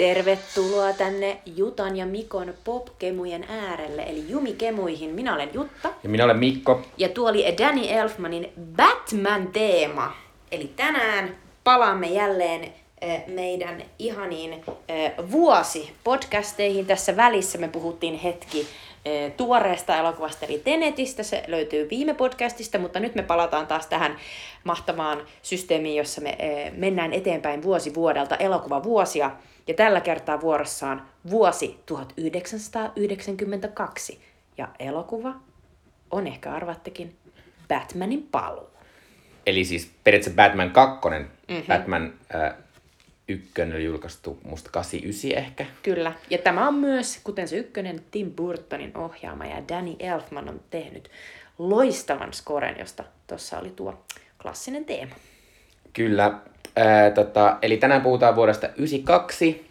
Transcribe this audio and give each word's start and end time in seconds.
Tervetuloa 0.00 0.92
tänne 0.92 1.38
Jutan 1.56 1.96
ja 1.96 2.06
Mikon 2.06 2.54
popkemujen 2.64 3.44
äärelle, 3.48 4.02
eli 4.02 4.24
Jumikemuihin. 4.28 5.10
Minä 5.10 5.34
olen 5.34 5.50
Jutta. 5.54 5.92
Ja 6.02 6.08
minä 6.08 6.24
olen 6.24 6.38
Mikko. 6.38 6.82
Ja 6.96 7.08
tuo 7.08 7.30
oli 7.30 7.54
Danny 7.58 7.82
Elfmanin 7.88 8.52
Batman-teema. 8.76 10.12
Eli 10.52 10.70
tänään 10.76 11.36
palaamme 11.64 12.06
jälleen 12.06 12.72
meidän 13.26 13.82
ihaniin 13.98 14.64
eh, 14.88 15.12
vuosi-podcasteihin. 15.30 16.86
Tässä 16.86 17.16
välissä 17.16 17.58
me 17.58 17.68
puhuttiin 17.68 18.18
hetki 18.18 18.66
tuoreesta 19.36 19.96
elokuvasta 19.96 20.46
eli 20.46 20.58
Tenetistä. 20.58 21.22
Se 21.22 21.44
löytyy 21.46 21.90
viime 21.90 22.14
podcastista, 22.14 22.78
mutta 22.78 23.00
nyt 23.00 23.14
me 23.14 23.22
palataan 23.22 23.66
taas 23.66 23.86
tähän 23.86 24.16
mahtavaan 24.64 25.26
systeemiin, 25.42 25.96
jossa 25.96 26.20
me 26.20 26.38
mennään 26.76 27.12
eteenpäin 27.12 27.62
vuosi 27.62 27.94
vuodelta 27.94 28.36
elokuvavuosia. 28.36 29.30
Ja 29.70 29.74
tällä 29.74 30.00
kertaa 30.00 30.40
vuorossaan 30.40 31.08
vuosi 31.30 31.80
1992. 31.86 34.20
Ja 34.58 34.68
elokuva 34.78 35.34
on 36.10 36.26
ehkä 36.26 36.52
arvattekin 36.52 37.16
Batmanin 37.68 38.28
paluu. 38.30 38.70
Eli 39.46 39.64
siis 39.64 39.90
periaatteessa 40.04 40.36
Batman 40.36 40.70
2, 40.70 41.08
mm-hmm. 41.08 41.62
Batman 41.68 42.14
äh, 42.34 42.54
ykkönen 43.28 43.74
oli 43.74 43.84
julkaistu 43.84 44.38
musta 44.44 44.70
89 44.70 45.44
ehkä. 45.44 45.66
Kyllä. 45.82 46.12
Ja 46.30 46.38
tämä 46.38 46.68
on 46.68 46.74
myös, 46.74 47.20
kuten 47.24 47.48
se 47.48 47.56
ykkönen, 47.56 48.00
Tim 48.10 48.30
Burtonin 48.30 48.96
ohjaama 48.96 49.46
ja 49.46 49.68
Danny 49.68 49.96
Elfman 49.98 50.48
on 50.48 50.60
tehnyt 50.70 51.10
loistavan 51.58 52.32
scoren, 52.32 52.78
josta 52.78 53.04
tuossa 53.26 53.58
oli 53.58 53.70
tuo 53.70 54.04
klassinen 54.42 54.84
teema. 54.84 55.14
Kyllä. 55.92 56.40
Ää, 56.80 57.10
tota, 57.10 57.56
eli 57.62 57.76
tänään 57.76 58.02
puhutaan 58.02 58.36
vuodesta 58.36 58.66
92. 58.66 59.66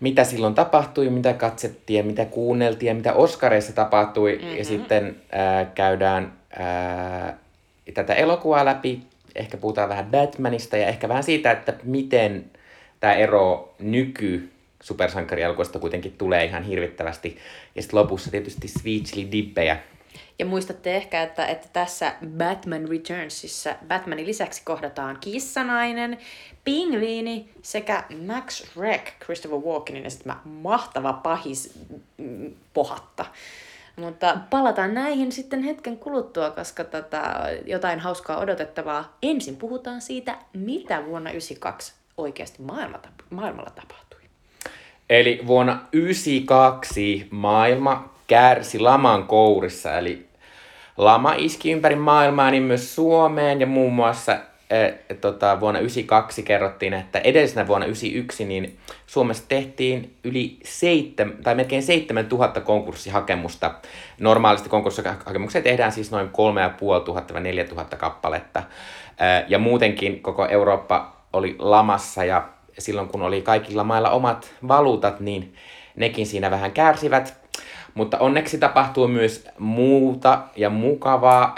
Mitä 0.00 0.24
silloin 0.24 0.54
tapahtui, 0.54 1.10
mitä 1.10 1.32
katsettiin 1.32 1.96
ja 1.96 2.04
mitä 2.04 2.24
kuunneltiin 2.24 2.88
ja 2.88 2.94
mitä 2.94 3.12
Oscareissa 3.12 3.72
tapahtui. 3.72 4.38
Mm-hmm. 4.42 4.56
Ja 4.56 4.64
sitten 4.64 5.16
ää, 5.32 5.64
käydään 5.64 6.32
ää, 6.58 7.38
tätä 7.94 8.14
elokuvaa 8.14 8.64
läpi. 8.64 9.00
Ehkä 9.34 9.56
puhutaan 9.56 9.88
vähän 9.88 10.10
Batmanista 10.10 10.76
ja 10.76 10.86
ehkä 10.86 11.08
vähän 11.08 11.22
siitä, 11.22 11.50
että 11.50 11.74
miten 11.84 12.44
tämä 13.00 13.14
ero 13.14 13.74
nyky 13.78 14.50
supersankarielokuvasta 14.82 15.78
kuitenkin 15.78 16.14
tulee 16.18 16.44
ihan 16.44 16.62
hirvittävästi. 16.62 17.38
Ja 17.74 17.82
sitten 17.82 18.00
lopussa 18.00 18.30
tietysti 18.30 18.68
Sweetly 18.68 19.32
Dippejä 19.32 19.76
ja 20.38 20.46
muistatte 20.46 20.96
ehkä, 20.96 21.22
että, 21.22 21.46
että 21.46 21.68
tässä 21.72 22.14
Batman 22.38 22.88
Returnsissa 22.88 23.74
Batmanin 23.88 24.26
lisäksi 24.26 24.62
kohdataan 24.64 25.18
kissanainen, 25.20 26.18
pingviini 26.64 27.48
sekä 27.62 28.04
Max 28.26 28.76
Wreck 28.76 29.06
Christopher 29.24 29.58
Walkenin 29.58 30.10
sitten 30.10 30.34
mahtava 30.44 31.12
pahis 31.12 31.78
mm, 32.18 32.52
pohatta. 32.74 33.24
Mutta 33.96 34.38
palataan 34.50 34.94
näihin 34.94 35.32
sitten 35.32 35.62
hetken 35.62 35.98
kuluttua, 35.98 36.50
koska 36.50 36.84
tota, 36.84 37.22
jotain 37.66 38.00
hauskaa 38.00 38.38
odotettavaa. 38.38 39.16
Ensin 39.22 39.56
puhutaan 39.56 40.00
siitä, 40.00 40.38
mitä 40.52 41.04
vuonna 41.04 41.30
1992 41.30 41.92
oikeasti 42.16 42.62
maailmalla 43.30 43.70
tapahtui. 43.70 44.20
Eli 45.10 45.40
vuonna 45.46 45.72
1992 45.72 47.28
maailma 47.30 48.13
kärsi 48.26 48.78
laman 48.78 49.24
kourissa, 49.24 49.98
eli 49.98 50.26
lama 50.96 51.34
iski 51.36 51.72
ympäri 51.72 51.96
maailmaa, 51.96 52.50
niin 52.50 52.62
myös 52.62 52.94
Suomeen 52.94 53.60
ja 53.60 53.66
muun 53.66 53.92
muassa 53.92 54.38
e, 54.70 55.14
tota, 55.14 55.60
vuonna 55.60 55.78
1992 55.78 56.42
kerrottiin, 56.42 56.94
että 56.94 57.18
edellisenä 57.18 57.66
vuonna 57.66 57.86
1991 57.86 58.44
niin 58.44 58.78
Suomessa 59.06 59.44
tehtiin 59.48 60.16
yli 60.24 60.58
seitsemän, 60.64 61.36
tai 61.42 61.54
melkein 61.54 61.82
7000 61.82 62.60
konkurssihakemusta. 62.60 63.74
Normaalisti 64.20 64.68
konkurssihakemuksia 64.68 65.62
tehdään 65.62 65.92
siis 65.92 66.10
noin 66.10 66.30
3500-4000 67.92 67.96
kappaletta. 67.96 68.62
E, 69.18 69.44
ja 69.48 69.58
muutenkin 69.58 70.22
koko 70.22 70.46
Eurooppa 70.46 71.16
oli 71.32 71.56
lamassa 71.58 72.24
ja 72.24 72.48
silloin 72.78 73.08
kun 73.08 73.22
oli 73.22 73.42
kaikilla 73.42 73.84
mailla 73.84 74.10
omat 74.10 74.54
valuutat, 74.68 75.20
niin 75.20 75.54
nekin 75.96 76.26
siinä 76.26 76.50
vähän 76.50 76.72
kärsivät. 76.72 77.43
Mutta 77.94 78.18
onneksi 78.18 78.58
tapahtuu 78.58 79.08
myös 79.08 79.48
muuta 79.58 80.38
ja 80.56 80.70
mukavaa. 80.70 81.54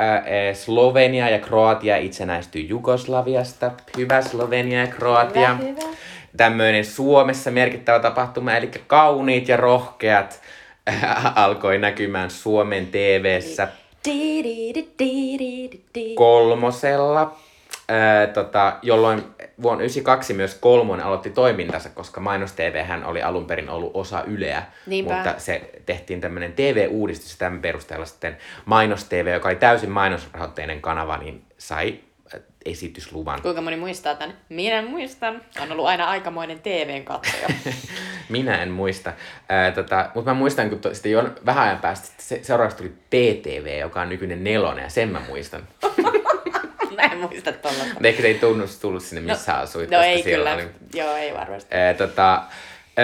Slovenia 0.55 1.29
ja 1.29 1.39
Kroatia 1.39 1.97
itsenäistyy 1.97 2.63
Jugoslaviasta. 2.63 3.71
Hyvä 3.97 4.23
Slovenia 4.23 4.81
ja 4.81 4.87
Kroatia. 4.87 5.55
Hyvä, 5.55 5.69
hyvä. 5.69 5.97
Tämmöinen 6.37 6.85
Suomessa 6.85 7.51
merkittävä 7.51 7.99
tapahtuma, 7.99 8.53
eli 8.53 8.71
kauniit 8.87 9.49
ja 9.49 9.57
rohkeat 9.57 10.41
alkoi 11.35 11.79
näkymään 11.79 12.31
Suomen 12.31 12.87
TV:ssä 12.87 13.69
kolmosella 16.15 17.37
ää, 17.89 18.27
tota, 18.27 18.77
jolloin 18.83 19.19
vuonna 19.63 19.79
1992 19.79 20.35
myös 20.35 20.55
Kolmonen 20.55 21.07
aloitti 21.07 21.31
toimintansa, 21.31 21.91
koska 21.91 22.21
Mainos 22.21 22.53
TV 22.53 22.85
hän 22.85 23.05
oli 23.05 23.23
alun 23.23 23.47
perin 23.47 23.69
ollut 23.69 23.91
osa 23.95 24.23
Yleä, 24.23 24.63
Niinpä. 24.87 25.15
mutta 25.15 25.35
se 25.39 25.71
tehtiin 25.87 26.21
tämmöinen 26.21 26.53
TV-uudistus 26.53 27.33
ja 27.33 27.39
tämän 27.39 27.61
perusteella 27.61 28.07
sitten 28.07 28.37
Mainos 28.65 29.05
TV, 29.05 29.33
joka 29.35 29.49
oli 29.49 29.57
täysin 29.57 29.91
mainosrahoitteinen 29.91 30.81
kanava, 30.81 31.17
niin 31.17 31.45
sai 31.59 32.01
esitysluvan. 32.67 33.43
Kuinka 33.43 33.61
moni 33.61 33.77
muistaa 33.77 34.15
tämän? 34.15 34.37
Minä 34.49 34.83
muistan. 34.83 35.43
On 35.63 35.73
ollut 35.73 35.87
aina 35.87 36.05
aikamoinen 36.05 36.61
TVn 36.61 37.05
katsoja. 37.05 37.49
Minä 38.29 38.63
en 38.63 38.71
muista. 38.71 39.13
Ää, 39.49 39.73
tota, 39.73 40.11
mutta 40.15 40.31
mä 40.31 40.35
muistan, 40.35 40.71
kun 40.71 40.79
to, 40.79 40.95
sitten 40.95 41.13
jo 41.13 41.31
vähän 41.47 41.65
ajan 41.65 41.79
päästä 41.79 42.09
se, 42.19 42.41
seuraavaksi 42.43 42.77
tuli 42.77 42.89
PTV, 42.89 43.81
joka 43.81 44.01
on 44.01 44.09
nykyinen 44.09 44.45
nelonen, 44.45 44.83
ja 44.83 44.91
sen 44.91 45.09
mä 45.09 45.21
muistan. 45.29 45.63
Mä 46.97 47.03
en 47.03 47.19
muista 47.19 47.53
tuollaista. 47.53 47.95
Ehkä 48.05 48.23
se 48.23 48.29
ei 48.29 48.35
tunnu 48.35 48.65
tullut 48.81 49.03
sinne, 49.03 49.33
missä 49.33 49.53
no, 49.53 49.59
asuit. 49.59 49.91
No 49.91 50.01
ei 50.01 50.23
kyllä. 50.23 50.55
Oli... 50.55 50.69
Joo, 50.95 51.17
ei 51.17 51.35
varmasti. 51.35 51.75
Ee, 51.75 51.95
tota, 51.95 52.43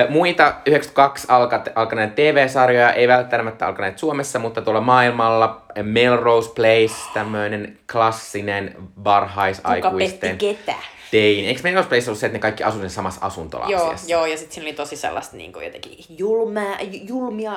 Muita 0.09 0.55
92 0.67 1.27
alka, 1.31 1.65
alkaneet 1.75 2.15
TV-sarjoja, 2.15 2.93
ei 2.93 3.09
välttämättä 3.09 3.67
alkaneet 3.67 3.99
Suomessa, 3.99 4.39
mutta 4.39 4.63
tuolla 4.63 4.81
maailmalla 4.81 5.63
Melrose 5.83 6.51
Place, 6.55 6.95
tämmöinen 7.15 7.79
klassinen 7.93 8.77
varhaisaikuisten... 9.05 10.39
Kuka 10.39 10.55
ketä? 10.55 10.75
Tein. 11.11 11.45
Eikö 11.45 11.61
Melrose 11.63 11.89
Place 11.89 12.11
ollut 12.11 12.19
se, 12.19 12.27
että 12.27 12.37
ne 12.37 12.41
kaikki 12.41 12.65
asuivat 12.65 12.93
samassa 12.93 13.27
asuntolapsiassa? 13.27 14.11
Joo, 14.11 14.21
joo, 14.21 14.27
ja 14.27 14.37
sitten 14.37 14.55
siinä 14.55 14.67
oli 14.67 14.73
tosi 14.73 14.97
sellaista 14.97 15.37
niin 15.37 15.53
kuin 15.53 15.65
jotenkin 15.65 16.05
julmaa, 16.19 16.77
julmia 16.91 17.53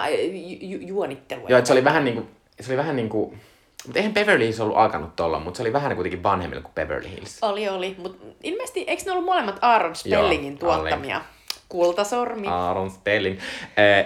ju, 0.61 0.79
juonittelua. 0.81 1.49
Joo, 1.49 1.59
että 1.59 1.67
se 1.67 1.73
oli 1.73 1.83
vähän 1.83 2.05
niin 2.05 2.15
kuin, 2.15 2.27
se 2.61 2.71
oli 2.71 2.77
vähän 2.77 2.95
niin 2.95 3.09
kuin, 3.09 3.39
mutta 3.85 3.99
eihän 3.99 4.13
Beverly 4.13 4.45
Hills 4.45 4.59
ollut 4.59 4.77
alkanut 4.77 5.15
tuolla, 5.15 5.39
mutta 5.39 5.57
se 5.57 5.63
oli 5.63 5.73
vähän 5.73 5.95
kuitenkin 5.95 6.23
vanhemmilla 6.23 6.61
kuin 6.61 6.73
Beverly 6.73 7.09
Hills. 7.09 7.37
Oli, 7.41 7.69
oli. 7.69 7.95
Mutta 7.97 8.25
ilmeisesti, 8.43 8.83
eikö 8.87 9.03
ne 9.05 9.11
ollut 9.11 9.25
molemmat 9.25 9.59
Aaron 9.61 9.95
Spellingin 9.95 10.57
Joo, 10.61 10.75
tuottamia? 10.75 11.15
Alle. 11.15 11.27
Kultasormi. 11.69 12.47
Aaron 12.47 12.91
Spelling. 12.91 13.39
Eh, 13.77 14.05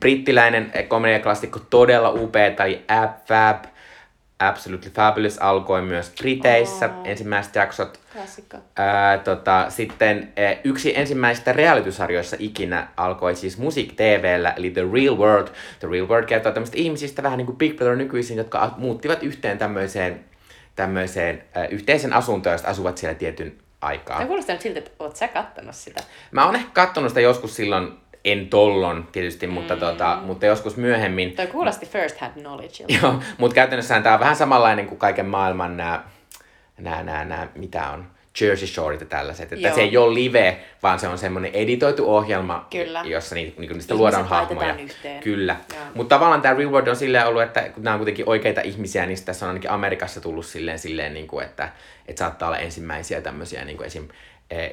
brittiläinen 0.00 0.72
komediaklassikko 0.88 1.58
todella 1.70 2.10
upea, 2.10 2.50
tai 2.50 2.80
Ab 2.88 3.26
Fab. 3.26 3.64
Absolutely 4.38 4.90
Fabulous 4.90 5.38
alkoi 5.42 5.82
myös 5.82 6.12
Briteissä, 6.18 6.86
oh. 6.86 7.08
ensimmäiset 7.08 7.54
jaksot. 7.54 8.00
Klassikko. 8.12 8.56
Ää, 8.76 9.18
tota, 9.18 9.66
sitten 9.68 10.32
ä, 10.38 10.56
yksi 10.64 10.98
ensimmäisistä 10.98 11.52
realitysarjoissa 11.52 12.36
ikinä 12.38 12.88
alkoi 12.96 13.36
siis 13.36 13.58
Music 13.58 13.92
TVllä, 13.96 14.50
eli 14.50 14.70
The 14.70 14.82
Real 14.92 15.16
World. 15.18 15.48
The 15.78 15.88
Real 15.90 16.08
World 16.08 16.26
kertoo 16.26 16.52
tämmöistä 16.52 16.76
ihmisistä 16.76 17.22
vähän 17.22 17.38
niin 17.38 17.46
kuin 17.46 17.58
Big 17.58 17.76
Brother 17.76 17.96
nykyisin, 17.96 18.36
jotka 18.36 18.74
muuttivat 18.76 19.22
yhteen 19.22 19.58
tämmöiseen, 19.58 20.24
tämmöiseen 20.74 21.42
ä, 21.56 21.64
yhteisen 21.64 22.12
asuntoon, 22.12 22.54
josta 22.54 22.68
asuvat 22.68 22.98
siellä 22.98 23.14
tietyn 23.14 23.58
aikaa. 23.80 24.16
Tämä 24.16 24.26
kuulostaa 24.28 24.54
nyt 24.54 24.62
siltä, 24.62 24.78
että 24.78 24.90
oot 24.98 25.16
sä 25.16 25.28
kattonut 25.28 25.74
sitä. 25.74 26.02
Mä 26.30 26.46
oon 26.46 26.56
ehkä 26.56 26.70
kattonut 26.72 27.10
sitä 27.10 27.20
joskus 27.20 27.56
silloin 27.56 27.92
en 28.26 28.48
tollon 28.48 29.08
tietysti, 29.12 29.46
mutta, 29.46 29.74
mm. 29.74 29.80
tota, 29.80 30.18
mutta 30.22 30.46
joskus 30.46 30.76
myöhemmin. 30.76 31.32
Toi 31.32 31.46
kuulosti 31.46 31.86
first 31.86 32.18
hand 32.18 32.32
knowledge. 32.32 32.84
Joo, 33.02 33.20
mutta 33.38 33.54
käytännössä 33.54 34.00
tämä 34.00 34.14
on 34.14 34.20
vähän 34.20 34.36
samanlainen 34.36 34.86
kuin 34.86 34.98
kaiken 34.98 35.26
maailman 35.26 35.76
nämä, 35.76 36.04
nämä, 36.78 37.02
nämä, 37.02 37.24
nämä 37.24 37.48
mitä 37.54 37.90
on, 37.90 38.06
Jersey 38.40 38.68
Shoreit 38.68 39.00
ja 39.00 39.06
tällaiset. 39.06 39.52
Että 39.52 39.68
Joo. 39.68 39.74
se 39.74 39.80
ei 39.80 39.96
ole 39.96 40.14
live, 40.14 40.58
vaan 40.82 40.98
se 40.98 41.08
on 41.08 41.18
semmoinen 41.18 41.52
editoitu 41.54 42.14
ohjelma, 42.14 42.66
Kyllä. 42.70 43.02
jossa 43.04 43.34
ni, 43.34 43.54
ni, 43.58 43.66
niistä 43.66 43.94
luodaan 43.94 44.28
hahmoja. 44.28 44.74
Yhteen. 44.74 45.22
Kyllä. 45.22 45.56
Mutta 45.94 46.14
tavallaan 46.14 46.42
tämä 46.42 46.54
Real 46.54 46.70
World 46.70 46.88
on 46.88 46.96
silleen 46.96 47.26
ollut, 47.26 47.42
että 47.42 47.68
kun 47.68 47.84
nämä 47.84 47.94
on 47.94 47.98
kuitenkin 47.98 48.28
oikeita 48.28 48.60
ihmisiä, 48.60 49.06
niin 49.06 49.24
tässä 49.24 49.46
on 49.46 49.48
ainakin 49.48 49.70
Amerikassa 49.70 50.20
tullut 50.20 50.46
silleen, 50.46 50.78
silleen 50.78 51.14
niin 51.14 51.26
kuin, 51.26 51.44
että, 51.44 51.68
että 52.08 52.18
saattaa 52.18 52.48
olla 52.48 52.58
ensimmäisiä 52.58 53.20
tämmöisiä 53.20 53.64
niin 53.64 53.76
kuin 53.76 53.86
esim 53.86 54.08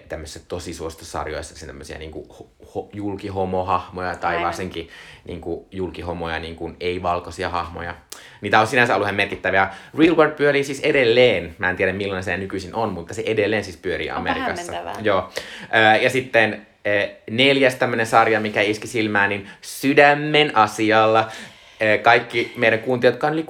tämmöisissä 0.10 0.48
tosi 0.48 0.74
suositussarjoissa 0.74 1.66
tämmöisiä 1.66 1.98
niin 1.98 2.12
kuin, 2.12 2.26
ho, 2.76 2.90
julkihomohahmoja 2.94 4.16
tai 4.16 4.30
Aivan. 4.30 4.46
varsinkin 4.46 4.90
niin 5.26 5.42
kuin, 5.42 5.66
julkihomoja, 5.72 6.40
niin 6.40 6.56
kuin, 6.56 6.76
ei-valkoisia 6.80 7.50
hahmoja. 7.50 7.96
Niitä 8.42 8.60
on 8.60 8.68
sinänsä 8.68 8.96
ollut 8.96 9.06
ihan 9.06 9.16
merkittäviä. 9.16 9.70
Real 9.98 10.16
World 10.16 10.34
pyörii 10.34 10.64
siis 10.64 10.80
edelleen, 10.80 11.56
mä 11.58 11.70
en 11.70 11.76
tiedä 11.76 11.94
millainen 11.94 12.24
se 12.24 12.38
nykyisin 12.38 12.76
on, 12.76 12.94
mutta 12.94 13.14
se 13.14 13.24
edelleen 13.26 13.64
siis 13.64 13.78
pyörii 13.78 14.10
Amerikassa. 14.10 14.74
Joo. 15.02 15.30
Ja 16.02 16.10
sitten 16.10 16.68
Eh, 16.86 17.16
neljäs 17.30 17.76
tämmöinen 17.76 18.06
sarja, 18.06 18.40
mikä 18.40 18.62
iski 18.62 18.88
silmään, 18.88 19.30
niin 19.30 19.50
Sydämen 19.62 20.58
asialla. 20.58 21.28
Eh, 21.80 22.02
kaikki 22.02 22.54
meidän 22.58 22.80
kuuntelijat, 22.80 23.14
jotka 23.14 23.28
on 23.28 23.34
yli 23.34 23.46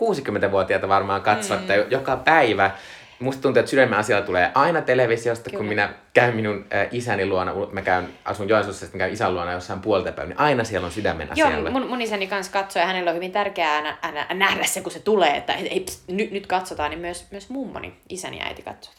60-vuotiaita 0.48 0.88
varmaan 0.88 1.22
katsovat 1.22 1.62
mm. 1.62 1.68
joka 1.90 2.18
päivä. 2.18 2.72
Musta 3.20 3.42
tuntuu, 3.42 3.60
että 3.60 3.70
sydämen 3.70 4.00
asialla 4.00 4.26
tulee 4.26 4.52
aina 4.56 4.82
televisiosta, 4.82 5.50
Kyllä. 5.50 5.58
kun 5.58 5.68
minä 5.68 5.94
käyn 6.14 6.36
minun 6.36 6.66
äh, 6.74 6.88
isäni 6.92 7.26
luona, 7.26 7.54
mä 7.72 7.82
käyn, 7.82 8.08
asun 8.26 8.50
Joensuussa, 8.50 8.86
sitten 8.86 9.00
käyn 9.00 9.14
isän 9.14 9.34
luona 9.34 9.52
jossain 9.52 9.80
puolta 9.80 10.12
päivä, 10.12 10.30
niin 10.30 10.40
aina 10.40 10.64
siellä 10.64 10.86
on 10.86 10.92
sydämen 10.92 11.32
asialla. 11.32 11.70
Joo, 11.70 11.80
mun, 11.80 11.90
mun 11.90 12.02
isäni 12.02 12.28
kanssa 12.28 12.54
katsoo 12.54 12.82
ja 12.82 12.88
hänellä 12.88 13.10
on 13.10 13.16
hyvin 13.16 13.32
tärkeää 13.32 13.82
nä- 13.82 13.98
nä- 14.12 14.28
nähdä 14.34 14.64
se, 14.64 14.82
kun 14.82 14.92
se 14.92 15.00
tulee, 15.00 15.38
että 15.38 15.54
ei, 15.54 15.80
pst, 15.80 16.10
nyt, 16.10 16.32
nyt 16.32 16.48
katsotaan, 16.48 16.90
niin 16.90 17.02
myös, 17.02 17.32
myös 17.32 17.50
mummoni, 17.50 17.94
isäni 18.10 18.40
ja 18.40 18.46
äiti 18.46 18.62
katsoo 18.62 18.94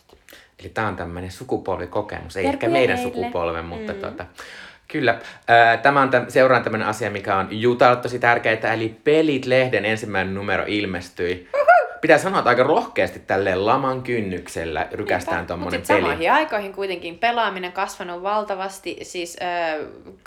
Eli 0.61 0.69
tämä 0.69 0.89
on 0.89 0.97
tämmöinen 0.97 1.31
sukupolvikokemus, 1.31 2.37
ei 2.37 2.47
ehkä 2.47 2.69
meidän 2.69 2.97
heille. 2.97 3.13
sukupolven, 3.13 3.65
mutta 3.65 3.93
mm. 3.93 4.01
tota, 4.01 4.27
Kyllä. 4.89 5.19
Äh, 5.51 5.83
tämä 5.83 6.03
on 6.03 6.11
täm, 6.11 6.27
seuraan 6.29 6.63
tämmöinen 6.63 6.89
asia, 6.89 7.11
mikä 7.11 7.37
on 7.37 7.49
Jutalle 7.51 7.97
tosi 7.97 8.19
tärkeää, 8.19 8.75
eli 8.75 8.97
Pelit-lehden 9.05 9.85
ensimmäinen 9.85 10.35
numero 10.35 10.65
ilmestyi. 10.67 11.49
Pitää 12.05 12.19
sanoa, 12.19 12.39
että 12.39 12.49
aika 12.49 12.63
rohkeasti 12.63 13.19
tälleen 13.19 13.67
laman 13.67 14.03
kynnyksellä 14.03 14.89
rykästään 14.93 15.47
tuommoinen 15.47 15.83
peli. 15.89 16.01
samoihin 16.01 16.33
aikoihin 16.33 16.73
kuitenkin 16.73 17.19
pelaaminen 17.19 17.73
kasvanut 17.73 18.23
valtavasti, 18.23 18.99
siis 19.03 19.37
äh, 19.43 19.79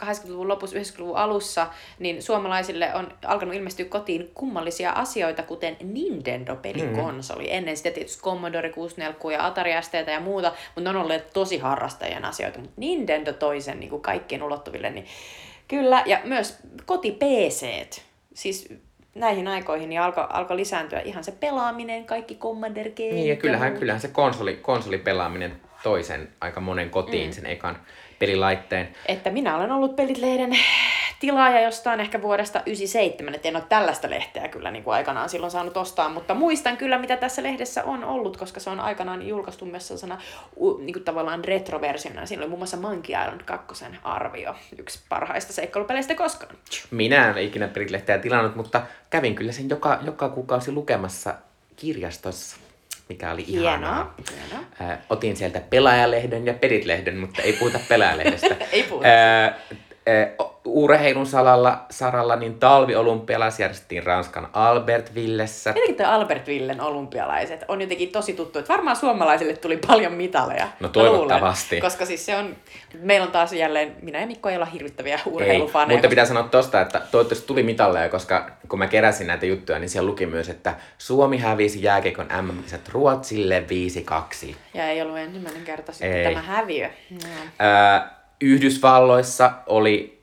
80-luvun 0.01 0.47
lopussa, 0.47 0.77
90-luvun 0.77 1.17
alussa, 1.17 1.67
niin 1.99 2.21
suomalaisille 2.21 2.95
on 2.95 3.13
alkanut 3.25 3.55
ilmestyä 3.55 3.85
kotiin 3.85 4.31
kummallisia 4.33 4.91
asioita, 4.91 5.43
kuten 5.43 5.77
Nintendo-pelikonsoli. 5.83 7.43
Mm. 7.43 7.49
Ennen 7.49 7.77
sitä 7.77 7.91
tietysti 7.91 8.23
Commodore 8.23 8.69
64 8.69 9.37
ja 9.37 9.45
Atari 9.45 9.71
ST 9.81 9.93
ja 9.93 10.19
muuta, 10.19 10.51
mutta 10.75 10.81
ne 10.81 10.97
on 10.97 11.03
olleet 11.03 11.33
tosi 11.33 11.57
harrastajien 11.57 12.25
asioita. 12.25 12.59
Mutta 12.59 12.75
Nintendo 12.77 13.33
toisen 13.33 13.79
niin 13.79 13.89
kuin 13.89 14.01
kaikkien 14.01 14.43
ulottuville, 14.43 14.89
niin 14.89 15.05
kyllä. 15.67 16.03
Ja 16.05 16.19
myös 16.23 16.57
koti 16.85 17.11
PC. 17.11 17.67
Siis 18.33 18.69
näihin 19.19 19.47
aikoihin 19.47 19.89
niin 19.89 20.01
alkoi 20.01 20.27
alko 20.29 20.55
lisääntyä 20.55 20.99
ihan 20.99 21.23
se 21.23 21.31
pelaaminen, 21.31 22.05
kaikki 22.05 22.35
Commander 22.35 22.89
Niin 22.97 23.29
ja 23.29 23.35
kyllähän, 23.35 23.77
kyllähän 23.77 24.01
se 24.01 24.07
konsoli, 24.07 24.55
konsolipelaaminen 24.55 25.61
toisen 25.83 26.29
aika 26.41 26.61
monen 26.61 26.89
kotiin 26.89 27.29
mm. 27.29 27.33
sen 27.33 27.45
ekan 27.45 27.77
pelilaitteen. 28.19 28.95
Että 29.05 29.29
minä 29.29 29.55
olen 29.55 29.71
ollut 29.71 29.95
Pelit-lehden 29.95 30.57
tilaaja 31.19 31.61
jostain 31.61 31.99
ehkä 31.99 32.21
vuodesta 32.21 32.61
97, 32.65 33.35
että 33.35 33.47
en 33.47 33.55
ole 33.55 33.63
tällaista 33.69 34.09
lehteä 34.09 34.47
kyllä 34.47 34.71
niin 34.71 34.83
kuin 34.83 34.93
aikanaan 34.93 35.29
silloin 35.29 35.51
saanut 35.51 35.77
ostaa, 35.77 36.09
mutta 36.09 36.33
muistan 36.33 36.77
kyllä, 36.77 36.97
mitä 36.97 37.17
tässä 37.17 37.43
lehdessä 37.43 37.83
on 37.83 38.03
ollut, 38.03 38.37
koska 38.37 38.59
se 38.59 38.69
on 38.69 38.79
aikanaan 38.79 39.27
julkaistu 39.27 39.65
myös 39.65 39.87
sellaisena 39.87 40.21
niin 40.79 40.93
kuin 40.93 41.03
tavallaan 41.03 41.45
retroversiona. 41.45 42.25
Siinä 42.25 42.41
oli 42.41 42.49
muun 42.49 42.59
muassa 42.59 42.77
Monkey 42.77 43.15
Island 43.21 43.41
2 43.45 43.85
arvio, 44.03 44.55
yksi 44.77 44.99
parhaista 45.09 45.53
seikkailupeleistä 45.53 46.15
koskaan. 46.15 46.55
Minä 46.91 47.29
en 47.29 47.37
ikinä 47.37 47.67
Pelit-lehteä 47.67 48.17
tilannut, 48.17 48.55
mutta 48.55 48.81
kävin 49.09 49.35
kyllä 49.35 49.51
sen 49.51 49.69
joka, 49.69 49.99
joka 50.01 50.29
kuukausi 50.29 50.71
lukemassa 50.71 51.33
kirjastossa 51.75 52.57
mikä 53.09 53.31
oli 53.31 53.47
hienoa. 53.47 53.69
ihanaa. 53.69 54.15
hienoa. 54.31 54.65
Äh, 54.81 54.99
otin 55.09 55.37
sieltä 55.37 55.61
pelaajalehden 55.69 56.45
ja 56.45 56.53
Perit-lehden, 56.53 57.17
mutta 57.17 57.41
ei 57.41 57.53
puhuta 57.53 57.79
pelaajalehdestä. 57.89 58.55
ei 58.71 58.83
puhuta. 58.83 59.07
Äh, 59.07 59.53
äh, 60.07 60.46
urheilun 60.67 61.25
salalla, 61.25 61.85
saralla 61.89 62.35
niin 62.35 62.59
talviolympialaiset 62.59 63.59
järjestettiin 63.59 64.03
Ranskan 64.03 64.47
Albertvillessä. 64.53 65.69
Jotenkin 65.69 65.95
tuo 65.95 66.05
Albertvillen 66.05 66.81
olympialaiset 66.81 67.65
on 67.67 67.81
jotenkin 67.81 68.09
tosi 68.09 68.33
tuttu, 68.33 68.59
että 68.59 68.73
varmaan 68.73 68.95
suomalaisille 68.95 69.55
tuli 69.55 69.77
paljon 69.87 70.13
mitaleja. 70.13 70.67
No 70.79 70.89
toivottavasti. 70.89 71.75
Luulen, 71.75 71.91
koska 71.91 72.05
siis 72.05 72.25
se 72.25 72.35
on, 72.35 72.55
meillä 72.99 73.25
on 73.25 73.31
taas 73.31 73.53
jälleen, 73.53 73.95
minä 74.01 74.19
ja 74.19 74.27
Mikko 74.27 74.49
ei 74.49 74.55
olla 74.55 74.65
hirvittäviä 74.65 75.19
urheilufaneja. 75.25 75.91
Ei, 75.91 75.97
mutta 75.97 76.09
pitää 76.09 76.25
sanoa 76.25 76.43
tosta, 76.43 76.81
että 76.81 77.01
toivottavasti 77.11 77.47
tuli 77.47 77.63
mitalleja, 77.63 78.09
koska 78.09 78.51
kun 78.69 78.79
mä 78.79 78.87
keräsin 78.87 79.27
näitä 79.27 79.45
juttuja, 79.45 79.79
niin 79.79 79.89
siellä 79.89 80.09
luki 80.09 80.25
myös, 80.25 80.49
että 80.49 80.75
Suomi 80.97 81.37
hävisi 81.37 81.83
jääkeikon 81.83 82.27
mm 82.41 82.63
Ruotsille 82.91 83.63
5-2. 84.51 84.55
Ja 84.73 84.87
ei 84.87 85.01
ollut 85.01 85.17
ensimmäinen 85.17 85.63
kerta 85.63 85.91
sitten 85.91 86.13
ei. 86.13 86.23
tämä 86.23 86.41
häviö. 86.41 86.89
No. 87.11 87.19
Öö, 87.65 88.07
Yhdysvalloissa 88.41 89.51
oli 89.65 90.16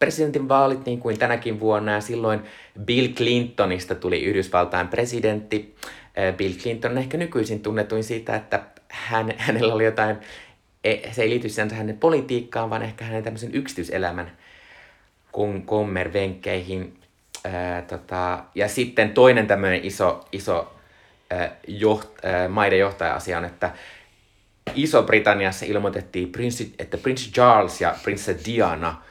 presidentinvaalit 0.00 0.86
niin 0.86 1.00
kuin 1.00 1.18
tänäkin 1.18 1.60
vuonna 1.60 1.92
ja 1.92 2.00
silloin 2.00 2.40
Bill 2.84 3.08
Clintonista 3.08 3.94
tuli 3.94 4.24
Yhdysvaltain 4.24 4.88
presidentti. 4.88 5.74
Äh, 6.18 6.36
Bill 6.36 6.54
Clinton 6.54 6.90
on 6.90 6.98
ehkä 6.98 7.18
nykyisin 7.18 7.60
tunnetuin 7.60 8.04
siitä, 8.04 8.36
että 8.36 8.62
hän, 8.88 9.34
hänellä 9.36 9.74
oli 9.74 9.84
jotain, 9.84 10.16
e, 10.84 11.12
se 11.12 11.22
ei 11.22 11.30
liity 11.30 11.48
sinänsä 11.48 11.76
hänen 11.76 11.98
politiikkaan, 11.98 12.70
vaan 12.70 12.82
ehkä 12.82 13.04
hänen 13.04 13.24
tämmöisen 13.24 13.54
yksityiselämän 13.54 14.30
kommervenkkeihin. 15.66 16.96
Ää, 17.44 17.78
äh, 17.78 17.84
tota, 17.84 18.44
ja 18.54 18.68
sitten 18.68 19.10
toinen 19.10 19.46
tämmöinen 19.46 19.84
iso, 19.84 20.28
iso 20.32 20.74
ää, 21.30 21.56
joht, 21.68 22.08
ää, 22.24 22.48
maiden 22.48 22.78
johtaja-asia 22.78 23.38
on, 23.38 23.44
että 23.44 23.70
Iso-Britanniassa 24.74 25.66
ilmoitettiin, 25.66 26.32
että 26.78 26.98
Prince 26.98 27.30
Charles 27.30 27.80
ja 27.80 27.94
Princess 28.04 28.46
Diana– 28.46 28.96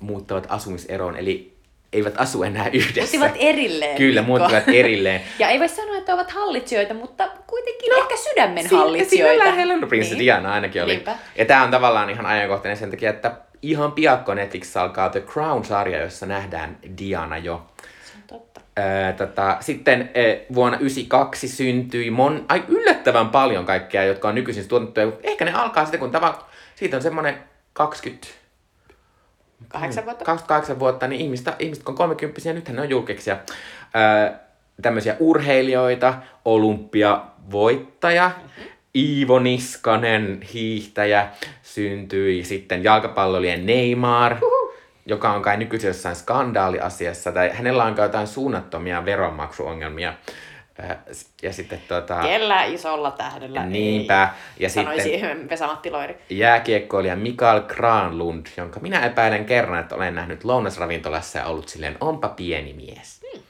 muuttavat 0.00 0.46
asumiseroon, 0.48 1.16
eli 1.16 1.58
eivät 1.92 2.14
asu 2.20 2.42
enää 2.42 2.68
yhdessä. 2.72 3.18
Muuttivat 3.18 3.32
erilleen. 3.38 3.96
Kyllä, 3.96 4.22
muuttivat 4.22 4.68
erilleen. 4.68 5.20
ja 5.38 5.48
ei 5.48 5.60
voi 5.60 5.68
sanoa, 5.68 5.96
että 5.96 6.14
ovat 6.14 6.30
hallitsijoita, 6.30 6.94
mutta 6.94 7.28
kuitenkin 7.46 7.90
no, 7.90 7.96
ehkä 7.96 8.16
sydämen 8.16 8.68
si- 8.68 8.74
hallitsijoita. 8.74 9.32
Siinä 9.34 9.50
lähellä 9.50 9.76
no, 9.76 9.86
Prince 9.86 10.08
niin. 10.08 10.18
Diana 10.18 10.52
ainakin 10.52 10.82
oli. 10.82 10.92
Niinpä. 10.94 11.16
Ja 11.36 11.44
tämä 11.44 11.62
on 11.62 11.70
tavallaan 11.70 12.10
ihan 12.10 12.26
ajankohtainen 12.26 12.76
sen 12.76 12.90
takia, 12.90 13.10
että 13.10 13.36
ihan 13.62 13.92
piakko 13.92 14.34
Netflix 14.34 14.76
alkaa 14.76 15.08
The 15.08 15.20
Crown-sarja, 15.20 16.02
jossa 16.02 16.26
nähdään 16.26 16.78
Diana 16.98 17.38
jo. 17.38 17.66
Se 18.04 18.12
on 18.16 18.22
totta. 18.26 18.60
Ää, 18.76 19.12
tota, 19.12 19.56
sitten 19.60 20.00
ää, 20.00 20.24
vuonna 20.54 20.78
1992 20.78 21.48
syntyi 21.48 22.10
mon, 22.10 22.44
ai, 22.48 22.62
yllättävän 22.68 23.28
paljon 23.28 23.66
kaikkea, 23.66 24.04
jotka 24.04 24.28
on 24.28 24.34
nykyisin 24.34 24.68
tuotettuja. 24.68 25.12
Ehkä 25.22 25.44
ne 25.44 25.52
alkaa 25.52 25.84
sitten, 25.84 26.00
kun 26.00 26.10
tava, 26.10 26.48
siitä 26.74 26.96
on 26.96 27.02
semmoinen 27.02 27.38
20 27.72 28.28
Kahdeksan 29.68 30.04
vuotta? 30.04 30.24
28 30.24 30.78
vuotta, 30.78 31.08
niin 31.08 31.20
ihmistä, 31.20 31.56
ihmiset 31.58 31.84
kun 31.84 31.92
on 31.92 31.98
30 31.98 32.52
nythän 32.52 32.76
ne 32.76 32.82
on 32.82 32.90
julkisia. 32.90 33.36
Öö, 33.96 34.32
tämmöisiä 34.82 35.16
urheilijoita, 35.20 36.14
olympiavoittaja, 36.44 38.30
mm-hmm. 38.36 38.68
Iivo 38.94 39.38
Niskanen, 39.38 40.42
hiihtäjä, 40.54 41.28
syntyi 41.62 42.44
sitten 42.44 42.84
jalkapallolien 42.84 43.66
Neymar, 43.66 44.36
Uhuh. 44.42 44.74
joka 45.06 45.32
on 45.32 45.42
kai 45.42 45.56
nykyisin 45.56 45.88
jossain 45.88 46.16
skandaaliasiassa, 46.16 47.32
tai 47.32 47.50
hänellä 47.52 47.84
on 47.84 47.96
jotain 47.96 48.26
suunnattomia 48.26 49.04
veronmaksuongelmia. 49.04 50.14
Ja 51.42 51.52
sitten 51.52 51.82
tota... 51.88 52.20
Kellä 52.22 52.64
isolla 52.64 53.10
tähdellä 53.10 53.66
Niinpä. 53.66 54.22
Ei, 54.22 54.62
ja 54.62 54.68
sitten 54.70 55.50
Vesamatti 55.50 55.90
Loiri. 55.90 56.18
Jääkiekkoilija 56.30 57.16
Mikael 57.16 57.60
Granlund, 57.60 58.46
jonka 58.56 58.80
minä 58.80 59.06
epäilen 59.06 59.44
kerran, 59.44 59.80
että 59.80 59.94
olen 59.94 60.14
nähnyt 60.14 60.44
lounasravintolassa 60.44 61.38
ja 61.38 61.46
ollut 61.46 61.68
silleen, 61.68 61.96
onpa 62.00 62.28
pieni 62.28 62.72
mies. 62.72 63.20
Hmm. 63.32 63.42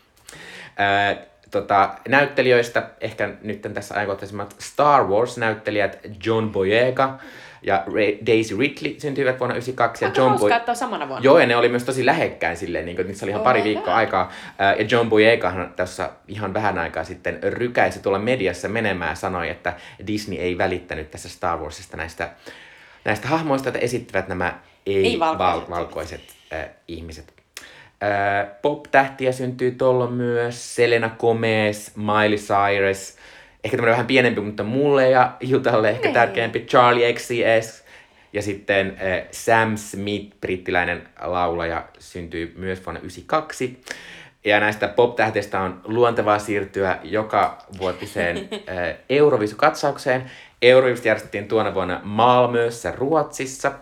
Äh, 0.80 1.18
tota, 1.50 1.94
näyttelijöistä 2.08 2.90
ehkä 3.00 3.30
nyt 3.42 3.62
tässä 3.74 3.94
ajankohtaisemmat 3.94 4.56
Star 4.58 5.04
Wars-näyttelijät 5.04 5.98
John 6.24 6.48
Boyega, 6.48 7.18
ja 7.62 7.84
Daisy 8.26 8.56
Ridley 8.58 9.00
syntyivät 9.00 9.40
vuonna 9.40 9.54
1992. 9.54 10.04
Aika 10.04 10.20
ja 10.20 10.24
John 10.24 10.38
Boy... 10.38 10.52
että 10.52 10.72
on 10.72 10.76
samana 10.76 11.08
vuonna. 11.08 11.24
Joo, 11.24 11.38
ja 11.38 11.46
ne 11.46 11.56
oli 11.56 11.68
myös 11.68 11.84
tosi 11.84 12.06
lähekkäin 12.06 12.56
silleen, 12.56 12.84
niin 12.84 12.96
kuin, 12.96 13.06
niissä 13.06 13.26
oli 13.26 13.30
ihan 13.30 13.42
pari 13.42 13.64
viikkoa 13.64 13.94
aikaa. 13.94 14.32
Ja 14.78 14.84
John 14.90 15.08
Boyegahan 15.08 15.72
tässä 15.76 16.10
ihan 16.28 16.54
vähän 16.54 16.78
aikaa 16.78 17.04
sitten 17.04 17.38
rykäisi 17.42 18.02
tuolla 18.02 18.18
mediassa 18.18 18.68
menemään 18.68 19.10
ja 19.10 19.14
sanoi, 19.14 19.50
että 19.50 19.76
Disney 20.06 20.38
ei 20.38 20.58
välittänyt 20.58 21.10
tässä 21.10 21.28
Star 21.28 21.58
Warsista 21.58 21.96
näistä, 21.96 22.30
näistä 23.04 23.28
hahmoista, 23.28 23.68
että 23.68 23.78
esittivät 23.78 24.28
nämä 24.28 24.58
ei-valkoiset 24.86 25.68
val- 25.70 25.76
valkoiset 25.78 26.22
äh, 26.52 26.68
ihmiset. 26.88 27.32
Äh, 28.02 28.48
pop-tähtiä 28.62 29.32
syntyy 29.32 29.70
tuolla 29.70 30.06
myös, 30.06 30.74
Selena 30.74 31.10
Gomez, 31.18 31.96
Miley 31.96 32.38
Cyrus, 32.38 33.16
ehkä 33.64 33.76
tämmöinen 33.76 33.92
vähän 33.92 34.06
pienempi, 34.06 34.40
mutta 34.40 34.64
mulle 34.64 35.10
ja 35.10 35.32
Jutalle 35.40 35.90
ehkä 35.90 36.04
niin. 36.04 36.14
tärkeämpi, 36.14 36.60
Charlie 36.60 37.12
XCS. 37.12 37.84
Ja 38.32 38.42
sitten 38.42 38.86
äh, 38.86 39.28
Sam 39.30 39.76
Smith, 39.76 40.36
brittiläinen 40.40 41.08
laulaja, 41.20 41.84
syntyi 41.98 42.52
myös 42.56 42.86
vuonna 42.86 43.00
1992. 43.00 43.80
Ja 44.44 44.60
näistä 44.60 44.88
pop-tähteistä 44.88 45.60
on 45.60 45.80
luontevaa 45.84 46.38
siirtyä 46.38 46.98
joka 47.02 47.58
vuotiseen 47.78 48.36
äh, 48.38 48.94
Eurovisu-katsaukseen. 49.08 50.30
Eurovisu 50.62 51.08
järjestettiin 51.08 51.48
tuona 51.48 51.74
vuonna 51.74 52.00
Malmössä 52.04 52.92
Ruotsissa. 52.96 53.72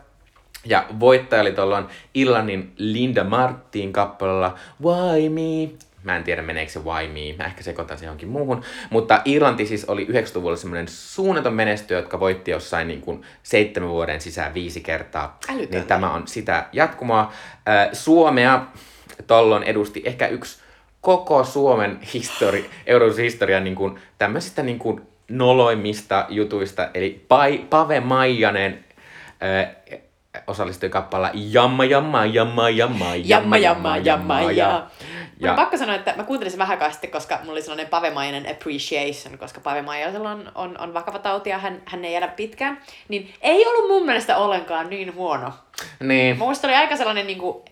Ja 0.65 0.85
voittaja 1.01 1.43
oli 1.43 1.53
tuolloin 1.53 1.85
Illanin 2.15 2.73
Linda 2.77 3.25
Martin 3.25 3.93
kappaleella 3.93 4.59
Why 4.83 5.29
Me? 5.29 5.71
Mä 6.07 6.17
en 6.17 6.25
tiedä 6.25 6.43
meneekö 6.43 6.73
se 6.73 6.81
Why 6.81 7.09
Me, 7.09 7.37
mä 7.39 7.45
ehkä 7.45 7.63
sekoitan 7.63 7.99
se 7.99 8.05
johonkin 8.05 8.29
muuhun. 8.29 8.63
Mutta 8.91 9.23
Irlanti 9.25 9.67
siis 9.67 9.85
oli 9.85 10.05
90-luvulla 10.05 10.57
semmoinen 10.57 10.89
suunnaton 10.89 11.55
menestyö, 11.55 11.99
jotka 11.99 12.21
voitti 12.21 12.51
jossain 12.51 12.89
niin 12.89 13.01
kuin 13.01 13.23
seitsemän 13.43 13.91
vuoden 13.91 14.21
sisään 14.21 14.55
viisi 14.55 14.81
kertaa. 14.81 15.39
Älytöntä. 15.49 15.77
Niin 15.77 15.87
tämä 15.87 16.13
on 16.13 16.29
sitä 16.29 16.67
jatkumoa. 16.73 17.33
Äh, 17.69 17.89
Suomea 17.93 18.67
tollon 19.27 19.65
edusti 19.65 20.03
ehkä 20.05 20.27
yksi 20.27 20.59
koko 21.01 21.45
Suomen 21.45 22.01
histori, 22.15 22.71
Eurovision 22.87 23.65
niin 23.65 23.75
kuin, 23.75 23.99
tämmöisistä 24.19 24.63
niin 24.63 24.79
kuin 24.79 25.01
noloimmista 25.29 26.27
jutuista, 26.29 26.89
eli 26.95 27.25
Pai, 27.29 27.59
Pave 27.71 28.01
Maijanen 28.01 28.85
äh, 29.43 30.01
osallistui 30.47 30.89
kappalla 30.89 31.31
Jamma, 31.35 31.85
jamma, 31.85 32.27
jamma, 32.27 32.71
jamma, 32.71 33.15
Jamma, 33.15 33.57
jamma, 33.57 33.97
jamma, 33.97 34.41
ja. 34.43 34.51
ja. 34.51 34.87
Mun 35.41 35.51
on 35.51 35.57
pakko 35.57 35.77
sanoa, 35.77 35.95
että 35.95 36.15
mä 36.17 36.25
kuuntelin 36.25 36.51
sen 36.51 36.59
vähän 36.59 36.93
sitten, 36.93 37.11
koska 37.11 37.39
mulla 37.39 37.53
oli 37.53 37.63
sellainen 37.63 37.87
pavemainen 37.87 38.51
appreciation, 38.51 39.39
koska 39.39 39.61
pavemaisella 39.61 40.31
on, 40.31 40.53
on, 40.55 40.81
on 40.81 40.95
vakava 40.95 41.19
tauti 41.19 41.51
ja 41.51 41.59
hän, 41.59 41.83
hän 41.85 42.05
ei 42.05 42.17
elä 42.17 42.29
pitkään. 42.29 42.79
Niin 43.09 43.35
ei 43.41 43.67
ollut 43.67 43.91
mun 43.91 44.07
mielestä 44.07 44.37
ollenkaan 44.37 44.91
niin 44.91 45.15
huono. 45.15 45.53
Niin. 46.01 46.39
Mun 46.39 46.47
mielestä 46.47 46.67
oli 46.67 46.77
aika 46.77 46.97
sellainen 46.97 47.27
niin 47.27 47.39
kuin, 47.39 47.65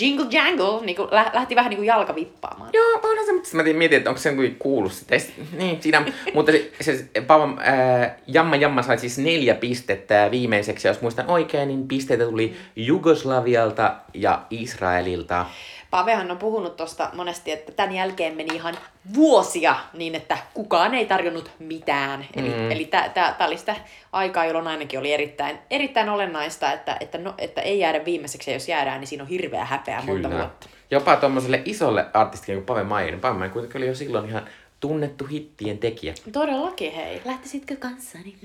jingle 0.00 0.26
jangle, 0.30 0.86
niin 0.86 0.96
kuin, 0.96 1.08
lä- 1.10 1.30
lähti 1.34 1.56
vähän 1.56 1.70
niin 1.70 1.76
kuin 1.76 1.86
jalka 1.86 2.14
vippaamaan. 2.14 2.70
Joo, 2.72 3.00
onhan 3.02 3.26
se, 3.26 3.32
mutta 3.32 3.56
mä 3.56 3.62
mietin, 3.62 3.98
että 3.98 4.10
onko 4.10 4.20
se 4.20 4.30
joku 4.30 4.54
kuullut 4.58 4.92
sitä. 4.92 5.16
Niin, 5.52 5.82
siinä, 5.82 6.04
mutta 6.34 6.52
se, 6.80 6.96
se 6.96 7.20
Pava, 7.26 7.48
ää, 7.60 8.16
Jamma 8.26 8.56
Jamma 8.56 8.82
sai 8.82 8.98
siis 8.98 9.18
neljä 9.18 9.54
pistettä 9.54 10.28
viimeiseksi, 10.30 10.88
ja 10.88 10.92
jos 10.92 11.02
muistan 11.02 11.30
oikein, 11.30 11.68
niin 11.68 11.88
pisteitä 11.88 12.24
tuli 12.24 12.56
Jugoslavialta 12.76 13.94
ja 14.14 14.42
Israelilta. 14.50 15.46
Pavehan 15.90 16.30
on 16.30 16.38
puhunut 16.38 16.76
tosta 16.76 17.10
monesti, 17.14 17.52
että 17.52 17.72
tämän 17.72 17.94
jälkeen 17.94 18.36
meni 18.36 18.54
ihan 18.54 18.74
vuosia 19.14 19.76
niin, 19.92 20.14
että 20.14 20.38
kukaan 20.54 20.94
ei 20.94 21.06
tarjonnut 21.06 21.50
mitään. 21.58 22.26
Eli, 22.36 22.48
mm. 22.48 22.70
eli 22.70 22.84
tämä 22.84 23.34
oli 23.46 23.58
sitä 23.58 23.76
aikaa, 24.12 24.44
jolloin 24.44 24.66
ainakin 24.66 24.98
oli 24.98 25.12
erittäin, 25.12 25.58
erittäin 25.70 26.08
olennaista, 26.08 26.72
että, 26.72 26.96
että, 27.00 27.18
no, 27.18 27.34
että 27.38 27.60
ei 27.60 27.78
jäädä 27.78 28.04
viimeiseksi, 28.04 28.50
ja 28.50 28.56
jos 28.56 28.68
jäädään, 28.68 29.00
niin 29.00 29.08
siinä 29.08 29.24
on 29.24 29.30
hirveä 29.30 29.64
häpeä 29.64 30.02
monta 30.06 30.28
Kyllä. 30.28 30.40
vuotta. 30.40 30.68
Jopa 30.90 31.16
tuommoiselle 31.16 31.62
isolle 31.64 32.06
artistille 32.14 32.56
kuin 32.56 32.66
Pave 32.66 32.82
Maier, 32.82 33.10
niin 33.10 33.20
Pave 33.20 33.38
Maier 33.38 33.52
kuitenkin 33.52 33.78
oli 33.78 33.86
jo 33.86 33.94
silloin 33.94 34.28
ihan 34.28 34.48
tunnettu 34.80 35.24
hittien 35.24 35.78
tekijä. 35.78 36.14
Todellakin, 36.32 36.92
hei. 36.92 37.22
Lähtisitkö 37.24 37.76
kanssani? 37.76 38.36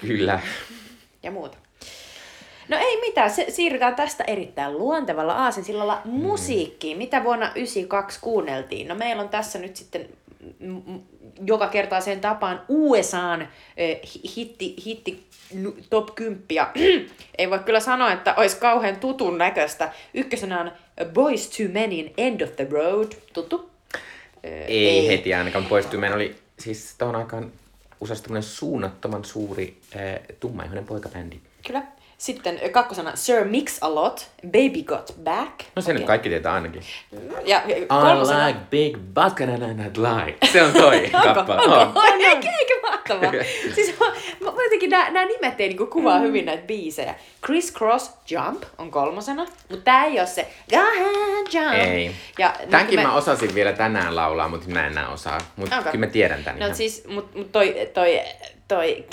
Kyllä. 0.00 0.40
Ja 1.22 1.30
muuta. 1.30 1.58
No 2.68 2.76
ei 2.80 3.00
mitään, 3.00 3.30
se, 3.30 3.46
siirrytään 3.48 3.94
tästä 3.94 4.24
erittäin 4.24 4.78
luontevalla 4.78 5.32
aasinsillalla 5.34 6.00
musiikkiin. 6.04 6.98
Mitä 6.98 7.24
vuonna 7.24 7.46
1992 7.46 8.20
kuunneltiin? 8.20 8.88
No 8.88 8.94
meillä 8.94 9.22
on 9.22 9.28
tässä 9.28 9.58
nyt 9.58 9.76
sitten 9.76 10.08
mm, 10.58 10.82
mm, 10.86 11.00
joka 11.46 11.68
kertaa 11.68 12.00
sen 12.00 12.20
tapaan 12.20 12.62
USAn 12.68 13.42
äh, 13.42 13.48
hitti, 14.36 14.76
hitti 14.86 15.26
top 15.90 16.14
10. 16.14 16.42
Ja 16.50 16.72
ei 17.38 17.50
voi 17.50 17.58
kyllä 17.58 17.80
sanoa, 17.80 18.12
että 18.12 18.34
olisi 18.34 18.56
kauhean 18.56 18.96
tutun 18.96 19.38
näköistä. 19.38 19.92
Ykkösenä 20.14 20.60
on 20.60 20.72
Boys 21.12 21.48
to 21.48 21.62
Menin 21.72 22.12
End 22.16 22.40
of 22.40 22.56
the 22.56 22.66
Road. 22.70 23.12
Tuttu? 23.32 23.70
Ei, 24.42 24.88
ei. 24.88 25.08
heti 25.08 25.34
ainakaan 25.34 25.66
poistuu. 25.66 26.00
Meillä 26.00 26.14
oli 26.14 26.36
siis 26.58 26.94
tuohon 26.98 27.16
aikaan 27.16 27.52
useasti 28.00 28.30
suunnattoman 28.40 29.24
suuri 29.24 29.76
äh, 29.96 30.20
tummaihoinen 30.40 30.84
poikabändi. 30.84 31.36
Kyllä. 31.66 31.82
Sitten 32.18 32.60
kakkosena 32.72 33.12
Sir 33.16 33.44
Mix-a-Lot, 33.44 34.26
Baby 34.46 34.82
Got 34.82 35.14
Back. 35.24 35.52
No 35.76 35.82
se 35.82 35.92
nyt 35.92 36.00
Okei. 36.00 36.06
kaikki 36.06 36.28
tietää 36.28 36.52
ainakin. 36.54 36.82
Ja 37.44 37.62
ja 37.66 37.76
I 37.76 37.86
kolmosena... 37.86 38.46
like 38.46 38.58
big 38.70 38.96
butt 38.96 39.40
and 39.40 39.70
I 39.70 39.74
not 39.84 39.96
lie. 39.96 40.36
Se 40.52 40.62
on 40.62 40.72
toi 40.72 41.04
Onko? 41.14 41.34
kappale. 41.34 41.76
Onko? 41.78 42.00
On. 42.00 42.20
Eikä, 42.20 42.50
eikä 42.58 42.74
mahtavaa. 42.82 43.32
siis 43.74 43.94
mä, 44.00 44.06
mä 44.40 44.62
jotenkin 44.62 44.90
nää, 44.90 45.10
nää 45.10 45.24
nimet 45.24 45.60
ei 45.60 45.68
niinku 45.68 45.86
kuvaa 45.86 46.18
mm. 46.18 46.24
hyvin 46.24 46.46
näitä 46.46 46.62
biisejä. 46.66 47.14
Criss 47.46 47.72
Cross 47.72 48.10
Jump 48.30 48.62
on 48.78 48.90
kolmosena, 48.90 49.46
mutta 49.68 49.84
tää 49.84 50.04
ei 50.04 50.20
oo 50.20 50.26
se 50.26 50.48
Go 50.70 50.76
ahead 50.76 51.46
jump. 51.52 51.88
Ei. 51.92 52.10
Ja 52.38 52.54
nyt 52.60 52.70
Tämänkin 52.70 52.98
kun 53.00 53.08
mä 53.08 53.14
osasin 53.14 53.54
vielä 53.54 53.72
tänään 53.72 54.16
laulaa, 54.16 54.48
mutta 54.48 54.68
mä 54.70 54.86
en 54.86 54.92
enää 54.92 55.08
osaa. 55.08 55.38
Mutta 55.56 55.82
kyllä 55.82 56.06
mä 56.06 56.12
tiedän 56.12 56.44
tän 56.44 56.58
No 56.58 56.64
ihan. 56.64 56.76
siis, 56.76 57.04
mut, 57.08 57.34
mut 57.34 57.52
toi, 57.52 57.90
toi, 57.94 58.20
toi 58.68 59.04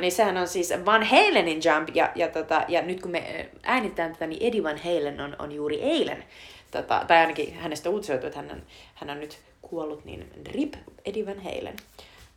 niin 0.00 0.12
sehän 0.12 0.36
on 0.36 0.48
siis 0.48 0.72
Van 0.86 1.02
Halenin 1.02 1.60
Jump, 1.64 1.88
ja, 1.94 2.12
ja, 2.14 2.28
tota, 2.28 2.64
ja 2.68 2.82
nyt 2.82 3.00
kun 3.00 3.10
me 3.10 3.48
äänitetään 3.62 4.12
tätä, 4.12 4.26
niin 4.26 4.42
Eddie 4.42 4.62
Van 4.62 4.78
Halen 4.84 5.20
on, 5.20 5.36
on 5.38 5.52
juuri 5.52 5.80
eilen, 5.80 6.24
tota, 6.70 7.04
tai 7.06 7.18
ainakin 7.18 7.54
hänestä 7.54 7.90
uutisoitu, 7.90 8.26
että 8.26 8.38
hän 8.38 8.50
on, 8.50 8.62
hän 8.94 9.10
on 9.10 9.20
nyt 9.20 9.38
kuollut, 9.62 10.04
niin 10.04 10.30
RIP 10.46 10.74
Eddie 11.04 11.26
Van 11.26 11.42
Halen. 11.42 11.76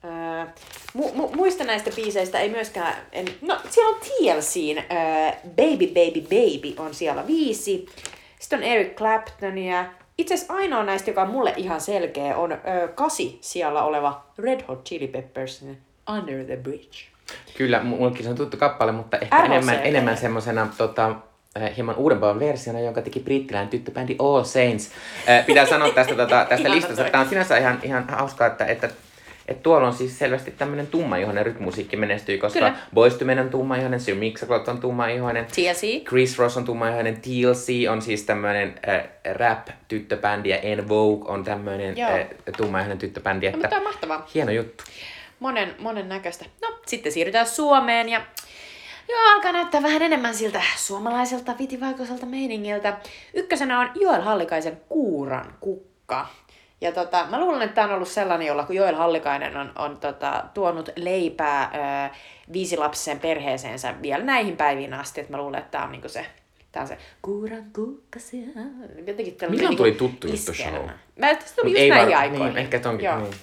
Öö, 0.06 0.46
mu, 0.94 1.13
mu, 1.13 1.29
muista 1.36 1.63
näistä 1.63 1.91
biiseistä 1.96 2.39
ei 2.39 2.50
myöskään, 2.50 2.96
en, 3.12 3.25
no 3.41 3.60
siellä 3.70 3.89
on 3.89 4.01
TLCn 4.01 4.77
öö, 4.77 5.32
Baby 5.50 5.88
Baby 5.88 6.22
Baby 6.22 6.74
on 6.77 6.94
siellä 6.94 7.27
viisi. 7.27 7.86
Sitten 8.39 8.60
on 8.60 8.63
Eric 8.63 8.96
Claptonia. 8.96 9.86
Itse 10.17 10.33
asiassa 10.33 10.53
ainoa 10.53 10.83
näistä, 10.83 11.09
joka 11.09 11.21
on 11.21 11.29
mulle 11.29 11.53
ihan 11.57 11.81
selkeä, 11.81 12.38
on 12.38 12.51
öö, 12.51 12.88
kasi 12.88 13.38
siellä 13.41 13.83
oleva 13.83 14.25
Red 14.38 14.62
Hot 14.67 14.86
Chili 14.86 15.07
Peppersin 15.07 15.77
Under 16.17 16.45
the 16.45 16.55
Bridge. 16.57 16.97
Kyllä, 17.57 17.83
mullekin 17.83 18.24
se 18.24 18.29
on 18.29 18.36
tuttu 18.36 18.57
kappale, 18.57 18.91
mutta 18.91 19.17
ehkä 19.17 19.38
RHCP. 19.38 19.51
enemmän, 19.51 19.79
enemmän 19.83 20.17
semmosena 20.17 20.67
tota, 20.77 21.15
hieman 21.77 21.95
uudempaan 21.95 22.39
versiona, 22.39 22.79
jonka 22.79 23.01
teki 23.01 23.19
brittiläinen 23.19 23.69
tyttöbändi 23.69 24.15
All 24.19 24.43
Saints. 24.43 24.91
Pitää 25.45 25.65
sanoa 25.65 25.89
tästä, 25.89 26.15
tota, 26.15 26.45
tästä 26.50 26.71
listasta, 26.71 27.03
tämä 27.03 27.24
on 27.24 27.29
sinänsä 27.29 27.57
ihan, 27.57 27.79
ihan 27.83 28.09
hauskaa, 28.09 28.47
että, 28.47 28.65
että 28.65 28.89
että 29.48 29.63
tuolla 29.63 29.88
on 29.88 29.94
siis 29.94 30.20
selvästi 30.20 30.51
tämmöinen 30.51 30.88
tummaihoinen 30.88 31.46
rytmusiikki 31.46 31.98
menestyy, 31.98 32.38
koska 32.38 32.60
Kyllä. 32.60 32.75
Boyz 32.94 33.13
II 33.22 33.25
Men 33.25 33.39
on 33.39 33.50
tummaihoinen, 33.50 34.00
Sir 34.00 34.16
Mix-a-Lot 34.16 34.68
on 34.68 34.80
tummaihoinen, 34.80 35.46
TLC. 35.46 36.04
Chris 36.04 36.38
Ross 36.39 36.58
on 36.58 36.66
tummaihoinen, 36.66 37.22
TLC 37.22 37.89
on 37.89 38.01
siis 38.01 38.24
tämmöinen 38.24 38.80
äh, 38.89 39.04
rap-tyttöbändi 39.34 40.50
ja 40.50 40.58
En 40.58 40.89
Vogue 40.89 41.32
on 41.32 41.44
tämmöinen 41.44 41.96
äh, 42.01 42.27
tummaihoinen 42.58 42.98
tyttöbändi. 42.98 43.46
No, 43.46 43.50
Että 43.50 43.60
mutta 43.68 43.77
on 43.77 43.84
mahtavaa. 43.84 44.27
hieno 44.34 44.51
juttu. 44.51 44.84
Monen, 45.39 45.75
monen 45.80 46.10
näköistä. 46.10 46.46
No, 46.62 46.80
sitten 46.86 47.12
siirrytään 47.12 47.48
Suomeen 47.48 48.10
ja 48.10 48.22
Joo, 49.10 49.20
alkaa 49.36 49.51
näyttää 49.51 49.84
vähän 49.84 50.01
enemmän 50.01 50.36
siltä 50.36 50.62
suomalaiselta 50.77 51.56
vitivaikoiselta 51.60 52.25
meiningiltä. 52.25 52.98
Ykkösenä 53.34 53.80
on 53.80 53.89
Joel 53.96 54.22
Hallikaisen 54.22 54.82
Kuuran 54.89 55.54
kukka. 55.60 56.27
Ja 56.81 56.91
tota, 56.91 57.25
mä 57.29 57.39
luulen, 57.39 57.62
että 57.62 57.75
tämä 57.75 57.88
on 57.88 57.93
ollut 57.93 58.07
sellainen, 58.07 58.48
jolla 58.48 58.63
kun 58.63 58.75
Joel 58.75 58.96
Hallikainen 58.96 59.57
on, 59.57 59.72
on 59.75 59.98
tota, 59.98 60.43
tuonut 60.53 60.89
leipää 60.96 61.72
ö, 61.74 62.15
viisilapsiseen 62.53 63.19
perheeseensä 63.19 63.93
vielä 64.01 64.24
näihin 64.24 64.57
päiviin 64.57 64.93
asti. 64.93 65.22
Et 65.22 65.29
mä 65.29 65.38
luulen, 65.38 65.60
että 65.60 65.72
tämä 65.72 65.84
on 65.84 65.91
niinku 65.91 66.10
se, 66.10 66.25
tää 66.72 66.81
on 66.81 66.88
se 66.88 66.98
Kuuran 67.22 67.63
kukka 67.75 68.19
siellä. 68.19 68.62
Jotenkin 69.07 69.36
tällainen 69.36 69.50
Milloin 69.50 69.60
niinku 69.69 69.77
tuli 69.77 69.91
tuttu 69.91 70.27
juttu 70.27 70.53
show? 70.53 70.88
Mä, 71.15 71.34
se 71.34 71.55
tuli 71.55 71.69
Mut 71.69 71.79
just 71.79 71.89
näihin 71.89 72.07
var- 72.13 72.22
aikoihin. 72.22 72.46
niin, 72.46 72.57
ehkä 72.57 72.79
tonkin, 72.79 73.05
Joo. 73.05 73.19
niin. 73.19 73.34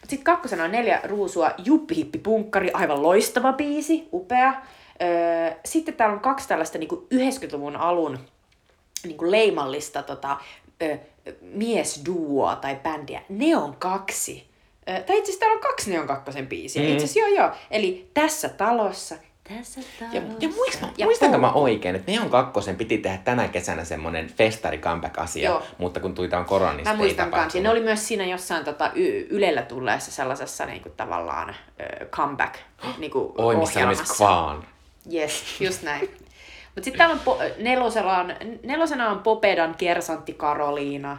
Sitten 0.00 0.24
kakkosena 0.24 0.64
on 0.64 0.72
neljä 0.72 1.00
ruusua, 1.04 1.50
Juppi 1.64 1.94
Hippi 1.96 2.18
Punkkari, 2.18 2.70
aivan 2.72 3.02
loistava 3.02 3.52
biisi, 3.52 4.08
upea. 4.12 4.54
Öö, 5.02 5.50
sitten 5.64 5.94
täällä 5.94 6.12
on 6.14 6.20
kaksi 6.20 6.48
tällaista 6.48 6.78
niinku 6.78 7.06
90-luvun 7.14 7.76
alun 7.76 8.18
niinku 9.04 9.30
leimallista 9.30 10.02
tota, 10.02 10.36
ö, 10.82 10.98
miesduoa 11.42 12.56
tai 12.56 12.76
bändiä. 12.82 13.22
Ne 13.28 13.56
on 13.56 13.76
kaksi. 13.76 14.48
Ö, 14.88 14.92
tai 14.92 15.00
itse 15.00 15.22
asiassa 15.22 15.40
täällä 15.40 15.54
on 15.54 15.60
kaksi 15.60 15.90
Neon 15.90 16.06
kakkosen 16.06 16.46
biisiä. 16.46 16.82
Mm. 16.82 16.88
Itse 16.88 17.04
asiassa 17.04 17.20
joo 17.30 17.44
joo. 17.44 17.50
Eli 17.70 18.10
tässä 18.14 18.48
talossa. 18.48 19.14
Tässä 19.48 19.80
talossa. 19.98 20.16
Ja, 20.16 20.22
ja 20.40 20.48
muist, 20.48 20.82
ja 20.98 21.06
muistanko 21.06 21.38
mä 21.38 21.48
Paul. 21.52 21.62
oikein, 21.64 21.96
että 21.96 22.12
Neon 22.12 22.30
kakkosen 22.30 22.76
piti 22.76 22.98
tehdä 22.98 23.18
tänä 23.24 23.48
kesänä 23.48 23.84
semmonen 23.84 24.28
festari 24.28 24.78
comeback-asia, 24.78 25.48
Joo. 25.50 25.62
mutta 25.78 26.00
kun 26.00 26.14
tuli 26.14 26.28
tämän 26.28 26.44
korona, 26.44 26.72
niin 26.72 26.88
Mä 26.88 26.96
muistan 26.96 27.30
kans. 27.30 27.54
Ne 27.54 27.70
oli 27.70 27.80
myös 27.80 28.08
siinä 28.08 28.24
jossain 28.24 28.64
tota, 28.64 28.90
y- 28.94 29.26
Ylellä 29.30 29.62
tulleessa 29.62 30.10
sellaisessa 30.10 30.66
niinku, 30.66 30.88
tavallaan 30.88 31.54
ö, 32.00 32.06
comeback 32.06 32.54
niinku, 32.98 33.34
Oi, 33.38 33.56
missä 33.56 33.88
oli. 33.88 33.96
Yes, 35.14 35.60
just 35.60 35.82
näin. 35.82 36.10
Mutta 36.74 36.84
sitten 36.84 36.98
täällä 36.98 37.14
on 37.14 37.20
po- 37.20 37.62
nelosena, 37.62 38.18
on, 38.18 38.34
nelosena 38.62 39.10
on 39.10 39.18
Popedan 39.18 39.74
Kersantti 39.74 40.32
Karoliina. 40.32 41.18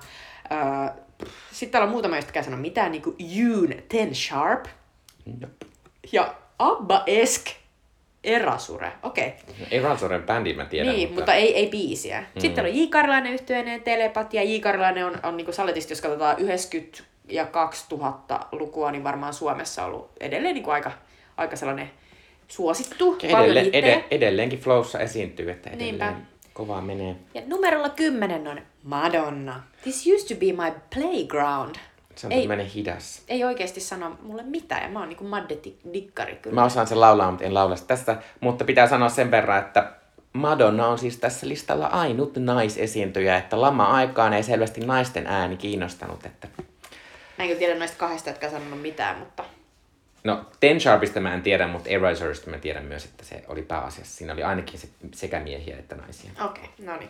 Sitten 1.52 1.72
täällä 1.72 1.86
on 1.86 1.92
muutama, 1.92 2.16
josta 2.16 2.32
käy 2.32 2.44
sanoa 2.44 2.60
mitään, 2.60 2.92
niin 2.92 3.02
kuin 3.02 3.16
Yoon 3.38 3.74
Ten 3.90 4.16
Sharp. 4.16 4.66
Jop. 5.42 5.52
Ja 6.12 6.36
Abba 6.60 7.04
Esk 7.08 7.46
Erasure. 8.24 8.92
Okei. 9.04 9.28
Okay. 9.28 9.66
Ei 9.72 9.82
Ransoren 9.82 10.24
bändi 10.24 10.54
mä 10.54 10.66
tiedän, 10.66 10.96
Niin, 10.96 11.08
mutta, 11.08 11.22
mutta 11.22 11.34
ei, 11.34 11.56
ei 11.56 11.68
biisiä. 11.68 12.20
Mm. 12.20 12.26
Sitten 12.42 12.54
täällä 12.54 12.72
on 12.72 12.80
J. 12.80 12.88
Karlainen 12.90 13.34
yhtyeineen 13.34 13.82
telepatia. 13.82 14.44
J. 14.44 14.60
Karlainen 14.60 15.06
on, 15.06 15.20
on 15.24 15.38
niin 15.38 15.54
saletista, 15.54 15.92
jos 15.92 16.02
katsotaan 16.02 16.40
90 16.40 17.04
ja 17.30 17.46
2000 17.46 18.40
lukua, 18.52 18.92
niin 18.92 19.04
varmaan 19.04 19.34
Suomessa 19.34 19.86
ollut 19.86 20.12
edelleen 20.20 20.56
niin 20.56 20.70
aika, 20.70 20.92
aika 21.38 21.56
sellainen 21.56 21.92
suosittu. 22.52 23.12
paljon 23.32 23.44
edelleen, 23.44 23.66
hittejä. 23.66 23.96
ed- 23.96 24.04
edelleenkin 24.12 24.60
Flowssa 24.60 25.00
esiintyy, 25.00 25.52
että 25.52 25.70
edelleen. 25.70 26.00
Niinpä. 26.00 26.14
Kovaa 26.54 26.82
menee. 26.82 27.16
Ja 27.34 27.42
numerolla 27.48 27.90
10 27.90 28.48
on 28.48 28.62
Madonna. 28.84 29.64
This 29.84 30.08
used 30.08 30.36
to 30.36 30.40
be 30.40 30.64
my 30.64 30.72
playground. 30.96 31.76
Se 32.16 32.28
on 32.28 32.34
Ei, 32.34 32.40
tämmöinen 32.42 32.66
hidas. 32.66 33.24
ei 33.28 33.44
oikeasti 33.44 33.80
sano 33.80 34.18
mulle 34.24 34.44
mitään, 34.44 34.84
ja 34.84 34.90
mä 34.90 35.00
oon 35.00 35.10
niinku 35.10 35.24
Madde-dikkari 35.24 36.36
kyllä. 36.36 36.56
Mä 36.56 36.64
osaan 36.66 36.88
sen 36.88 37.00
laulaa, 37.02 37.32
mutta 37.32 37.46
en 37.46 37.54
laula 37.54 37.76
sitä 37.76 37.88
tästä. 37.88 38.18
Mutta 38.40 38.66
pitää 38.66 38.88
sanoa 38.88 39.10
sen 39.10 39.32
verran, 39.32 39.60
että 39.60 39.92
Madonna 40.34 40.88
on 40.88 40.98
siis 41.00 41.18
tässä 41.18 41.48
listalla 41.48 41.86
ainut 41.88 42.38
naisesiintyjä, 42.38 43.38
että 43.38 43.62
lama-aikaan 43.62 44.34
ei 44.34 44.44
selvästi 44.44 44.82
naisten 44.82 45.28
ääni 45.28 45.58
kiinnostanut. 45.58 46.26
Että... 46.26 46.48
Mä 47.38 47.44
en 47.44 47.48
kyllä 47.48 47.60
tiedä 47.60 47.80
noista 47.80 47.98
kahdesta, 47.98 48.30
jotka 48.30 48.46
on 48.46 48.52
sanonut 48.52 48.82
mitään, 48.82 49.18
mutta... 49.18 49.44
No, 50.24 50.46
Ten 50.60 50.82
Sharpista 50.82 51.20
mä 51.20 51.34
en 51.34 51.42
tiedä, 51.42 51.68
mutta 51.68 51.90
Eraserista 51.90 52.50
mä 52.50 52.58
tiedän 52.58 52.86
myös, 52.86 53.06
että 53.06 53.26
se 53.26 53.44
oli 53.48 53.62
pääasiassa. 53.62 54.18
Siinä 54.18 54.34
oli 54.34 54.44
ainakin 54.44 54.80
se, 54.80 54.88
sekä 55.14 55.40
miehiä 55.40 55.78
että 55.78 55.96
naisia. 55.96 56.32
Okei, 56.46 56.64
okay, 56.64 56.86
no 56.86 56.98
niin. 56.98 57.10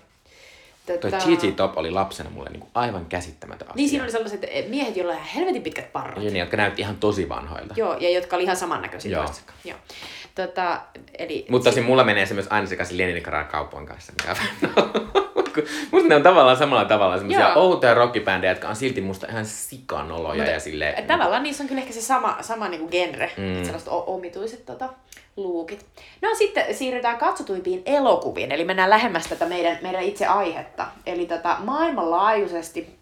Toi 0.86 1.12
GG 1.12 1.56
Top 1.56 1.78
oli 1.78 1.92
lapsena 1.92 2.30
mulle 2.30 2.50
niinku 2.50 2.68
aivan 2.74 3.06
käsittämätön 3.06 3.68
asia. 3.68 3.76
Niin 3.76 3.90
siinä 3.90 4.04
oli 4.04 4.12
sellaiset 4.12 4.44
eh, 4.44 4.70
miehet, 4.70 4.98
joilla 4.98 5.12
oli 5.12 5.20
ihan 5.20 5.34
helvetin 5.36 5.64
pitkät 5.64 5.94
parrat. 5.94 6.24
Ne, 6.24 6.40
jotka 6.40 6.58
näytti 6.58 6.82
ihan 6.82 6.98
tosi 6.98 7.30
vanhoilta. 7.30 7.74
Joo, 7.78 7.98
ja 7.98 8.10
jotka 8.10 8.36
oli 8.36 8.44
ihan 8.44 8.58
samannäköisiä 8.58 9.12
Joo. 9.12 9.26
Joo. 9.66 9.78
Tota, 10.36 10.82
eli... 11.18 11.46
Mutta 11.50 11.70
tosin 11.70 11.84
mulla 11.84 12.04
menee 12.04 12.26
se 12.26 12.34
myös 12.34 12.48
aina 12.50 12.68
sekaisin 12.68 12.98
Leningrad 12.98 13.46
kaupan 13.46 13.86
kanssa. 13.86 14.14
Mikä... 14.14 14.36
Musta 15.92 16.10
ne 16.10 16.16
on 16.16 16.24
tavallaan 16.24 16.58
samalla 16.58 16.86
tavalla 16.86 17.18
semmoisia 17.18 17.54
outoja 17.54 17.94
rockibändejä, 17.94 18.52
jotka 18.52 18.70
on 18.70 18.76
silti 18.76 19.02
musta 19.02 19.28
ihan 19.30 19.46
sikanoloja 19.46 20.52
ja 20.52 20.60
silleen... 20.60 21.08
Tavallaan 21.08 21.44
niissä 21.44 21.64
on 21.64 21.68
kyllä 21.68 21.82
ehkä 21.82 21.94
se 21.94 22.02
sama, 22.02 22.38
sama 22.42 22.68
niinku 22.68 22.88
genre, 22.88 23.32
mm. 23.38 23.64
sellaiset 23.64 23.88
o- 23.88 24.04
omituiset 24.08 24.66
tota, 24.66 24.90
luukit. 25.38 25.86
No 26.22 26.36
sitten 26.36 26.76
siirrytään 26.76 27.18
katsotuimpiin 27.18 27.82
elokuviin, 27.86 28.52
eli 28.52 28.64
mennään 28.64 28.90
lähemmäs 28.90 29.28
tätä 29.28 29.46
meidän, 29.46 29.78
meidän 29.82 30.04
itse 30.04 30.26
aihetta. 30.26 30.86
Eli 31.06 31.26
tota, 31.26 31.58
maailmanlaajuisesti 31.60 32.96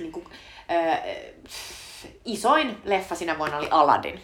niin 0.00 0.12
kuin, 0.12 0.26
äh, 0.70 1.00
isoin 2.24 2.76
leffa 2.84 3.14
sinä 3.14 3.38
vuonna 3.38 3.56
oli 3.56 3.68
Aladdin. 3.70 4.20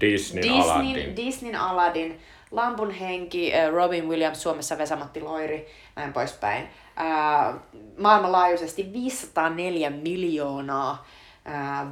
Disney 0.00 0.42
Disneyn, 0.42 1.16
Disneyn 1.16 1.56
Aladdin, 1.56 2.20
Lampun 2.50 2.90
henki, 2.90 3.54
äh, 3.54 3.70
Robin 3.70 4.08
Williams, 4.08 4.42
Suomessa 4.42 4.78
Vesamatti 4.78 5.20
Loiri, 5.20 5.66
näin 5.98 6.12
poispäin. 6.12 6.68
Maailmanlaajuisesti 7.98 8.92
504 8.92 9.90
miljoonaa 9.90 11.06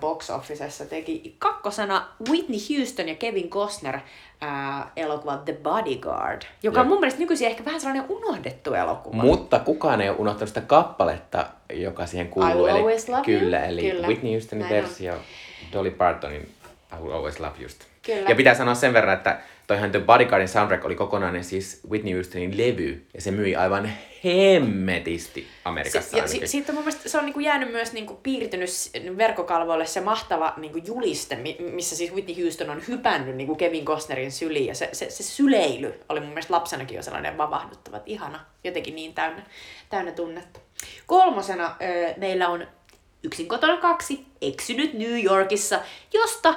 box 0.00 0.30
officessa 0.30 0.86
teki 0.86 1.36
kakkosena 1.38 2.06
Whitney 2.30 2.58
Houston 2.70 3.08
ja 3.08 3.14
Kevin 3.14 3.50
Costner 3.50 3.94
äh, 3.94 4.86
elokuva 4.96 5.36
The 5.36 5.52
Bodyguard, 5.52 6.42
joka 6.62 6.80
on 6.80 6.86
Jep. 6.86 6.88
mun 6.88 7.00
mielestä 7.00 7.20
nykyisin 7.20 7.46
ehkä 7.46 7.64
vähän 7.64 7.80
sellainen 7.80 8.04
unohdettu 8.08 8.74
elokuva. 8.74 9.22
Mutta 9.22 9.58
kukaan 9.58 10.00
ei 10.00 10.08
ole 10.08 10.18
unohtanut 10.18 10.48
sitä 10.48 10.60
kappaletta, 10.60 11.46
joka 11.72 12.06
siihen 12.06 12.26
I 12.26 12.30
kuuluu. 12.30 12.52
Will 12.52 12.66
eli, 12.66 12.82
Love 12.82 13.02
You? 13.08 13.22
Kyllä, 13.24 13.64
eli 13.64 13.90
Kyllä. 13.90 14.06
Whitney 14.06 14.32
Houstonin 14.32 14.62
Näin 14.62 14.74
on. 14.76 14.82
versio 14.82 15.14
Dolly 15.72 15.90
Partonin 15.90 16.48
I 16.92 17.02
Will 17.02 17.12
Always 17.12 17.40
Love 17.40 17.62
Yousta. 17.62 17.84
Kyllä. 18.06 18.28
Ja 18.30 18.34
pitää 18.36 18.54
sanoa 18.54 18.74
sen 18.74 18.92
verran, 18.92 19.14
että 19.14 19.40
toihan 19.66 19.90
The 19.90 20.00
Bodyguardin 20.00 20.48
soundtrack 20.48 20.84
oli 20.84 20.94
kokonainen 20.94 21.44
siis 21.44 21.80
Whitney 21.90 22.14
Houstonin 22.14 22.56
levy, 22.58 23.06
ja 23.14 23.20
se 23.20 23.30
myi 23.30 23.56
aivan 23.56 23.90
hemmetisti 24.24 25.46
Amerikassa 25.64 26.10
Si- 26.10 26.18
ja 26.18 26.28
si- 26.28 26.46
Sitten 26.46 26.74
mun 26.74 26.84
mielestä 26.84 27.08
se 27.08 27.18
on 27.18 27.24
niinku 27.24 27.40
jäänyt 27.40 27.72
myös 27.72 27.92
niinku 27.92 28.14
piirtynyt 28.22 28.70
verkkokalvoille 29.16 29.86
se 29.86 30.00
mahtava 30.00 30.54
niinku 30.56 30.78
juliste, 30.86 31.36
mi- 31.36 31.56
missä 31.72 31.96
siis 31.96 32.12
Whitney 32.14 32.42
Houston 32.42 32.70
on 32.70 32.82
hypännyt 32.88 33.36
niinku 33.36 33.54
Kevin 33.54 33.84
Costnerin 33.84 34.32
syliin. 34.32 34.66
Ja 34.66 34.74
se, 34.74 34.88
se, 34.92 35.10
se 35.10 35.22
syleily 35.22 35.94
oli 36.08 36.20
mun 36.20 36.28
mielestä 36.28 36.54
lapsenakin 36.54 36.96
jo 36.96 37.02
sellainen 37.02 37.38
vavahduttava, 37.38 38.00
ihana, 38.06 38.40
jotenkin 38.64 38.94
niin 38.94 39.14
täynnä, 39.14 39.42
täynnä 39.88 40.12
tunnetta. 40.12 40.60
Kolmosena 41.06 41.76
ö, 41.82 42.14
meillä 42.16 42.48
on 42.48 42.66
Yksin 43.22 43.48
kotona 43.48 43.76
kaksi, 43.76 44.26
eksynyt 44.42 44.92
New 44.94 45.24
Yorkissa, 45.24 45.80
josta 46.12 46.54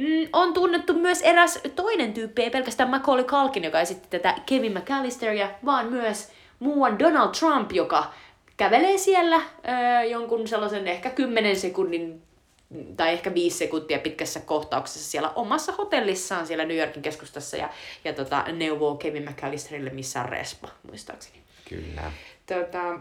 mm, 0.00 0.28
on 0.32 0.52
tunnettu 0.52 0.94
myös 0.94 1.22
eräs 1.22 1.58
toinen 1.76 2.12
tyyppi, 2.12 2.42
ei 2.42 2.50
pelkästään 2.50 2.90
Macaulay 2.90 3.24
Culkin, 3.24 3.64
joka 3.64 3.80
esitti 3.80 4.08
tätä 4.10 4.34
Kevin 4.46 4.72
McAllisteria, 4.72 5.50
vaan 5.64 5.86
myös 5.86 6.28
muuan 6.58 6.98
Donald 6.98 7.30
Trump, 7.38 7.72
joka 7.72 8.12
kävelee 8.56 8.98
siellä 8.98 9.36
ö, 9.36 10.04
jonkun 10.04 10.48
sellaisen 10.48 10.88
ehkä 10.88 11.10
10 11.10 11.56
sekunnin 11.56 12.22
tai 12.96 13.12
ehkä 13.12 13.34
viisi 13.34 13.58
sekuntia 13.58 13.98
pitkässä 13.98 14.40
kohtauksessa 14.40 15.10
siellä 15.10 15.30
omassa 15.30 15.72
hotellissaan 15.72 16.46
siellä 16.46 16.64
New 16.64 16.76
Yorkin 16.76 17.02
keskustassa 17.02 17.56
ja, 17.56 17.70
ja 18.04 18.12
tota, 18.12 18.44
neuvoo 18.52 18.96
Kevin 18.96 19.30
McAllisterille 19.30 19.90
missä 19.90 20.20
on 20.20 20.28
respa, 20.28 20.68
muistaakseni. 20.88 21.38
Kyllä. 21.68 22.12
Tota, 22.46 23.00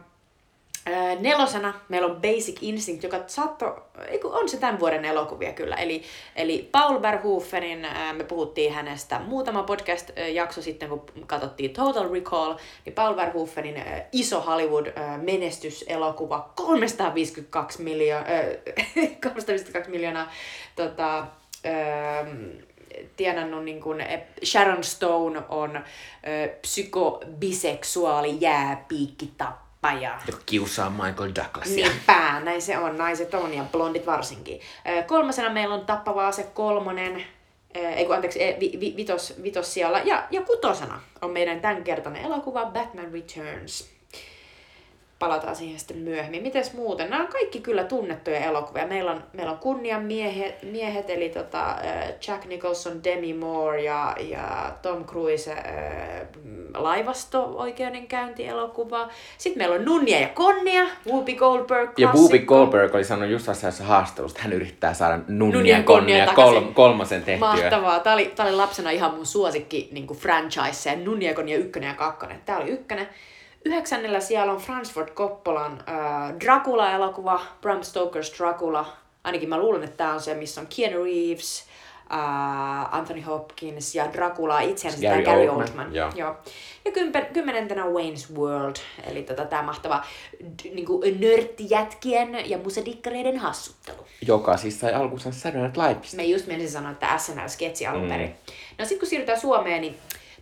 nelosena 1.20 1.74
meillä 1.90 2.08
on 2.08 2.22
Basic 2.22 2.58
Instinct, 2.62 3.04
joka 3.04 3.20
saatto, 3.28 3.90
on 4.24 4.50
se 4.50 4.58
tämän 4.58 4.80
vuoden 4.80 5.06
elokuvia 5.06 5.54
kyllä. 5.54 5.76
Eli, 5.76 6.04
eli 6.36 6.70
Paul 6.72 7.02
Verhoevenin, 7.02 7.86
ää, 7.86 8.14
me 8.14 8.24
puhuttiin 8.24 8.74
hänestä 8.74 9.20
muutama 9.20 9.64
podcast-jakso 9.64 10.62
sitten, 10.62 10.90
kun 10.90 11.06
katsottiin 11.28 11.74
Total 11.74 12.14
Recall, 12.14 12.56
niin 12.86 12.94
Paul 12.94 13.16
Verhoevenin 13.16 13.84
iso 14.12 14.42
Hollywood-menestyselokuva, 14.42 16.50
352 16.56 17.84
miljoonaa, 17.84 18.28
352 19.24 19.92
miljoonaa 19.92 20.32
tota, 20.76 21.18
ää, 21.18 21.28
tienannut 23.18 23.64
niin 23.64 23.82
kuin, 23.82 24.06
Sharon 24.46 24.84
Stone 24.84 25.42
on 25.50 25.84
psykobiseksuaali 26.62 28.38
jääpiikki 28.40 29.32
tappaja. 29.82 30.20
Joka 30.28 30.42
kiusaa 30.46 30.90
Michael 30.90 31.32
Douglasia. 31.36 31.90
Niinpä, 31.90 32.40
näin 32.40 32.62
se 32.62 32.78
on, 32.78 32.98
naiset 32.98 33.34
on 33.34 33.54
ja 33.54 33.64
blondit 33.72 34.06
varsinkin. 34.06 34.60
Kolmasena 35.08 35.50
meillä 35.50 35.76
on 35.76 35.86
Tappava 35.86 36.28
ase 36.28 36.44
kolmonen, 36.44 37.24
ei 37.74 38.06
kun 38.06 38.16
anteeksi, 38.16 38.44
eh, 38.44 38.60
vi, 38.60 38.78
vi, 38.80 38.94
vitos, 38.98 39.34
vitos 39.44 39.74
siellä. 39.74 40.02
Ja, 40.06 40.28
ja 40.32 40.42
kutosena 40.42 41.02
on 41.22 41.32
meidän 41.32 41.62
tämänkertainen 41.62 42.26
elokuva 42.26 42.66
Batman 42.66 43.12
Returns. 43.14 43.99
Palataan 45.20 45.56
siihen 45.56 45.80
sitten 45.80 45.98
myöhemmin. 45.98 46.44
Mites 46.44 46.74
muuten? 46.74 47.10
Nämä 47.10 47.22
on 47.24 47.28
kaikki 47.28 47.60
kyllä 47.60 47.84
tunnettuja 47.84 48.40
elokuvia. 48.40 48.88
Meillä 48.88 49.12
on, 49.12 49.24
meillä 49.34 49.52
on 49.52 49.58
kunnian 49.58 50.04
miehet, 50.04 50.56
miehet 50.64 51.10
eli 51.10 51.30
tota, 51.30 51.70
ö, 51.72 51.76
Jack 52.28 52.46
Nicholson, 52.46 53.04
Demi 53.04 53.34
Moore 53.34 53.84
ja, 53.84 54.16
ja 54.20 54.72
Tom 54.82 55.06
Cruise 55.06 55.52
äh, 55.52 55.60
laivasto-oikeudenkäynti-elokuva. 56.74 59.10
Sitten 59.38 59.62
meillä 59.62 59.76
on 59.76 59.86
Nunnia 59.86 60.20
ja 60.20 60.28
Konnia, 60.28 60.84
Whoopi 61.08 61.36
Goldberg, 61.36 61.90
Ja 61.98 62.08
Whoopi 62.08 62.20
klassikko. 62.20 62.56
Goldberg 62.56 62.96
oli 62.96 63.04
sanonut 63.04 63.32
just 63.32 63.50
asiassa 63.50 63.84
haastattelusta, 63.84 64.38
että 64.38 64.44
hän 64.44 64.54
yrittää 64.54 64.94
saada 64.94 65.20
Nunnia 65.28 65.56
nunnia 65.58 65.78
ja 65.78 65.84
Konnia 65.84 66.26
konnia 66.26 66.62
kol- 66.62 66.72
kolmosen 66.74 67.24
tehtyä. 67.24 67.48
Mahtavaa. 67.48 68.00
Tämä 68.00 68.14
oli, 68.14 68.32
tää 68.36 68.46
oli 68.46 68.56
lapsena 68.56 68.92
ihan 68.92 69.14
mun 69.14 69.26
suosikki 69.26 69.90
niin 69.92 70.08
franchise, 70.08 70.96
Nunnia 70.96 71.30
ja 71.30 71.36
Konnia 71.36 71.58
ykkönen 71.58 71.88
ja 71.88 71.94
kakkonen. 71.96 72.42
Tämä 72.46 72.60
oli 72.60 72.70
ykkönen. 72.70 73.08
Yhdeksännellä 73.66 74.20
siellä 74.20 74.52
on 74.54 74.60
Francis 74.60 74.94
Ford 74.94 75.10
Coppolan 75.14 75.84
äh, 75.90 76.34
Dracula-elokuva, 76.40 77.42
Bram 77.62 77.80
Stoker's 77.82 78.38
Dracula. 78.38 78.94
Ainakin 79.24 79.50
mä 79.50 79.58
luulen, 79.60 79.84
että 79.84 79.98
tämä 79.98 80.14
on 80.14 80.22
se, 80.22 80.34
missä 80.34 80.62
on 80.62 80.68
Keanu 80.76 81.04
Reeves, 81.04 81.66
äh, 82.14 82.96
Anthony 82.96 83.22
Hopkins 83.22 83.96
ja 83.96 84.14
Dracula 84.14 84.60
itseänsä 84.60 84.98
Gary 85.02 85.24
Gary, 85.24 85.24
Gary 85.26 85.50
Oldman, 85.50 85.68
Oldman. 85.68 85.96
joo. 85.96 86.12
Joo. 86.16 86.36
Ja 86.86 86.92
kympen, 86.92 87.26
kymmenentenä 87.34 87.84
Wayne's 87.84 88.36
World, 88.38 88.76
eli 89.04 89.24
tota, 89.24 89.46
tämä 89.46 89.62
mahtava 89.64 90.04
d- 90.44 90.74
niinku, 90.74 91.02
nörttijätkien 91.20 92.50
ja 92.50 92.58
musadikkareiden 92.58 93.38
hassuttelu. 93.38 93.98
Joka 94.28 94.58
siis 94.58 94.80
sai 94.80 94.94
alkunsa 94.94 95.32
Saturday 95.32 95.88
Night. 95.88 96.14
Me 96.14 96.24
just 96.24 96.48
menisin 96.48 96.72
sanoa, 96.72 96.92
että 96.92 97.18
SNL-sketsi 97.18 97.88
alun 97.88 98.08
perin. 98.08 98.36
No 98.78 98.86
sit 98.86 99.00
kun 99.00 99.08
siirrytään 99.08 99.40
Suomeen, 99.40 99.82
niin 99.82 99.98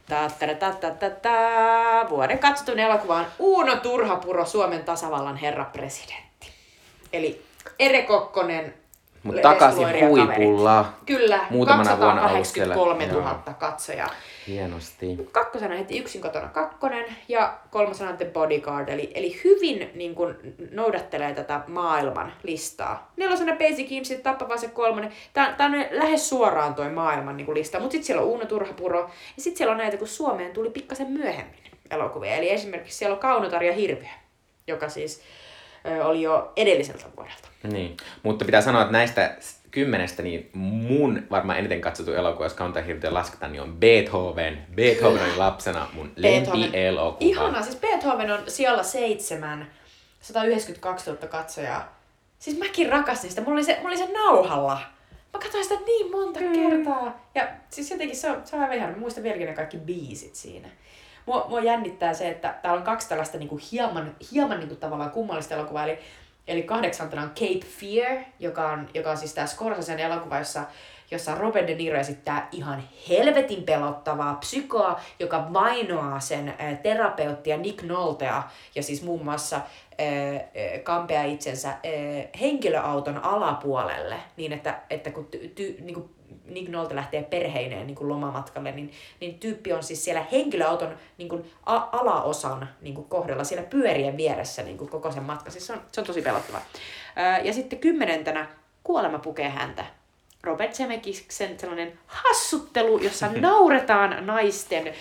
ta 0.10 0.30
ta 0.40 0.56
ta 0.56 0.72
ta 0.72 0.92
ta 0.92 1.10
ta 1.10 2.10
vuoden 2.10 2.40
katsotun 2.40 2.80
elokuva 2.80 3.16
on 3.16 3.26
Uuno 3.40 3.76
Turhapuro, 3.76 4.46
Suomen 4.46 4.84
tasavallan 4.84 5.38
herra 5.38 5.66
presidentti. 5.66 6.52
Eli 7.14 7.46
Ere 7.80 8.02
Kokkonen, 8.02 8.74
Mutta 9.24 9.42
takaisin 9.42 9.88
huipulla. 10.10 10.86
Kyllä, 11.06 11.40
Muutamana 11.50 11.98
vuonna 11.98 12.22
ollut 12.22 12.32
283 12.32 13.04
siellä. 13.06 13.22
000 13.22 13.54
katsojaa. 13.60 14.10
Hienosti. 14.48 15.18
Kakkosena 15.32 15.76
heti 15.76 16.00
yksin 16.00 16.22
kotona 16.22 16.48
kakkonen 16.48 17.06
ja 17.28 17.58
kolmosena 17.72 18.14
The 18.14 18.26
Bodyguard, 18.26 18.90
eli, 18.90 19.12
eli 19.16 19.42
hyvin 19.44 19.90
niin 19.96 20.16
kun, 20.16 20.36
noudattelee 20.72 21.34
tätä 21.34 21.62
maailman 21.68 22.34
listaa. 22.44 23.12
Nelosena 23.18 23.56
Basic 23.56 23.92
Instinct, 23.92 24.24
Tappava 24.24 24.58
se 24.58 24.68
kolmonen. 24.68 25.12
Tää, 25.34 25.54
tää 25.54 25.68
on 25.68 25.86
lähes 25.92 26.30
suoraan 26.30 26.76
toi 26.76 26.90
maailman 26.90 27.38
niin 27.38 27.46
kun 27.46 27.56
lista, 27.56 27.80
mutta 27.80 27.92
sitten 27.92 28.06
siellä 28.06 28.22
on 28.22 28.28
Uuno 28.28 28.46
Turhapuro 28.46 29.00
ja 29.38 29.44
sitten 29.44 29.58
siellä 29.58 29.72
on 29.72 29.78
näitä, 29.78 29.98
kun 29.98 30.08
Suomeen 30.08 30.52
tuli 30.52 30.70
pikkasen 30.70 31.12
myöhemmin 31.12 31.60
elokuvia. 31.92 32.36
Eli 32.36 32.50
esimerkiksi 32.50 32.98
siellä 32.98 33.14
on 33.14 33.20
Kaunotar 33.20 33.64
ja 33.64 33.74
Hirviö, 33.74 34.10
joka 34.68 34.90
siis 34.90 35.22
ö, 35.88 36.06
oli 36.06 36.22
jo 36.22 36.54
edelliseltä 36.56 37.06
vuodelta. 37.18 37.48
Niin. 37.64 37.98
Mutta 38.24 38.46
pitää 38.46 38.62
sanoa, 38.62 38.82
että 38.82 38.92
näistä 38.92 39.38
kymmenestä, 39.72 40.24
niin 40.24 40.50
mun 40.54 41.24
varmaan 41.32 41.60
eniten 41.60 41.82
katsottu 41.82 42.14
elokuva, 42.14 42.46
jos 42.46 42.56
Counter 42.56 42.84
lasketaan, 43.10 43.52
niin 43.52 43.62
on 43.62 43.78
Beethoven. 43.78 44.58
Beethoven 44.76 45.24
oli 45.24 45.38
lapsena 45.38 45.88
mun 45.94 46.12
lempi-elokuva. 46.16 47.30
Ihanaa, 47.30 47.62
siis 47.62 47.76
Beethoven 47.76 48.32
on 48.32 48.40
siellä 48.48 48.84
seitsemän, 48.84 49.68
192 50.22 51.10
000 51.10 51.28
katsojaa. 51.28 51.98
Siis 52.40 52.58
mäkin 52.58 52.90
rakastin 52.90 53.30
sitä, 53.30 53.42
mulla 53.42 53.54
oli 53.54 53.64
se, 53.64 53.76
mulla 53.76 53.90
oli 53.90 53.98
se 53.98 54.14
nauhalla. 54.14 54.80
Mä 55.34 55.40
katsoin 55.40 55.64
sitä 55.64 55.80
niin 55.86 56.12
monta 56.12 56.40
mm. 56.40 56.54
kertaa. 56.54 57.30
Ja 57.36 57.48
siis 57.70 57.92
jotenkin 57.92 58.18
se 58.18 58.32
on, 58.32 58.42
se 58.46 58.56
on 58.56 58.62
aivan 58.62 58.78
ihana. 58.78 58.94
Mä 58.94 59.00
muistan 59.00 59.24
vieläkin 59.24 59.48
ne 59.48 59.54
kaikki 59.54 59.78
biisit 59.78 60.36
siinä. 60.36 60.68
Mua, 61.26 61.46
mua 61.50 61.60
jännittää 61.60 62.14
se, 62.14 62.30
että 62.30 62.56
täällä 62.62 62.78
on 62.78 62.86
kaksi 62.86 63.10
tällaista 63.10 63.38
niinku 63.38 63.60
hieman, 63.72 64.16
hieman 64.32 64.60
niinku 64.60 64.76
tavallaan 64.76 65.12
kummallista 65.12 65.56
elokuvaa. 65.56 65.84
Eli 65.84 66.00
Eli 66.48 66.64
kahdeksantena 66.64 67.22
on 67.22 67.30
Cape 67.30 67.66
Fear, 67.66 68.18
joka 68.40 68.72
on, 68.72 68.90
joka 68.94 69.12
on 69.12 69.18
siis 69.18 69.34
tämä 69.34 69.48
Scorsesen 69.48 70.00
elokuva, 70.00 70.38
jossa, 70.38 70.64
jossa 71.12 71.36
Robert 71.36 71.68
De 71.68 71.76
Niro 71.76 72.00
esittää 72.00 72.48
ihan 72.52 72.84
helvetin 73.10 73.64
pelottavaa 73.64 74.36
psykoa, 74.36 75.00
joka 75.20 75.54
vainoaa 75.54 76.20
sen 76.20 76.50
ä, 76.50 76.76
terapeuttia 76.76 77.58
Nick 77.58 77.84
Noltea 77.84 78.44
ja 78.76 78.84
siis 78.84 79.04
muun 79.04 79.24
muassa 79.24 79.56
ä, 79.56 79.62
kampea 80.84 81.24
itsensä 81.24 81.70
ä, 81.70 81.78
henkilöauton 82.40 83.24
alapuolelle 83.24 84.16
niin, 84.38 84.54
että, 84.54 84.80
että 84.90 85.12
kun 85.12 85.26
ty, 85.26 85.52
ty, 85.56 85.78
niin 85.82 85.94
kuin 85.94 86.10
Nick 86.50 86.70
Nolte 86.70 86.96
lähtee 86.96 87.24
perheineen 87.24 87.88
niin 87.88 87.96
kuin 87.96 88.10
lomamatkalle, 88.10 88.72
niin, 88.72 88.92
niin 89.20 89.40
tyyppi 89.40 89.74
on 89.74 89.84
siis 89.84 90.04
siellä 90.06 90.26
henkilöauton 90.32 90.98
niin 91.18 91.30
kuin 91.30 91.52
a- 91.66 91.90
alaosan 91.92 92.70
niin 92.82 92.96
kuin 92.96 93.08
kohdalla, 93.10 93.44
siellä 93.44 93.68
pyörien 93.70 94.18
vieressä 94.18 94.64
niin 94.64 94.78
kuin 94.78 94.90
koko 94.90 95.12
sen 95.12 95.24
matka. 95.24 95.52
Siis 95.52 95.68
se 95.68 95.74
on, 95.74 95.82
se 95.92 96.02
on 96.02 96.08
tosi 96.08 96.22
pelottava. 96.22 96.62
Ja 97.44 97.54
sitten 97.54 97.80
kymmenentenä 97.80 98.48
kuolema 98.84 99.20
pukee 99.20 99.50
häntä. 99.50 99.86
Robert 100.48 100.74
Zemeckisen 100.74 101.60
sellainen 101.60 102.00
hassuttelu, 102.08 102.98
jossa 102.98 103.30
nauretaan 103.40 104.26
naisten 104.26 104.88
äh, 104.88 104.94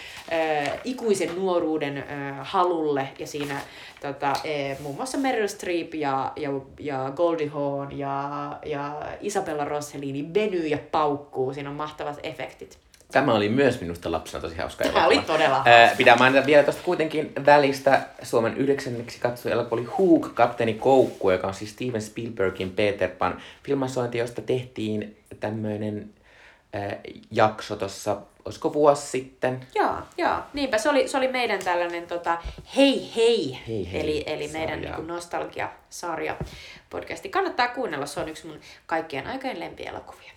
ikuisen 0.84 1.36
nuoruuden 1.36 1.98
äh, 1.98 2.04
halulle 2.40 3.08
ja 3.18 3.26
siinä 3.26 3.60
tota, 4.00 4.30
äh, 4.30 4.80
muun 4.80 4.96
muassa 4.96 5.18
Meryl 5.18 5.48
Streep 5.48 5.94
ja, 5.94 6.32
ja, 6.36 6.50
ja 6.80 7.12
Goldie 7.16 7.48
Hawn 7.48 7.98
ja, 7.98 8.58
ja 8.64 9.02
Isabella 9.20 9.64
Rossellini 9.64 10.34
venyy 10.34 10.66
ja 10.66 10.78
paukkuu. 10.90 11.54
Siinä 11.54 11.70
on 11.70 11.76
mahtavat 11.76 12.20
efektit. 12.22 12.78
Tämä 13.12 13.34
oli 13.34 13.48
myös 13.48 13.80
minusta 13.80 14.12
lapsena 14.12 14.40
tosi 14.42 14.56
hauska 14.56 14.84
Tämä 14.84 14.92
elokuva. 14.92 15.06
oli 15.06 15.26
todella 15.26 15.62
Ää, 15.64 15.78
hauska. 15.78 15.96
Pitää 15.96 16.16
mainita 16.16 16.46
vielä 16.46 16.62
tuosta 16.62 16.82
kuitenkin 16.82 17.32
välistä 17.46 18.00
Suomen 18.22 18.56
yhdeksänneksi 18.56 19.20
katsoi 19.20 19.52
elokuva 19.52 19.80
oli 19.82 19.88
Hook, 19.98 20.34
Kapteeni 20.34 20.74
Koukku, 20.74 21.30
joka 21.30 21.46
on 21.46 21.54
siis 21.54 21.70
Steven 21.70 22.02
Spielbergin 22.02 22.70
Peter 22.70 23.10
Pan 23.10 23.42
filmasointi, 23.64 24.18
josta 24.18 24.42
tehtiin 24.42 25.16
tämmöinen 25.40 26.10
ää, 26.72 26.96
jakso 27.30 27.76
tuossa, 27.76 28.16
olisiko 28.44 28.72
vuosi 28.72 29.06
sitten? 29.06 29.66
Joo, 29.74 29.94
joo. 30.16 30.36
Niinpä 30.52 30.78
se 30.78 30.88
oli, 30.88 31.08
se 31.08 31.16
oli 31.16 31.28
meidän 31.28 31.58
tällainen 31.64 32.06
tota, 32.06 32.38
hei 32.76 33.12
hei, 33.16 33.58
Hei 33.68 33.92
hei 33.92 34.00
eli, 34.00 34.24
eli 34.26 34.48
meidän 34.48 34.68
sarja. 34.78 34.90
niinku, 34.96 35.12
nostalgia-sarja 35.12 36.36
podcasti. 36.90 37.28
Kannattaa 37.28 37.68
kuunnella, 37.68 38.06
se 38.06 38.20
on 38.20 38.28
yksi 38.28 38.46
mun 38.46 38.60
kaikkien 38.86 39.26
aikojen 39.26 39.60
lempielokuvia. 39.60 40.32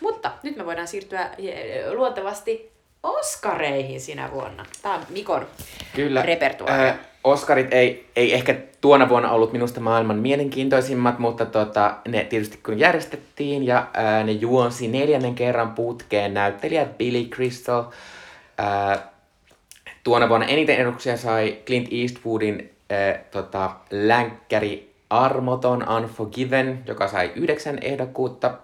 Mutta 0.00 0.32
nyt 0.42 0.56
me 0.56 0.66
voidaan 0.66 0.88
siirtyä 0.88 1.30
eh, 1.38 1.92
luontevasti 1.92 2.70
Oskareihin 3.02 4.00
sinä 4.00 4.30
vuonna. 4.32 4.66
Tämä 4.82 4.94
on 4.94 5.00
Mikon 5.08 5.46
Kyllä. 5.94 6.22
repertuaari. 6.22 6.82
Ää, 6.82 6.98
Oscarit 7.24 7.74
ei, 7.74 8.08
ei 8.16 8.34
ehkä 8.34 8.54
tuona 8.80 9.08
vuonna 9.08 9.30
ollut 9.30 9.52
minusta 9.52 9.80
maailman 9.80 10.18
mielenkiintoisimmat, 10.18 11.18
mutta 11.18 11.46
tota, 11.46 11.96
ne 12.08 12.24
tietysti 12.24 12.58
kun 12.66 12.78
järjestettiin 12.78 13.66
ja 13.66 13.86
ää, 13.94 14.24
ne 14.24 14.32
juonsi 14.32 14.88
neljännen 14.88 15.34
kerran 15.34 15.70
putkeen 15.70 16.34
näyttelijä 16.34 16.84
Billy 16.84 17.24
Crystal. 17.24 17.84
Ää, 18.58 19.10
tuona 20.04 20.28
vuonna 20.28 20.46
eniten 20.46 20.76
eduksia 20.76 21.16
sai 21.16 21.58
Clint 21.66 21.88
Eastwoodin 21.92 22.70
ää, 22.90 23.18
tota, 23.30 23.70
länkkäri 23.90 24.94
Armoton 25.10 25.88
Unforgiven, 25.88 26.82
joka 26.86 27.08
sai 27.08 27.32
yhdeksän 27.34 27.78
ehdokkuutta. 27.82 28.54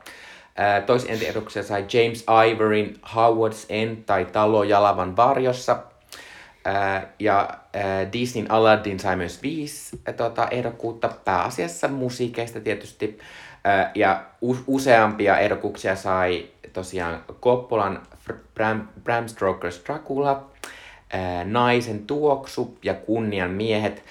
Ää, 0.57 0.81
Toisen 0.81 1.23
eduksia 1.23 1.63
sai 1.63 1.85
James 1.93 2.25
Ivorin 2.47 3.01
Howard's 3.15 3.67
End 3.69 3.97
tai 4.07 4.25
Talo 4.25 4.63
Jalavan 4.63 5.17
varjossa. 5.17 5.79
Ja 7.19 7.49
Disneyn 8.13 8.51
Aladdin 8.51 9.01
sai 9.01 9.17
myös 9.17 9.43
viisi 9.43 10.01
ää, 10.07 10.15
tota, 10.15 10.49
ehdokkuutta 10.49 11.11
pääasiassa 11.25 11.89
musiikeista 11.89 12.61
tietysti. 12.61 13.19
Ja 13.95 14.25
useampia 14.67 15.39
ehdokkuuksia 15.39 15.97
sai 15.97 16.47
tosiaan 16.73 17.25
Coppolan 17.41 18.03
Fr- 18.29 18.35
Bram, 18.55 18.89
Bram 19.05 19.25
Stoker's 19.27 19.87
Dracula, 19.87 20.47
Naisen 21.45 22.07
tuoksu 22.07 22.79
ja 22.83 22.95
Kunnian 22.95 23.51
miehet. 23.51 24.05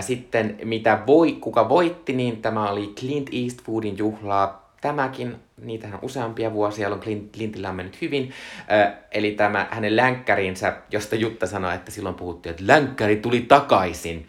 Sitten 0.00 0.58
mitä 0.64 0.98
voi, 1.06 1.32
kuka 1.32 1.68
voitti, 1.68 2.12
niin 2.12 2.42
tämä 2.42 2.70
oli 2.70 2.92
Clint 3.00 3.30
Eastwoodin 3.32 3.98
juhlaa. 3.98 4.61
Tämäkin, 4.82 5.36
niitähän 5.60 5.94
on 5.94 6.04
useampia 6.04 6.52
vuosia, 6.52 6.82
jolloin 6.82 7.02
Clint, 7.02 7.32
Clintillä 7.32 7.68
on 7.68 7.74
mennyt 7.74 8.00
hyvin. 8.00 8.32
Ö, 8.72 8.92
eli 9.12 9.30
tämä 9.30 9.66
hänen 9.70 9.96
länkkärinsä, 9.96 10.76
josta 10.90 11.16
Jutta 11.16 11.46
sanoi, 11.46 11.74
että 11.74 11.90
silloin 11.90 12.14
puhuttiin, 12.14 12.50
että 12.50 12.66
länkkäri 12.66 13.16
tuli 13.16 13.40
takaisin. 13.40 14.26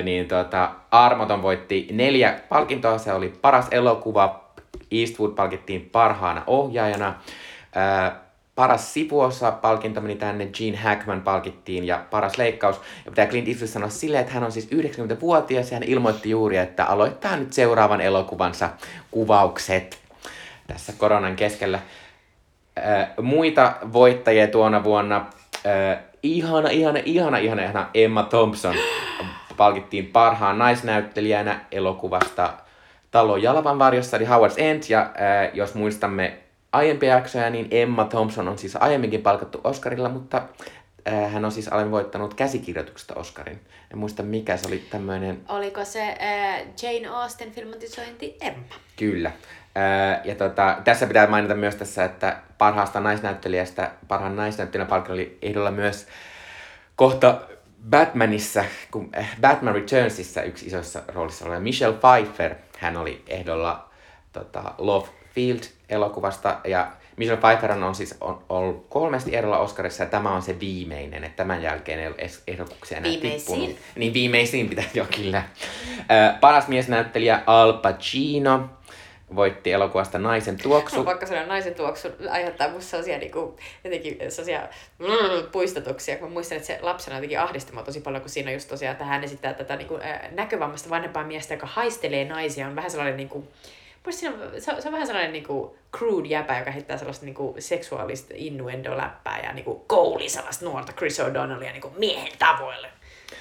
Ö, 0.00 0.02
niin 0.02 0.28
tota, 0.28 0.70
Armoton 0.90 1.42
voitti 1.42 1.88
neljä 1.92 2.40
palkintoa, 2.48 2.98
se 2.98 3.12
oli 3.12 3.28
paras 3.28 3.68
elokuva. 3.70 4.46
Eastwood 4.90 5.32
palkittiin 5.32 5.90
parhaana 5.92 6.42
ohjaajana. 6.46 7.14
Ö, 7.76 8.25
paras 8.56 8.94
sivuosa 8.94 9.52
palkinto 9.52 10.00
meni 10.00 10.16
tänne, 10.16 10.46
Gene 10.46 10.76
Hackman 10.76 11.22
palkittiin 11.22 11.84
ja 11.84 12.04
paras 12.10 12.38
leikkaus. 12.38 12.80
Ja 13.04 13.10
pitää 13.10 13.26
Clint 13.26 13.48
Eastwood 13.48 13.68
sanoa 13.68 13.88
silleen, 13.88 14.20
että 14.20 14.34
hän 14.34 14.44
on 14.44 14.52
siis 14.52 14.68
90-vuotias 14.74 15.70
ja 15.70 15.74
hän 15.76 15.82
ilmoitti 15.82 16.30
juuri, 16.30 16.56
että 16.56 16.84
aloittaa 16.84 17.36
nyt 17.36 17.52
seuraavan 17.52 18.00
elokuvansa 18.00 18.70
kuvaukset 19.10 19.98
tässä 20.66 20.92
koronan 20.98 21.36
keskellä. 21.36 21.80
Muita 23.22 23.72
voittajia 23.92 24.46
tuona 24.46 24.84
vuonna, 24.84 25.26
äh, 25.66 25.98
ihana, 26.22 26.68
ihana, 26.68 26.98
ihana, 27.04 27.38
ihana, 27.38 27.62
ihana 27.62 27.90
Emma 27.94 28.22
Thompson 28.22 28.74
palkittiin 29.56 30.06
parhaan 30.06 30.58
naisnäyttelijänä 30.58 31.60
elokuvasta 31.72 32.52
Talo 33.10 33.36
Jalavan 33.36 33.78
varjossa, 33.78 34.16
eli 34.16 34.24
Howard's 34.26 34.54
End, 34.56 34.82
ja 34.88 35.00
äh, 35.00 35.50
jos 35.54 35.74
muistamme 35.74 36.45
aiempia 36.72 37.14
jaksoja, 37.14 37.50
niin 37.50 37.68
Emma 37.70 38.04
Thompson 38.04 38.48
on 38.48 38.58
siis 38.58 38.76
aiemminkin 38.76 39.22
palkattu 39.22 39.60
Oscarilla, 39.64 40.08
mutta 40.08 40.42
äh, 41.08 41.32
hän 41.32 41.44
on 41.44 41.52
siis 41.52 41.68
aiemmin 41.68 41.92
voittanut 41.92 42.34
käsikirjoituksesta 42.34 43.14
Oscarin. 43.14 43.60
En 43.92 43.98
muista 43.98 44.22
mikä, 44.22 44.56
se 44.56 44.68
oli 44.68 44.78
tämmöinen 44.90 45.40
Oliko 45.48 45.84
se 45.84 46.02
äh, 46.02 46.62
Jane 46.82 47.08
Austen 47.08 47.52
filmatisointi 47.52 48.36
Emma? 48.40 48.74
Kyllä. 48.96 49.32
Öö, 49.76 50.20
ja 50.24 50.34
tota, 50.34 50.78
tässä 50.84 51.06
pitää 51.06 51.26
mainita 51.26 51.54
myös 51.54 51.74
tässä, 51.74 52.04
että 52.04 52.36
parhaasta 52.58 53.00
naisnäyttelijästä, 53.00 53.90
parhaan 54.08 54.36
naisnäyttelijän 54.36 54.88
palkinto 54.88 55.12
oli 55.12 55.38
ehdolla 55.42 55.70
myös 55.70 56.06
kohta 56.96 57.40
Batmanissa, 57.90 58.64
kun 58.90 59.10
äh, 59.18 59.36
Batman 59.40 59.74
Returnsissa 59.74 60.42
yksi 60.42 60.66
isossa 60.66 61.02
roolissa 61.08 61.44
oleva 61.44 61.60
Michelle 61.60 61.96
Pfeiffer, 61.96 62.54
hän 62.78 62.96
oli 62.96 63.22
ehdolla 63.26 63.90
tota, 64.32 64.74
Love 64.78 65.08
Field-elokuvasta, 65.88 66.60
ja 66.64 66.92
Michelle 67.16 67.40
Pfeiffer 67.40 67.72
on 67.72 67.94
siis 67.94 68.14
on, 68.20 68.42
ollut 68.48 68.86
kolmesti 68.88 69.36
ehdolla 69.36 69.58
Oscarissa, 69.58 70.02
ja 70.02 70.10
tämä 70.10 70.34
on 70.34 70.42
se 70.42 70.60
viimeinen, 70.60 71.24
että 71.24 71.36
tämän 71.36 71.62
jälkeen 71.62 72.00
ei 72.00 72.06
ole 72.06 72.14
edes 72.18 72.42
ehdokkuuksia 72.46 72.98
enää 72.98 73.12
tippunut. 73.20 73.76
Niin 73.96 74.14
viimeisin 74.14 74.68
pitää 74.68 74.84
jo 74.94 75.06
kyllä. 75.16 75.42
Paras 76.40 76.68
miesnäyttelijä 76.68 77.42
Al 77.46 77.72
Pacino 77.72 78.68
voitti 79.34 79.72
elokuvasta 79.72 80.18
Naisen 80.18 80.56
tuoksu. 80.62 80.96
No, 80.96 81.04
vaikka 81.12 81.26
sellainen 81.26 81.48
naisen 81.48 81.74
tuoksu 81.74 82.08
aiheuttaa 82.30 82.68
musta 82.68 82.90
sellaisia 82.90 83.18
niinku, 83.18 83.56
jotenkin 83.84 84.16
sellaisia 84.18 84.68
mm, 84.98 85.50
puistatuksia, 85.52 86.16
kun 86.16 86.28
mä 86.28 86.32
muistan, 86.32 86.56
että 86.56 86.66
se 86.66 86.78
lapsena 86.82 87.16
jotenkin 87.16 87.40
ahdisti 87.40 87.72
mua 87.72 87.82
tosi 87.82 88.00
paljon, 88.00 88.22
kun 88.22 88.30
siinä 88.30 88.48
on 88.48 88.54
just 88.54 88.68
tosiaan, 88.68 88.92
että 88.92 89.04
hän 89.04 89.24
esittää 89.24 89.54
tätä 89.54 89.76
niinku, 89.76 89.98
näkövammasta 90.30 90.90
vanhempaa 90.90 91.24
miestä, 91.24 91.54
joka 91.54 91.66
haistelee 91.66 92.24
naisia, 92.24 92.66
on 92.66 92.76
vähän 92.76 92.90
sellainen 92.90 93.16
niinku, 93.16 93.48
musta 94.06 94.20
siinä 94.20 94.34
se, 94.58 94.72
on, 94.72 94.82
se 94.82 94.88
on 94.88 94.92
vähän 94.92 95.06
sellainen 95.06 95.32
niinku 95.32 95.78
crude 95.96 96.28
jäpä, 96.28 96.58
joka 96.58 96.70
heittää 96.70 96.96
sellaista 96.98 97.24
niinku 97.24 97.54
seksuaalista 97.58 98.34
innuendo-läppää 98.36 99.40
ja 99.44 99.52
niinku 99.52 99.84
kouli 99.86 100.28
sellaista 100.28 100.64
nuorta 100.64 100.92
Chris 100.92 101.20
O'Donnellia 101.20 101.72
niinku 101.72 101.92
miehen 101.98 102.32
tavoille. 102.38 102.88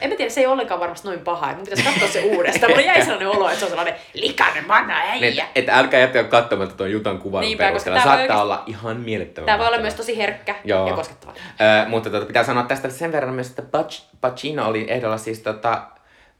En 0.01 0.09
mä 0.09 0.15
tiedä, 0.15 0.31
se 0.31 0.41
ei 0.41 0.47
olekaan 0.47 0.79
varmasti 0.79 1.07
noin 1.07 1.19
paha. 1.19 1.53
Mun 1.53 1.63
pitäisi 1.65 1.83
katsoa 1.83 2.07
se 2.07 2.21
uudestaan. 2.21 2.71
Mulla 2.71 2.85
jäi 2.85 3.01
sellainen 3.01 3.27
olo, 3.27 3.47
että 3.47 3.59
se 3.59 3.65
on 3.65 3.69
sellainen 3.69 3.95
likainen 4.13 4.67
manna 4.67 4.99
Niin, 5.13 5.23
äijä. 5.23 5.47
että 5.55 5.71
et 5.73 5.77
älkää 5.79 5.99
jättäkö 5.99 6.29
katsomatta 6.29 6.75
tuon 6.75 6.91
Jutan 6.91 7.19
kuvan 7.19 7.41
Niinpä, 7.41 7.63
perusteella. 7.63 7.99
Saattaa 7.99 8.15
oikeesti- 8.21 8.41
olla 8.41 8.63
ihan 8.67 8.97
mielettömän 8.97 9.45
Tämä 9.45 9.57
voi 9.59 9.67
olla 9.67 9.77
myös 9.77 9.93
tosi 9.93 10.17
herkkä 10.17 10.55
Joo. 10.63 10.87
ja 10.87 10.93
koskettava. 10.93 11.33
Ö, 11.33 11.89
mutta 11.89 12.09
tota, 12.09 12.25
pitää 12.25 12.43
sanoa 12.43 12.63
tästä 12.63 12.89
sen 12.89 13.11
verran 13.11 13.33
myös, 13.33 13.49
että 13.49 13.61
Pac- 13.61 14.03
Pacino 14.21 14.67
oli 14.67 14.85
ehdolla 14.89 15.17
siis 15.17 15.39
tota, 15.39 15.81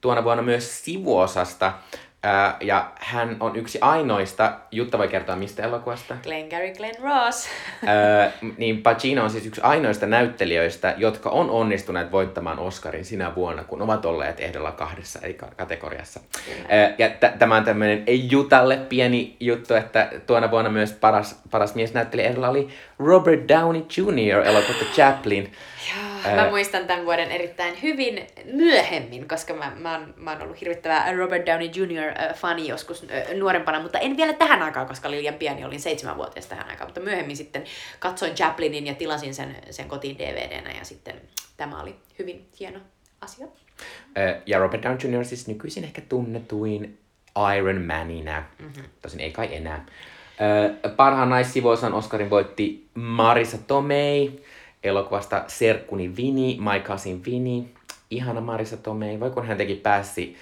tuona 0.02 0.24
vuonna 0.24 0.44
myös 0.44 0.86
sivuosasta 0.86 1.74
Ää, 2.26 2.58
ja 2.62 2.92
hän 3.00 3.38
on 3.40 3.56
yksi 3.56 3.78
ainoista, 3.82 4.54
Jutta 4.72 4.98
voi 4.98 5.08
kertoa 5.08 5.36
mistä 5.36 5.64
elokuvasta? 5.64 6.18
Glengarry 6.24 6.74
Glenn 6.78 6.96
Ross. 7.04 7.50
Ää, 7.86 8.32
niin 8.58 8.82
Pacino 8.82 9.24
on 9.24 9.30
siis 9.30 9.46
yksi 9.46 9.62
ainoista 9.62 10.06
näyttelijöistä, 10.06 10.94
jotka 10.98 11.30
on 11.30 11.50
onnistuneet 11.50 12.12
voittamaan 12.12 12.60
Oscarin 12.60 13.06
sinä 13.06 13.36
vuonna, 13.36 13.64
kun 13.64 13.82
ovat 13.82 14.06
olleet 14.06 14.40
ehdolla 14.40 14.72
kahdessa 14.72 15.20
eri 15.24 15.38
kategoriassa. 15.58 16.20
Ää, 16.70 16.94
ja 16.98 17.10
t- 17.10 17.40
tämä 17.40 17.56
on 17.56 17.64
tämmöinen 17.64 18.04
ei 18.08 18.28
Jutalle 18.32 18.78
pieni 18.78 19.38
juttu, 19.40 19.74
että 19.74 20.10
tuona 20.28 20.52
vuonna 20.52 20.70
myös 20.70 20.94
paras, 20.94 21.42
paras 21.52 21.76
miesnäyttelijä 21.76 22.30
ehdolla 22.30 22.50
oli 22.50 22.68
Robert 23.00 23.48
Downey 23.48 23.86
Jr. 23.98 24.48
elokuvasta 24.48 24.86
Chaplin. 24.86 25.52
Joo, 25.96 26.36
mä 26.36 26.50
muistan 26.50 26.88
tämän 26.88 27.06
vuoden 27.06 27.32
erittäin 27.32 27.82
hyvin 27.82 28.28
myöhemmin, 28.54 29.28
koska 29.28 29.54
mä, 29.54 29.72
mä, 29.76 29.92
oon, 29.92 30.14
mä 30.18 30.32
oon 30.32 30.42
ollut 30.42 30.62
hirvittävä 30.62 31.12
Robert 31.18 31.46
Downey 31.46 31.68
Jr. 31.68 32.34
fani 32.36 32.68
joskus 32.68 33.06
nuorempana, 33.40 33.80
mutta 33.80 34.00
en 34.00 34.18
vielä 34.18 34.34
tähän 34.34 34.62
aikaan, 34.62 34.88
koska 34.88 35.08
olin 35.08 35.20
liian 35.20 35.34
pieni, 35.34 35.66
olin 35.66 35.80
seitsemänvuotias 35.80 36.46
tähän 36.46 36.70
aikaan, 36.70 36.88
mutta 36.88 37.02
myöhemmin 37.02 37.38
sitten 37.38 37.64
katsoin 38.00 38.36
Chaplinin 38.36 38.88
ja 38.88 38.96
tilasin 38.96 39.36
sen, 39.36 39.56
sen 39.70 39.88
kotiin 39.88 40.18
DVDnä 40.18 40.72
ja 40.72 40.86
sitten 40.86 41.16
tämä 41.58 41.82
oli 41.82 41.96
hyvin 42.20 42.50
hieno 42.60 42.80
asia. 43.22 43.48
Ja 44.46 44.60
Robert 44.60 44.84
Downey 44.84 45.12
Jr. 45.12 45.26
siis 45.26 45.48
nykyisin 45.48 45.84
ehkä 45.84 46.02
tunnetuin 46.02 47.00
Iron 47.58 47.82
Manina, 47.82 48.44
mm-hmm. 48.60 48.84
tosin 49.02 49.20
ei 49.20 49.32
kai 49.32 49.56
enää. 49.56 49.86
Parhaan 50.96 51.30
naissivuosan 51.30 51.94
Oscarin 51.94 52.30
voitti 52.30 52.88
Marisa 52.94 53.58
Tomei 53.58 54.46
elokuvasta 54.84 55.44
Serkkuni 55.48 56.16
Vini, 56.16 56.58
My 56.60 56.80
Cousin 56.80 57.26
Vini. 57.26 57.70
Ihana 58.10 58.42
Marisa 58.42 58.78
Tomei, 58.78 59.20
voi 59.20 59.32
kun 59.32 59.48
hän 59.48 59.58
teki 59.58 59.76
pääsi 59.76 60.38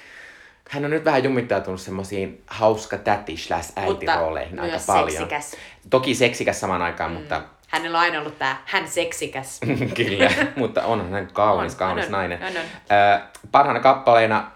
hän 0.69 0.85
on 0.85 0.91
nyt 0.91 1.05
vähän 1.05 1.23
jumittautunut 1.23 1.81
semmoisiin 1.81 2.43
hauska 2.47 2.97
täti 2.97 3.37
slash 3.37 3.73
äitirooleihin 3.75 4.59
aika 4.59 4.77
paljon. 4.87 5.09
seksikäs. 5.09 5.55
Toki 5.89 6.15
seksikäs 6.15 6.59
samaan 6.59 6.81
aikaan, 6.81 7.11
mm. 7.11 7.17
mutta... 7.17 7.41
Hänellä 7.67 7.97
on 7.97 8.03
aina 8.03 8.19
ollut 8.19 8.39
tää, 8.39 8.61
hän 8.65 8.87
seksikäs. 8.87 9.59
Kyllä, 9.95 10.31
mutta 10.55 10.83
onhan 10.85 11.11
hän 11.11 11.27
kaunis, 11.33 11.73
on, 11.73 11.79
kaunis 11.79 12.05
on, 12.05 12.11
nainen. 12.11 12.39
On, 12.43 12.47
on. 12.47 12.97
Äh, 12.97 13.21
parhaana 13.51 13.79
kappaleena 13.79 14.51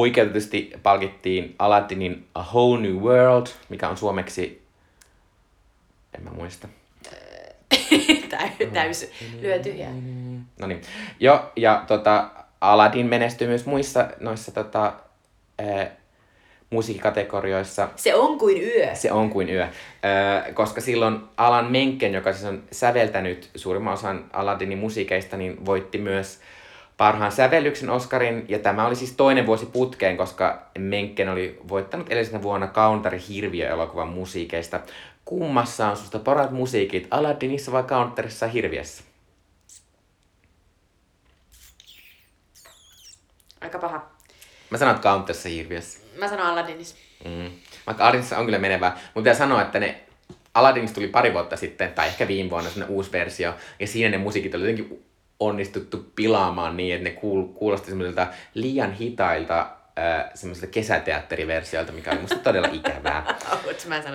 oikeutetusti 0.00 0.72
palkittiin 0.82 1.54
Aladdinin 1.58 2.26
A 2.34 2.42
Whole 2.42 2.82
New 2.82 2.96
World, 2.96 3.46
mikä 3.68 3.88
on 3.88 3.96
suomeksi... 3.96 4.62
En 6.18 6.24
mä 6.24 6.30
muista. 6.30 6.68
Täys 8.72 9.10
lyö 9.40 9.58
tyhjää. 9.58 9.92
No 10.60 10.66
niin. 10.66 10.80
Jo, 11.20 11.52
ja 11.56 11.84
tota, 11.86 12.30
Aladdin 12.60 13.06
menestyi 13.06 13.48
myös 13.48 13.66
muissa 13.66 14.08
noissa 14.20 14.52
tota, 14.52 14.92
ää, 15.58 15.90
musiikkikategorioissa. 16.70 17.88
Se 17.96 18.14
on 18.14 18.38
kuin 18.38 18.62
yö. 18.62 18.94
Se 18.94 19.12
on 19.12 19.30
kuin 19.30 19.50
yö. 19.50 19.68
Ää, 20.02 20.52
koska 20.52 20.80
silloin 20.80 21.20
Alan 21.36 21.72
Menken, 21.72 22.14
joka 22.14 22.32
siis 22.32 22.44
on 22.44 22.62
säveltänyt 22.72 23.50
suurimman 23.54 23.94
osan 23.94 24.24
Aladdinin 24.32 24.78
musiikeista, 24.78 25.36
niin 25.36 25.66
voitti 25.66 25.98
myös 25.98 26.40
parhaan 26.96 27.32
sävellyksen 27.32 27.90
Oscarin, 27.90 28.44
ja 28.48 28.58
tämä 28.58 28.86
oli 28.86 28.96
siis 28.96 29.12
toinen 29.12 29.46
vuosi 29.46 29.66
putkeen, 29.66 30.16
koska 30.16 30.70
Menken 30.78 31.28
oli 31.28 31.58
voittanut 31.68 32.08
edellisenä 32.08 32.42
vuonna 32.42 32.68
Country 32.68 33.20
Hirviö-elokuvan 33.28 34.08
musiikeista. 34.08 34.80
Kummassa 35.24 35.88
on 35.88 35.96
susta 35.96 36.18
parat 36.18 36.50
musiikit, 36.50 37.08
Aladdinissa 37.10 37.72
vai 37.72 37.82
Counterissa 37.82 38.46
Hirviössä? 38.46 39.04
Aika 43.60 43.78
paha. 43.78 44.10
Mä 44.70 44.78
sanon, 44.78 44.94
että 44.94 45.08
Counterissa 45.08 45.48
Hirviössä. 45.48 45.98
Mä 46.18 46.28
sanon 46.28 46.46
Aladdinissa. 46.46 46.96
Mm. 47.24 47.50
Vaikka 47.86 48.04
Aladdinissa 48.04 48.38
on 48.38 48.44
kyllä 48.44 48.58
menevää. 48.58 48.90
Mutta 48.90 49.20
pitää 49.20 49.34
sanoa, 49.34 49.62
että 49.62 49.78
ne 49.78 50.00
Aladdinissa 50.54 50.94
tuli 50.94 51.08
pari 51.08 51.32
vuotta 51.32 51.56
sitten, 51.56 51.92
tai 51.92 52.08
ehkä 52.08 52.28
viime 52.28 52.50
vuonna, 52.50 52.70
uusi 52.88 53.12
versio, 53.12 53.54
ja 53.80 53.86
siinä 53.86 54.10
ne 54.10 54.18
musiikit 54.18 54.54
oli 54.54 54.62
jotenkin 54.62 55.04
onnistuttu 55.40 56.12
pilaamaan 56.16 56.76
niin, 56.76 56.94
että 56.94 57.08
ne 57.08 57.16
kuul- 57.16 57.58
kuulosti 57.58 57.88
semmoisilta 57.88 58.26
liian 58.54 58.92
hitailta 58.92 59.60
äh, 59.98 60.30
semmoisilta 60.34 60.72
kesäteatteriversioilta, 60.72 61.92
mikä 61.92 62.10
oli 62.10 62.20
musta 62.20 62.36
todella 62.36 62.68
ikävää. 62.72 63.34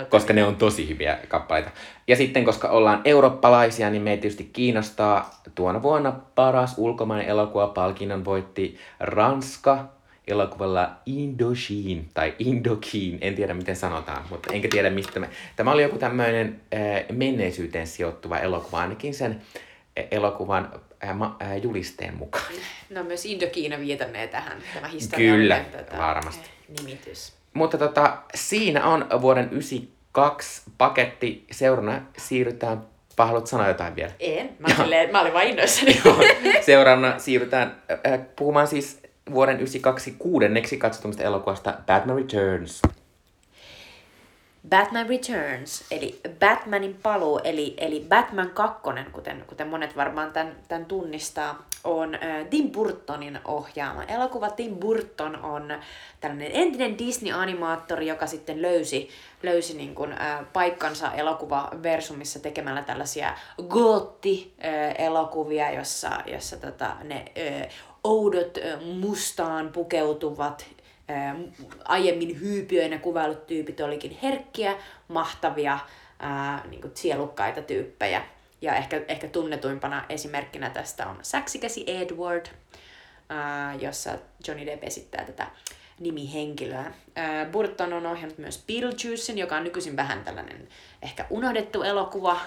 koska 0.10 0.34
ne 0.34 0.44
on 0.44 0.56
tosi 0.56 0.90
hyviä 0.90 1.18
kappaleita. 1.28 1.70
Ja 2.08 2.16
sitten, 2.16 2.46
koska 2.46 2.70
ollaan 2.70 3.02
eurooppalaisia, 3.06 3.90
niin 3.90 4.02
meitä 4.02 4.22
tietysti 4.22 4.50
kiinnostaa 4.54 5.42
tuona 5.56 5.82
vuonna 5.82 6.12
paras 6.36 6.74
ulkomainen 6.78 7.28
elokuva 7.28 7.68
palkinnon 7.68 8.26
voitti 8.26 8.78
Ranska 9.00 9.86
elokuvalla 10.28 10.90
Indochine 11.06 12.04
tai 12.14 12.34
Indochine, 12.40 13.18
en 13.22 13.36
tiedä 13.36 13.54
miten 13.54 13.76
sanotaan, 13.76 14.24
mutta 14.30 14.54
enkä 14.54 14.68
tiedä 14.72 14.90
mistä 14.90 15.20
me... 15.20 15.30
Tämä 15.56 15.72
oli 15.72 15.82
joku 15.82 15.98
tämmöinen 15.98 16.62
äh, 16.74 17.06
menneisyyteen 17.12 17.88
sijoittuva 17.88 18.38
elokuva, 18.38 18.80
ainakin 18.80 19.14
sen 19.14 19.42
elokuvan 20.12 20.82
ma, 21.14 21.36
ää, 21.40 21.56
julisteen 21.56 22.16
mukaan. 22.18 22.54
No 22.90 23.04
myös 23.04 23.26
Indokiina 23.26 23.80
viitannee 23.80 24.28
tähän, 24.28 24.58
tämä 24.74 24.88
historiallinen 24.88 25.66
Kyllä, 25.66 25.84
tota, 25.84 25.98
varmasti. 25.98 26.50
nimitys. 26.78 27.34
Mutta 27.54 27.78
tota, 27.78 28.18
siinä 28.36 28.86
on 28.86 29.08
vuoden 29.22 29.46
92 29.52 30.62
paketti. 30.78 31.46
Seurana 31.52 32.02
siirrytään 32.18 32.92
Haluatko 33.18 33.48
sanoa 33.48 33.68
jotain 33.68 33.96
vielä? 33.96 34.12
En. 34.20 34.50
Mä, 34.60 34.68
silleen, 34.76 35.12
mä 35.12 35.22
olin 35.22 35.34
vain 35.34 35.50
innoissani. 35.50 36.02
Seuraavana 36.62 37.20
siirrytään 37.20 37.76
äh, 38.08 38.20
puhumaan 38.36 38.68
siis 38.68 39.00
vuoden 39.32 39.56
92 39.56 40.16
kuudenneksi 40.20 40.78
katsotumista 40.78 41.24
elokuvasta 41.24 41.74
Batman 41.86 42.16
Returns. 42.16 42.82
Batman 44.70 45.10
Returns, 45.10 45.84
eli 45.92 46.22
Batmanin 46.40 47.00
paluu, 47.04 47.40
eli, 47.44 47.74
eli 47.78 48.06
Batman 48.10 48.50
2, 48.50 48.82
kuten, 49.12 49.44
kuten 49.48 49.68
monet 49.68 49.96
varmaan 49.96 50.32
tämän, 50.32 50.56
tämän 50.68 50.86
tunnistaa, 50.86 51.66
on 51.84 52.18
Tim 52.50 52.72
Burtonin 52.72 53.40
ohjaama 53.46 54.04
elokuva. 54.04 54.50
Tim 54.50 54.76
Burton 54.76 55.46
on 55.46 55.74
tällainen 56.20 56.52
entinen 56.54 56.98
Disney-animaattori, 56.98 58.08
joka 58.08 58.28
sitten 58.28 58.62
löysi, 58.62 59.10
löysi 59.44 59.78
niin 59.78 59.96
kuin, 59.96 60.16
paikkansa 60.54 61.14
elokuvaversumissa 61.14 62.40
tekemällä 62.40 62.82
tällaisia 62.82 63.34
gootti-elokuvia, 63.70 65.72
jossa, 65.72 66.12
jossa 66.26 66.58
tota, 66.58 66.96
ne 67.04 67.26
oudot 68.04 68.58
mustaan 69.00 69.70
pukeutuvat 69.70 70.66
aiemmin 71.86 72.40
hyypiöinä 72.40 72.98
kuvailut 72.98 73.48
tyypit 73.48 73.80
olikin 73.80 74.18
herkkiä, 74.24 74.78
mahtavia, 75.08 75.80
ää, 76.20 76.64
niin 76.70 76.82
kuin 76.82 76.92
sielukkaita 76.96 77.62
tyyppejä. 77.62 78.22
Ja 78.62 78.76
ehkä, 78.76 79.02
ehkä 79.08 79.28
tunnetuimpana 79.28 80.06
esimerkkinä 80.10 80.70
tästä 80.70 81.08
on 81.08 81.20
Saksikäsi 81.22 81.84
Edward, 81.88 82.46
ää, 83.30 83.74
jossa 83.74 84.12
Johnny 84.48 84.66
Depp 84.66 84.84
esittää 84.84 85.26
tätä 85.26 85.48
nimihenkilöä. 86.00 86.92
Ää, 87.16 87.46
Burton 87.46 87.94
on 87.94 88.06
ohjannut 88.06 88.38
myös 88.38 88.64
Beetlejuicen, 88.68 89.38
joka 89.38 89.56
on 89.56 89.64
nykyisin 89.64 89.96
vähän 89.96 90.24
tällainen 90.24 90.68
ehkä 91.02 91.26
unohdettu 91.30 91.84
elokuva, 91.84 92.40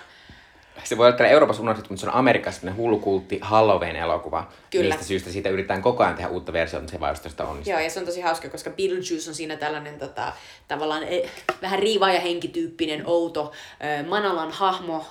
se 0.84 0.96
voi 0.96 1.06
olla 1.06 1.16
täällä 1.16 1.32
Euroopassa 1.32 1.62
unohdettu, 1.62 1.88
mutta 1.90 2.00
se 2.00 2.06
on 2.06 2.14
Amerikassa 2.14 2.74
hullukultti 2.76 3.38
Halloween-elokuva. 3.42 4.48
Kyllä. 4.70 4.94
Mistä 4.94 5.04
syystä 5.04 5.30
siitä 5.30 5.48
yritetään 5.48 5.82
koko 5.82 6.02
ajan 6.02 6.14
tehdä 6.14 6.28
uutta 6.30 6.52
versiota, 6.52 6.82
mutta 6.82 6.92
se 6.92 7.00
vaan 7.00 7.16
jostain 7.24 7.48
onnistuu. 7.48 7.72
Joo, 7.72 7.80
ja 7.80 7.90
se 7.90 8.00
on 8.00 8.06
tosi 8.06 8.20
hauska, 8.20 8.48
koska 8.48 8.70
Beetlejuice 8.70 9.30
on 9.30 9.34
siinä 9.34 9.56
tällainen 9.56 9.98
tota, 9.98 10.32
tavallaan 10.68 11.02
eh, 11.02 11.30
vähän 11.62 11.78
riivaaja 11.78 12.20
henkityyppinen, 12.20 13.02
outo 13.06 13.52
äh, 13.84 14.06
Manalan 14.06 14.50
hahmo, 14.50 15.06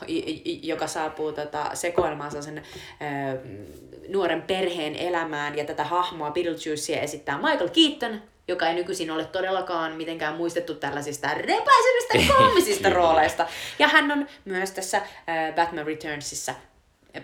joka 0.62 0.88
saapuu 0.88 1.32
tota, 1.32 1.70
sekoilmaan 1.74 2.44
sen 2.44 2.64
nuoren 4.10 4.42
perheen 4.42 4.96
elämään. 4.96 5.58
Ja 5.58 5.66
tätä 5.66 5.84
hahmoa 5.84 6.32
Beetlejuicea 6.32 7.02
esittää 7.02 7.38
Michael 7.38 7.70
Keaton, 7.70 8.22
joka 8.48 8.68
ei 8.68 8.76
nykyisin 8.76 9.12
ole 9.12 9.26
todellakaan 9.26 9.92
mitenkään 9.96 10.36
muistettu 10.36 10.76
tällaisista 10.76 11.28
repäisevistä 11.34 12.34
koomisista 12.34 12.90
rooleista. 12.90 13.48
Ja 13.80 13.88
hän 13.88 14.12
on 14.12 14.28
myös 14.46 14.72
tässä 14.72 14.98
äh, 14.98 15.56
Batman 15.56 15.86
Returnsissa 15.86 16.54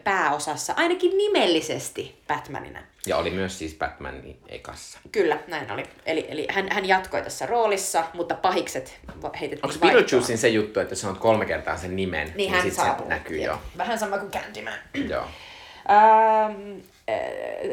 pääosassa, 0.04 0.74
ainakin 0.78 1.18
nimellisesti 1.18 2.22
Batmanina. 2.28 2.80
Ja 3.08 3.18
oli 3.18 3.30
myös 3.30 3.60
siis 3.60 3.76
Batmanin 3.76 4.40
ekassa. 4.48 5.00
Kyllä, 5.12 5.40
näin 5.48 5.72
oli. 5.72 5.84
Eli, 6.06 6.26
eli 6.30 6.48
hän, 6.50 6.68
hän 6.72 6.88
jatkoi 6.88 7.22
tässä 7.22 7.46
roolissa, 7.46 8.04
mutta 8.14 8.36
pahikset 8.36 9.00
heitettiin 9.40 9.72
Onko 9.72 9.80
Beetlejuicin 9.80 10.38
se 10.38 10.50
juttu, 10.50 10.80
että 10.80 10.96
sanot 10.96 11.18
kolme 11.18 11.46
kertaa 11.46 11.78
sen 11.78 11.96
nimen, 11.96 12.28
niin, 12.28 12.38
niin 12.38 12.52
hän 12.52 12.62
sit 12.62 12.74
se 12.74 12.82
näkyy 13.08 13.42
jo. 13.42 13.62
Vähän 13.78 14.00
sama 14.00 14.18
kuin 14.18 14.32
Candyman. 14.32 14.80
Joo. 15.10 15.24
Ähm, 15.90 16.72
äh, 16.72 16.84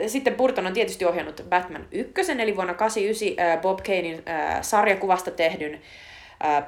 sitten 0.07 0.35
Burton 0.35 0.67
on 0.67 0.73
tietysti 0.73 1.05
ohjannut 1.05 1.45
Batman 1.49 1.87
1, 1.93 2.33
eli 2.33 2.57
vuonna 2.57 2.75
1989 2.75 3.47
äh, 3.47 3.61
Bob 3.61 3.79
Kanein 3.79 4.23
äh, 4.29 4.63
sarjakuvasta 4.63 5.31
tehdyn 5.31 5.81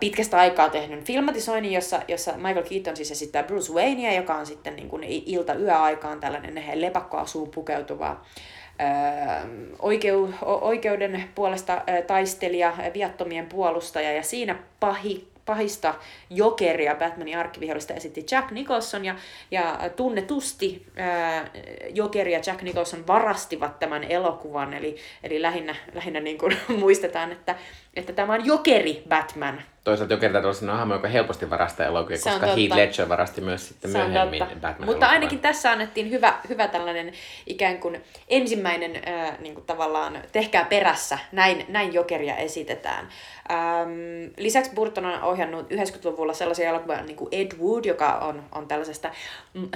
pitkästä 0.00 0.38
aikaa 0.38 0.68
tehnyt 0.68 1.04
filmatisoinnin, 1.04 1.72
jossa, 1.72 2.02
jossa 2.08 2.32
Michael 2.36 2.62
Keaton 2.68 2.96
siis 2.96 3.10
esittää 3.10 3.42
Bruce 3.42 3.72
Wayneä, 3.72 4.12
joka 4.12 4.34
on 4.34 4.46
sitten 4.46 4.76
niin 4.76 4.88
kuin 4.88 5.04
ilta-yöaikaan 5.04 6.20
tällainen 6.20 6.62
lepakkoasuun 6.74 7.50
pukeutuva 7.50 8.20
oikeu, 9.78 10.34
oikeuden 10.42 11.24
puolesta 11.34 11.82
taistelija, 12.06 12.76
viattomien 12.94 13.46
puolustaja, 13.46 14.12
ja 14.12 14.22
siinä 14.22 14.56
pahi, 14.80 15.28
pahista 15.48 15.94
jokeria. 16.30 16.94
Batmanin 16.94 17.38
arkkivihollista 17.38 17.94
esitti 17.94 18.26
Jack 18.30 18.50
Nicholson 18.50 19.04
ja, 19.04 19.14
ja 19.50 19.90
tunnetusti 19.96 20.86
ää, 20.96 21.50
jokeri 21.94 22.32
ja 22.32 22.40
Jack 22.46 22.62
Nicholson 22.62 23.06
varastivat 23.06 23.78
tämän 23.78 24.04
elokuvan, 24.04 24.74
eli, 24.74 24.96
eli 25.22 25.42
lähinnä, 25.42 25.76
lähinnä 25.94 26.20
niin 26.20 26.38
kuin 26.38 26.56
muistetaan, 26.80 27.32
että, 27.32 27.56
että 27.98 28.12
tämä 28.12 28.32
on 28.32 28.46
jokeri 28.46 29.02
Batman. 29.08 29.62
Toisaalta 29.84 30.14
jokeri 30.14 30.32
täytyy 30.32 30.50
olla 30.62 30.76
hahmo, 30.76 30.94
joka 30.94 31.08
helposti 31.08 31.50
varastaa 31.50 31.86
elokuvia, 31.86 32.18
koska 32.24 32.46
Heath 32.46 32.74
Ledger 32.74 33.08
varasti 33.08 33.40
myös 33.40 33.68
sitten 33.68 33.90
myöhemmin 33.90 34.44
Batman 34.60 34.88
Mutta 34.88 35.06
ainakin 35.06 35.38
tässä 35.38 35.70
annettiin 35.70 36.10
hyvä, 36.10 36.34
hyvä 36.48 36.68
tällainen 36.68 37.12
ikään 37.46 37.78
kuin 37.78 38.02
ensimmäinen 38.28 39.02
ää, 39.06 39.36
niin 39.40 39.54
kuin 39.54 39.66
tavallaan 39.66 40.18
tehkää 40.32 40.64
perässä, 40.64 41.18
näin, 41.32 41.64
näin 41.68 41.94
jokeria 41.94 42.36
esitetään. 42.36 43.08
Ähm, 43.50 44.32
lisäksi 44.36 44.70
Burton 44.74 45.06
on 45.06 45.22
ohjannut 45.22 45.70
90-luvulla 45.70 46.34
sellaisia 46.34 46.68
elokuvia 46.68 47.02
niin 47.02 47.16
kuin 47.16 47.28
Ed 47.32 47.52
Wood, 47.60 47.84
joka 47.84 48.12
on, 48.12 48.42
on 48.52 48.68
tällaisesta 48.68 49.10
mm, 49.54 49.68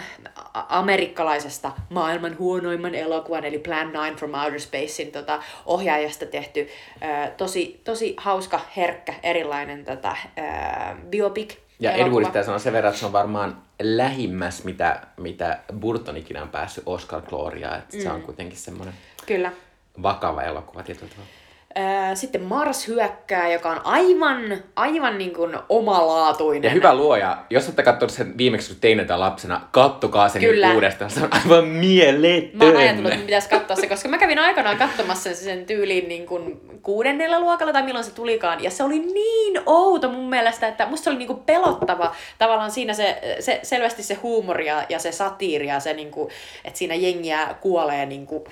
amerikkalaisesta 0.69 1.73
maailman 1.91 2.39
huonoimman 2.39 2.95
elokuvan, 2.95 3.45
eli 3.45 3.59
Plan 3.59 3.91
9 3.91 4.17
from 4.17 4.35
Outer 4.35 4.61
Spacein 4.61 5.13
tota, 5.13 5.43
ohjaajasta 5.67 6.27
tehty 6.27 6.69
äh, 7.03 7.31
tosi, 7.37 7.81
tosi 7.85 8.12
hauska, 8.17 8.61
herkkä, 8.77 9.15
erilainen 9.23 9.85
tota, 9.85 10.17
äh, 10.39 10.97
biopic. 11.11 11.57
Ja 11.81 11.93
Ed 11.93 12.09
Woodista 12.09 12.43
sanoo 12.43 12.59
sen 12.59 12.73
verran, 12.73 12.91
että 12.91 13.01
se 13.01 13.07
on 13.07 13.13
varmaan 13.13 13.63
lähimmäs, 13.83 14.65
mitä, 14.65 15.01
mitä 15.17 15.59
Burton 15.81 16.17
ikinä 16.17 16.43
on 16.43 16.49
päässyt 16.49 16.85
Oscar 16.87 17.23
Gloriaan. 17.23 17.83
Mm. 17.93 18.01
Se 18.01 18.11
on 18.11 18.23
kuitenkin 18.23 18.59
semmoinen 18.59 18.95
Kyllä. 19.27 19.53
vakava 20.03 20.43
elokuva 20.43 20.83
tietyllä 20.83 21.11
tavalla. 21.11 21.42
Sitten 22.15 22.43
Mars 22.43 22.89
hyökkää, 22.89 23.53
joka 23.53 23.71
on 23.71 23.81
aivan, 23.85 24.63
aivan 24.77 25.19
niin 25.19 25.35
kuin 25.35 25.59
omalaatuinen. 25.69 26.69
Ja 26.69 26.71
hyvä 26.71 26.95
luoja, 26.95 27.39
jos 27.51 27.67
olette 27.67 27.83
katsonut 27.83 28.13
sen 28.13 28.39
viimeksi, 28.39 28.69
kun 28.69 28.81
tein 28.81 28.97
näitä 28.97 29.21
lapsena, 29.21 29.61
kattokaa 29.73 30.29
sen 30.29 30.43
Kyllä. 30.43 30.75
uudestaan. 30.75 31.11
Se 31.11 31.21
on 31.21 31.29
aivan 31.45 31.65
mieletön. 31.65 32.51
Mä 32.59 32.65
oon 32.65 32.77
ajatellut, 32.77 33.13
että 33.13 33.27
pitäisi 33.27 33.49
katsoa 33.49 33.77
se, 33.77 33.89
koska 33.89 34.09
mä 34.09 34.19
kävin 34.19 34.39
aikanaan 34.39 34.77
katsomassa 34.77 35.23
sen, 35.23 35.37
sen 35.37 35.67
tyyliin 35.67 36.09
niin 36.09 36.27
kuin 36.27 36.61
kuudennella 36.83 37.41
luokalla 37.41 37.73
tai 37.73 37.83
milloin 37.83 38.05
se 38.05 38.15
tulikaan. 38.15 38.63
Ja 38.63 38.71
se 38.71 38.85
oli 38.85 38.99
niin 38.99 39.61
outo 39.67 40.09
mun 40.09 40.29
mielestä, 40.29 40.69
että 40.69 40.87
musta 40.87 41.05
se 41.05 41.11
oli 41.11 41.19
niin 41.19 41.27
kuin 41.27 41.41
pelottava. 41.41 42.15
Tavallaan 42.39 42.71
siinä 42.71 42.95
se, 42.95 43.37
se 43.41 43.61
selvästi 43.63 44.03
se 44.03 44.15
huumori 44.15 44.67
ja, 44.67 44.85
ja 44.89 44.99
se 44.99 45.13
satiiri 45.13 45.67
ja 45.67 45.81
se, 45.81 45.93
niin 45.93 46.11
kuin, 46.11 46.31
että 46.65 46.79
siinä 46.79 46.95
jengiä 46.95 47.55
kuolee 47.61 48.07
niin 48.07 48.27
kuin 48.27 48.45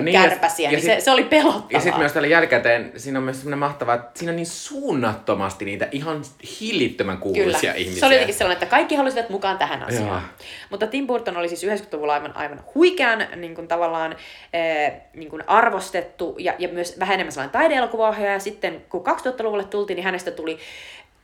niin, 0.00 0.20
kärpäsiä, 0.20 0.66
ja, 0.66 0.70
niin 0.70 0.80
sit, 0.82 0.94
se, 0.94 1.00
se 1.00 1.10
oli 1.10 1.24
pelottavaa. 1.24 1.66
Ja 1.70 1.80
sitten 1.80 1.98
myös 1.98 2.12
tällä 2.12 2.28
jälkikäteen, 2.28 2.92
siinä 2.96 3.18
on 3.18 3.24
myös 3.24 3.36
semmoinen 3.36 3.58
mahtavaa, 3.58 3.94
että 3.94 4.10
siinä 4.14 4.30
on 4.30 4.36
niin 4.36 4.46
suunnattomasti 4.46 5.64
niitä 5.64 5.88
ihan 5.90 6.22
hillittömän 6.60 7.18
kuuluisia 7.18 7.60
Kyllä. 7.60 7.74
ihmisiä. 7.74 8.00
Se 8.00 8.06
oli 8.06 8.14
jotenkin 8.14 8.34
sellainen, 8.34 8.62
että 8.62 8.76
kaikki 8.76 8.94
halusivat 8.94 9.30
mukaan 9.30 9.58
tähän 9.58 9.82
asiaan. 9.82 10.22
Joo. 10.22 10.46
Mutta 10.70 10.86
Tim 10.86 11.06
Burton 11.06 11.36
oli 11.36 11.48
siis 11.48 11.64
90-luvulla 11.64 12.12
aivan, 12.12 12.36
aivan 12.36 12.60
huikean 12.74 13.26
niin 13.36 13.54
kuin 13.54 13.68
tavallaan 13.68 14.16
eh, 14.52 14.92
niin 15.14 15.30
kuin 15.30 15.42
arvostettu 15.46 16.36
ja, 16.38 16.54
ja 16.58 16.68
myös 16.68 16.98
vähän 17.00 17.14
enemmän 17.14 17.32
sellainen 17.32 17.52
taideelokuvaohjaaja. 17.52 18.38
Sitten 18.38 18.84
kun 18.88 19.04
2000-luvulle 19.06 19.64
tultiin, 19.64 19.94
niin 19.96 20.04
hänestä 20.04 20.30
tuli 20.30 20.58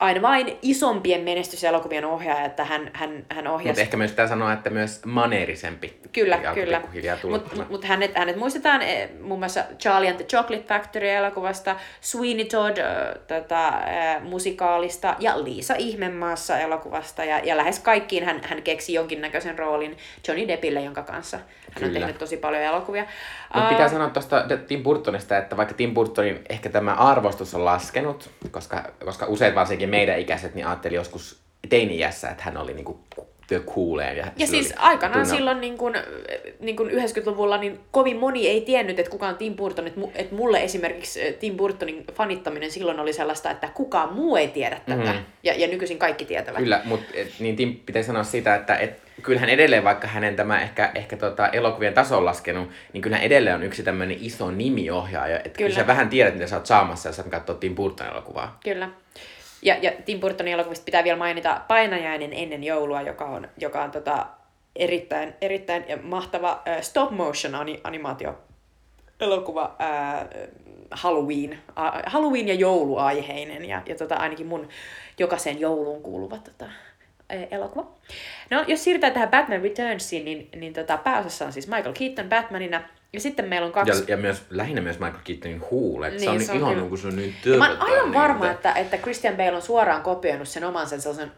aina 0.00 0.22
vain 0.22 0.58
isompien 0.62 1.20
menestyselokuvien 1.20 2.04
ohjaaja, 2.04 2.44
että 2.44 2.64
hän, 2.64 2.90
hän, 2.92 3.26
hän 3.30 3.46
ohjasi. 3.46 3.68
Mutta 3.68 3.80
ehkä 3.80 3.96
myös 3.96 4.10
pitää 4.10 4.26
sanoa, 4.26 4.52
että 4.52 4.70
myös 4.70 5.04
maneerisempi. 5.04 5.98
Kyllä, 6.12 6.38
kyllä. 6.54 6.82
Mutta 7.30 7.56
mut, 7.56 7.68
mut 7.70 7.84
hänet, 7.84 8.14
hänet 8.14 8.36
muistetaan 8.36 8.82
eh, 8.82 9.10
muun 9.20 9.40
muassa 9.40 9.64
Charlie 9.78 10.08
and 10.10 10.16
the 10.16 10.24
Chocolate 10.24 10.64
Factory-elokuvasta, 10.68 11.76
Sweeney 12.00 12.44
Todd 12.44 12.78
äh, 12.78 12.86
tota, 13.26 13.68
äh, 13.68 14.22
musikaalista 14.22 15.16
ja 15.18 15.44
Liisa 15.44 15.74
Ihmemaassa 15.74 16.58
elokuvasta. 16.58 17.24
Ja, 17.24 17.38
ja 17.38 17.56
lähes 17.56 17.78
kaikkiin 17.78 18.24
hän, 18.24 18.40
hän 18.44 18.62
keksi 18.62 18.94
jonkinnäköisen 18.94 19.58
roolin 19.58 19.96
Johnny 20.28 20.48
Deppille, 20.48 20.80
jonka 20.80 21.02
kanssa 21.02 21.36
hän 21.36 21.74
Kyllä. 21.74 21.86
on 21.86 21.92
tehnyt 21.92 22.18
tosi 22.18 22.36
paljon 22.36 22.62
elokuvia. 22.62 23.06
Mutta 23.54 23.68
pitää 23.68 23.88
sanoa 23.88 24.10
tuosta 24.10 24.44
Tim 24.66 24.82
Burtonista, 24.82 25.38
että 25.38 25.56
vaikka 25.56 25.74
Tim 25.74 25.94
Burtonin 25.94 26.44
ehkä 26.48 26.68
tämä 26.68 26.94
arvostus 26.94 27.54
on 27.54 27.64
laskenut, 27.64 28.30
koska, 28.50 28.84
koska 29.04 29.26
usein 29.26 29.54
varsinkin 29.54 29.88
meidän 29.88 30.18
ikäiset 30.18 30.54
niin 30.54 30.66
ajatteli 30.66 30.94
joskus 30.94 31.40
teini-iässä, 31.68 32.28
että 32.28 32.42
hän 32.44 32.56
oli 32.56 32.74
niinku 32.74 33.00
the 33.48 33.60
cooleen. 33.74 34.16
Ja, 34.16 34.26
ja 34.36 34.46
siis 34.46 34.74
aikanaan 34.76 35.20
tunne... 35.20 35.36
silloin 35.36 35.60
niin 35.60 35.78
kun, 35.78 35.94
niin 36.60 36.76
kun 36.76 36.90
90-luvulla 36.90 37.58
niin 37.58 37.80
kovin 37.90 38.16
moni 38.16 38.48
ei 38.48 38.60
tiennyt, 38.60 38.98
että 38.98 39.10
kuka 39.10 39.28
on 39.28 39.36
Tim 39.36 39.54
Burton. 39.54 39.86
Että, 39.86 40.00
että 40.14 40.34
mulle 40.34 40.64
esimerkiksi 40.64 41.36
Tim 41.40 41.56
Burtonin 41.56 42.04
fanittaminen 42.14 42.70
silloin 42.70 43.00
oli 43.00 43.12
sellaista, 43.12 43.50
että 43.50 43.68
kukaan 43.74 44.14
muu 44.14 44.36
ei 44.36 44.48
tiedä 44.48 44.80
tätä. 44.86 45.12
Mm-hmm. 45.12 45.24
Ja, 45.42 45.54
ja 45.54 45.68
nykyisin 45.68 45.98
kaikki 45.98 46.24
tietävät. 46.24 46.58
Kyllä, 46.58 46.80
mutta 46.84 47.06
niin 47.38 47.56
Tim 47.56 47.76
pitäisi 47.86 48.06
sanoa 48.06 48.24
sitä, 48.24 48.54
että 48.54 48.76
et, 48.76 49.02
kyllähän 49.22 49.48
edelleen, 49.48 49.84
vaikka 49.84 50.06
hänen 50.06 50.36
tämä 50.36 50.60
ehkä, 50.60 50.90
ehkä 50.94 51.16
tota 51.16 51.48
elokuvien 51.48 51.94
taso 51.94 52.16
on 52.16 52.24
laskenut, 52.24 52.68
niin 52.92 53.02
kyllähän 53.02 53.26
edelleen 53.26 53.56
on 53.56 53.62
yksi 53.62 53.82
tämmöinen 53.82 54.16
iso 54.20 54.50
nimiohjaaja. 54.50 55.36
Että 55.36 55.48
kyllä. 55.48 55.68
kyllä 55.68 55.80
sä 55.80 55.86
vähän 55.86 56.08
tiedät, 56.08 56.34
mitä 56.34 56.46
sä 56.46 56.56
oot 56.56 56.66
saamassa, 56.66 57.08
jos 57.08 57.16
sä 57.16 57.22
katsot 57.22 57.60
Tim 57.60 57.74
Burton 57.74 58.06
elokuvaa. 58.06 58.58
Kyllä. 58.64 58.88
Ja, 59.62 59.76
ja 59.82 59.92
Tim 60.04 60.20
Burtonin 60.20 60.54
elokuvista 60.54 60.84
pitää 60.84 61.04
vielä 61.04 61.18
mainita 61.18 61.60
Painajainen 61.68 62.32
ennen 62.32 62.64
joulua, 62.64 63.02
joka 63.02 63.24
on, 63.24 63.48
joka 63.58 63.82
on 63.82 63.90
tota, 63.90 64.26
erittäin, 64.76 65.34
erittäin 65.40 65.84
mahtava 66.02 66.62
äh, 66.68 66.82
stop 66.82 67.10
motion 67.10 67.54
animaatio 67.84 68.38
elokuva 69.20 69.76
äh, 69.80 70.26
Halloween, 70.90 71.52
äh, 71.52 72.02
Halloween 72.06 72.48
ja 72.48 72.54
jouluaiheinen 72.54 73.64
ja, 73.64 73.82
ja 73.86 73.94
tota, 73.94 74.14
ainakin 74.14 74.46
mun 74.46 74.68
jokaiseen 75.18 75.60
jouluun 75.60 76.02
kuuluva 76.02 76.38
tota, 76.38 76.66
elokuva. 77.50 77.90
No, 78.50 78.64
jos 78.66 78.84
siirrytään 78.84 79.12
tähän 79.12 79.28
Batman 79.28 79.62
Returnsiin, 79.62 80.24
niin, 80.24 80.48
niin 80.56 80.72
tota, 80.72 80.96
pääosassa 80.96 81.44
on 81.44 81.52
siis 81.52 81.68
Michael 81.68 81.94
Keaton 81.98 82.28
Batmanina, 82.28 82.82
ja 83.12 83.20
sitten 83.20 83.48
meillä 83.48 83.66
on 83.66 83.72
kaksi... 83.72 83.92
Ja, 83.92 84.04
ja 84.08 84.16
myös, 84.16 84.42
lähinnä 84.50 84.80
myös 84.80 84.98
Michael 84.98 85.22
Keatonin 85.24 85.62
huulet. 85.70 86.12
Niin, 86.12 86.22
se 86.22 86.30
on, 86.30 86.40
se 86.40 86.52
on 86.52 86.58
ihan 86.58 86.76
niin 86.76 86.88
kuin 86.88 86.98
se 86.98 87.08
on 87.08 87.16
niin 87.16 87.34
Mä 87.58 87.68
oon 87.68 87.82
aivan 87.82 88.14
varma, 88.14 88.44
niin, 88.44 88.52
että, 88.54 88.72
että 88.72 88.96
Christian 88.96 89.36
Bale 89.36 89.56
on 89.56 89.62
suoraan 89.62 90.02
kopioinut 90.02 90.48
sen 90.48 90.64
oman 90.64 90.88
sen 90.88 91.00
sellaisen 91.00 91.32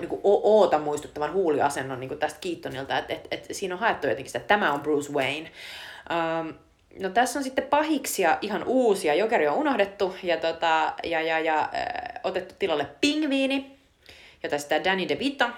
niin 0.00 0.08
kuin 0.08 0.20
oota 0.24 0.78
muistuttavan 0.78 1.32
huuliasennon 1.32 2.00
niin 2.00 2.08
kuin 2.08 2.18
tästä 2.18 2.38
Keatonilta, 2.40 2.98
että 2.98 3.14
et, 3.14 3.28
et 3.30 3.46
siinä 3.52 3.74
on 3.74 3.80
haettu 3.80 4.06
jotenkin 4.06 4.26
sitä, 4.26 4.38
että 4.38 4.54
tämä 4.54 4.72
on 4.72 4.80
Bruce 4.80 5.12
Wayne. 5.12 5.50
Um, 6.10 6.54
no 7.00 7.08
tässä 7.08 7.38
on 7.38 7.42
sitten 7.42 7.64
pahiksia 7.64 8.38
ihan 8.40 8.64
uusia, 8.64 9.14
Jokeri 9.14 9.48
on 9.48 9.56
unohdettu 9.56 10.16
ja, 10.22 10.36
tota, 10.36 10.92
ja, 11.04 11.22
ja, 11.22 11.38
ja 11.38 11.60
äh, 11.60 12.20
otettu 12.24 12.54
tilalle 12.58 12.86
pingviini, 13.00 13.78
jota 14.42 14.58
sitä 14.58 14.84
Danny 14.84 15.08
DeVito. 15.08 15.48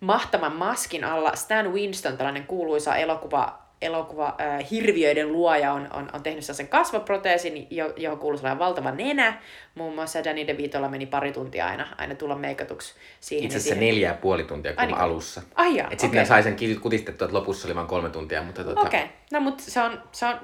Mahtavan 0.00 0.56
maskin 0.56 1.04
alla 1.04 1.36
Stan 1.36 1.72
Winston, 1.72 2.16
tällainen 2.16 2.46
kuuluisa 2.46 2.96
elokuva 2.96 3.69
elokuva 3.82 4.36
äh, 4.40 4.70
Hirviöiden 4.70 5.32
luoja 5.32 5.72
on, 5.72 5.88
on, 5.92 6.08
on 6.12 6.22
tehnyt 6.22 6.44
sen 6.44 6.68
kasvoproteesin, 6.68 7.66
jo, 7.70 7.92
johon 7.96 8.18
kuuluu 8.18 8.38
sellainen 8.38 8.58
valtava 8.58 8.90
nenä. 8.90 9.40
Muun 9.74 9.94
muassa 9.94 10.24
Danny 10.24 10.46
DeVitolla 10.46 10.88
meni 10.88 11.06
pari 11.06 11.32
tuntia 11.32 11.66
aina, 11.66 11.86
aina 11.98 12.14
tulla 12.14 12.36
meikatuksi 12.36 12.94
siihen. 13.20 13.44
Itse 13.44 13.58
asiassa 13.58 13.80
neljä 13.80 14.08
ja 14.08 14.14
puoli 14.14 14.44
tuntia 14.44 14.72
kuin 14.72 14.94
alussa. 14.94 15.42
Ai 15.54 15.76
jaa, 15.76 15.90
Sitten 15.90 16.10
okay. 16.10 16.26
sai 16.26 16.42
sen 16.42 16.56
kutistettua, 16.80 17.24
että 17.24 17.36
lopussa 17.36 17.68
oli 17.68 17.74
vain 17.74 17.86
kolme 17.86 18.08
tuntia. 18.08 18.42
Mutta 18.42 18.64
tota... 18.64 18.80
Okei, 18.80 19.00
okay. 19.00 19.12
no 19.32 19.40
mutta 19.40 19.64
se 19.64 19.80
on, 19.80 20.02
se 20.12 20.26
on 20.26 20.40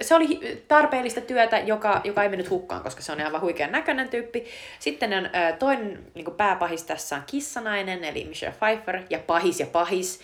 se 0.00 0.14
oli 0.14 0.62
tarpeellista 0.68 1.20
työtä, 1.20 1.58
joka, 1.58 2.00
joka 2.04 2.22
ei 2.22 2.28
mennyt 2.28 2.50
hukkaan, 2.50 2.82
koska 2.82 3.02
se 3.02 3.12
on 3.12 3.20
aivan 3.20 3.40
huikean 3.40 3.72
näköinen 3.72 4.08
tyyppi. 4.08 4.44
Sitten 4.78 5.12
on 5.12 5.30
toinen 5.58 6.04
niin 6.14 6.34
pääpahis 6.36 6.82
tässä 6.82 7.16
on 7.16 7.22
kissanainen, 7.26 8.04
eli 8.04 8.24
Michelle 8.24 8.56
Pfeiffer, 8.58 9.02
ja 9.10 9.18
pahis 9.18 9.60
ja 9.60 9.66
pahis. 9.66 10.20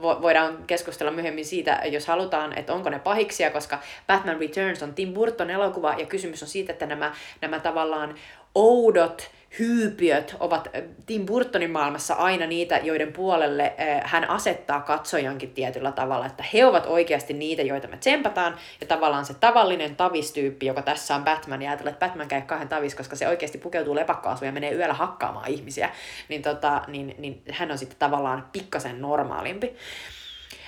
voidaan 0.00 0.64
keskustella 0.66 1.12
myöhemmin 1.12 1.44
siitä, 1.44 1.80
jos 1.84 2.06
halutaan, 2.06 2.58
että 2.58 2.72
onko 2.72 2.90
ne 2.90 2.98
pahiksia, 2.98 3.50
koska 3.50 3.78
Batman 4.06 4.40
Returns 4.40 4.82
on 4.82 4.94
Tim 4.94 5.12
Burton 5.12 5.50
elokuva, 5.50 5.94
ja 5.98 6.06
kysymys 6.06 6.42
on 6.42 6.48
siitä, 6.48 6.72
että 6.72 6.86
nämä, 6.86 7.14
nämä 7.40 7.60
tavallaan 7.60 8.14
oudot, 8.54 9.30
hyypiöt 9.58 10.36
ovat 10.40 10.68
äh, 10.76 10.82
Tim 11.06 11.26
Burtonin 11.26 11.70
maailmassa 11.70 12.14
aina 12.14 12.46
niitä, 12.46 12.76
joiden 12.76 13.12
puolelle 13.12 13.74
äh, 13.80 14.00
hän 14.04 14.30
asettaa 14.30 14.80
katsojankin 14.80 15.50
tietyllä 15.50 15.92
tavalla, 15.92 16.26
että 16.26 16.44
he 16.52 16.66
ovat 16.66 16.86
oikeasti 16.86 17.32
niitä, 17.34 17.62
joita 17.62 17.88
me 17.88 17.96
tsempataan, 17.96 18.56
ja 18.80 18.86
tavallaan 18.86 19.24
se 19.24 19.34
tavallinen 19.34 19.96
tavistyyppi, 19.96 20.66
joka 20.66 20.82
tässä 20.82 21.14
on 21.14 21.24
Batman, 21.24 21.62
ja 21.62 21.70
ajatellaan, 21.70 21.92
että 21.92 22.06
Batman 22.06 22.28
käy 22.28 22.42
kahden 22.42 22.68
tavis, 22.68 22.94
koska 22.94 23.16
se 23.16 23.28
oikeasti 23.28 23.58
pukeutuu 23.58 23.94
lepakkaasuun 23.94 24.46
ja 24.46 24.52
menee 24.52 24.74
yöllä 24.74 24.94
hakkaamaan 24.94 25.50
ihmisiä, 25.50 25.90
niin, 26.28 26.42
tota, 26.42 26.82
niin, 26.86 27.14
niin 27.18 27.42
hän 27.50 27.70
on 27.70 27.78
sitten 27.78 27.98
tavallaan 27.98 28.48
pikkasen 28.52 29.00
normaalimpi. 29.00 29.76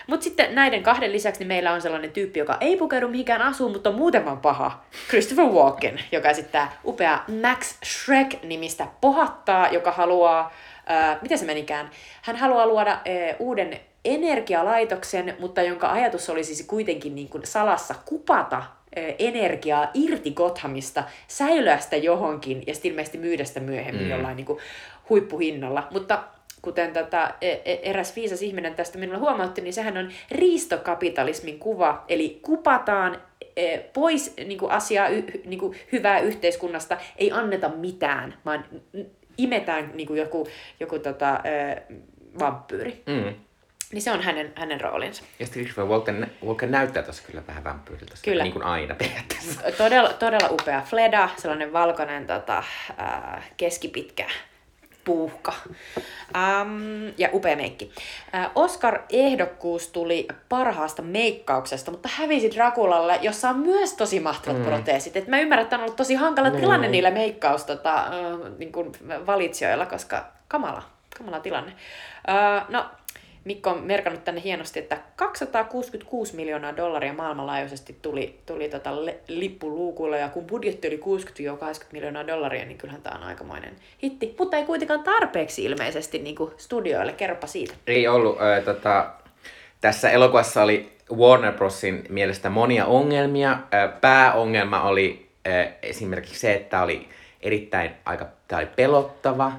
Mutta 0.06 0.24
sitten 0.24 0.54
näiden 0.54 0.82
kahden 0.82 1.12
lisäksi 1.12 1.38
niin 1.38 1.48
meillä 1.48 1.72
on 1.72 1.82
sellainen 1.82 2.10
tyyppi, 2.10 2.38
joka 2.38 2.56
ei 2.60 2.76
pukeudu 2.76 3.08
mihinkään 3.08 3.42
asuun, 3.42 3.72
mutta 3.72 3.90
on 3.90 3.96
muuten 3.96 4.24
vaan 4.24 4.40
paha. 4.40 4.84
Christopher 5.08 5.46
Walken, 5.46 6.00
joka 6.12 6.30
esittää 6.30 6.72
upea 6.84 7.18
Max 7.42 7.74
Shrek-nimistä 7.84 8.86
pohattaa, 9.00 9.68
joka 9.68 9.92
haluaa, 9.92 10.52
ää, 10.86 11.18
miten 11.22 11.38
se 11.38 11.46
menikään, 11.46 11.90
hän 12.22 12.36
haluaa 12.36 12.66
luoda 12.66 12.90
ää, 12.90 13.00
uuden 13.38 13.80
energialaitoksen, 14.04 15.36
mutta 15.38 15.62
jonka 15.62 15.92
ajatus 15.92 16.30
oli 16.30 16.44
siis 16.44 16.66
kuitenkin 16.66 17.14
niin 17.14 17.28
kuin 17.28 17.46
salassa 17.46 17.94
kupata 18.04 18.62
energiaa 19.18 19.90
irti 19.94 20.30
Gothamista, 20.30 21.04
säilyä 21.28 21.78
sitä 21.78 21.96
johonkin 21.96 22.62
ja 22.66 22.74
sitten 22.74 22.90
ilmeisesti 22.90 23.18
myydä 23.18 23.44
sitä 23.44 23.60
myöhemmin 23.60 24.04
mm. 24.04 24.10
jollain 24.10 24.36
niin 24.36 24.46
kuin 24.46 24.58
huippuhinnalla. 25.08 25.88
Mutta 25.90 26.22
kuten 26.64 26.92
tätä 26.92 27.34
e, 27.40 27.50
e, 27.50 27.80
eräs 27.82 28.16
viisas 28.16 28.42
ihminen 28.42 28.74
tästä 28.74 28.98
minulle 28.98 29.18
huomautti, 29.18 29.60
niin 29.60 29.74
sehän 29.74 29.96
on 29.96 30.10
riistokapitalismin 30.30 31.58
kuva, 31.58 32.04
eli 32.08 32.38
kupataan 32.42 33.22
e, 33.56 33.78
pois 33.78 34.34
niin 34.36 34.58
kuin 34.58 34.72
asiaa, 34.72 35.08
niin 35.44 35.58
kuin 35.58 35.76
hyvää 35.92 36.20
yhteiskunnasta, 36.20 36.96
ei 37.16 37.32
anneta 37.32 37.68
mitään, 37.68 38.34
vaan 38.44 38.64
imetään 39.38 39.90
niin 39.94 40.06
kuin 40.06 40.20
joku, 40.20 40.48
joku 40.80 40.98
tota, 40.98 41.40
vampyyri. 42.38 43.02
Mm. 43.06 43.34
Niin 43.92 44.02
se 44.02 44.12
on 44.12 44.22
hänen, 44.22 44.52
hänen 44.54 44.80
roolinsa. 44.80 45.24
Ja 45.38 45.46
sitten 45.46 45.62
Christopher 45.62 45.90
Walken, 45.90 46.30
Walken 46.46 46.70
näyttää 46.70 47.02
tuossa 47.02 47.22
kyllä 47.26 47.42
vähän 47.46 47.64
vampyyriltä. 47.64 48.14
Kyllä. 48.24 48.42
Niin 48.42 48.52
kuin 48.52 48.64
aina 48.64 48.94
periaatteessa. 48.94 49.60
Todella, 49.78 50.12
todella 50.12 50.48
upea 50.50 50.80
Fleda, 50.80 51.28
sellainen 51.36 51.72
valkoinen 51.72 52.26
tota, 52.26 52.58
äh, 52.58 53.50
keskipitkä 53.56 54.26
puuhka. 55.04 55.52
Um, 56.34 57.12
ja 57.18 57.28
upea 57.32 57.56
meikki. 57.56 57.84
Uh, 57.84 58.62
Oscar-ehdokkuus 58.62 59.88
tuli 59.88 60.28
parhaasta 60.48 61.02
meikkauksesta, 61.02 61.90
mutta 61.90 62.08
hävisi 62.12 62.50
Drakulalle, 62.50 63.18
jossa 63.22 63.50
on 63.50 63.58
myös 63.58 63.92
tosi 63.92 64.20
mahtavat 64.20 64.58
mm. 64.58 64.64
proteesit. 64.64 65.16
Et 65.16 65.28
mä 65.28 65.40
ymmärrän, 65.40 65.62
että 65.62 65.76
on 65.76 65.82
ollut 65.82 65.96
tosi 65.96 66.14
hankala 66.14 66.50
mm. 66.50 66.56
tilanne 66.56 66.88
niillä 66.88 67.10
meikkaus 67.10 67.64
tota, 67.64 68.04
uh, 68.04 68.58
niin 68.58 68.72
kuin 68.72 68.92
valitsijoilla, 69.26 69.86
koska 69.86 70.24
kamala, 70.48 70.82
kamala 71.18 71.40
tilanne. 71.40 71.72
Uh, 72.28 72.70
no, 72.72 72.84
Mikko 73.44 73.70
on 73.70 73.82
merkannut 73.82 74.24
tänne 74.24 74.42
hienosti, 74.44 74.78
että 74.78 74.98
266 75.16 76.36
miljoonaa 76.36 76.76
dollaria 76.76 77.12
maailmanlaajuisesti 77.12 77.96
tuli, 78.02 78.38
tuli 78.46 78.68
tota 78.68 78.90
lippuluukulla, 79.28 80.16
ja 80.16 80.28
kun 80.28 80.44
budjetti 80.44 80.88
oli 80.88 81.00
60-80 81.82 81.86
miljoonaa 81.92 82.26
dollaria, 82.26 82.64
niin 82.64 82.78
kyllähän 82.78 83.02
tämä 83.02 83.16
on 83.16 83.22
aikamoinen 83.22 83.76
hitti. 84.02 84.34
Mutta 84.38 84.56
ei 84.56 84.64
kuitenkaan 84.64 85.02
tarpeeksi 85.02 85.64
ilmeisesti 85.64 86.18
niin 86.18 86.36
kuin 86.36 86.50
studioille. 86.56 87.12
Kerropa 87.12 87.46
siitä. 87.46 87.74
Ei 87.86 88.08
ollut. 88.08 88.38
Äh, 88.42 88.64
tota, 88.64 89.10
tässä 89.80 90.10
elokuvassa 90.10 90.62
oli 90.62 90.92
Warner 91.12 91.52
Brosin 91.52 92.04
mielestä 92.08 92.50
monia 92.50 92.86
ongelmia. 92.86 93.50
Äh, 93.52 94.00
pääongelma 94.00 94.82
oli 94.82 95.28
äh, 95.48 95.72
esimerkiksi 95.82 96.40
se, 96.40 96.54
että 96.54 96.82
oli 96.82 97.08
erittäin 97.40 97.90
aika 98.04 98.26
oli 98.52 98.66
pelottava 98.66 99.52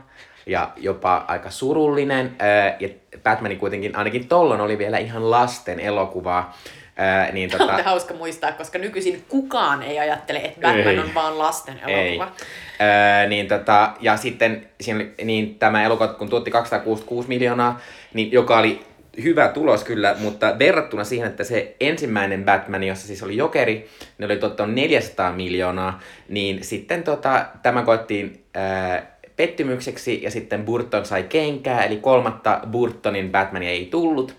ja 0.46 0.72
jopa 0.78 1.26
aika 1.28 1.50
surullinen. 1.50 2.36
Ja 2.80 2.90
Batmanin 3.24 3.58
kuitenkin, 3.58 3.96
ainakin 3.96 4.28
tollon 4.28 4.62
oli 4.62 4.78
vielä 4.78 4.98
ihan 4.98 5.32
lasten 5.32 5.80
elokuvaa. 5.80 6.58
Ää, 6.98 7.32
niin 7.32 7.50
tota... 7.50 7.76
On 7.76 7.84
hauska 7.84 8.14
muistaa, 8.14 8.52
koska 8.52 8.80
nykyisin 8.80 9.26
kukaan 9.30 9.84
ei 9.84 10.00
ajattele, 10.00 10.40
että 10.40 10.62
Batman 10.62 10.88
ei. 10.88 11.00
on 11.00 11.14
vaan 11.14 11.38
lasten 11.38 11.80
elokuva. 11.88 12.32
Ei. 12.80 12.88
Ää, 12.88 13.26
niin 13.26 13.48
tota, 13.48 13.94
ja 14.02 14.18
sitten 14.18 14.68
siinä, 14.82 15.06
niin 15.24 15.56
tämä 15.56 15.84
elokuva, 15.84 16.08
kun 16.08 16.30
tuotti 16.30 16.52
266 16.52 17.28
miljoonaa, 17.28 17.80
niin 18.14 18.32
joka 18.32 18.58
oli 18.58 18.86
hyvä 19.24 19.48
tulos 19.48 19.84
kyllä, 19.84 20.16
mutta 20.20 20.60
verrattuna 20.60 21.04
siihen, 21.04 21.28
että 21.28 21.44
se 21.44 21.76
ensimmäinen 21.80 22.44
Batman, 22.44 22.84
jossa 22.84 23.08
siis 23.08 23.24
oli 23.24 23.38
Jokeri, 23.38 23.90
ne 24.18 24.26
oli 24.26 24.38
totta 24.38 24.68
400 24.68 25.32
miljoonaa, 25.32 26.00
niin 26.30 26.64
sitten 26.64 27.04
tota, 27.04 27.46
tämä 27.64 27.82
koettiin 27.82 28.44
ää, 28.54 29.15
pettymykseksi 29.36 30.24
ja 30.24 30.32
sitten 30.32 30.66
Burton 30.66 31.06
sai 31.06 31.24
kenkää, 31.24 31.84
eli 31.84 31.98
kolmatta 31.98 32.60
Burtonin 32.72 33.32
Batmania 33.32 33.70
ei 33.70 33.88
tullut, 33.92 34.36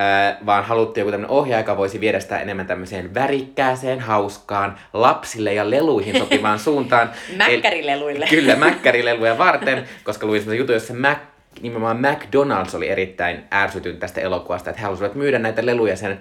äh, 0.00 0.36
vaan 0.46 0.64
haluttiin 0.64 1.02
joku 1.02 1.10
tämmöinen 1.10 1.36
ohjaaja, 1.36 1.60
joka 1.60 1.76
voisi 1.76 2.00
viedä 2.00 2.20
sitä 2.20 2.40
enemmän 2.40 2.66
tämmöiseen 2.66 3.14
värikkääseen, 3.14 4.00
hauskaan, 4.00 4.78
lapsille 4.92 5.54
ja 5.54 5.70
leluihin 5.70 6.18
sopivaan 6.18 6.58
suuntaan. 6.68 7.10
Mäkkärileluille. 7.36 8.24
El, 8.24 8.30
kyllä, 8.30 8.56
mäkkärileluja 8.56 9.38
varten, 9.38 9.88
koska 10.04 10.26
luin 10.26 10.40
semmoisen 10.40 10.58
jutun, 10.58 10.74
jossa 10.74 10.94
Mac, 10.94 11.18
nimenomaan 11.60 12.04
McDonald's 12.04 12.76
oli 12.76 12.88
erittäin 12.88 13.44
ärsytynyt 13.52 14.00
tästä 14.00 14.20
elokuvasta, 14.20 14.70
että 14.70 14.80
he 14.80 14.84
halusivat 14.84 15.14
myydä 15.14 15.38
näitä 15.38 15.66
leluja 15.66 15.96
sen 15.96 16.20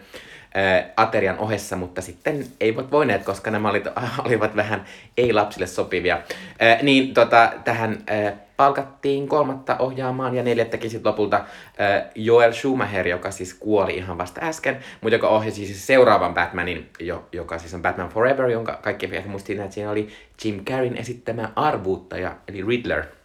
aterian 0.97 1.37
ohessa, 1.37 1.75
mutta 1.75 2.01
sitten 2.01 2.45
eivät 2.59 2.91
voineet, 2.91 3.23
koska 3.23 3.51
nämä 3.51 3.69
olivat, 3.69 3.93
olivat 4.25 4.55
vähän 4.55 4.85
ei-lapsille 5.17 5.67
sopivia. 5.67 6.21
Ää, 6.59 6.79
niin 6.81 7.13
tota, 7.13 7.51
tähän 7.63 7.97
ää, 8.07 8.33
palkattiin 8.57 9.27
kolmatta 9.27 9.77
ohjaamaan 9.77 10.35
ja 10.35 10.43
neljättäkin 10.43 10.89
sitten 10.89 11.09
lopulta 11.09 11.45
ää, 11.77 12.09
Joel 12.15 12.51
Schumacher, 12.51 13.07
joka 13.07 13.31
siis 13.31 13.53
kuoli 13.53 13.97
ihan 13.97 14.17
vasta 14.17 14.41
äsken, 14.43 14.79
mutta 15.01 15.15
joka 15.15 15.27
ohjasi 15.27 15.65
siis 15.65 15.87
seuraavan 15.87 16.33
Batmanin, 16.33 16.89
jo, 16.99 17.27
joka 17.31 17.57
siis 17.57 17.73
on 17.73 17.81
Batman 17.81 18.09
Forever, 18.09 18.49
jonka 18.49 18.79
kaikki 18.81 19.09
ehkä 19.11 19.29
muistiin, 19.29 19.61
että 19.61 19.73
siinä 19.73 19.91
oli 19.91 20.09
Jim 20.43 20.65
Carreyn 20.65 20.97
esittämä 20.97 21.49
arvuuttaja, 21.55 22.35
eli 22.47 22.65
Riddler. 22.67 23.18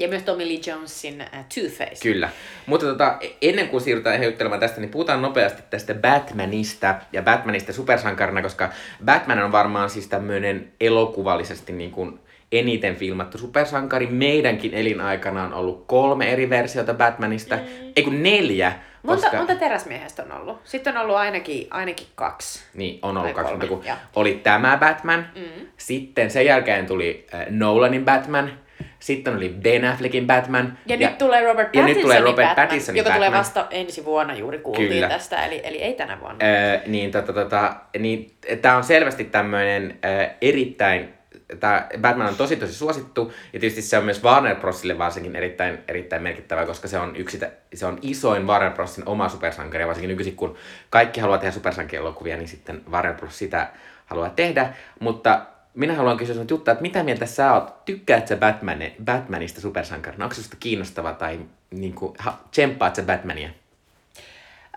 Ja 0.00 0.08
myös 0.08 0.22
Tommy 0.22 0.48
Lee 0.48 0.60
Jonesin 0.66 1.20
uh, 1.20 1.44
Two-Face. 1.44 2.02
Kyllä. 2.02 2.28
Mutta 2.66 2.86
tota, 2.86 3.18
ennen 3.42 3.68
kuin 3.68 3.80
siirrytään 3.80 4.16
eheyttelemään 4.16 4.60
tästä, 4.60 4.80
niin 4.80 4.90
puhutaan 4.90 5.22
nopeasti 5.22 5.62
tästä 5.70 5.94
Batmanista 5.94 6.94
ja 7.12 7.22
Batmanista 7.22 7.72
supersankarina, 7.72 8.42
koska 8.42 8.70
Batman 9.04 9.42
on 9.42 9.52
varmaan 9.52 9.90
siis 9.90 10.06
tämmöinen 10.08 10.72
elokuvallisesti 10.80 11.72
niin 11.72 11.90
kuin 11.90 12.20
eniten 12.52 12.96
filmattu 12.96 13.38
supersankari. 13.38 14.06
Meidänkin 14.06 14.74
elinaikana 14.74 15.44
on 15.44 15.54
ollut 15.54 15.84
kolme 15.86 16.32
eri 16.32 16.50
versiota 16.50 16.94
Batmanista, 16.94 17.56
mm. 17.56 17.62
ei 17.96 18.02
kun 18.02 18.22
neljä. 18.22 18.72
Monta, 19.02 19.22
koska... 19.22 19.36
monta 19.36 19.54
teräsmiehestä 19.54 20.22
on 20.22 20.32
ollut? 20.32 20.60
Sitten 20.64 20.96
on 20.96 21.02
ollut 21.02 21.16
ainakin, 21.16 21.66
ainakin 21.70 22.06
kaksi. 22.14 22.62
Niin, 22.74 22.98
on 23.02 23.16
ollut 23.16 23.32
kaksi, 23.32 23.52
mutta 23.52 23.66
kun 23.66 23.84
oli 24.16 24.40
tämä 24.42 24.76
Batman, 24.76 25.26
mm. 25.36 25.66
sitten 25.76 26.30
sen 26.30 26.46
jälkeen 26.46 26.86
tuli 26.86 27.26
äh, 27.34 27.46
Nolanin 27.50 28.04
Batman, 28.04 28.58
sitten 28.98 29.36
oli 29.36 29.48
Ben 29.48 29.84
Affleckin 29.84 30.26
Batman. 30.26 30.78
Ja, 30.86 30.96
ja 30.96 31.08
nyt 31.08 31.18
tulee 31.18 31.44
Robert 31.44 31.72
Pattinsonin, 31.72 31.88
ja 31.88 31.94
nyt 31.94 32.02
tulee 32.02 32.20
Robert 32.20 32.48
Batman, 32.48 32.66
Pattinsonin 32.66 32.98
joka 32.98 33.10
Batman. 33.10 33.26
tulee 33.26 33.38
vasta 33.38 33.66
ensi 33.70 34.04
vuonna 34.04 34.34
juuri 34.34 34.58
kuultiin 34.58 34.88
Kyllä. 34.88 35.08
tästä, 35.08 35.46
eli, 35.46 35.60
eli 35.64 35.82
ei 35.82 35.94
tänä 35.94 36.20
vuonna. 36.20 36.46
Öö, 36.46 36.78
niin, 36.86 37.10
tota, 37.10 37.32
tota, 37.32 37.76
niin 37.98 38.36
tämä 38.62 38.76
on 38.76 38.84
selvästi 38.84 39.24
tämmöinen 39.24 39.98
äh, 40.04 40.30
erittäin 40.40 41.20
tämä 41.60 41.88
Batman 42.00 42.28
on 42.28 42.36
tosi 42.36 42.56
tosi 42.56 42.74
suosittu, 42.74 43.32
ja 43.52 43.60
tietysti 43.60 43.82
se 43.82 43.98
on 43.98 44.04
myös 44.04 44.22
Warner 44.22 44.56
Brosille 44.56 44.98
varsinkin 44.98 45.36
erittäin, 45.36 45.78
erittäin 45.88 46.22
merkittävä, 46.22 46.66
koska 46.66 46.88
se 46.88 46.98
on, 46.98 47.16
yksi, 47.16 47.40
se 47.74 47.86
on 47.86 47.98
isoin 48.02 48.46
Warner 48.46 48.72
Brosin 48.72 49.08
oma 49.08 49.28
supersankari, 49.28 49.86
varsinkin 49.86 50.08
nykyisin 50.08 50.36
kun 50.36 50.56
kaikki 50.90 51.20
haluaa 51.20 51.38
tehdä 51.38 51.52
supersankarielokuvia, 51.52 52.36
niin 52.36 52.48
sitten 52.48 52.82
Warner 52.90 53.14
Bros. 53.14 53.38
sitä 53.38 53.68
haluaa 54.06 54.30
tehdä, 54.30 54.74
mutta 55.00 55.46
minä 55.74 55.94
haluan 55.94 56.16
kysyä 56.16 56.34
sinulta 56.34 56.54
Jutta, 56.54 56.72
että 56.72 56.82
mitä 56.82 57.02
mieltä 57.02 57.26
sä 57.26 57.52
oot? 57.52 57.84
Tykkäät 57.84 58.28
sä 58.28 58.36
Batman, 58.36 58.78
Batmanista 59.04 59.60
supersankarina? 59.60 60.24
Onko 60.24 60.34
se 60.34 60.42
kiinnostava 60.60 61.12
tai 61.12 61.40
niin 61.70 61.94
kuin, 61.94 62.14
ha, 62.18 62.38
tsemppaat 62.50 62.96
sä 62.96 63.02
Batmania? 63.02 63.50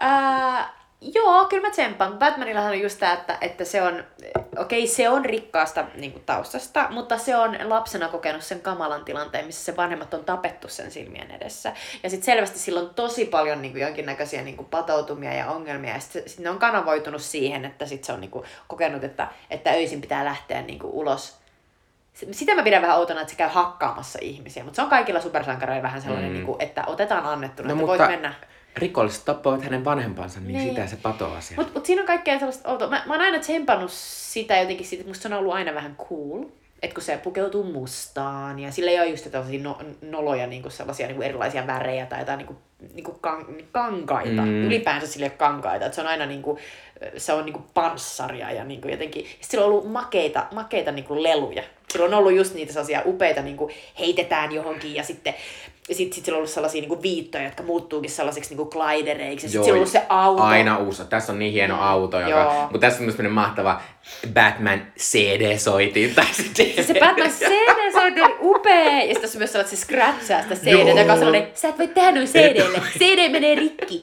Uh, 0.03 0.82
Joo, 1.13 1.45
kyllä 1.45 1.67
mä 1.67 1.71
tsempaan. 1.71 2.17
Batmanillahan 2.17 2.71
on 2.71 2.79
just 2.79 2.99
tämä, 2.99 3.13
että, 3.13 3.37
että 3.41 3.65
se 3.65 3.81
on, 3.81 4.03
okei, 4.57 4.83
okay, 4.83 4.95
se 4.95 5.09
on 5.09 5.25
rikkaasta 5.25 5.85
niin 5.95 6.11
kuin, 6.11 6.23
taustasta, 6.25 6.87
mutta 6.89 7.17
se 7.17 7.35
on 7.35 7.57
lapsena 7.63 8.07
kokenut 8.07 8.43
sen 8.43 8.61
kamalan 8.61 9.05
tilanteen, 9.05 9.45
missä 9.45 9.65
se 9.65 9.75
vanhemmat 9.77 10.13
on 10.13 10.25
tapettu 10.25 10.67
sen 10.67 10.91
silmien 10.91 11.31
edessä. 11.31 11.73
Ja 12.03 12.09
sitten 12.09 12.25
selvästi 12.25 12.59
sillä 12.59 12.79
on 12.79 12.93
tosi 12.95 13.25
paljon 13.25 13.61
niin 13.61 13.71
kuin, 13.71 13.81
jonkinnäköisiä 13.81 14.41
niin 14.41 14.57
kuin, 14.57 14.67
patoutumia 14.67 15.33
ja 15.33 15.49
ongelmia, 15.49 15.93
ja 15.93 15.99
sitten 15.99 16.29
sit 16.29 16.39
ne 16.39 16.49
on 16.49 16.59
kanavoitunut 16.59 17.21
siihen, 17.21 17.65
että 17.65 17.85
sit 17.85 18.03
se 18.03 18.13
on 18.13 18.21
niin 18.21 18.31
kuin, 18.31 18.45
kokenut, 18.67 19.03
että, 19.03 19.27
että 19.49 19.71
öisin 19.71 20.01
pitää 20.01 20.25
lähteä 20.25 20.61
niin 20.61 20.79
kuin, 20.79 20.93
ulos 20.93 21.43
sitä 22.31 22.55
mä 22.55 22.63
pidän 22.63 22.81
vähän 22.81 22.97
outona, 22.97 23.21
että 23.21 23.31
se 23.31 23.37
käy 23.37 23.49
hakkaamassa 23.49 24.19
ihmisiä, 24.21 24.63
mutta 24.63 24.75
se 24.75 24.81
on 24.81 24.89
kaikilla 24.89 25.21
supersankareilla 25.21 25.83
vähän 25.83 26.01
sellainen, 26.01 26.29
mm. 26.29 26.33
niin 26.33 26.45
kuin, 26.45 26.61
että 26.61 26.83
otetaan 26.87 27.25
annettuna, 27.25 27.67
no, 27.67 27.73
että 27.73 27.85
mutta... 27.85 27.97
voit 27.97 28.11
mennä 28.11 28.33
rikolliset 28.77 29.25
tappavat 29.25 29.63
hänen 29.63 29.85
vanhempansa, 29.85 30.39
niin, 30.39 30.57
niin. 30.57 30.69
sitä 30.69 30.87
se 30.87 30.95
patoaa 30.95 31.41
siellä. 31.41 31.63
Mutta 31.63 31.79
mut 31.79 31.85
siinä 31.85 32.01
on 32.01 32.07
kaikkea 32.07 32.39
sellaista 32.39 32.69
outoa. 32.69 32.89
Mä, 32.89 33.03
mä 33.05 33.13
oon 33.13 33.21
aina 33.21 33.39
tsempannut 33.39 33.91
sitä 33.91 34.57
jotenkin 34.57 34.85
siitä, 34.85 35.01
että 35.01 35.09
musta 35.09 35.21
se 35.21 35.35
on 35.35 35.39
ollut 35.39 35.53
aina 35.53 35.73
vähän 35.73 35.95
cool. 35.95 36.43
Että 36.81 36.93
kun 36.93 37.03
se 37.03 37.17
pukeutuu 37.17 37.63
mustaan 37.63 38.59
ja 38.59 38.71
sillä 38.71 38.91
ei 38.91 38.99
ole 38.99 39.07
just 39.07 39.31
tällaisia 39.31 39.63
no, 39.63 39.77
noloja 40.01 40.47
niinku 40.47 40.69
sellaisia 40.69 41.07
niinku 41.07 41.21
erilaisia 41.21 41.67
värejä 41.67 42.05
tai 42.05 42.19
jotain 42.19 42.37
niinku, 42.37 42.55
niinku 42.93 43.11
kan, 43.11 43.45
kankaita. 43.71 44.41
Mm. 44.41 44.65
Ylipäänsä 44.65 45.07
sille 45.07 45.29
kankaita. 45.29 45.85
Että 45.85 45.95
se 45.95 46.01
on 46.01 46.07
aina 46.07 46.25
niinku, 46.25 46.59
se 47.17 47.33
on 47.33 47.45
niinku 47.45 47.61
panssaria 47.73 48.51
ja 48.51 48.63
niinku 48.63 48.87
jotenkin. 48.87 49.23
Ja 49.23 49.29
sillä 49.39 49.65
on 49.65 49.71
ollut 49.71 49.91
makeita, 49.91 50.47
makeita 50.51 50.91
niinku 50.91 51.23
leluja. 51.23 51.63
sillä 51.89 52.05
on 52.05 52.13
ollut 52.13 52.33
just 52.33 52.53
niitä 52.53 52.73
sellaisia 52.73 53.01
upeita, 53.05 53.41
niin 53.41 53.57
kuin 53.57 53.73
heitetään 53.99 54.51
johonkin 54.51 54.95
ja 54.95 55.03
sitten 55.03 55.35
sitten 55.91 56.15
sit 56.15 56.25
sillä 56.25 56.35
on 56.35 56.37
ollut 56.37 56.49
sellaisia 56.49 56.81
niinku 56.81 57.01
viittoja, 57.01 57.43
jotka 57.43 57.63
muuttuukin 57.63 58.11
sellaisiksi 58.11 58.49
niinku 58.49 58.65
glidereiksi. 58.65 59.49
Sitten 59.49 59.63
sillä 59.63 59.73
on 59.73 59.77
ollut 59.77 59.91
se 59.91 60.01
auto. 60.09 60.43
Aina 60.43 60.77
uusi. 60.77 61.05
Tässä 61.05 61.33
on 61.33 61.39
niin 61.39 61.53
hieno 61.53 61.81
auto. 61.81 62.19
Joka, 62.19 62.53
mutta 62.61 62.79
tässä 62.79 62.99
on 62.99 63.05
myös 63.05 63.31
mahtava 63.31 63.81
Batman 64.33 64.81
CD-soitin. 64.99 66.13
Tai 66.15 66.25
sitten... 66.31 66.85
Se 66.85 66.93
Batman 66.99 67.29
CD-soitin 67.29 68.23
oli 68.23 68.37
upea. 68.41 68.99
Ja 68.99 69.01
sitten 69.01 69.21
tässä 69.21 69.37
on 69.37 69.39
myös 69.39 69.51
sellainen, 69.51 69.73
että 69.73 69.75
se 69.75 69.85
scratchaa 69.85 70.41
sitä 70.41 70.55
CD, 70.55 70.99
joka 70.99 71.13
on 71.13 71.19
sellainen, 71.19 71.51
sä 71.53 71.67
et 71.67 71.77
voi 71.77 71.87
tehdä 71.87 72.11
noin 72.11 72.27
CDlle. 72.27 72.81
CD 72.99 73.29
menee 73.29 73.55
rikki. 73.55 74.01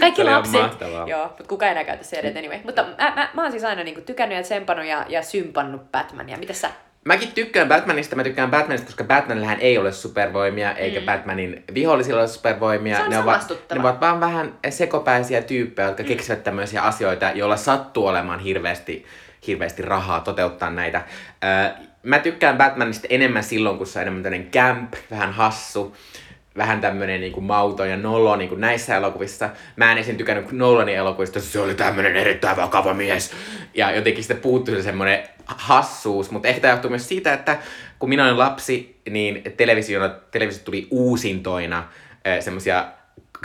Kaikki 0.00 0.24
lapset. 0.24 0.60
Joo, 1.06 1.26
mutta 1.26 1.44
kukaan 1.48 1.68
ei 1.68 1.72
enää 1.72 1.84
käytä 1.84 2.04
CD 2.04 2.36
anyway. 2.36 2.58
Mutta 2.64 2.82
mä, 2.82 3.12
mä, 3.16 3.30
mä 3.34 3.42
oon 3.42 3.50
siis 3.50 3.64
aina 3.64 3.84
niinku 3.84 4.00
tykännyt 4.00 4.38
ja 4.38 4.42
tsempannut 4.42 4.86
ja, 4.86 5.06
ja 5.08 5.22
sympannut 5.22 5.92
Batmania. 5.92 6.36
Mitä 6.36 6.52
sä? 6.52 6.70
Mäkin 7.06 7.32
tykkään 7.32 7.68
Batmanista, 7.68 8.16
mä 8.16 8.24
tykkään 8.24 8.50
Batmanista, 8.50 8.86
koska 8.86 9.04
Batmanillähän 9.04 9.60
ei 9.60 9.78
ole 9.78 9.92
supervoimia, 9.92 10.72
eikä 10.72 11.00
mm. 11.00 11.06
Batmanin 11.06 11.64
vihollisilla 11.74 12.20
ole 12.20 12.28
supervoimia. 12.28 12.96
Se 12.96 13.02
on 13.02 13.10
ne, 13.10 13.18
ovat, 13.18 13.52
ne 13.74 13.80
ovat 13.80 14.00
vaan 14.00 14.20
vähän 14.20 14.54
sekopäisiä 14.70 15.42
tyyppejä, 15.42 15.88
jotka 15.88 16.02
mm. 16.02 16.08
keksivät 16.08 16.44
tämmöisiä 16.44 16.82
asioita, 16.82 17.30
joilla 17.34 17.56
sattuu 17.56 18.06
olemaan 18.06 18.40
hirveästi, 18.40 19.04
hirveästi 19.46 19.82
rahaa 19.82 20.20
toteuttaa 20.20 20.70
näitä. 20.70 21.02
Öö, 21.44 21.84
mä 22.02 22.18
tykkään 22.18 22.56
Batmanista 22.56 23.06
enemmän 23.10 23.44
silloin, 23.44 23.78
kun 23.78 23.86
se 23.86 23.98
on 23.98 24.02
enemmän 24.02 24.22
tämmöinen 24.22 24.50
camp, 24.50 24.94
vähän 25.10 25.32
hassu 25.32 25.96
vähän 26.56 26.80
tämmönen 26.80 27.20
niinku 27.20 27.40
mauto 27.40 27.84
ja 27.84 27.96
nolo 27.96 28.36
niinku 28.36 28.54
näissä 28.54 28.96
elokuvissa. 28.96 29.50
Mä 29.76 29.92
en 29.92 29.98
esim. 29.98 30.16
tykännyt 30.16 30.52
Nolanin 30.52 30.96
elokuvista, 30.96 31.40
se 31.40 31.60
oli 31.60 31.74
tämmönen 31.74 32.16
erittäin 32.16 32.56
vakava 32.56 32.94
mies. 32.94 33.32
Ja 33.74 33.90
jotenkin 33.90 34.24
sitten 34.24 34.40
puuttui 34.40 34.76
se 34.76 34.82
semmonen 34.82 35.28
hassuus, 35.46 36.30
mutta 36.30 36.48
ehkä 36.48 36.60
tämä 36.60 36.72
johtuu 36.72 36.90
myös 36.90 37.08
siitä, 37.08 37.32
että 37.32 37.58
kun 37.98 38.08
minä 38.08 38.24
olin 38.24 38.38
lapsi, 38.38 39.00
niin 39.10 39.42
televisio, 39.56 40.10
televisio 40.30 40.64
tuli 40.64 40.88
uusintoina 40.90 41.88
semmoisia 42.40 42.84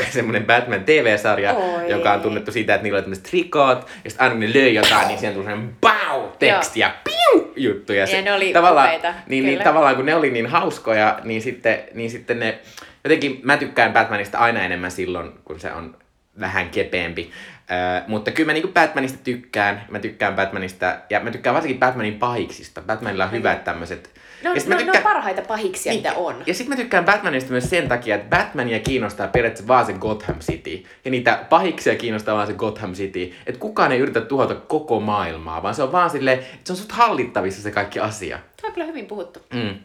semmoinen 0.09 0.45
Batman 0.51 0.83
TV-sarja, 0.83 1.53
Oi. 1.53 1.89
joka 1.89 2.13
on 2.13 2.21
tunnettu 2.21 2.51
siitä, 2.51 2.75
että 2.75 2.83
niillä 2.83 2.97
oli 2.97 3.01
tämmöiset 3.01 3.23
trikoot, 3.23 3.87
ja 4.03 4.09
sitten 4.09 4.23
aina 4.23 4.31
kun 4.31 4.39
ne 4.39 4.53
löi 4.53 4.73
jotain, 4.73 5.07
niin 5.07 5.19
siellä 5.19 5.33
tuli 5.35 5.45
semmoinen 5.45 5.75
bau 5.81 6.27
teksti 6.39 6.79
ja 6.79 6.95
piu 7.03 7.53
juttu. 7.55 7.93
Ja, 7.93 8.05
ja 8.05 8.21
ne 8.21 8.33
oli 8.33 8.53
tavallaan, 8.53 8.87
upeita, 8.87 9.13
niin, 9.27 9.45
niin, 9.45 9.59
tavallaan 9.59 9.95
kun 9.95 10.05
ne 10.05 10.15
oli 10.15 10.31
niin 10.31 10.47
hauskoja, 10.47 11.19
niin 11.23 11.41
sitten, 11.41 11.83
niin 11.93 12.09
sitten 12.09 12.39
ne, 12.39 12.59
jotenkin 13.03 13.39
mä 13.43 13.57
tykkään 13.57 13.93
Batmanista 13.93 14.37
aina 14.37 14.63
enemmän 14.63 14.91
silloin, 14.91 15.31
kun 15.45 15.59
se 15.59 15.71
on 15.71 15.97
vähän 16.39 16.69
kepeämpi. 16.69 17.31
Öö, 17.71 18.01
mutta 18.07 18.31
kyllä 18.31 18.47
mä 18.47 18.53
niinku 18.53 18.71
Batmanista 18.73 19.19
tykkään. 19.23 19.85
Mä 19.89 19.99
tykkään 19.99 20.35
Batmanista, 20.35 20.95
ja 21.09 21.19
mä 21.19 21.31
tykkään 21.31 21.53
varsinkin 21.53 21.79
Batmanin 21.79 22.19
pahiksista. 22.19 22.81
Batmanilla 22.81 23.25
on 23.25 23.31
hyvät 23.31 23.63
tämmöiset... 23.63 24.09
No, 24.43 24.49
no, 24.49 24.55
tykkään... 24.55 24.87
no 24.87 24.93
on 24.95 25.03
parhaita 25.03 25.41
pahiksia, 25.41 25.91
niin, 25.91 25.99
mitä 26.03 26.13
on. 26.13 26.43
Ja 26.45 26.53
sitten 26.53 26.69
mä 26.69 26.81
tykkään 26.81 27.05
Batmanista 27.05 27.51
myös 27.51 27.69
sen 27.69 27.87
takia, 27.87 28.15
että 28.15 28.37
Batmania 28.37 28.79
kiinnostaa 28.79 29.27
periaatteessa 29.27 29.67
vaan 29.67 29.85
se 29.85 29.93
Gotham 29.93 30.39
City. 30.39 30.83
Ja 31.05 31.11
niitä 31.11 31.45
pahiksia 31.49 31.95
kiinnostaa 31.95 32.35
vaan 32.35 32.47
se 32.47 32.53
Gotham 32.53 32.93
City. 32.93 33.33
Että 33.47 33.59
kukaan 33.59 33.91
ei 33.91 33.99
yritä 33.99 34.21
tuhota 34.21 34.55
koko 34.55 34.99
maailmaa, 34.99 35.63
vaan 35.63 35.75
se 35.75 35.83
on 35.83 35.91
vaan 35.91 36.09
silleen, 36.09 36.39
että 36.39 36.57
se 36.63 36.73
on 36.73 36.77
sut 36.77 36.91
hallittavissa 36.91 37.61
se 37.61 37.71
kaikki 37.71 37.99
asia. 37.99 38.39
Se 38.61 38.67
on 38.67 38.73
kyllä 38.73 38.87
hyvin 38.87 39.05
puhuttu. 39.05 39.39
Mm. 39.53 39.75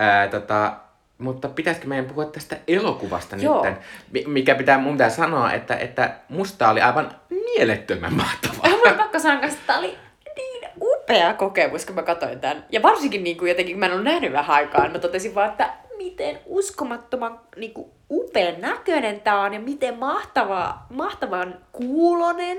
Öö, 0.00 0.28
tota, 0.30 0.76
mutta 1.22 1.48
pitäisikö 1.48 1.86
meidän 1.86 2.04
puhua 2.04 2.24
tästä 2.24 2.56
elokuvasta 2.68 3.36
nyt? 3.36 3.46
Mikä 4.26 4.54
pitää 4.54 4.78
mun 4.78 4.92
pitää 4.92 5.10
sanoa, 5.10 5.52
että, 5.52 5.76
että 5.76 6.14
musta 6.28 6.68
oli 6.68 6.80
aivan 6.80 7.14
mielettömän 7.30 8.14
mahtavaa. 8.14 8.70
Mun 8.70 8.88
on 8.88 8.96
pakko 8.96 9.18
sanoa, 9.18 9.42
että 9.42 9.58
tämä 9.66 9.78
oli 9.78 9.98
niin 10.36 10.70
upea 10.82 11.34
kokemus, 11.34 11.86
kun 11.86 11.94
mä 11.94 12.02
katsoin 12.02 12.40
tämän. 12.40 12.64
Ja 12.70 12.82
varsinkin 12.82 13.24
niin 13.24 13.36
kuin 13.36 13.48
jotenkin, 13.48 13.74
kun 13.74 13.80
mä 13.80 13.86
en 13.86 13.92
ole 13.92 14.02
nähnyt 14.02 14.32
vähän 14.32 14.56
aikaa, 14.56 14.88
mä 14.88 14.98
totesin 14.98 15.34
vaan, 15.34 15.50
että 15.50 15.70
miten 15.96 16.38
uskomattoman 16.46 17.40
niin 17.56 17.74
kuin, 17.74 17.90
upean 18.10 18.60
näköinen 18.60 19.20
tämä 19.20 19.42
on 19.42 19.54
ja 19.54 19.60
miten 19.60 19.98
mahtava, 19.98 20.78
mahtavan 20.90 21.54
kuulonen. 21.72 22.58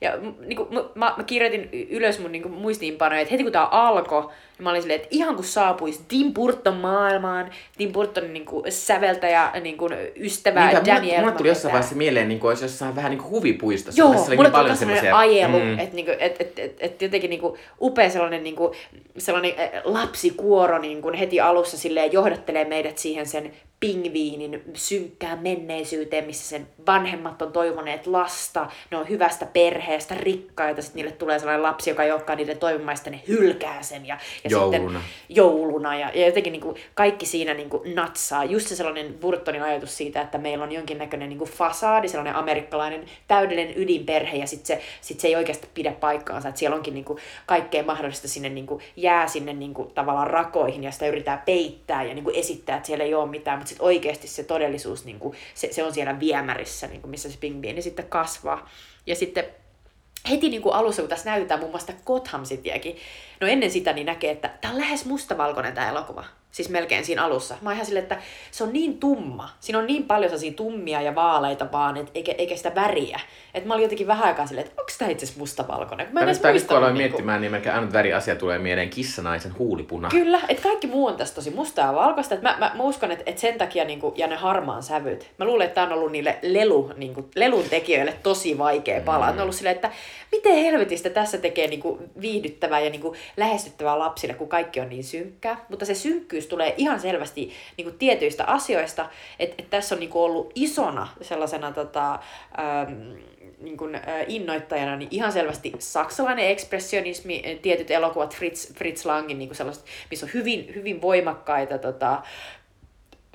Ja 0.00 0.16
niin 0.16 0.56
kuin, 0.56 0.68
mä, 0.94 1.14
mä 1.16 1.24
kirjoitin 1.26 1.68
ylös 1.90 2.18
mun 2.18 2.32
niin 2.32 2.42
kuin, 2.42 2.54
muistiinpanoja, 2.54 3.20
että 3.20 3.32
heti 3.32 3.42
kun 3.42 3.52
tää 3.52 3.66
alkoi, 3.66 4.30
niin 4.58 4.64
mä 4.64 4.70
olin 4.70 4.82
silleen, 4.82 5.00
että 5.00 5.08
ihan 5.10 5.34
kun 5.34 5.44
saapuisi 5.44 6.00
Tim 6.08 6.34
Burton 6.34 6.76
maailmaan, 6.76 7.50
Tim 7.78 7.92
Burtonin 7.92 8.32
niin 8.32 8.44
kuin, 8.44 8.72
säveltäjä, 8.72 9.52
niin 9.60 9.76
kuin, 9.76 9.92
ystävä 10.16 10.66
niin, 10.66 10.84
Danny 10.86 11.18
Mulla 11.18 11.32
tuli 11.32 11.48
jossain 11.48 11.72
vaiheessa 11.72 11.96
mieleen, 11.96 12.28
niin 12.28 12.40
kuin, 12.40 12.48
olisi 12.48 12.64
jossain 12.64 12.96
vähän 12.96 13.10
niin 13.10 13.18
kuin 13.18 13.30
huvipuistossa. 13.30 14.00
Joo, 14.00 14.12
mulle 14.12 14.36
niin 14.36 14.52
paljon 14.52 14.76
semmoisia... 14.76 15.18
ajelu, 15.18 15.58
mm. 15.58 15.78
että 15.78 15.96
niin 15.96 16.06
et, 16.18 16.36
et, 16.40 16.58
et, 16.58 16.76
et, 16.80 17.02
jotenkin 17.02 17.30
niin 17.30 17.40
kuin, 17.40 17.60
upea 17.80 18.10
sellainen, 18.10 18.42
niin 18.42 18.56
kuin, 18.56 18.74
sellainen 19.18 19.52
lapsikuoro 19.84 20.78
niin 20.78 21.02
kuin, 21.02 21.14
heti 21.14 21.40
alussa 21.40 21.78
silleen, 21.78 22.12
johdattelee 22.12 22.64
meidät 22.64 22.98
siihen 22.98 23.26
sen 23.26 23.52
pingviinin 23.80 24.62
synkkään 24.74 25.38
menneisyyteen, 25.38 26.24
missä 26.24 26.48
sen 26.48 26.68
vanhemmat 26.86 27.42
on 27.42 27.52
toivoneet 27.52 28.06
lasta, 28.06 28.70
ne 28.90 28.96
on 28.96 29.08
hyvästä 29.08 29.46
perheestä, 29.46 30.14
rikkaita, 30.14 30.82
sitten 30.82 31.02
niille 31.02 31.16
tulee 31.16 31.38
sellainen 31.38 31.62
lapsi, 31.62 31.90
joka 31.90 32.02
ei 32.02 32.12
olekaan 32.12 32.38
niiden 32.38 32.58
toivomaista, 32.58 33.10
ne 33.10 33.20
hylkää 33.28 33.82
sen 33.82 34.06
ja, 34.06 34.18
ja 34.44 34.50
jouluna. 34.50 34.78
sitten 34.78 35.00
jouluna 35.28 35.96
ja, 35.96 36.10
ja 36.14 36.26
jotenkin 36.26 36.52
niin 36.52 36.60
kuin, 36.60 36.76
kaikki 36.94 37.26
siinä 37.26 37.54
niin 37.54 37.70
kuin, 37.70 37.94
natsaa. 37.94 38.44
Just 38.44 38.68
se 38.68 38.76
sellainen 38.76 39.14
Burtonin 39.14 39.62
ajatus 39.62 39.96
siitä, 39.96 40.20
että 40.20 40.38
meillä 40.38 40.64
on 40.64 40.72
jonkinnäköinen 40.72 41.28
niin 41.28 41.38
kuin 41.38 41.50
fasaadi, 41.50 42.08
sellainen 42.08 42.36
amerikkalainen 42.36 43.04
täydellinen 43.28 43.74
ydinperhe 43.76 44.36
ja 44.36 44.46
sitten 44.46 44.66
se, 44.66 44.82
sit 45.00 45.20
se 45.20 45.28
ei 45.28 45.36
oikeasti 45.36 45.68
pidä 45.74 45.92
paikkaansa, 45.92 46.48
että 46.48 46.58
siellä 46.58 46.76
onkin 46.76 46.94
niin 46.94 47.04
kuin, 47.04 47.18
kaikkea 47.46 47.82
mahdollista 47.82 48.28
sinne 48.28 48.48
niin 48.48 48.66
kuin, 48.66 48.82
jää 48.96 49.28
sinne 49.28 49.52
niin 49.52 49.74
kuin, 49.74 49.90
tavallaan 49.90 50.30
rakoihin 50.30 50.84
ja 50.84 50.90
sitä 50.90 51.06
yritetään 51.06 51.42
peittää 51.46 52.02
ja 52.02 52.14
niin 52.14 52.24
kuin, 52.24 52.36
esittää, 52.36 52.76
että 52.76 52.86
siellä 52.86 53.04
ei 53.04 53.14
ole 53.14 53.30
mitään, 53.30 53.65
mutta 53.66 53.84
sitten 53.84 53.86
oikeasti 53.86 54.28
se 54.28 54.44
todellisuus, 54.44 55.04
niin 55.04 55.18
kuin, 55.18 55.36
se, 55.54 55.72
se 55.72 55.84
on 55.84 55.94
siellä 55.94 56.20
viemärissä, 56.20 56.86
niin 56.86 57.00
kuin 57.00 57.10
missä 57.10 57.30
se 57.30 57.38
pingviini 57.40 57.82
sitten 57.82 58.08
kasvaa. 58.08 58.70
Ja 59.06 59.16
sitten 59.16 59.44
heti 60.30 60.48
niin 60.48 60.62
kuin 60.62 60.74
alussa, 60.74 61.02
kun 61.02 61.08
tässä 61.08 61.30
näytetään 61.30 61.60
muun 61.60 61.72
muassa 61.72 61.92
Gotham 62.06 62.44
Cityäkin, 62.44 62.96
no 63.40 63.46
ennen 63.46 63.70
sitä 63.70 63.92
niin 63.92 64.06
näkee, 64.06 64.30
että 64.30 64.48
tämä 64.60 64.74
on 64.74 64.80
lähes 64.80 65.04
mustavalkoinen 65.04 65.74
tämä 65.74 65.88
elokuva 65.88 66.24
siis 66.56 66.68
melkein 66.68 67.04
siinä 67.04 67.24
alussa. 67.24 67.54
Mä 67.60 67.72
ihan 67.72 67.86
silleen, 67.86 68.02
että 68.02 68.18
se 68.50 68.64
on 68.64 68.72
niin 68.72 68.98
tumma. 68.98 69.48
Siinä 69.60 69.78
on 69.78 69.86
niin 69.86 70.04
paljon 70.04 70.30
sellaisia 70.30 70.52
tummia 70.52 71.02
ja 71.02 71.14
vaaleita 71.14 71.66
vaan, 71.72 71.96
et, 71.96 72.10
eikä, 72.14 72.34
eikä 72.38 72.56
sitä 72.56 72.74
väriä. 72.74 73.20
Että 73.54 73.68
mä 73.68 73.74
olin 73.74 73.82
jotenkin 73.82 74.06
vähän 74.06 74.24
aikaa 74.24 74.46
silleen, 74.46 74.66
että 74.66 74.82
onko 74.82 74.92
tämä 74.98 75.10
itse 75.10 75.24
asiassa 75.24 75.40
mustavalkoinen. 75.40 76.08
Mä 76.12 76.20
en 76.20 76.28
edes 76.28 76.42
muistanut. 76.42 76.68
Kun 76.68 76.76
aloin 76.76 76.94
niin 76.94 77.02
miettimään, 77.02 77.40
niin 77.40 77.50
melkein 77.52 77.74
ainut 77.74 77.92
väriasia 77.92 78.36
tulee 78.36 78.58
mieleen 78.58 78.90
kissanaisen 78.90 79.58
huulipuna. 79.58 80.08
Kyllä, 80.08 80.40
että 80.48 80.62
kaikki 80.62 80.86
muu 80.86 81.06
on 81.06 81.16
tässä 81.16 81.34
tosi 81.34 81.50
mustaa 81.50 81.86
ja 81.86 81.94
valkoista. 81.94 82.34
Että 82.34 82.48
mä, 82.50 82.56
mä, 82.58 82.72
mä, 82.74 82.82
uskon, 82.82 83.10
että, 83.10 83.24
että 83.26 83.40
sen 83.40 83.58
takia 83.58 83.84
niin 83.84 84.00
kuin, 84.00 84.14
ja 84.16 84.26
ne 84.26 84.36
harmaan 84.36 84.82
sävyt. 84.82 85.30
Mä 85.38 85.44
luulen, 85.44 85.64
että 85.66 85.74
tämä 85.74 85.86
on 85.86 85.92
ollut 85.92 86.12
niille 86.12 86.38
lelu, 86.42 86.92
niin 86.96 87.14
kuin, 87.14 87.26
lelun 87.34 87.64
tekijöille 87.70 88.14
tosi 88.22 88.58
vaikea 88.58 89.00
pala. 89.00 89.26
Mm. 89.26 89.32
On 89.32 89.40
ollut 89.40 89.54
silleen, 89.54 89.74
että 89.76 89.90
miten 90.32 90.54
helvetistä 90.54 91.10
tässä 91.10 91.38
tekee 91.38 91.66
niin 91.66 91.80
kuin, 91.80 91.98
viihdyttävää 92.20 92.80
ja 92.80 92.90
niin 92.90 93.00
kuin, 93.00 93.18
lähestyttävää 93.36 93.98
lapsille, 93.98 94.34
kun 94.34 94.48
kaikki 94.48 94.80
on 94.80 94.88
niin 94.88 95.04
synkkää. 95.04 95.64
Mutta 95.68 95.84
se 95.84 95.94
synkkyys 95.94 96.45
tulee 96.48 96.74
ihan 96.76 97.00
selvästi 97.00 97.52
niin 97.76 97.84
kuin, 97.84 97.98
tietyistä 97.98 98.44
asioista, 98.44 99.08
että, 99.38 99.54
että 99.58 99.70
tässä 99.70 99.94
on 99.94 100.00
niin 100.00 100.10
kuin, 100.10 100.22
ollut 100.22 100.52
isona 100.54 101.08
sellaisena 101.22 101.72
tota, 101.72 102.12
ähm, 102.58 103.12
niin 103.58 103.76
kuin, 103.76 103.94
äh, 103.94 104.02
innoittajana 104.28 104.96
niin 104.96 105.08
ihan 105.10 105.32
selvästi 105.32 105.72
saksalainen 105.78 106.48
ekspressionismi, 106.48 107.58
tietyt 107.62 107.90
elokuvat 107.90 108.36
Fritz, 108.36 108.72
Fritz 108.74 109.04
Langin, 109.04 109.38
niin 109.38 109.48
kuin 109.48 109.56
sellaiset, 109.56 109.84
missä 110.10 110.26
on 110.26 110.32
hyvin, 110.34 110.74
hyvin 110.74 111.02
voimakkaita 111.02 111.78
tota, 111.78 112.22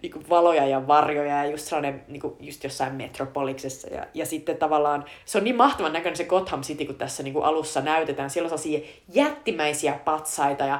niin 0.01 0.12
kuin 0.12 0.30
valoja 0.30 0.68
ja 0.68 0.88
varjoja 0.88 1.43
ja 1.43 1.51
just 1.51 1.68
sellainen 1.68 2.03
niin 2.07 2.22
kuin 2.22 2.34
just 2.39 2.64
jossain 2.64 2.93
metropoliksessa. 2.93 3.88
Ja, 3.88 4.05
ja 4.14 4.26
sitten 4.26 4.57
tavallaan 4.57 5.05
se 5.26 5.38
on 5.38 5.43
niin 5.43 5.55
mahtavan 5.55 5.93
näköinen 5.93 6.18
se 6.18 6.24
Gotham 6.24 6.62
City, 6.62 6.86
kun 6.86 6.95
tässä 6.95 7.24
niin 7.24 7.34
kuin 7.34 7.45
alussa 7.45 7.82
näytetään. 7.82 8.30
Siellä 8.30 8.45
on 8.51 8.59
sellaisia 8.59 8.89
jättimäisiä 9.14 9.93
patsaita 9.93 10.64
ja 10.64 10.80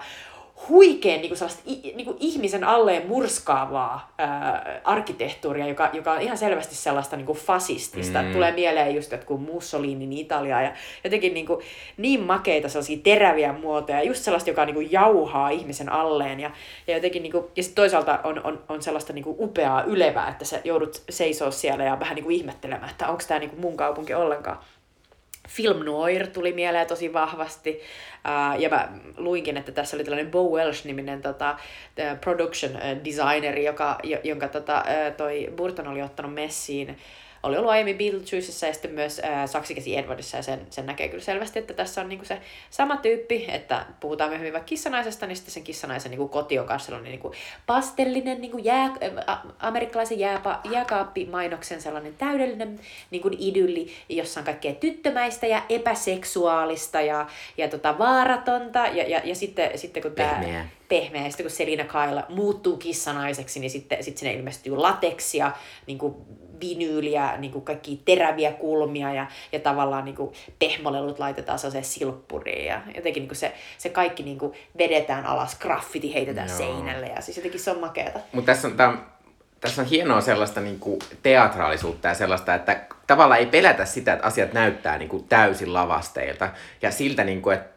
huikeen 0.70 1.22
niin 1.22 1.30
kuin 1.30 1.96
niin 1.96 2.06
kuin 2.06 2.18
ihmisen 2.20 2.64
alleen 2.64 3.08
murskaavaa 3.08 4.14
ää, 4.18 4.82
arkkitehtuuria, 4.84 5.68
joka, 5.68 5.90
joka 5.94 6.12
on 6.12 6.22
ihan 6.22 6.38
selvästi 6.38 6.76
sellaista 6.76 7.18
niin 7.18 7.26
kuin 7.26 7.38
fasistista. 7.38 8.22
Mm. 8.22 8.34
Tulee 8.34 8.52
mieleen 8.52 8.96
just 8.96 9.12
jotkut 9.12 9.42
Mussolinin 9.42 10.14
Italia 10.14 10.62
ja 10.62 10.74
jotenkin 11.04 11.34
niin, 11.34 11.46
kuin, 11.46 11.60
niin 11.98 12.22
makeita 12.22 12.70
sellaisia 12.70 13.00
teräviä 13.04 13.54
muotoja, 13.54 14.04
just 14.04 14.24
sellaista, 14.24 14.50
joka 14.50 14.66
niin 14.66 14.76
kuin 14.76 14.92
jauhaa 14.92 15.50
ihmisen 15.50 15.92
alleen. 15.92 16.40
Ja, 16.40 16.52
ja, 16.88 16.94
jotenkin, 16.96 17.24
niin 17.24 17.32
kuin, 17.32 17.46
ja 17.56 17.64
sit 17.64 17.76
toisaalta 17.76 18.20
on, 18.24 18.42
on, 18.44 18.64
on 18.70 18.82
sellaista 18.82 19.14
niin 19.14 19.24
kuin 19.24 19.36
upeaa 19.40 19.84
ylevää, 19.84 20.30
että 20.30 20.46
sä 20.46 20.62
joudut 20.64 21.04
seisoo 21.10 21.52
siellä 21.52 21.84
ja 21.84 22.00
vähän 22.00 22.16
niin 22.16 22.24
kuin 22.24 22.36
ihmettelemään, 22.36 22.92
että 22.92 23.08
onko 23.08 23.24
tämä 23.28 23.40
niin 23.40 23.50
kuin 23.50 23.62
mun 23.62 23.78
kaupunki 23.78 24.14
ollenkaan. 24.14 24.58
Film 25.52 25.86
noir 25.86 26.28
tuli 26.28 26.54
mieleen 26.54 26.88
tosi 26.88 27.14
vahvasti. 27.14 27.82
Ja 28.58 28.70
mä 28.70 28.90
luinkin, 29.18 29.58
että 29.58 29.72
tässä 29.72 29.98
oli 29.98 30.04
tällainen 30.04 30.32
Bo 30.32 30.44
Welsh-niminen 30.44 31.22
tota, 31.22 31.58
production 32.22 32.72
designeri, 33.06 33.66
joka, 33.66 34.00
jonka 34.24 34.48
tota, 34.48 34.84
toi 35.18 35.54
Burton 35.56 35.88
oli 35.88 36.02
ottanut 36.02 36.34
messiin 36.34 36.98
oli 37.44 37.58
ollut 37.58 37.72
aiemmin 37.72 37.98
Beetlejuicessa 37.98 38.68
ja 38.68 38.74
sitten 38.74 38.92
myös 38.92 39.22
äh, 39.26 39.50
Saksikäsi 39.50 39.98
Edwardissa 39.98 40.38
ja 40.38 40.44
sen, 40.44 40.68
sen 40.70 40.86
näkee 40.86 41.08
kyllä 41.08 41.24
selvästi, 41.24 41.60
että 41.60 41.74
tässä 41.74 42.02
on 42.02 42.10
niinku 42.10 42.26
se 42.26 42.42
sama 42.70 42.98
tyyppi, 42.98 43.46
että 43.48 43.86
puhutaan 44.00 44.30
myöhemmin 44.30 44.54
vaikka 44.54 44.68
kissanaisesta, 44.68 45.28
niin 45.28 45.36
sitten 45.36 45.54
sen 45.54 45.64
kissanaisen 45.64 46.12
niinku 46.12 46.28
koti 46.28 46.60
on 46.60 46.66
kanssa 46.66 46.86
sellainen 46.86 47.12
niinku 47.12 47.34
pastellinen 47.66 48.42
niinku 48.42 48.58
jää, 48.58 48.86
äh, 49.30 49.38
amerikkalaisen 49.60 50.20
jääpa, 50.20 50.62
jääkaappimainoksen 50.72 51.82
sellainen 51.82 52.14
täydellinen 52.18 52.80
niinku 53.12 53.30
idylli, 53.40 53.94
jossa 54.10 54.40
on 54.40 54.46
kaikkea 54.46 54.74
tyttömäistä 54.74 55.48
ja 55.48 55.64
epäseksuaalista 55.70 57.02
ja, 57.02 57.28
ja 57.58 57.68
tota, 57.68 57.98
vaaratonta 57.98 58.80
ja, 58.80 59.10
ja, 59.10 59.22
ja 59.24 59.36
sitten, 59.36 59.78
sitten 59.78 60.04
kun 60.04 60.12
tämä 60.12 60.66
Pehmeä. 60.92 61.24
Ja 61.24 61.30
sitten 61.30 61.44
kun 61.44 61.52
Selina 61.52 61.84
Kyle 61.84 62.24
muuttuu 62.30 62.78
kissanaiseksi, 62.78 63.60
niin 63.60 63.72
sitten 63.72 64.04
sit 64.04 64.18
sinne 64.18 64.34
ilmestyy 64.34 64.78
lateksia, 64.78 65.52
niin 65.88 65.98
kuin 65.98 66.16
vinyyliä, 66.62 67.38
niin 67.38 67.52
kuin 67.52 67.66
kaikki 67.66 68.02
teräviä 68.06 68.52
kulmia 68.52 69.14
ja, 69.14 69.28
ja 69.52 69.60
tavallaan 69.60 70.06
niin 70.06 70.16
kuin 70.16 70.34
pehmolelut 70.60 71.20
laitetaan 71.20 71.60
sellaiseen 71.60 71.84
silppuriin. 71.84 72.66
Ja 72.66 72.82
jotenkin 72.96 73.22
niin 73.22 73.28
kuin 73.28 73.38
se, 73.38 73.54
se 73.78 73.90
kaikki 73.90 74.24
niin 74.24 74.38
kuin 74.38 74.54
vedetään 74.78 75.26
alas, 75.26 75.60
graffiti 75.60 76.14
heitetään 76.14 76.48
Joo. 76.48 76.58
seinälle 76.58 77.08
ja 77.08 77.22
siis 77.22 77.38
jotenkin 77.38 77.60
se 77.60 77.72
on 77.72 77.80
makeata. 77.80 78.20
Mutta 78.32 78.52
tässä 78.52 78.68
on, 78.68 78.78
tää, 78.78 78.98
tässä 79.60 79.82
on 79.82 79.88
hienoa 79.88 80.22
sellaista 80.22 80.62
niinku 80.62 81.00
teatraalisuutta 81.24 82.08
ja 82.08 82.14
sellaista, 82.14 82.56
että 82.56 82.82
tavallaan 83.08 83.40
ei 83.40 83.46
pelätä 83.46 83.86
sitä, 83.86 84.14
että 84.14 84.28
asiat 84.28 84.54
näyttää 84.54 84.98
niinku 84.98 85.26
täysin 85.30 85.74
lavasteilta. 85.74 86.50
Ja 86.82 86.92
siltä, 86.92 87.24
niinku, 87.24 87.50
että 87.50 87.71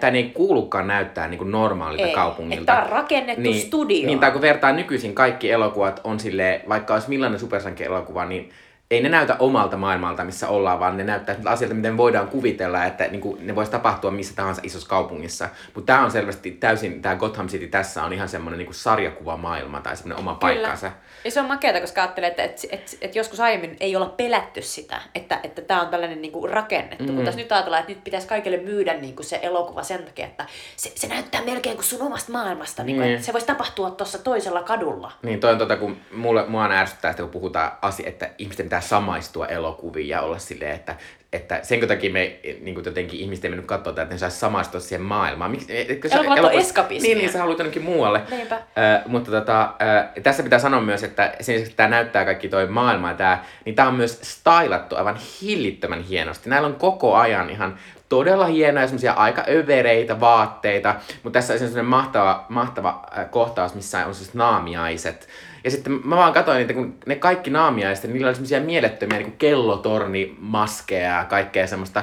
tämä 0.00 0.12
ei, 0.12 0.24
ei 0.24 0.30
kuulukaan 0.34 0.86
näyttää 0.86 1.28
niinku 1.28 1.44
normaalilta 1.44 2.06
Ei, 2.06 2.14
kaupungilta. 2.14 2.72
tää 2.72 2.84
on 2.84 2.90
rakennettu 2.90 3.52
studioon. 3.54 4.06
Niin, 4.06 4.18
tai 4.18 4.30
kun 4.30 4.40
vertaa 4.40 4.72
nykyisin 4.72 5.14
kaikki 5.14 5.50
elokuvat 5.50 6.00
on 6.04 6.20
sille, 6.20 6.60
vaikka 6.68 6.94
olisi 6.94 7.08
millainen 7.08 7.40
supersanke-elokuva, 7.40 8.24
niin 8.24 8.50
ei 8.92 9.02
ne 9.02 9.08
näytä 9.08 9.36
omalta 9.38 9.76
maailmalta, 9.76 10.24
missä 10.24 10.48
ollaan, 10.48 10.80
vaan 10.80 10.96
ne 10.96 11.04
näyttää 11.04 11.34
siltä 11.34 11.50
asioilta, 11.50 11.74
miten 11.74 11.96
voidaan 11.96 12.28
kuvitella, 12.28 12.84
että 12.84 13.04
niin 13.04 13.20
kuin, 13.20 13.46
ne 13.46 13.54
voisi 13.54 13.70
tapahtua 13.70 14.10
missä 14.10 14.34
tahansa 14.36 14.62
isossa 14.64 14.88
kaupungissa. 14.88 15.48
Mutta 15.74 15.92
tämä 15.92 16.04
on 16.04 16.10
selvästi 16.10 16.50
täysin, 16.50 17.02
tämä 17.02 17.16
Gotham 17.16 17.48
City 17.48 17.66
tässä 17.66 18.04
on 18.04 18.12
ihan 18.12 18.28
semmoinen 18.28 18.58
niin 18.58 18.74
sarjakuvamaailma 18.74 19.80
tai 19.80 19.96
semmoinen 19.96 20.18
oma 20.18 20.34
paikkansa. 20.34 20.92
Ja 21.24 21.30
se 21.30 21.40
on 21.40 21.46
makeata, 21.46 21.80
koska 21.80 22.02
ajattelee, 22.02 22.30
että 22.30 22.42
et, 22.42 22.60
et, 22.70 22.98
et 23.00 23.16
joskus 23.16 23.40
aiemmin 23.40 23.76
ei 23.80 23.96
olla 23.96 24.06
pelätty 24.06 24.62
sitä, 24.62 25.00
että 25.14 25.38
tämä 25.38 25.40
että 25.44 25.80
on 25.80 25.88
tällainen 25.88 26.22
niinku 26.22 26.46
rakennettu. 26.46 27.04
Mm. 27.04 27.14
Kun 27.14 27.24
tässä 27.24 27.40
nyt 27.40 27.52
ajatellaan, 27.52 27.80
että 27.80 27.92
nyt 27.92 28.04
pitäisi 28.04 28.28
kaikille 28.28 28.56
myydä 28.56 28.94
niinku 28.94 29.22
se 29.22 29.38
elokuva 29.42 29.82
sen 29.82 30.04
takia, 30.04 30.26
että 30.26 30.46
se, 30.76 30.92
se 30.94 31.06
näyttää 31.06 31.42
melkein 31.42 31.76
kuin 31.76 31.84
sun 31.84 32.02
omasta 32.02 32.32
maailmasta. 32.32 32.84
Niinku, 32.84 33.02
Niin. 33.02 33.22
se 33.22 33.32
voisi 33.32 33.46
tapahtua 33.46 33.90
tuossa 33.90 34.18
toisella 34.18 34.62
kadulla. 34.62 35.12
Niin, 35.22 35.40
toi 35.40 35.52
on 35.52 35.58
tota, 35.58 35.76
kun 35.76 35.96
mulle, 36.12 36.46
mua 36.46 36.62
aina 36.62 36.74
ärsyttää, 36.74 37.10
että 37.10 37.22
kun 37.22 37.30
puhutaan 37.32 37.72
asia, 37.82 38.08
että 38.08 38.30
ihmisten 38.38 38.66
pitää 38.66 38.80
samaistua 38.80 39.46
elokuviin 39.46 40.08
ja 40.08 40.20
olla 40.22 40.38
silleen, 40.38 40.74
että, 40.74 40.96
että 41.32 41.60
sen 41.62 41.88
takia 41.88 42.12
me 42.12 42.36
niin 42.60 42.74
kuin 42.74 42.84
jotenkin 42.84 43.20
ihmiset 43.20 43.44
ei 43.44 43.50
mennyt 43.50 43.66
katsoa 43.66 43.90
että 43.90 44.04
ne 44.14 44.18
saisi 44.18 44.36
samaistua 44.38 44.80
siihen 44.80 45.02
maailmaan. 45.02 45.50
Miksi, 45.50 45.92
etkö 45.92 46.08
sä- 46.08 46.18
elokuvat- 46.18 46.54
eskapismia. 46.54 47.08
Niin, 47.08 47.18
niin 47.18 47.32
sä 47.32 47.38
haluat 47.38 47.58
jonnekin 47.58 47.82
muualle. 47.82 48.20
Niinpä. 48.30 48.54
Ö, 48.56 48.60
mutta 49.06 49.30
tota, 49.30 49.72
ö, 50.16 50.20
tässä 50.22 50.42
pitää 50.42 50.58
sanoa 50.58 50.80
myös, 50.80 51.02
että 51.02 51.22
sen 51.40 51.54
lisäksi, 51.54 51.70
että 51.70 51.76
tämä 51.76 51.88
näyttää 51.88 52.24
kaikki 52.24 52.48
toi 52.48 52.66
maailma 52.66 53.08
ja 53.08 53.14
tää, 53.14 53.44
niin 53.64 53.74
tämä 53.74 53.88
on 53.88 53.94
myös 53.94 54.18
stylattu 54.22 54.96
aivan 54.96 55.18
hillittömän 55.42 56.02
hienosti. 56.02 56.50
Näillä 56.50 56.66
on 56.68 56.74
koko 56.74 57.14
ajan 57.14 57.50
ihan 57.50 57.78
todella 58.08 58.46
hienoja 58.46 58.86
semmoisia 58.86 59.12
aika 59.12 59.44
övereitä 59.48 60.20
vaatteita, 60.20 60.94
mutta 61.22 61.38
tässä 61.38 61.52
on 61.52 61.58
semmoinen 61.58 61.84
mahtava, 61.84 62.46
mahtava 62.48 63.04
kohtaus, 63.30 63.74
missä 63.74 64.06
on 64.06 64.14
siis 64.14 64.34
naamiaiset. 64.34 65.28
Ja 65.64 65.70
sitten 65.70 65.92
mä 66.04 66.16
vaan 66.16 66.32
katsoin 66.32 66.58
niitä, 66.58 66.74
kun 66.74 66.98
ne 67.06 67.16
kaikki 67.16 67.50
naamiaiset, 67.50 68.12
niillä 68.12 68.26
oli 68.26 68.34
semmoisia 68.34 68.60
mielettömiä 68.60 69.18
niin 69.18 69.32
kellotornimaskeja 69.32 71.16
ja 71.16 71.24
kaikkea 71.24 71.66
semmoista 71.66 72.02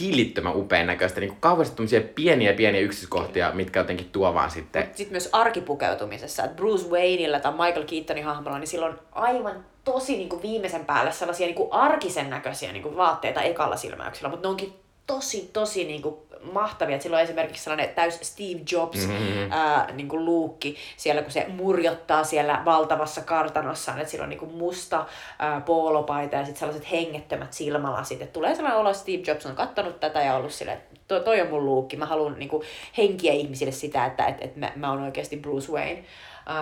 hillittömän 0.00 0.56
upean 0.56 0.86
näköistä, 0.86 1.20
niin 1.20 1.36
kauheasti 1.40 1.76
tämmöisiä 1.76 2.00
pieniä 2.00 2.52
pieniä 2.52 2.80
yksityiskohtia, 2.80 3.52
mitkä 3.52 3.80
jotenkin 3.80 4.08
tuo 4.12 4.34
vaan 4.34 4.50
sitten 4.50 4.88
Sitten 4.94 5.12
myös 5.12 5.28
arkipukeutumisessa, 5.32 6.44
että 6.44 6.56
Bruce 6.56 6.88
Wayneillä 6.88 7.40
tai 7.40 7.52
Michael 7.52 7.84
Keatonin 7.84 8.24
hahmolla, 8.24 8.58
niin 8.58 8.68
sillä 8.68 8.86
on 8.86 8.98
aivan 9.12 9.64
tosi 9.84 10.16
niin 10.16 10.28
kuin 10.28 10.42
viimeisen 10.42 10.84
päälle 10.84 11.12
sellaisia 11.12 11.46
niin 11.46 11.54
kuin 11.54 11.72
arkisen 11.72 12.30
näköisiä 12.30 12.72
niin 12.72 12.82
kuin 12.82 12.96
vaatteita 12.96 13.42
ekalla 13.42 13.76
silmäyksellä, 13.76 14.28
mutta 14.28 14.48
ne 14.48 14.50
onkin 14.50 14.72
tosi, 15.06 15.50
tosi 15.52 15.84
niin 15.84 16.02
kuin 16.02 16.16
mahtavia. 16.52 17.00
Sillä 17.00 17.16
on 17.16 17.22
esimerkiksi 17.22 17.64
sellainen 17.64 17.94
täys 17.94 18.18
Steve 18.22 18.60
Jobs 18.72 19.06
mm-hmm. 19.06 19.52
ää, 19.52 19.88
niin 19.92 20.08
kuin 20.08 20.24
luukki 20.24 20.76
siellä, 20.96 21.22
kun 21.22 21.30
se 21.30 21.46
murjottaa 21.48 22.24
siellä 22.24 22.62
valtavassa 22.64 23.20
kartanossaan, 23.20 23.98
että 23.98 24.10
sillä 24.10 24.22
on 24.22 24.28
niin 24.28 24.38
kuin 24.38 24.54
musta 24.54 25.06
ää, 25.38 25.60
poolopaita 25.60 26.36
ja 26.36 26.44
sitten 26.44 26.60
sellaiset 26.60 26.90
hengettömät 26.90 27.52
silmälasit. 27.52 28.22
Et 28.22 28.32
tulee 28.32 28.54
sellainen 28.54 28.80
olo, 28.80 28.90
että 28.90 29.00
Steve 29.02 29.22
Jobs 29.26 29.46
on 29.46 29.56
kattonut 29.56 30.00
tätä 30.00 30.22
ja 30.22 30.36
ollut 30.36 30.52
silleen, 30.52 30.78
että 30.78 31.00
to, 31.08 31.20
toi 31.20 31.40
on 31.40 31.48
mun 31.48 31.64
luukki. 31.64 31.96
Mä 31.96 32.06
haluan 32.06 32.38
niin 32.38 32.48
kuin, 32.48 32.62
henkiä 32.98 33.32
ihmisille 33.32 33.72
sitä, 33.72 34.06
että 34.06 34.26
et, 34.26 34.36
et 34.40 34.56
mä, 34.56 34.72
mä 34.76 34.90
oon 34.90 35.02
oikeasti 35.02 35.36
Bruce 35.36 35.72
Wayne. 35.72 36.04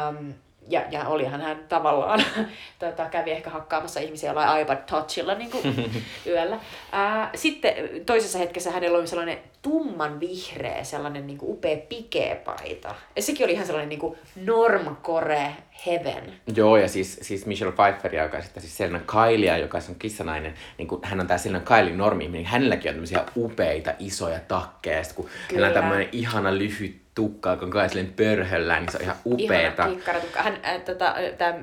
Um, 0.09 0.35
ja, 0.69 0.83
ja 0.91 1.09
olihan 1.09 1.41
hän 1.41 1.65
tavallaan, 1.69 2.25
tota, 2.79 3.05
kävi 3.05 3.31
ehkä 3.31 3.51
hakkaamassa 3.51 4.01
ihmisiä 4.01 4.31
jollain 4.31 4.63
iPad 4.63 4.77
Touchilla 4.77 5.35
niin 5.35 5.51
kuin 5.51 5.93
yöllä. 6.27 6.61
Ää, 6.93 7.31
sitten 7.35 7.75
toisessa 8.07 8.39
hetkessä 8.39 8.71
hänellä 8.71 8.99
oli 8.99 9.07
sellainen 9.07 9.39
tumman 9.63 10.21
vihreä, 10.21 10.85
sellainen 10.85 11.27
niin 11.27 11.39
kuin 11.39 11.53
upea 11.53 11.77
pikepaita. 11.89 12.95
Ja 13.17 13.23
sekin 13.23 13.45
oli 13.45 13.53
ihan 13.53 13.67
sellainen 13.67 13.89
niin 13.89 14.01
kuin 14.01 14.19
normcore 14.37 15.53
heaven. 15.87 16.33
Joo, 16.55 16.77
ja 16.77 16.89
siis, 16.89 17.19
siis 17.23 17.47
Michelle 17.47 17.73
Pfeiffer, 17.73 18.15
joka 18.15 18.43
sitten 18.43 18.61
siis 18.61 18.77
Selena 18.77 19.01
Kylea, 19.01 19.57
joka 19.57 19.79
on 19.89 19.95
kissanainen, 19.99 20.55
niin 20.79 20.89
kun 20.89 21.01
hän 21.03 21.21
on 21.21 21.27
tää 21.27 21.39
Selena 21.39 21.65
Kylen 21.65 21.99
normi, 21.99 22.29
niin 22.29 22.47
hänelläkin 22.47 22.89
on 22.89 22.95
tämmöisiä 22.95 23.25
upeita 23.37 23.93
isoja 23.99 24.41
takkeja, 24.49 25.03
kun 25.15 25.29
hänellä 25.29 25.67
on 25.67 25.73
Kyllä. 25.73 25.81
tämmöinen 25.81 26.09
ihana 26.13 26.59
lyhyt 26.59 27.08
tukka, 27.19 27.51
joka 27.51 27.67
on 27.67 27.71
kai 27.71 27.89
silleen 27.89 28.13
pörhöllään, 28.13 28.83
niin 28.83 28.93
se 28.93 28.99
on 28.99 29.05
ihan 29.05 29.17
upeeta. 29.27 29.83
Ihana 29.83 29.97
kikkaratukka. 29.97 30.43
Hän, 30.43 30.59
äh, 30.65 30.81
tota, 30.81 31.15
tämä 31.39 31.55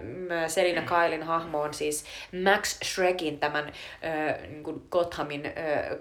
Selina 0.47 0.81
Kailin 0.81 1.23
hahmo 1.23 1.61
on 1.61 1.73
siis 1.73 2.05
Max 2.43 2.79
Shrekin, 2.83 3.39
tämän 3.39 3.65
äh, 3.67 4.49
niin 4.49 4.63
kuin 4.63 4.81
Gothamin 4.91 5.45
äh, 5.45 5.53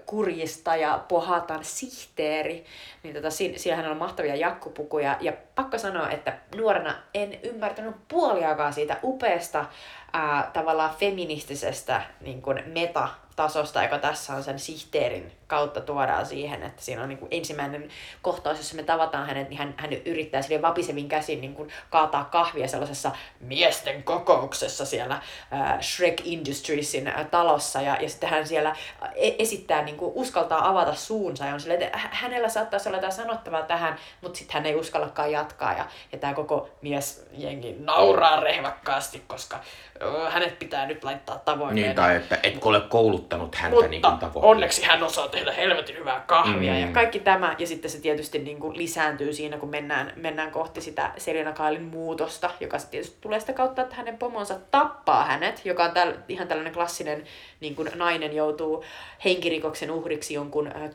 kurjistaja, 0.05 1.03
pohatan 1.07 1.63
sihteeri. 1.63 2.65
Niin 3.03 3.15
tota, 3.15 3.29
siinä, 3.29 3.57
siinä 3.57 3.75
hänellä 3.75 3.93
on 3.93 3.99
mahtavia 3.99 4.35
jakkupukuja. 4.35 5.17
Ja 5.21 5.33
pakko 5.55 5.77
sanoa, 5.77 6.09
että 6.09 6.37
nuorena 6.55 6.95
en 7.13 7.39
ymmärtänyt 7.43 7.95
puoliakaan 8.07 8.73
siitä 8.73 8.97
upeasta 9.03 9.59
äh, 9.59 10.51
tavallaan 10.53 10.95
feministisestä 10.95 12.01
niin 12.21 12.41
kuin 12.41 12.63
meta-tasosta, 12.65 13.83
joka 13.83 13.99
tässä 13.99 14.33
on 14.33 14.43
sen 14.43 14.59
sihteerin 14.59 15.31
kautta 15.47 15.81
tuodaan 15.81 16.25
siihen, 16.25 16.63
että 16.63 16.81
siinä 16.81 17.03
on 17.03 17.09
niin 17.09 17.17
kuin 17.19 17.27
ensimmäinen 17.31 17.89
kohtaus, 18.21 18.57
jossa 18.57 18.75
me 18.75 18.83
tavataan 18.83 19.27
hänet, 19.27 19.49
niin 19.49 19.57
hän, 19.57 19.73
hän 19.77 19.93
yrittää 19.93 20.41
sille 20.41 20.61
vapisevin 20.61 21.07
käsin 21.07 21.41
niin 21.41 21.55
kuin 21.55 21.69
kaataa 21.89 22.23
kahvia 22.23 22.67
sellaisessa 22.67 23.11
miesten 23.39 24.03
kokouksessa 24.03 24.85
siellä 24.85 25.13
äh, 25.53 25.81
Shrek 25.81 26.21
Industriesin 26.23 27.07
äh, 27.07 27.25
talossa, 27.31 27.81
ja, 27.81 27.97
ja 28.01 28.09
sitten 28.09 28.29
hän 28.29 28.47
siellä 28.47 28.75
e- 29.15 29.35
esittää, 29.39 29.81
niin 29.83 29.97
kuin, 29.97 30.11
uskaltaa 30.15 30.69
avata 30.69 30.93
suunsa, 30.95 31.45
ja 31.45 31.53
on 31.53 31.59
silleen, 31.59 31.81
että 31.81 31.97
hä- 31.97 32.09
hänellä 32.11 32.49
saattaisi 32.49 32.89
olla 32.89 32.97
jotain 32.97 33.13
sanottavaa 33.13 33.61
tähän, 33.63 33.95
mutta 34.21 34.37
sitten 34.37 34.53
hän 34.53 34.65
ei 34.65 34.75
uskallakaan 34.75 35.31
jatkaa, 35.31 35.73
ja, 35.73 35.85
ja 36.11 36.17
tämä 36.17 36.33
koko 36.33 36.69
miesjengi 36.81 37.75
nauraa 37.79 38.39
rehvakkaasti, 38.39 39.23
koska 39.27 39.59
ö, 40.01 40.29
hänet 40.29 40.59
pitää 40.59 40.85
nyt 40.85 41.03
laittaa 41.03 41.37
tavoin. 41.39 41.75
Niin, 41.75 41.95
tai 41.95 42.15
että 42.15 42.39
etkö 42.43 42.69
ole 42.69 42.81
kouluttanut 42.81 43.55
häntä 43.55 43.75
Mutta 43.75 43.87
niin 43.89 44.01
kuin 44.01 44.17
tavoin. 44.17 44.45
onneksi 44.45 44.83
hän 44.83 45.03
osaa 45.03 45.27
tehdä 45.35 45.51
helvetin 45.51 45.97
hyvää 45.97 46.23
kahvia 46.27 46.73
Mm. 46.73 46.79
ja 46.79 46.87
kaikki 46.87 47.19
tämä. 47.19 47.55
Ja 47.59 47.67
sitten 47.67 47.91
se 47.91 48.01
tietysti 48.01 48.39
niin 48.39 48.59
kuin 48.59 48.77
lisääntyy 48.77 49.33
siinä, 49.33 49.57
kun 49.57 49.69
mennään, 49.69 50.13
mennään 50.15 50.51
kohti 50.51 50.81
sitä 50.81 51.11
Selina 51.17 51.51
Kailin 51.51 51.83
muutosta, 51.83 52.49
joka 52.59 52.79
se 52.79 52.89
tietysti 52.89 53.17
tulee 53.21 53.39
sitä 53.39 53.53
kautta, 53.53 53.81
että 53.81 53.95
hänen 53.95 54.17
pomonsa 54.17 54.59
tappaa 54.71 55.25
hänet, 55.25 55.61
joka 55.65 55.83
on 55.83 55.91
täl, 55.91 56.13
ihan 56.29 56.47
tällainen 56.47 56.73
klassinen 56.73 57.23
niin 57.59 57.75
kuin 57.75 57.89
nainen 57.95 58.35
joutuu 58.35 58.83
henkirikoksen 59.25 59.91
uhriksi 59.91 60.33
jonkun 60.33 60.67
äh, 60.67 60.89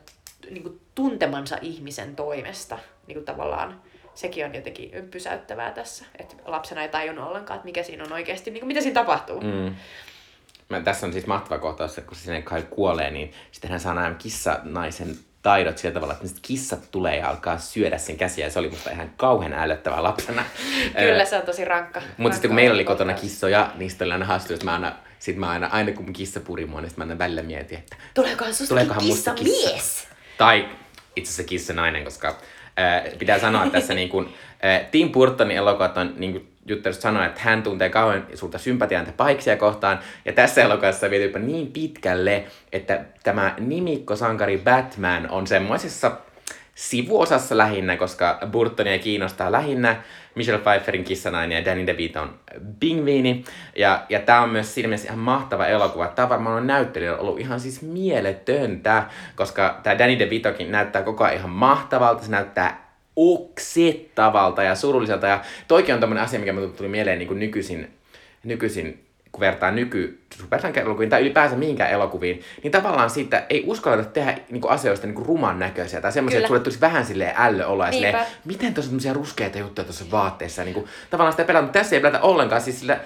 niin 0.50 0.62
kuin 0.62 0.80
tuntemansa 0.94 1.58
ihmisen 1.62 2.16
toimesta. 2.16 2.78
Niin 3.06 3.14
kuin 3.14 3.24
tavallaan 3.24 3.80
sekin 4.14 4.44
on 4.44 4.54
jotenkin 4.54 4.90
pysäyttävää 5.10 5.70
tässä, 5.70 6.04
että 6.18 6.34
lapsena 6.44 6.82
ei 6.82 6.88
tajunnut 6.88 7.28
ollenkaan, 7.28 7.56
että 7.56 7.66
mikä 7.66 7.82
siinä 7.82 8.04
on 8.04 8.12
oikeasti, 8.12 8.50
niin 8.50 8.60
kuin, 8.60 8.68
mitä 8.68 8.80
siinä 8.80 9.00
tapahtuu. 9.00 9.40
Mm. 9.40 9.74
Mä, 10.70 10.80
tässä 10.80 11.06
on 11.06 11.12
siis 11.12 11.26
mahtava 11.26 11.58
kohtaus, 11.58 11.98
että 11.98 12.08
kun 12.08 12.16
se 12.16 12.22
sinne 12.22 12.42
Kyle 12.42 12.62
kuolee, 12.62 13.10
niin 13.10 13.32
sitten 13.52 13.70
hän 13.70 13.80
saa 13.80 13.94
nämä 13.94 14.14
kissanaisen 14.14 15.16
taidot 15.42 15.78
sillä 15.78 15.94
tavalla, 15.94 16.14
että 16.14 16.38
kissat 16.42 16.90
tulee 16.90 17.16
ja 17.16 17.28
alkaa 17.28 17.58
syödä 17.58 17.98
sen 17.98 18.16
käsiä. 18.16 18.46
Ja 18.46 18.50
se 18.50 18.58
oli 18.58 18.68
musta 18.68 18.90
ihan 18.90 19.10
kauhean 19.16 19.52
ällöttävää 19.52 20.02
lapsena. 20.02 20.44
Kyllä 20.98 21.24
se 21.24 21.36
on 21.36 21.42
tosi 21.42 21.64
rankka. 21.64 22.02
Mutta 22.16 22.34
sitten 22.34 22.48
kun 22.48 22.54
meillä 22.54 22.74
oli 22.74 22.84
kotona 22.84 23.14
kissoja, 23.14 23.72
niin 23.76 23.90
sitten 23.90 24.06
oli 24.06 24.12
aina 24.12 24.26
haastu, 24.26 24.52
että 24.52 24.64
mä 24.64 24.72
aina, 24.72 24.92
sit 25.18 25.36
mä 25.36 25.50
aina, 25.50 25.66
aina 25.66 25.92
kun 25.92 26.12
kissa 26.12 26.40
puri 26.40 26.66
mua, 26.66 26.80
niin 26.80 26.92
mä 26.96 27.04
aina 27.04 27.18
välillä 27.18 27.42
mietin, 27.42 27.78
että 27.78 27.96
Tuleekohan 28.14 28.54
susta 28.54 28.68
tuleekohan 28.68 29.02
kissa 29.02 29.34
kissa. 29.34 29.70
mies? 29.72 30.08
Tai 30.38 30.68
itse 31.16 31.28
asiassa 31.28 31.48
kissa 31.48 31.72
nainen, 31.72 32.04
koska 32.04 32.28
äh, 32.28 33.18
pitää 33.18 33.38
sanoa 33.38 33.64
että 33.64 33.78
tässä 33.80 33.94
niin 34.00 34.08
kuin, 34.08 34.34
äh, 34.64 34.90
Tim 34.90 35.12
Burtonin 35.12 35.56
elokuvat 35.56 35.96
on 35.96 36.14
niin 36.16 36.32
kuin, 36.32 36.49
Jutta 36.66 36.88
just 36.88 37.00
sanoi, 37.00 37.26
että 37.26 37.40
hän 37.44 37.62
tuntee 37.62 37.88
kauhean 37.88 38.26
sulta 38.34 38.58
sympatiaa 38.58 39.02
näitä 39.02 39.16
paiksia 39.16 39.56
kohtaan. 39.56 39.98
Ja 40.24 40.32
tässä 40.32 40.62
elokuvassa 40.62 41.10
viety 41.10 41.24
jopa 41.24 41.38
niin 41.38 41.72
pitkälle, 41.72 42.44
että 42.72 43.04
tämä 43.22 43.54
nimikko-sankari 43.58 44.58
Batman 44.58 45.30
on 45.30 45.46
semmoisessa 45.46 46.12
sivuosassa 46.74 47.58
lähinnä, 47.58 47.96
koska 47.96 48.38
Burtonia 48.50 48.98
kiinnostaa 48.98 49.52
lähinnä 49.52 49.96
Michelle 50.34 50.60
Pfeifferin 50.60 51.04
kissanainen 51.04 51.58
ja 51.58 51.64
Danny 51.64 51.86
DeViton 51.86 52.38
Bingviini. 52.80 53.44
Ja, 53.76 54.06
ja 54.08 54.20
tämä 54.20 54.40
on 54.40 54.50
myös 54.50 54.74
siinä 54.74 54.88
mielessä 54.88 55.08
ihan 55.08 55.18
mahtava 55.18 55.66
elokuva. 55.66 56.06
Tämä 56.06 56.28
varmaan 56.28 56.56
on 56.56 56.66
näyttelijä 56.66 57.16
ollut 57.16 57.40
ihan 57.40 57.60
siis 57.60 57.82
mieletöntä, 57.82 59.04
koska 59.36 59.80
tämä 59.82 59.98
Danny 59.98 60.18
DeVitokin 60.18 60.72
näyttää 60.72 61.02
koko 61.02 61.24
ajan 61.24 61.36
ihan 61.36 61.50
mahtavalta. 61.50 62.24
Se 62.24 62.30
näyttää 62.30 62.89
oksettavalta 63.16 64.62
ja 64.62 64.74
surulliselta. 64.74 65.26
Ja 65.26 65.40
toikin 65.68 65.94
on 65.94 66.00
tämmöinen 66.00 66.24
asia, 66.24 66.40
mikä 66.40 66.54
tuli 66.76 66.88
mieleen 66.88 67.18
niin 67.18 67.28
kuin 67.28 67.40
nykyisin, 67.40 67.90
nykyisin 68.44 69.06
kun 69.32 69.40
vertaa 69.40 69.70
nyky 69.70 70.20
supersankarielokuviin 70.34 71.10
tai 71.10 71.20
ylipäänsä 71.20 71.56
mihinkään 71.56 71.90
elokuviin, 71.90 72.40
niin 72.62 72.70
tavallaan 72.70 73.10
siitä 73.10 73.46
ei 73.50 73.64
uskalleta 73.66 74.10
tehdä 74.10 74.38
niin 74.50 74.60
kuin 74.60 74.72
asioista 74.72 75.06
niin 75.06 75.14
kuin 75.14 75.26
ruman 75.26 75.58
näköisiä 75.58 76.00
tai 76.00 76.12
semmoisia, 76.12 76.38
että 76.38 76.48
sulle 76.48 76.60
tulisi 76.60 76.80
vähän 76.80 77.06
silleen 77.06 77.34
ällö 77.36 77.64
ja 77.86 77.92
silleen, 77.92 78.26
miten 78.44 78.74
tuossa 78.74 79.08
on 79.08 79.16
ruskeita 79.16 79.58
juttuja 79.58 79.84
tuossa 79.84 80.04
vaatteessa. 80.10 80.64
Niin 80.64 80.74
kuin, 80.74 80.86
tavallaan 81.10 81.32
sitä 81.32 81.44
pelata, 81.44 81.62
mutta 81.62 81.78
tässä 81.78 81.96
ei 81.96 82.02
pelätä 82.02 82.20
ollenkaan. 82.20 82.60
Siis 82.60 82.80
sillä, 82.80 83.00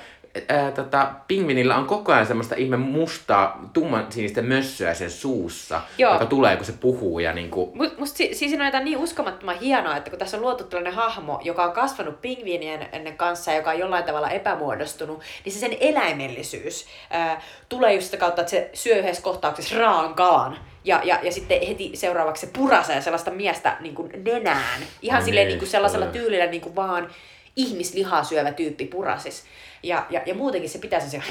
ää, 0.49 0.73
tota, 0.73 1.11
pingvinillä 1.29 1.77
on 1.77 1.87
koko 1.87 2.13
ajan 2.13 2.27
semmoista 2.27 2.55
ihme 2.55 2.77
mustaa, 2.77 3.71
tumman 3.73 4.07
sinistä 4.13 4.43
mössöä 4.43 4.95
sen 4.95 5.11
suussa, 5.11 5.81
Joo. 5.99 6.13
joka 6.13 6.27
tulee, 6.27 6.57
kun 6.57 6.67
se 6.67 6.73
puhuu. 6.73 7.19
Ja 7.19 7.33
niinku... 7.33 7.73
Mut, 7.75 7.99
musta 7.99 8.17
si- 8.17 8.35
siis 8.35 8.61
on 8.61 8.67
jotain 8.67 8.85
niin 8.85 8.99
uskomattoman 8.99 9.59
hienoa, 9.59 9.97
että 9.97 10.11
kun 10.11 10.19
tässä 10.19 10.37
on 10.37 10.43
luotu 10.43 10.65
tällainen 10.65 10.95
hahmo, 10.95 11.41
joka 11.45 11.65
on 11.65 11.73
kasvanut 11.73 12.21
pingviinien 12.21 13.17
kanssa 13.17 13.51
ja 13.51 13.57
joka 13.57 13.71
on 13.71 13.79
jollain 13.79 14.05
tavalla 14.05 14.31
epämuodostunut, 14.31 15.23
niin 15.45 15.53
se 15.53 15.59
sen 15.59 15.77
eläimellisyys 15.81 16.87
ää, 17.11 17.43
tulee 17.69 17.95
just 17.95 18.05
sitä 18.05 18.17
kautta, 18.17 18.41
että 18.41 18.51
se 18.51 18.71
syö 18.73 18.97
yhdessä 18.97 19.23
kohtauksessa 19.23 19.79
raan 19.79 20.15
kalan. 20.15 20.57
Ja, 20.85 21.01
ja, 21.05 21.19
ja 21.23 21.33
sitten 21.33 21.67
heti 21.67 21.91
seuraavaksi 21.95 22.47
se 22.47 22.53
purasee 22.53 23.01
sellaista 23.01 23.31
miestä 23.31 23.77
niin 23.81 23.95
kuin 23.95 24.13
nenään. 24.25 24.83
Ihan 25.03 25.21
no 25.21 25.25
silleen 25.25 25.45
niin, 25.45 25.53
niin 25.53 25.59
kuin 25.59 25.69
sellaisella 25.69 26.07
tyylillä 26.07 26.47
niin 26.47 26.61
kuin 26.61 26.77
vaan 26.77 27.11
ihmislihaa 27.57 28.25
syövä 28.25 28.53
tyyppi 28.53 28.87
purasis. 28.87 29.45
Ja, 29.83 30.07
ja, 30.11 30.23
ja 30.27 30.35
muutenkin 30.35 30.71
se 30.71 30.79
pitää 30.79 31.01
se 31.01 31.23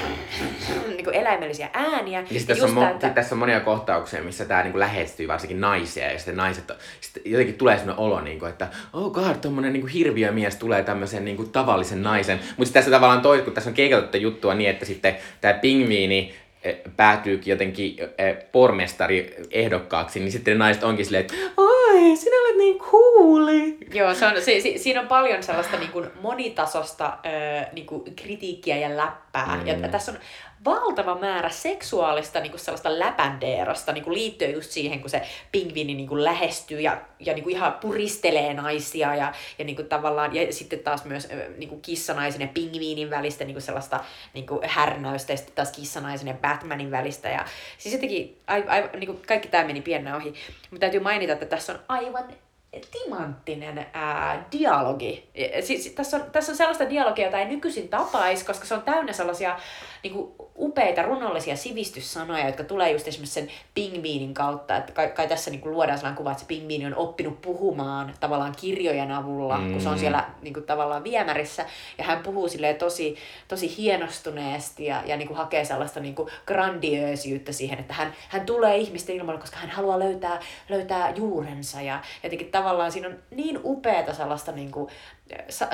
niin 0.88 1.04
kuin 1.04 1.16
eläimellisiä 1.16 1.70
ääniä. 1.72 2.20
Ja, 2.20 2.26
ja 2.30 2.40
tässä, 2.46 2.64
on 2.64 2.74
mo- 2.76 2.90
että... 2.90 3.10
tässä 3.10 3.34
on 3.34 3.38
monia 3.38 3.60
kohtauksia, 3.60 4.22
missä 4.22 4.44
tämä 4.44 4.62
niin 4.62 4.78
lähestyy 4.78 5.28
varsinkin 5.28 5.60
naisia. 5.60 6.12
Ja 6.12 6.18
sitten 6.18 6.36
naiset, 6.36 6.72
sitten 7.00 7.22
jotenkin 7.26 7.54
tulee 7.54 7.78
sellainen 7.78 8.04
olo, 8.04 8.20
niin 8.20 8.38
kuin, 8.38 8.50
että 8.50 8.68
oh 8.92 9.12
god, 9.12 9.34
tommonen 9.34 9.72
niin 9.72 9.88
hirviömies 9.88 10.56
tulee 10.56 10.82
tämmöisen 10.82 11.24
niin 11.24 11.36
kuin 11.36 11.50
tavallisen 11.50 12.02
naisen. 12.02 12.40
Mutta 12.56 12.72
tässä 12.72 12.90
tavallaan 12.90 13.22
toi, 13.22 13.42
kun 13.42 13.52
tässä 13.52 13.70
on 13.70 13.74
keikattu 13.74 14.16
juttua 14.16 14.54
niin, 14.54 14.70
että 14.70 14.84
sitten 14.84 15.16
tämä 15.40 15.54
pingviini 15.54 16.34
Eh, 16.64 16.76
päätyykin 16.96 17.50
jotenkin 17.50 17.96
eh, 18.18 18.36
pormestari 18.52 19.36
ehdokkaaksi, 19.50 20.20
niin 20.20 20.32
sitten 20.32 20.58
naiset 20.58 20.84
onkin 20.84 21.04
silleen, 21.04 21.20
että 21.20 21.34
oi, 22.10 22.16
sinä 22.16 22.36
olet 22.44 22.56
niin 22.56 22.78
cooli. 22.78 23.78
Joo, 23.92 24.14
se 24.14 24.26
on, 24.26 24.32
se, 24.42 24.60
se, 24.60 24.72
siinä 24.76 25.00
on 25.00 25.08
paljon 25.08 25.42
sellaista 25.42 25.76
niin 25.76 25.90
kuin 25.90 26.10
monitasosta 26.20 27.06
äh, 27.06 27.72
niin 27.72 27.86
kuin 27.86 28.16
kritiikkiä 28.16 28.76
ja 28.76 28.96
läppää. 28.96 29.56
Mm. 29.56 29.66
Ja 29.66 29.88
tässä 29.88 30.12
on 30.12 30.18
valtava 30.64 31.14
määrä 31.14 31.50
seksuaalista 31.50 32.40
niin 32.40 32.50
kuin 32.50 32.60
sellaista 32.60 32.98
läpändeerosta 32.98 33.92
niin 33.92 34.04
kuin 34.04 34.14
liittyen 34.14 34.52
just 34.52 34.70
siihen, 34.70 35.00
kun 35.00 35.10
se 35.10 35.22
pingviini 35.52 35.94
niin 35.94 36.08
kuin 36.08 36.24
lähestyy 36.24 36.80
ja, 36.80 37.00
ja 37.20 37.34
niin 37.34 37.44
kuin 37.44 37.56
ihan 37.56 37.72
puristelee 37.72 38.54
naisia 38.54 39.14
ja, 39.14 39.32
ja 39.58 39.64
niin 39.64 39.76
kuin 39.76 39.88
tavallaan, 39.88 40.34
ja 40.34 40.52
sitten 40.52 40.78
taas 40.78 41.04
myös 41.04 41.28
niin 41.56 41.68
kuin 41.68 41.80
kissanaisen 41.80 42.40
ja 42.40 42.48
pingviinin 42.54 43.10
välistä 43.10 43.44
niin 43.44 43.54
kuin 43.54 43.62
sellaista 43.62 44.00
niin 44.34 44.46
kuin 44.46 44.60
härnäystä 44.68 45.32
ja 45.32 45.36
sitten 45.36 45.54
taas 45.54 45.72
kissanaisen 45.72 46.28
ja 46.28 46.34
Batmanin 46.34 46.90
välistä. 46.90 47.28
Ja, 47.28 47.44
siis 47.78 47.94
jotenkin 47.94 48.38
ai, 48.46 48.64
ai, 48.68 48.90
niin 48.92 49.06
kuin 49.06 49.22
kaikki 49.26 49.48
tämä 49.48 49.64
meni 49.64 49.80
pienen 49.80 50.14
ohi. 50.14 50.34
Mutta 50.70 50.80
täytyy 50.80 51.00
mainita, 51.00 51.32
että 51.32 51.46
tässä 51.46 51.72
on 51.72 51.78
aivan 51.88 52.24
timanttinen 52.90 53.86
ää, 53.92 54.44
dialogi. 54.52 55.30
Siis, 55.60 55.86
tässä, 55.86 56.16
on, 56.16 56.22
tässä 56.32 56.52
on 56.52 56.56
sellaista 56.56 56.90
dialogia, 56.90 57.24
jota 57.24 57.38
ei 57.38 57.44
nykyisin 57.44 57.88
tapaisi, 57.88 58.44
koska 58.44 58.66
se 58.66 58.74
on 58.74 58.82
täynnä 58.82 59.12
sellaisia 59.12 59.58
niin 60.02 60.14
kuin, 60.14 60.32
upeita 60.58 61.02
runollisia 61.02 61.56
sivistyssanoja, 61.56 62.46
jotka 62.46 62.64
tulee 62.64 62.92
just 62.92 63.08
esimerkiksi 63.08 63.34
sen 63.34 63.50
pingviinin 63.74 64.34
kautta. 64.34 64.76
Että 64.76 64.92
kai, 64.92 65.08
kai 65.08 65.28
tässä 65.28 65.50
niin 65.50 65.60
kuin, 65.60 65.72
luodaan 65.72 65.98
sellainen 65.98 66.16
kuva, 66.16 66.30
että 66.30 66.40
se 66.40 66.46
pingviini 66.46 66.86
on 66.86 66.94
oppinut 66.94 67.42
puhumaan 67.42 68.14
tavallaan 68.20 68.54
kirjojen 68.60 69.12
avulla, 69.12 69.58
mm. 69.58 69.72
kun 69.72 69.80
se 69.80 69.88
on 69.88 69.94
mm. 69.94 70.00
siellä 70.00 70.24
niin 70.42 70.54
kuin, 70.54 70.66
tavallaan 70.66 71.04
viemärissä. 71.04 71.66
Ja 71.98 72.04
hän 72.04 72.22
puhuu 72.22 72.48
silleen 72.48 72.76
tosi, 72.76 73.16
tosi 73.48 73.76
hienostuneesti 73.76 74.84
ja, 74.84 75.02
ja 75.06 75.16
niin 75.16 75.28
kuin, 75.28 75.36
hakee 75.36 75.64
sellaista 75.64 76.00
niin 76.00 76.14
kuin, 76.14 76.28
grandiöösiyttä 76.46 77.52
siihen, 77.52 77.78
että 77.78 77.94
hän, 77.94 78.12
hän 78.28 78.46
tulee 78.46 78.76
ihmisten 78.76 79.16
ilmoille, 79.16 79.40
koska 79.40 79.56
hän 79.56 79.70
haluaa 79.70 79.98
löytää, 79.98 80.40
löytää 80.68 81.10
juurensa. 81.10 81.80
Ja 81.80 82.00
jotenkin 82.22 82.50
tavallaan 82.50 82.63
siinä 82.90 83.08
on 83.08 83.18
niin 83.30 83.60
upeata 83.64 84.14
sellaista 84.14 84.52
niin 84.52 84.70
kuin, 84.70 84.88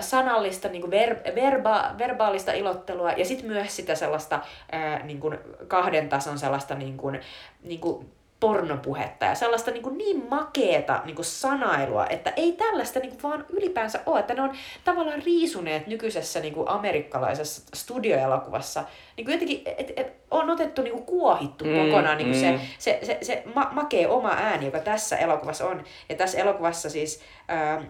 sanallista, 0.01 0.69
niin 0.69 0.83
kuin 0.83 0.91
ver, 0.91 1.17
verba, 1.35 1.95
verbaalista 1.99 2.53
ilottelua 2.53 3.13
ja 3.13 3.25
sitten 3.25 3.47
myös 3.47 3.77
sitä 3.77 3.95
sellaista 3.95 4.41
ää, 4.73 5.03
niin 5.03 5.21
kuin 5.21 5.39
kahden 5.69 6.09
tason 6.09 6.39
sellaista 6.39 6.75
niin 6.75 6.97
kuin, 6.97 7.21
niin 7.63 7.81
kuin 7.81 8.13
pornopuhetta 8.41 9.27
ja 9.27 9.35
sellaista 9.35 9.71
niin, 9.71 9.83
kuin 9.83 9.99
niin 9.99 10.25
makeeta 10.29 11.03
niin 11.05 11.17
kuin 11.17 11.27
sanailua, 11.27 12.07
että 12.07 12.33
ei 12.37 12.53
tällaista 12.53 13.01
niin 13.01 13.11
kuin 13.11 13.23
vaan 13.23 13.47
ylipäänsä 13.49 14.01
ole. 14.07 14.21
Että 14.21 14.35
ne 14.35 14.43
on 14.43 14.53
tavallaan 14.85 15.23
riisuneet 15.23 15.87
nykyisessä 15.87 16.41
niin 16.41 16.55
kuin 16.55 16.69
amerikkalaisessa 16.69 17.63
studioelokuvassa. 17.75 18.85
Niin 19.17 19.25
kuin 19.25 19.33
jotenkin, 19.33 19.63
et, 19.79 19.93
et, 19.97 20.13
on 20.31 20.51
otettu 20.51 20.83
niin 20.83 20.93
kuin 20.93 21.07
kuohittu 21.07 21.65
mm, 21.65 21.71
kokonaan 21.77 22.19
niin 22.19 22.31
kuin 22.31 22.45
mm. 22.45 22.59
se, 22.59 22.61
se, 22.79 22.99
se, 23.03 23.19
se 23.23 23.43
ma- 23.55 23.71
makee 23.73 24.09
oma 24.09 24.31
ääni, 24.31 24.67
joka 24.67 24.79
tässä 24.79 25.17
elokuvassa 25.17 25.67
on. 25.67 25.85
Ja 26.09 26.17
tässä 26.17 26.39
elokuvassa 26.39 26.91
siis, 26.91 27.21
ää, 27.49 27.83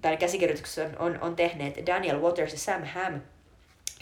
tai 0.00 0.16
käsikirjoituksessa 0.16 0.82
on, 0.82 0.96
on, 0.98 1.18
on 1.20 1.36
tehneet 1.36 1.86
Daniel 1.86 2.20
Waters 2.20 2.52
ja 2.52 2.58
Sam 2.58 2.84
Hamm, 2.84 3.20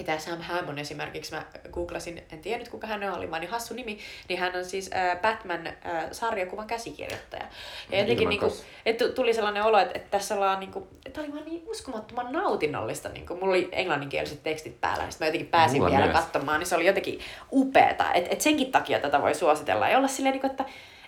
tämä 0.04 0.18
Sam 0.18 0.40
Hammond 0.40 0.78
esimerkiksi, 0.78 1.34
mä 1.34 1.42
googlasin, 1.72 2.22
en 2.32 2.38
tiedä 2.38 2.58
nyt 2.58 2.68
kuka 2.68 2.86
hän 2.86 3.14
oli, 3.14 3.30
vaan 3.30 3.40
niin 3.40 3.50
hassu 3.50 3.74
nimi, 3.74 3.98
niin 4.28 4.40
hän 4.40 4.56
on 4.56 4.64
siis 4.64 4.90
äh, 4.94 5.18
Batman-sarjakuvan 5.20 6.66
käsikirjoittaja. 6.66 7.44
Ja 7.90 7.98
jotenkin 7.98 8.28
niinku, 8.28 8.52
että 8.86 9.08
tuli 9.08 9.34
sellainen 9.34 9.62
olo, 9.62 9.78
että, 9.78 9.92
että 9.94 10.10
tässä 10.10 10.34
ollaan, 10.34 10.60
niinku, 10.60 10.88
että 11.06 11.20
oli 11.20 11.32
vaan 11.32 11.44
niin 11.44 11.62
uskomattoman 11.66 12.32
nautinnollista. 12.32 13.08
Niinku, 13.08 13.34
mulla 13.34 13.50
oli 13.50 13.68
englanninkieliset 13.72 14.42
tekstit 14.42 14.80
päällä, 14.80 15.04
niin 15.04 15.14
mä 15.20 15.26
jotenkin 15.26 15.48
pääsin 15.48 15.78
mulla 15.78 15.90
vielä 15.90 16.06
myös. 16.06 16.16
katsomaan, 16.16 16.60
niin 16.60 16.68
se 16.68 16.76
oli 16.76 16.86
jotenkin 16.86 17.20
upeeta. 17.52 18.12
Että 18.12 18.30
et 18.30 18.40
senkin 18.40 18.72
takia 18.72 19.00
tätä 19.00 19.22
voi 19.22 19.34
suositella 19.34 19.88
ja 19.88 19.98
olla 19.98 20.08
silleen, 20.08 20.32
niinku, 20.32 20.46
että 20.46 20.64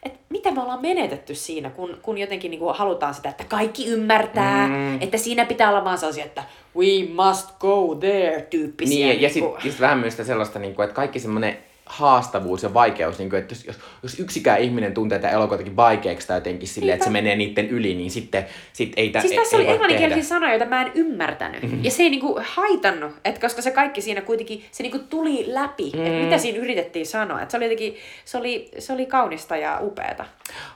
että 0.07 0.18
mitä 0.28 0.52
me 0.52 0.62
ollaan 0.62 0.82
menetetty 0.82 1.34
siinä, 1.34 1.70
kun, 1.70 1.98
kun 2.02 2.18
jotenkin 2.18 2.50
niin 2.50 2.59
kuin 2.59 2.76
halutaan 2.76 3.14
sitä, 3.14 3.28
että 3.28 3.44
kaikki 3.44 3.86
ymmärtää, 3.86 4.68
mm. 4.68 5.02
että 5.02 5.18
siinä 5.18 5.44
pitää 5.44 5.70
olla 5.70 5.84
vaan 5.84 5.98
sellaisia, 5.98 6.24
että 6.24 6.44
we 6.76 6.86
must 7.14 7.59
go 7.59 7.96
there 8.00 8.46
tyyppisiä. 8.50 9.07
Niin, 9.07 9.20
ja, 9.20 9.22
ja 9.22 9.30
sitten 9.30 9.62
sit 9.62 9.80
vähän 9.80 9.98
myös 9.98 10.16
sellaista, 10.16 10.59
niin 10.59 10.74
kuin, 10.74 10.84
että 10.84 10.96
kaikki 10.96 11.18
semmoinen 11.20 11.59
haastavuus 11.87 12.62
ja 12.62 12.74
vaikeus, 12.74 13.18
niin 13.18 13.30
kuin, 13.30 13.41
että 13.41 13.55
jos, 13.66 13.78
jos 14.03 14.20
yksikään 14.20 14.61
ihminen 14.61 14.95
tuntee 14.95 15.18
tätä 15.18 15.34
elokuva 15.34 15.55
jotenkin 15.55 15.76
vaikeaksi 15.76 16.26
tai 16.26 16.37
jotenkin 16.37 16.68
silleen, 16.68 16.95
että 16.95 17.05
se 17.05 17.11
menee 17.11 17.37
niiden 17.37 17.68
yli, 17.68 17.95
niin 17.95 18.11
sitten 18.11 18.47
sit 18.72 18.93
ei 18.97 19.12
Siis 19.20 19.32
tässä 19.32 19.57
ei, 19.57 19.62
oli 19.62 19.72
englanninkielisiä 19.72 20.22
sanoja, 20.22 20.53
joita 20.53 20.66
mä 20.66 20.82
en 20.82 20.93
ymmärtänyt. 20.95 21.62
Mm-hmm. 21.62 21.84
Ja 21.84 21.91
se 21.91 22.03
ei 22.03 22.11
niinku 22.11 22.41
haitannut, 22.43 23.12
että 23.24 23.41
koska 23.41 23.62
se 23.62 23.70
kaikki 23.70 24.01
siinä 24.01 24.20
kuitenkin, 24.20 24.64
se 24.70 24.82
niinku 24.82 24.99
tuli 24.99 25.45
läpi, 25.55 25.93
mm. 25.95 26.07
että 26.07 26.24
mitä 26.24 26.39
siinä 26.39 26.59
yritettiin 26.59 27.07
sanoa. 27.07 27.43
Että 27.43 27.51
se 27.51 27.57
oli 27.57 27.64
jotenkin, 27.64 27.97
se 28.24 28.39
oli, 28.39 28.70
se 28.78 28.93
oli 28.93 29.07
kaunista 29.07 29.57
ja 29.57 29.78
upeata. 29.82 30.24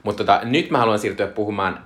Mutta 0.03 0.25
tota, 0.25 0.41
nyt 0.45 0.71
mä 0.71 0.79
haluan 0.79 0.99
siirtyä 0.99 1.27
puhumaan 1.27 1.85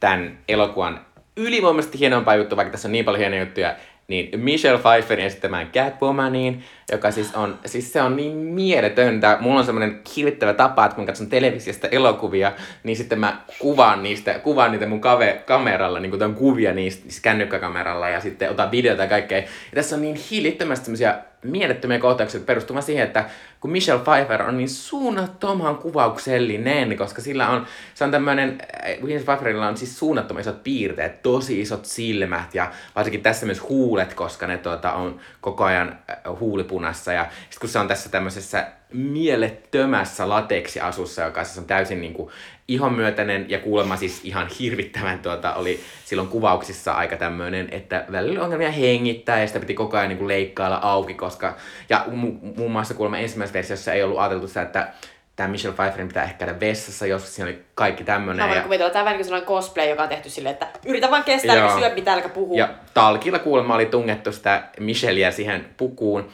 tämän 0.00 0.38
elokuvan 0.48 1.06
ylivoimaisesti 1.36 1.98
hienompaa 1.98 2.36
juttu, 2.36 2.56
vaikka 2.56 2.72
tässä 2.72 2.88
on 2.88 2.92
niin 2.92 3.04
paljon 3.04 3.20
hienoja 3.20 3.42
juttuja, 3.42 3.76
niin 4.08 4.40
Michelle 4.40 4.80
Pfeifferin 4.80 5.26
esittämään 5.26 5.70
Catwomaniin, 5.72 6.64
joka 6.92 7.10
siis 7.10 7.34
on, 7.34 7.58
siis 7.66 7.92
se 7.92 8.02
on 8.02 8.16
niin 8.16 8.36
mieletöntä. 8.36 9.38
Mulla 9.40 9.58
on 9.58 9.66
semmoinen 9.66 10.00
hirvittävä 10.16 10.54
tapa, 10.54 10.84
että 10.84 10.96
kun 10.96 11.06
katson 11.06 11.26
televisiosta 11.26 11.88
elokuvia, 11.88 12.52
niin 12.82 12.96
sitten 12.96 13.20
mä 13.20 13.40
kuvaan 13.58 14.02
niistä, 14.02 14.38
kuvaan 14.38 14.72
niitä 14.72 14.86
mun 14.86 15.00
kave, 15.00 15.42
kameralla, 15.46 16.00
niin 16.00 16.10
kuin 16.10 16.34
kuvia 16.34 16.72
niistä 16.72 17.02
siis 17.02 17.20
kännykkäkameralla 17.20 18.08
ja 18.08 18.20
sitten 18.20 18.50
otan 18.50 18.70
videota 18.70 19.02
ja 19.02 19.08
kaikkea. 19.08 19.38
Ja 19.38 19.44
tässä 19.74 19.96
on 19.96 20.02
niin 20.02 20.20
hillittömästi 20.30 20.84
semmoisia 20.84 21.14
mielettömiä 21.44 21.98
kohtauksia 21.98 22.40
perustumaan 22.40 22.82
siihen, 22.82 23.06
että 23.06 23.24
kun 23.60 23.70
Michelle 23.70 24.02
Pfeiffer 24.04 24.42
on 24.42 24.56
niin 24.56 24.68
suunnattoman 24.68 25.76
kuvauksellinen, 25.76 26.96
koska 26.96 27.22
sillä 27.22 27.48
on, 27.48 27.66
se 27.94 28.04
on 28.04 28.10
tämmöinen, 28.10 28.58
äh, 28.74 29.00
Michelle 29.00 29.24
Pfeifferilla 29.24 29.68
on 29.68 29.76
siis 29.76 29.98
suunnattoman 29.98 30.40
isot 30.40 30.62
piirteet, 30.62 31.22
tosi 31.22 31.60
isot 31.60 31.84
silmät 31.84 32.54
ja 32.54 32.70
varsinkin 32.96 33.22
tässä 33.22 33.46
myös 33.46 33.68
huulet, 33.68 34.14
koska 34.14 34.46
ne 34.46 34.58
tuota, 34.58 34.92
on 34.92 35.20
koko 35.40 35.64
ajan 35.64 35.98
äh, 36.10 36.40
huulipunassa 36.78 37.12
ja 37.12 37.24
sitten 37.24 37.60
kun 37.60 37.68
se 37.68 37.78
on 37.78 37.88
tässä 37.88 38.08
tämmöisessä 38.08 38.66
mielettömässä 38.92 40.28
lateksiasussa, 40.28 41.22
joka 41.22 41.44
siis 41.44 41.58
on 41.58 41.64
täysin 41.64 42.00
niin 42.00 42.14
kuin 42.14 42.30
ihonmyötäinen 42.68 43.46
ja 43.48 43.58
kuulemma 43.58 43.96
siis 43.96 44.20
ihan 44.24 44.48
hirvittävän 44.60 45.18
tuota, 45.18 45.54
oli 45.54 45.80
silloin 46.04 46.28
kuvauksissa 46.28 46.92
aika 46.92 47.16
tämmöinen, 47.16 47.68
että 47.70 48.04
välillä 48.12 48.30
oli 48.30 48.44
ongelmia 48.44 48.70
hengittää 48.70 49.40
ja 49.40 49.46
sitä 49.46 49.60
piti 49.60 49.74
koko 49.74 49.96
ajan 49.96 50.08
niin 50.08 50.18
kuin 50.18 50.28
leikkailla 50.28 50.78
auki, 50.82 51.14
koska 51.14 51.56
ja 51.88 52.04
mu- 52.06 52.56
muun 52.56 52.72
muassa 52.72 52.94
kuulemma 52.94 53.18
ensimmäisessä 53.18 53.58
versiossa 53.58 53.92
ei 53.92 54.02
ollut 54.02 54.18
ajateltu 54.18 54.48
sitä, 54.48 54.62
että 54.62 54.88
tämä 55.36 55.48
Michelle 55.48 55.76
Pfeifferin 55.76 56.08
pitää 56.08 56.24
ehkä 56.24 56.36
käydä 56.36 56.60
vessassa, 56.60 57.06
jos 57.06 57.34
siinä 57.34 57.50
oli 57.50 57.62
kaikki 57.74 58.04
tämmöinen. 58.04 58.44
Mä 58.44 58.48
voin 58.48 58.56
ja... 58.56 58.62
kuvitella, 58.62 58.90
tämä 58.90 59.00
on 59.00 59.04
vähän 59.04 59.16
niin 59.16 59.24
sellainen 59.24 59.48
cosplay, 59.48 59.88
joka 59.88 60.02
on 60.02 60.08
tehty 60.08 60.30
silleen, 60.30 60.52
että 60.52 60.68
yritä 60.84 61.10
vaan 61.10 61.24
kestää, 61.24 61.56
Joo. 61.56 61.68
että 61.68 61.78
syö 61.78 61.94
mitä, 61.94 62.12
älkä 62.12 62.28
puhu. 62.28 62.58
Ja 62.58 62.68
talkilla 62.94 63.38
kuulemma 63.38 63.74
oli 63.74 63.86
tungettu 63.86 64.32
sitä 64.32 64.62
Micheliä 64.80 65.30
siihen 65.30 65.66
pukuun. 65.76 66.28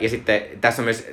Ja 0.00 0.08
sitten 0.08 0.42
tässä 0.60 0.82
on 0.82 0.84
myös, 0.84 1.10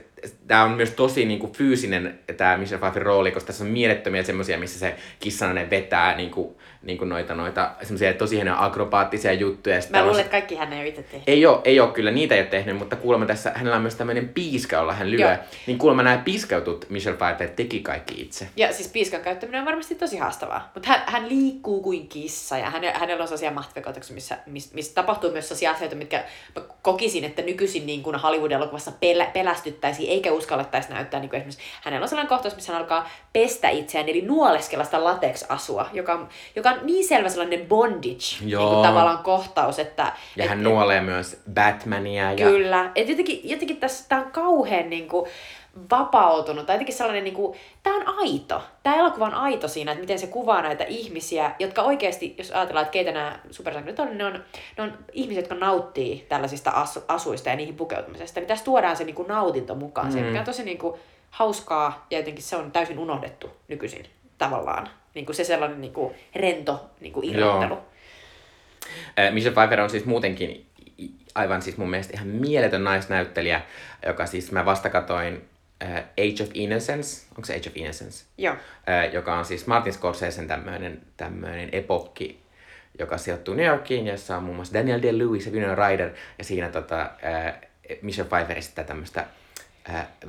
tämä 0.47 0.63
on 0.63 0.71
myös 0.71 0.91
tosi 0.91 1.25
niin 1.25 1.39
kuin 1.39 1.51
fyysinen 1.51 2.19
tämä 2.37 2.57
Michelle 2.57 2.79
Pfeifferin 2.79 3.05
rooli, 3.05 3.31
koska 3.31 3.47
tässä 3.47 3.63
on 3.63 3.69
mielettömiä 3.69 4.23
semmoisia, 4.23 4.59
missä 4.59 4.79
se 4.79 4.95
kissanainen 5.19 5.69
vetää 5.69 6.15
niin 6.15 6.31
kuin, 6.31 6.55
niin 6.81 6.97
kuin 6.97 7.09
noita, 7.09 7.35
noita 7.35 7.71
semmoisia 7.81 8.13
tosi 8.13 8.35
hienoja 8.35 8.65
akrobaattisia 8.65 9.33
juttuja. 9.33 9.75
Ja 9.75 9.81
Mä 9.89 9.97
on 9.97 10.03
luulen, 10.03 10.15
se- 10.15 10.21
että 10.21 10.31
kaikki 10.31 10.55
hän 10.55 10.73
ei 10.73 10.79
ole 10.79 10.87
itse 10.87 11.03
tehnyt. 11.03 11.29
ei 11.29 11.45
ole, 11.45 11.59
ei 11.63 11.79
ole 11.79 11.91
kyllä, 11.91 12.11
niitä 12.11 12.35
ei 12.35 12.41
ole 12.41 12.47
tehnyt, 12.49 12.77
mutta 12.77 12.95
kuulemma 12.95 13.25
tässä 13.25 13.51
hänellä 13.55 13.75
on 13.75 13.81
myös 13.81 13.95
tämmöinen 13.95 14.29
piiska, 14.29 14.75
jolla 14.75 14.93
hän 14.93 15.11
lyö. 15.11 15.19
Joo. 15.27 15.37
Niin 15.67 15.77
kuulemma 15.77 16.03
nämä 16.03 16.17
piiskautut 16.25 16.85
Michelle 16.89 17.17
Pfeiffer 17.17 17.49
teki 17.49 17.79
kaikki 17.79 18.21
itse. 18.21 18.47
Ja 18.57 18.73
siis 18.73 18.87
piiskan 18.87 19.21
käyttäminen 19.21 19.59
on 19.61 19.65
varmasti 19.65 19.95
tosi 19.95 20.17
haastavaa. 20.17 20.71
Mutta 20.73 20.89
hän, 20.89 21.03
hän 21.05 21.29
liikkuu 21.29 21.81
kuin 21.81 22.07
kissa 22.07 22.57
ja 22.57 22.69
hän, 22.69 22.81
hänellä 22.93 23.21
on 23.21 23.27
sellaisia 23.27 23.51
mahtvekotuksia, 23.51 24.13
missä, 24.15 24.37
missä, 24.45 24.75
missä 24.75 24.93
tapahtuu 24.95 25.31
myös 25.31 25.47
sellaisia 25.47 25.71
asioita, 25.71 25.95
mitkä 25.95 26.23
mä 26.55 26.61
kokisin, 26.81 27.23
että 27.23 27.41
nykyisin 27.41 27.85
niin 27.85 28.03
kuin 28.03 28.15
Hollywood-elokuvassa 28.15 28.91
pelä, 28.99 29.25
pelästyttäisiin 29.25 30.09
eikä 30.09 30.31
uskallettaisi 30.31 30.89
näyttää. 30.93 31.19
Niin 31.19 31.29
kuin 31.29 31.37
esimerkiksi 31.37 31.63
hänellä 31.81 32.03
on 32.03 32.09
sellainen 32.09 32.29
kohtaus, 32.29 32.55
missä 32.55 32.73
hän 32.73 32.81
alkaa 32.81 33.09
pestä 33.33 33.69
itseään, 33.69 34.09
eli 34.09 34.21
nuoleskella 34.21 34.83
sitä 34.83 35.03
latex-asua, 35.03 35.89
joka, 35.93 36.13
on- 36.13 36.29
joka 36.69 36.81
on 36.81 36.87
niin 36.87 37.07
selvä 37.07 37.29
sellainen 37.29 37.65
bondage 37.65 38.39
niin 38.39 38.49
Joo. 38.49 38.69
kuin 38.69 38.87
tavallaan 38.87 39.23
kohtaus, 39.23 39.79
että... 39.79 40.13
Ja 40.35 40.43
et- 40.43 40.49
hän 40.49 40.63
nuolee 40.63 41.01
myös 41.01 41.41
Batmania. 41.53 42.31
Ja... 42.31 42.47
Kyllä. 42.47 42.91
Et 42.95 43.09
jotenkin, 43.09 43.41
jotenkin 43.43 43.77
tässä 43.77 44.05
tää 44.09 44.19
on 44.19 44.31
kauhean 44.31 44.89
niinku 44.89 45.27
vapautunut, 45.91 46.65
tai 46.65 46.75
jotenkin 46.75 46.95
sellainen, 46.95 47.23
niinku, 47.23 47.55
tämä 47.83 47.95
on 47.95 48.03
aito. 48.17 48.63
Tämä 48.83 48.95
elokuva 48.95 49.25
on 49.25 49.33
aito 49.33 49.67
siinä, 49.67 49.91
että 49.91 50.01
miten 50.01 50.19
se 50.19 50.27
kuvaa 50.27 50.61
näitä 50.61 50.83
ihmisiä, 50.83 51.51
jotka 51.59 51.81
oikeasti, 51.81 52.35
jos 52.37 52.51
ajatellaan, 52.51 52.83
että 52.83 52.91
keitä 52.91 53.11
nämä 53.11 53.39
supersankarit 53.51 53.99
on, 53.99 54.07
niin 54.07 54.17
ne 54.17 54.25
on, 54.25 54.43
ne 54.77 54.83
on 54.83 54.93
ihmisiä, 55.11 55.41
jotka 55.41 55.55
nauttii 55.55 56.25
tällaisista 56.29 56.71
asu, 56.71 57.03
asuista 57.07 57.49
ja 57.49 57.55
niihin 57.55 57.75
pukeutumisesta. 57.75 58.39
Niin 58.39 58.47
tässä 58.47 58.65
tuodaan 58.65 58.95
se 58.95 59.03
niinku 59.03 59.23
nautinto 59.23 59.75
mukaan, 59.75 60.07
mm. 60.07 60.13
se, 60.13 60.21
mikä 60.21 60.39
on 60.39 60.45
tosi 60.45 60.63
niinku 60.63 60.99
hauskaa, 61.29 62.05
ja 62.11 62.17
jotenkin 62.17 62.43
se 62.43 62.55
on 62.55 62.71
täysin 62.71 62.99
unohdettu 62.99 63.49
nykyisin 63.67 64.05
tavallaan. 64.37 64.89
Niinku 65.15 65.33
se 65.33 65.43
sellainen 65.43 65.81
niinku 65.81 66.15
rento 66.35 66.89
niinku 66.99 67.21
irrottelu. 67.23 67.73
Joo. 67.73 67.85
Michelle 69.31 69.53
Pfeiffer 69.53 69.81
on 69.81 69.89
siis 69.89 70.05
muutenkin 70.05 70.69
aivan 71.35 71.61
siis 71.61 71.77
mun 71.77 71.89
mielestä 71.89 72.13
ihan 72.13 72.27
mieletön 72.27 72.83
naisnäyttelijä, 72.83 73.61
joka 74.05 74.25
siis 74.25 74.51
mä 74.51 74.65
vasta 74.65 74.89
katoin 74.89 75.49
äh, 75.83 75.97
Age 75.97 76.43
of 76.43 76.49
Innocence, 76.53 77.25
onko 77.29 77.45
se 77.45 77.55
Age 77.55 77.69
of 77.69 77.77
Innocence? 77.77 78.25
Joo. 78.37 78.55
Äh, 78.89 79.13
joka 79.13 79.35
on 79.35 79.45
siis 79.45 79.67
Martin 79.67 79.93
Scorsesen 79.93 80.47
tämmöinen, 80.47 81.01
tämmöinen 81.17 81.69
epokki, 81.71 82.41
joka 82.99 83.17
sijoittuu 83.17 83.53
New 83.53 83.65
Yorkiin, 83.65 84.07
jossa 84.07 84.37
on 84.37 84.43
muun 84.43 84.55
muassa 84.55 84.73
Daniel 84.73 84.99
Day-Lewis 85.01 85.45
ja 85.45 85.51
Winona 85.51 85.87
Ryder, 85.87 86.09
ja 86.37 86.43
siinä 86.43 86.69
tota, 86.69 87.01
äh, 87.01 87.53
Michelle 88.01 88.29
Pfeiffer 88.29 88.57
esittää 88.57 88.83
tämmöistä 88.83 89.25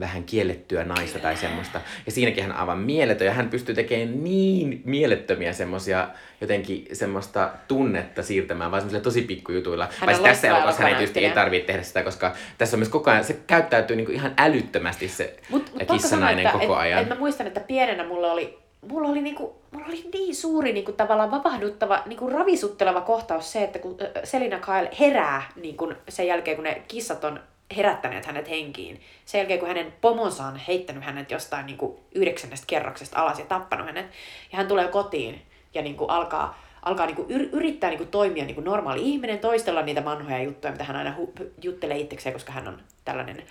vähän 0.01 0.25
kiellettyä 0.25 0.85
naista 0.85 1.19
tai 1.19 1.37
semmoista. 1.37 1.81
Ja 2.07 2.13
siinäkin 2.13 2.43
hän 2.45 2.53
on 2.53 2.59
aivan 2.59 2.79
mieletön, 2.79 3.27
ja 3.27 3.33
hän 3.33 3.51
pystyy 3.51 3.75
tekemään 3.75 4.25
niin 4.25 4.83
mielettömiä 4.85 5.53
semmoisia 5.53 6.09
jotenkin 6.41 6.87
semmoista 6.93 7.51
tunnetta 7.69 8.23
siirtämään, 8.23 8.71
vaan 8.71 8.81
semmoisilla 8.81 9.05
tosi 9.05 9.23
pikkujutuilla. 9.23 9.89
Vai 10.07 10.19
tässä 10.19 10.49
elokuvassa 10.49 10.83
hän 10.83 10.93
ei 10.93 10.97
tietysti 10.97 11.25
ei 11.25 11.31
tarvitse 11.31 11.67
tehdä 11.67 11.83
sitä, 11.83 12.03
koska 12.03 12.35
tässä 12.59 12.77
on 12.77 12.79
myös 12.79 12.89
koko 12.89 13.11
ajan, 13.11 13.25
se 13.25 13.41
käyttäytyy 13.47 13.97
niinku 13.97 14.13
ihan 14.13 14.35
älyttömästi 14.39 15.09
se 15.09 15.37
Mut, 15.51 15.73
mut 15.73 15.83
kissanainen 15.93 16.45
sanoa, 16.45 16.61
koko 16.61 16.75
et, 16.75 16.81
ajan. 16.81 17.03
Et 17.03 17.09
mä 17.09 17.15
muistan, 17.15 17.47
että 17.47 17.61
pienenä 17.61 18.05
mulla 18.05 18.33
oli, 18.33 18.59
mulla 18.89 19.09
oli, 19.09 19.23
niinku, 19.23 19.63
mulla 19.71 19.87
oli 19.87 20.09
niin 20.13 20.35
suuri 20.35 20.73
niinku, 20.73 20.93
tavallaan 20.93 21.31
vapahduttava, 21.31 22.03
niinku, 22.07 22.31
ravisutteleva 22.31 23.01
kohtaus 23.01 23.53
se, 23.53 23.65
että 23.65 23.79
kun 23.79 23.97
Selina 24.25 24.59
Kyle 24.59 24.91
herää 25.01 25.43
niinku, 25.57 25.93
sen 26.09 26.27
jälkeen, 26.27 26.57
kun 26.57 26.65
ne 26.65 26.83
kissat 26.89 27.25
on 27.25 27.41
herättäneet 27.77 28.27
hänet 28.27 28.51
henkiin. 28.51 29.01
Sen 29.25 29.39
jälkeen, 29.39 29.61
kun 29.61 29.69
hänen 29.69 29.93
pomonsa 30.01 30.45
on 30.45 30.57
heittänyt 30.57 31.05
hänet 31.05 31.31
jostain 31.31 31.67
niinku, 31.67 32.01
yhdeksännestä 32.15 32.67
kerroksesta 32.67 33.19
alas 33.19 33.39
ja 33.39 33.47
tappanut 33.47 33.87
hänet. 33.87 34.07
Ja 34.53 34.59
hän 34.59 34.69
tulee 34.69 34.89
kotiin 34.89 35.43
ja 35.75 35.83
niinku, 35.83 36.05
alkaa 36.05 36.71
alkaa 36.83 37.07
niinku 37.07 37.23
yr- 37.23 37.49
yrittää 37.53 37.91
niinku 37.91 38.05
toimia 38.05 38.45
niinku 38.45 38.61
normaali 38.61 39.03
ihminen, 39.03 39.39
toistella 39.39 39.83
niitä 39.83 40.05
vanhoja 40.05 40.43
juttuja, 40.43 40.73
mitä 40.73 40.85
hän 40.85 40.97
aina 40.97 41.15
hu- 41.19 41.45
juttelee 41.63 41.99
itsekseen, 41.99 42.33
koska 42.33 42.53
hän 42.53 42.69
on 42.69 42.83
tällainen 43.11 43.43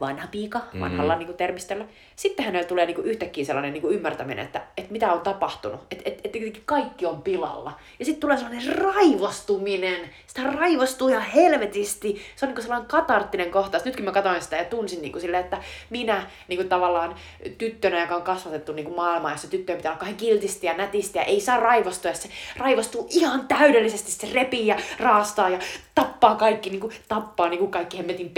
vanha 0.00 0.26
piika, 0.30 0.60
vanhalla 0.80 1.12
mm. 1.12 1.18
niinku 1.18 1.32
termistöllä. 1.32 1.84
Sitten 2.16 2.44
hänellä 2.44 2.68
tulee 2.68 2.86
niinku 2.86 3.02
yhtäkkiä 3.02 3.44
sellainen 3.44 3.72
niinku 3.72 3.88
ymmärtäminen, 3.88 4.44
että, 4.44 4.62
että 4.76 4.92
mitä 4.92 5.12
on 5.12 5.20
tapahtunut, 5.20 5.80
että 5.90 6.02
et, 6.06 6.20
et, 6.24 6.36
et 6.36 6.62
kaikki 6.64 7.06
on 7.06 7.22
pilalla. 7.22 7.72
Ja 7.98 8.04
sitten 8.04 8.20
tulee 8.20 8.36
sellainen 8.36 8.76
raivostuminen, 8.76 10.00
sitä 10.26 10.42
raivostuu 10.42 11.08
ihan 11.08 11.22
helvetisti. 11.22 12.22
Se 12.36 12.46
on 12.46 12.48
niinku 12.48 12.62
sellainen 12.62 12.88
katarttinen 12.88 13.50
kohtaus. 13.50 13.84
Nytkin 13.84 14.04
mä 14.04 14.12
katsoin 14.12 14.42
sitä 14.42 14.56
ja 14.56 14.64
tunsin 14.64 15.02
niinku 15.02 15.20
silleen, 15.20 15.44
että 15.44 15.58
minä 15.90 16.26
niinku 16.48 16.68
tavallaan 16.68 17.14
tyttönä, 17.58 18.00
joka 18.00 18.16
on 18.16 18.22
kasvatettu 18.22 18.72
niinku 18.72 18.94
maailmaa, 18.94 19.32
jossa 19.32 19.50
tyttöjen 19.50 19.76
pitää 19.76 19.92
olla 19.92 19.98
kauhean 19.98 20.16
kiltisti 20.16 20.66
ja 20.66 20.74
nätisti 20.74 21.18
ja 21.18 21.24
ei 21.24 21.40
saa 21.40 21.60
raivostua. 21.60 22.10
Ja 22.10 22.16
se 22.16 22.28
raivostuu 22.56 23.06
ihan 23.10 23.48
täydellisesti, 23.48 24.12
se 24.12 24.28
repii 24.34 24.66
ja 24.66 24.76
raastaa 25.00 25.48
ja 25.48 25.58
tappaa 25.94 26.34
kaikki, 26.34 26.70
niinku, 26.70 26.92
tappaa 27.08 27.48
niinku 27.48 27.66
kaikki 27.66 27.98
hemmetin 27.98 28.30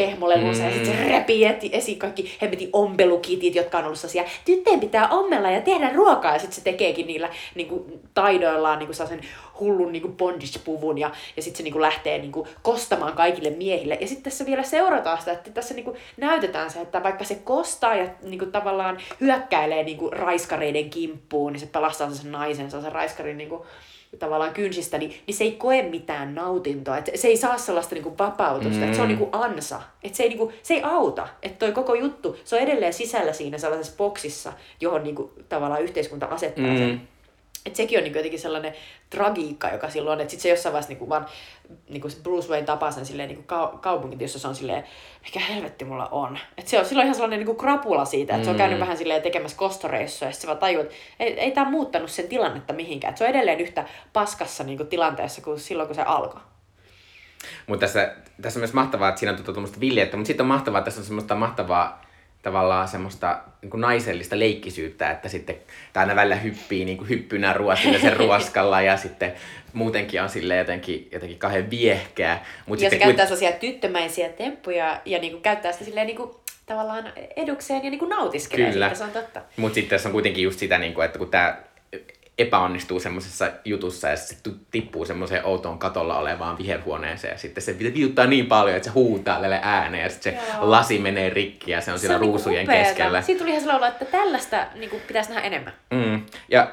mm. 0.60 0.68
ja 0.68 0.74
sitten 0.74 0.96
se 0.96 1.08
repii 1.08 1.44
esiin 1.72 1.98
kaikki 1.98 2.38
hemmetin 2.42 2.70
ompelukitit, 2.72 3.54
jotka 3.54 3.78
on 3.78 3.84
ollut 3.84 3.98
sellaisia, 3.98 4.24
tyttöjen 4.44 4.80
pitää 4.80 5.08
ommella 5.08 5.50
ja 5.50 5.60
tehdä 5.60 5.90
ruokaa 5.94 6.32
ja 6.32 6.38
sitten 6.38 6.56
se 6.56 6.62
tekeekin 6.62 7.06
niillä 7.06 7.30
niinku, 7.54 8.00
taidoillaan 8.14 8.78
niinku 8.78 8.92
sellaisen 8.92 9.20
hullun 9.60 9.92
niinku 9.92 10.08
bondage-puvun 10.08 10.98
ja, 10.98 11.10
ja 11.36 11.42
sitten 11.42 11.56
se 11.56 11.62
niinku 11.62 11.80
lähtee 11.80 12.18
niinku 12.18 12.48
kostamaan 12.62 13.12
kaikille 13.12 13.50
miehille. 13.50 13.98
Ja 14.00 14.06
sitten 14.06 14.24
tässä 14.24 14.46
vielä 14.46 14.62
seurataan 14.62 15.18
sitä, 15.18 15.32
että 15.32 15.50
tässä 15.50 15.74
niinku 15.74 15.96
näytetään 16.16 16.70
se, 16.70 16.80
että 16.80 17.02
vaikka 17.02 17.24
se 17.24 17.34
kostaa 17.34 17.94
ja 17.94 18.08
niinku 18.22 18.46
tavallaan 18.46 18.98
hyökkäilee 19.20 19.82
niinku 19.82 20.10
raiskareiden 20.10 20.90
kimppuun, 20.90 21.52
niin 21.52 21.60
se 21.60 21.66
pelastaa 21.66 22.10
sen 22.10 22.32
naisen, 22.32 22.70
sen 22.70 22.92
raiskarin 22.92 23.38
niinku, 23.38 23.66
tavallaan 24.18 24.54
kynsistä, 24.54 24.98
niin, 24.98 25.14
niin 25.26 25.34
se 25.34 25.44
ei 25.44 25.52
koe 25.52 25.82
mitään 25.82 26.34
nautintoa. 26.34 26.98
Et 26.98 27.10
se, 27.14 27.28
ei 27.28 27.36
saa 27.36 27.58
sellaista 27.58 27.94
niinku 27.94 28.14
vapautusta, 28.18 28.78
mm. 28.78 28.82
että 28.82 28.96
se 28.96 29.02
on 29.02 29.08
niinku 29.08 29.28
ansa. 29.32 29.82
Et 30.02 30.14
se, 30.14 30.22
ei 30.22 30.28
niinku, 30.28 30.52
se 30.62 30.74
ei 30.74 30.82
auta. 30.82 31.28
Että 31.42 31.58
toi 31.58 31.72
koko 31.72 31.94
juttu, 31.94 32.36
se 32.44 32.56
on 32.56 32.62
edelleen 32.62 32.92
sisällä 32.92 33.32
siinä 33.32 33.58
sellaisessa 33.58 33.96
boksissa, 33.96 34.52
johon 34.80 35.02
niinku, 35.02 35.32
tavallaan 35.48 35.82
yhteiskunta 35.82 36.26
asettaa 36.26 36.64
mm. 36.64 36.78
sen. 36.78 37.08
Et 37.66 37.76
sekin 37.76 37.98
on 37.98 38.04
niinku 38.04 38.18
jotenkin 38.18 38.40
sellainen 38.40 38.74
tragiikka, 39.10 39.68
joka 39.68 39.90
silloin 39.90 40.12
on, 40.12 40.20
että 40.20 40.30
sit 40.30 40.40
se 40.40 40.48
jossain 40.48 40.72
vaiheessa 40.72 40.90
niinku 40.90 41.08
vaan 41.08 41.26
niinku 41.88 42.08
se 42.08 42.18
Bruce 42.22 42.48
Wayne 42.48 42.66
tapaa 42.66 42.90
sen 42.90 43.06
silleen 43.06 43.28
niinku 43.28 43.54
kau- 43.54 43.78
kaupungin, 43.78 44.20
jossa 44.20 44.38
se 44.38 44.48
on 44.48 44.54
silleen, 44.54 44.84
mikä 45.24 45.40
helvetti 45.40 45.84
mulla 45.84 46.06
on. 46.06 46.38
Et 46.58 46.68
se 46.68 46.78
on 46.78 46.84
silloin 46.84 47.04
ihan 47.04 47.14
sellainen 47.14 47.38
niinku 47.38 47.54
krapula 47.54 48.04
siitä, 48.04 48.34
että 48.34 48.44
se 48.44 48.50
on 48.50 48.56
käynyt 48.56 48.80
vähän 48.80 48.96
silleen 48.96 49.22
tekemässä 49.22 49.56
kostoreissuja, 49.56 50.28
ja 50.28 50.32
sit 50.32 50.40
se 50.40 50.46
vaan 50.46 50.58
tajuu, 50.58 50.82
että 50.82 50.94
ei, 51.20 51.40
ei 51.40 51.50
tämä 51.50 51.70
muuttanut 51.70 52.10
sen 52.10 52.28
tilannetta 52.28 52.72
mihinkään. 52.72 53.10
Et 53.10 53.18
se 53.18 53.24
on 53.24 53.30
edelleen 53.30 53.60
yhtä 53.60 53.84
paskassa 54.12 54.64
niinku 54.64 54.84
tilanteessa 54.84 55.42
kuin 55.42 55.60
silloin, 55.60 55.86
kun 55.86 55.96
se 55.96 56.02
alkoi. 56.02 56.40
Mutta 57.66 57.86
tässä, 57.86 58.14
tässä 58.42 58.58
on 58.58 58.60
myös 58.60 58.72
mahtavaa, 58.72 59.08
että 59.08 59.18
siinä 59.18 59.30
on 59.30 59.36
tuota 59.36 59.52
tuommoista 59.52 59.80
viljeyttä, 59.80 60.16
mutta 60.16 60.26
sitten 60.26 60.44
on 60.44 60.48
mahtavaa, 60.48 60.78
että 60.78 60.84
tässä 60.84 61.00
on 61.00 61.04
semmoista 61.04 61.34
mahtavaa 61.34 62.02
tavallaan 62.42 62.88
semmoista 62.88 63.38
niin 63.62 63.70
kuin 63.70 63.80
naisellista 63.80 64.38
leikkisyyttä, 64.38 65.10
että 65.10 65.28
sitten 65.28 65.56
tää 65.92 66.00
aina 66.00 66.16
välillä 66.16 66.36
hyppii 66.36 66.84
niin 66.84 66.98
kuin 66.98 67.08
hyppynä 67.08 67.52
ruotsilla 67.52 67.98
sen 67.98 68.16
ruoskalla 68.26 68.80
ja 68.80 68.96
sitten 68.96 69.32
muutenkin 69.72 70.22
on 70.22 70.28
sille 70.28 70.56
jotenkin, 70.56 71.08
jotenkin 71.12 71.38
kauhean 71.38 71.70
viehkeä. 71.70 72.38
Mut 72.66 72.80
Ja 72.80 72.90
se 72.90 72.98
käyttää 72.98 73.26
sellaisia 73.26 73.52
tyttömäisiä 73.52 74.28
temppuja 74.28 75.00
ja 75.04 75.18
niinku 75.18 75.40
käyttää 75.40 75.72
sitä 75.72 75.84
silleen 75.84 76.06
niinku 76.06 76.40
tavallaan 76.66 77.12
edukseen 77.36 77.84
ja 77.84 77.90
niinku 77.90 78.06
nautiskelee 78.06 78.72
Kyllä. 78.72 78.86
siitä, 78.88 78.98
se 78.98 79.04
on 79.04 79.10
totta. 79.10 79.42
Mutta 79.56 79.74
sitten 79.74 79.90
tässä 79.90 80.08
on 80.08 80.12
kuitenkin 80.12 80.44
just 80.44 80.58
sitä, 80.58 80.78
niin 80.78 80.94
kuin, 80.94 81.04
että 81.04 81.18
kun 81.18 81.30
tämä 81.30 81.56
epäonnistuu 82.40 83.00
semmoisessa 83.00 83.50
jutussa 83.64 84.08
ja 84.08 84.16
se 84.16 84.36
tippuu 84.70 85.04
semmoiseen 85.04 85.44
outoon 85.44 85.78
katolla 85.78 86.18
olevaan 86.18 86.58
viherhuoneeseen 86.58 87.32
ja 87.32 87.38
sitten 87.38 87.62
se 87.62 87.78
vituttaa 87.78 88.26
niin 88.26 88.46
paljon, 88.46 88.76
että 88.76 88.88
se 88.88 88.94
huutaa 88.94 89.40
tälle 89.40 89.60
ääneen 89.62 90.02
ja 90.02 90.10
sitten 90.10 90.32
se 90.32 90.38
Joo. 90.52 90.70
lasi 90.70 90.98
menee 90.98 91.30
rikki 91.30 91.70
ja 91.70 91.80
se 91.80 91.92
on 91.92 91.98
siellä 91.98 92.14
on 92.16 92.20
niinku 92.20 92.36
ruusujen 92.36 92.64
upeeta. 92.64 92.88
keskellä. 92.88 93.22
Siitä 93.22 93.38
tuli 93.38 93.50
ihan 93.50 93.62
sellainen 93.62 93.88
että 93.88 94.04
tällaista 94.04 94.66
niinku 94.74 95.00
pitäisi 95.06 95.30
nähdä 95.30 95.46
enemmän. 95.46 95.72
Mm. 95.90 96.22
Ja 96.48 96.70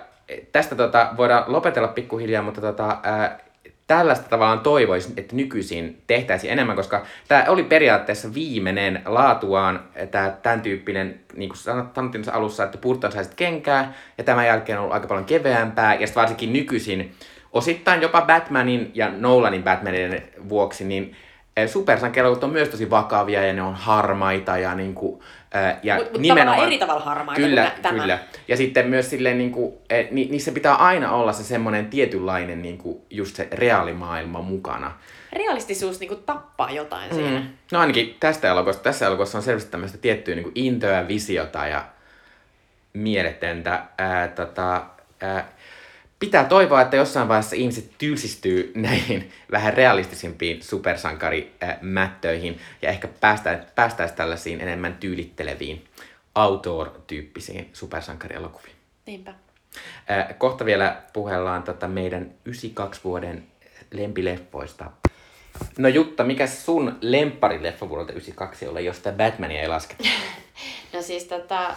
tästä 0.51 0.75
tota, 0.75 1.13
voidaan 1.17 1.43
lopetella 1.47 1.87
pikkuhiljaa, 1.87 2.43
mutta 2.43 2.61
tota, 2.61 2.97
ää, 3.03 3.39
tällaista 3.87 4.29
tavallaan 4.29 4.59
toivoisin, 4.59 5.13
että 5.17 5.35
nykyisin 5.35 6.01
tehtäisiin 6.07 6.53
enemmän, 6.53 6.75
koska 6.75 7.05
tämä 7.27 7.45
oli 7.47 7.63
periaatteessa 7.63 8.33
viimeinen 8.33 9.01
laatuaan 9.05 9.83
tämä, 10.11 10.37
tämän 10.43 10.61
tyyppinen, 10.61 11.19
niin 11.35 11.49
kuin 11.49 11.57
sanottiin 11.57 12.33
alussa, 12.33 12.63
että 12.63 12.77
puhutaan 12.77 13.13
saisit 13.13 13.33
kenkää, 13.33 13.93
ja 14.17 14.23
tämän 14.23 14.45
jälkeen 14.45 14.77
on 14.77 14.81
ollut 14.81 14.93
aika 14.93 15.07
paljon 15.07 15.25
keveämpää, 15.25 15.95
ja 15.95 16.07
varsinkin 16.15 16.53
nykyisin, 16.53 17.15
osittain 17.53 18.01
jopa 18.01 18.21
Batmanin 18.21 18.91
ja 18.93 19.11
Nolanin 19.17 19.63
Batmanin 19.63 20.23
vuoksi, 20.49 20.85
niin 20.85 21.15
eh, 21.57 21.69
supersankelut 21.69 22.43
on 22.43 22.49
myös 22.49 22.69
tosi 22.69 22.89
vakavia 22.89 23.45
ja 23.45 23.53
ne 23.53 23.61
on 23.61 23.75
harmaita 23.75 24.57
ja 24.57 24.75
niin 24.75 24.95
kuin, 24.95 25.21
ja 25.83 25.95
Mutta 25.95 26.11
mut 26.11 26.21
nimenomaan, 26.21 26.67
eri 26.67 26.77
tavalla 26.77 27.01
harmaita 27.01 27.41
kyllä, 27.41 27.71
tämä. 27.81 27.99
Kyllä, 27.99 28.19
ja 28.47 28.57
sitten 28.57 28.87
myös 28.87 29.09
silleen, 29.09 29.37
niin 29.37 29.51
kuin, 29.51 29.73
ni, 30.11 30.27
niissä 30.31 30.51
pitää 30.51 30.75
aina 30.75 31.11
olla 31.11 31.33
se 31.33 31.43
semmoinen 31.43 31.85
tietynlainen 31.85 32.61
niin 32.61 32.77
kuin, 32.77 33.01
just 33.09 33.35
se 33.35 33.47
reaalimaailma 33.51 34.41
mukana. 34.41 34.91
Realistisuus 35.33 35.99
niin 35.99 36.07
kuin, 36.07 36.23
tappaa 36.25 36.71
jotain 36.71 37.11
mm. 37.11 37.15
siinä. 37.15 37.43
No 37.71 37.79
ainakin 37.79 38.15
tästä 38.19 38.47
elokuvasta, 38.47 38.83
tässä 38.83 39.05
elokuvassa 39.05 39.37
on 39.37 39.43
selvästi 39.43 39.71
tämmöistä 39.71 39.97
tiettyä 39.97 40.35
niin 40.35 40.43
kuin 40.43 40.55
intoa, 40.55 41.07
visiota 41.07 41.67
ja 41.67 41.85
mieletöntä 42.93 43.83
ää, 43.97 44.27
tota, 44.27 44.85
ää, 45.21 45.49
pitää 46.19 46.43
toivoa, 46.43 46.81
että 46.81 46.95
jossain 46.95 47.27
vaiheessa 47.27 47.55
ihmiset 47.55 47.91
tylsistyy 47.97 48.71
näihin 48.75 49.31
vähän 49.51 49.73
realistisimpiin 49.73 50.63
supersankarimättöihin 50.63 52.59
ja 52.81 52.89
ehkä 52.89 53.07
päästäisiin 53.07 53.67
päästäis 53.75 54.11
tällaisiin 54.11 54.61
enemmän 54.61 54.95
tyylitteleviin 54.95 55.85
outdoor-tyyppisiin 56.35 57.69
supersankarielokuviin. 57.73 58.75
Niinpä. 59.05 59.33
Kohta 60.37 60.65
vielä 60.65 61.01
puhellaan 61.13 61.63
tota 61.63 61.87
meidän 61.87 62.31
92 62.45 63.01
vuoden 63.03 63.43
lempileffoista. 63.91 64.91
No 65.77 65.87
Jutta, 65.87 66.23
mikä 66.23 66.47
sun 66.47 66.97
lempparileffa 67.01 67.89
vuodelta 67.89 68.11
92 68.11 68.67
oli, 68.67 68.85
jos 68.85 68.97
sitä 68.97 69.11
Batmania 69.11 69.61
ei 69.61 69.67
lasketa? 69.67 70.03
No 70.93 71.01
siis 71.01 71.23
tota, 71.23 71.75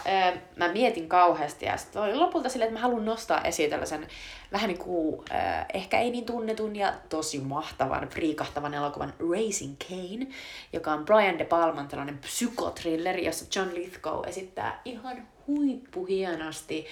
mä 0.55 0.67
mietin 0.67 1.09
kauheasti 1.09 1.65
ja 1.65 1.77
sitten 1.77 2.01
oli 2.01 2.15
lopulta 2.15 2.49
silleen, 2.49 2.67
että 2.67 2.79
mä 2.79 2.81
haluan 2.81 3.05
nostaa 3.05 3.41
esiin 3.41 3.69
tällaisen 3.69 4.07
vähän 4.51 4.67
niin 4.67 4.77
kuin, 4.77 5.25
ehkä 5.73 5.99
ei 5.99 6.11
niin 6.11 6.25
tunnetun 6.25 6.75
ja 6.75 6.93
tosi 7.09 7.39
mahtavan, 7.39 8.07
priikahtavan 8.07 8.73
elokuvan 8.73 9.13
Racing 9.31 9.75
Kane, 9.89 10.27
joka 10.73 10.93
on 10.93 11.05
Brian 11.05 11.39
De 11.39 11.45
Palman 11.45 11.87
tällainen 11.87 12.17
psykotrilleri, 12.17 13.25
jossa 13.25 13.59
John 13.59 13.75
Lithgow 13.75 14.27
esittää 14.27 14.81
ihan 14.85 15.27
huippuhienosti 15.47 16.87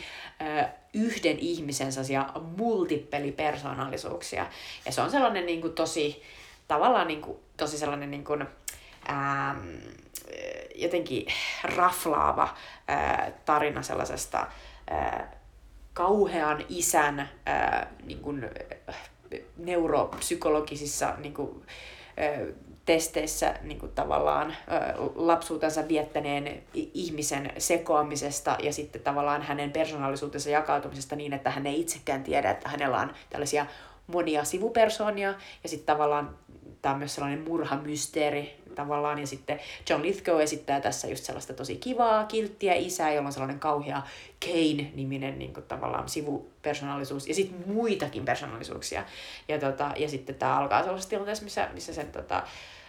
yhden 0.94 1.40
ihmisen 1.40 1.92
ja 2.10 2.30
multipelipersoonallisuuksia. 2.58 4.46
Ja 4.86 4.92
se 4.92 5.02
on 5.02 5.12
sellainen 5.12 5.46
niin 5.46 5.62
kuin, 5.62 5.74
tosi, 5.74 6.24
tavallaan 6.70 7.08
niin 7.08 7.22
kuin, 7.22 7.38
tosi 7.58 7.78
sellainen 7.78 8.12
niin 8.12 8.24
kuin, 8.24 8.46
ähm, 9.10 9.68
jotenkin 10.76 11.26
raflaava 11.64 12.56
ää, 12.88 13.32
tarina 13.46 13.82
sellaisesta 13.82 14.48
ää, 14.90 15.38
kauhean 15.94 16.66
isän 16.70 17.30
ää, 17.46 17.88
niin 18.06 18.20
kuin, 18.20 18.50
neuropsykologisissa 19.58 21.14
niin 21.18 21.34
kuin, 21.34 21.66
testeissä 22.86 23.56
niin 23.62 23.80
kuin 23.80 23.92
tavallaan 23.92 24.56
lapsuutensa 25.16 25.88
viettäneen 25.88 26.64
ihmisen 26.74 27.52
sekoamisesta 27.58 28.58
ja 28.64 28.74
sitten 28.74 29.02
tavallaan 29.02 29.42
hänen 29.42 29.72
persoonallisuutensa 29.72 30.50
jakautumisesta 30.50 31.16
niin, 31.16 31.34
että 31.34 31.52
hän 31.52 31.68
ei 31.68 31.82
itsekään 31.82 32.24
tiedä, 32.24 32.52
että 32.52 32.70
hänellä 32.70 32.98
on 32.98 33.14
tällaisia 33.30 33.66
monia 34.08 34.44
sivupersoonia 34.44 35.34
ja 35.64 35.70
sitten 35.70 35.86
tavallaan 35.86 36.38
tämä 36.82 36.94
on 36.94 37.00
myös 37.00 37.16
sellainen 37.16 37.42
murhamysteeri 37.42 38.60
tavallaan. 38.76 39.20
Ja 39.20 39.28
sitten 39.28 39.60
John 39.90 40.02
Lithgow 40.02 40.42
esittää 40.42 40.82
tässä 40.82 41.08
just 41.08 41.24
sellaista 41.24 41.54
tosi 41.54 41.76
kivaa, 41.76 42.26
kilttiä 42.26 42.74
isää, 42.74 43.14
jolla 43.14 43.28
on 43.28 43.34
sellainen 43.34 43.60
kauhea 43.60 44.02
Kane-niminen 44.46 45.40
niin 45.40 45.54
kuin, 45.54 45.66
tavallaan 45.66 46.10
sivupersonaalisuus. 46.10 47.28
Ja 47.28 47.34
sitten 47.34 47.74
muitakin 47.74 48.26
persoonallisuuksia. 48.26 49.06
Ja, 49.48 49.60
tota, 49.60 49.92
ja 49.98 50.10
sitten 50.10 50.36
tämä 50.36 50.58
alkaa 50.58 50.84
sellaisessa 50.84 51.10
tilanteessa, 51.10 51.44
missä, 51.44 51.70
missä 51.74 51.94
sen 51.94 52.12
tota, 52.12 52.44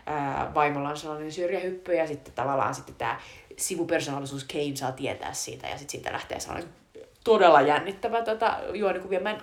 ää, 0.06 0.50
vaimolla 0.54 0.88
on 0.88 0.96
sellainen 0.96 1.32
syrjähyppy 1.32 1.94
ja 1.94 2.06
sitten 2.06 2.34
tavallaan 2.34 2.74
sitten 2.74 2.94
tämä 2.94 3.20
sivupersonaalisuus 3.56 4.44
Kane 4.44 4.76
saa 4.76 4.92
tietää 4.92 5.32
siitä 5.32 5.66
ja 5.66 5.78
sitten 5.78 5.90
siitä 5.90 6.12
lähtee 6.12 6.40
sellainen 6.40 6.68
todella 7.24 7.60
jännittävä 7.60 8.22
tota, 8.22 8.58
juonikuvia. 8.74 9.20
Mä 9.20 9.30
en 9.30 9.42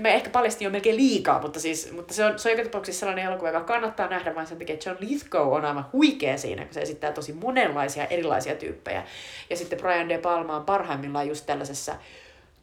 mä 0.00 0.08
ehkä 0.08 0.30
paljastin 0.30 0.64
jo 0.64 0.70
melkein 0.70 0.96
liikaa, 0.96 1.42
mutta, 1.42 1.60
siis, 1.60 1.92
mutta 1.92 2.14
se, 2.14 2.24
on, 2.24 2.38
se 2.38 2.48
on 2.48 2.52
joka 2.52 2.64
tapauksessa 2.64 3.00
sellainen 3.00 3.24
elokuva, 3.24 3.48
joka 3.48 3.64
kannattaa 3.64 4.08
nähdä 4.08 4.34
vain 4.34 4.46
sen 4.46 4.58
takia, 4.58 4.74
että 4.74 4.90
John 4.90 5.04
Lithgow 5.04 5.52
on 5.52 5.64
aivan 5.64 5.86
huikea 5.92 6.38
siinä, 6.38 6.64
kun 6.64 6.74
se 6.74 6.80
esittää 6.80 7.12
tosi 7.12 7.32
monenlaisia 7.32 8.06
erilaisia 8.06 8.54
tyyppejä. 8.54 9.04
Ja 9.50 9.56
sitten 9.56 9.78
Brian 9.78 10.08
De 10.08 10.18
Palma 10.18 10.56
on 10.56 10.64
parhaimmillaan 10.64 11.28
just 11.28 11.46
tällaisessa 11.46 11.96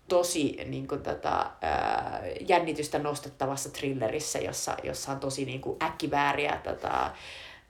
tosi 0.08 0.58
niin 0.66 0.88
kuin, 0.88 1.02
tätä, 1.02 1.46
ää, 1.62 2.22
jännitystä 2.48 3.00
nostettavassa 3.00 3.70
thrillerissä, 3.70 4.40
jossa, 4.40 4.78
jossa 4.84 5.12
on 5.12 5.20
tosi 5.20 5.46
niin 5.46 5.62
kuin, 5.62 5.84
äkkivääriä 5.84 6.60
tätä, 6.64 7.12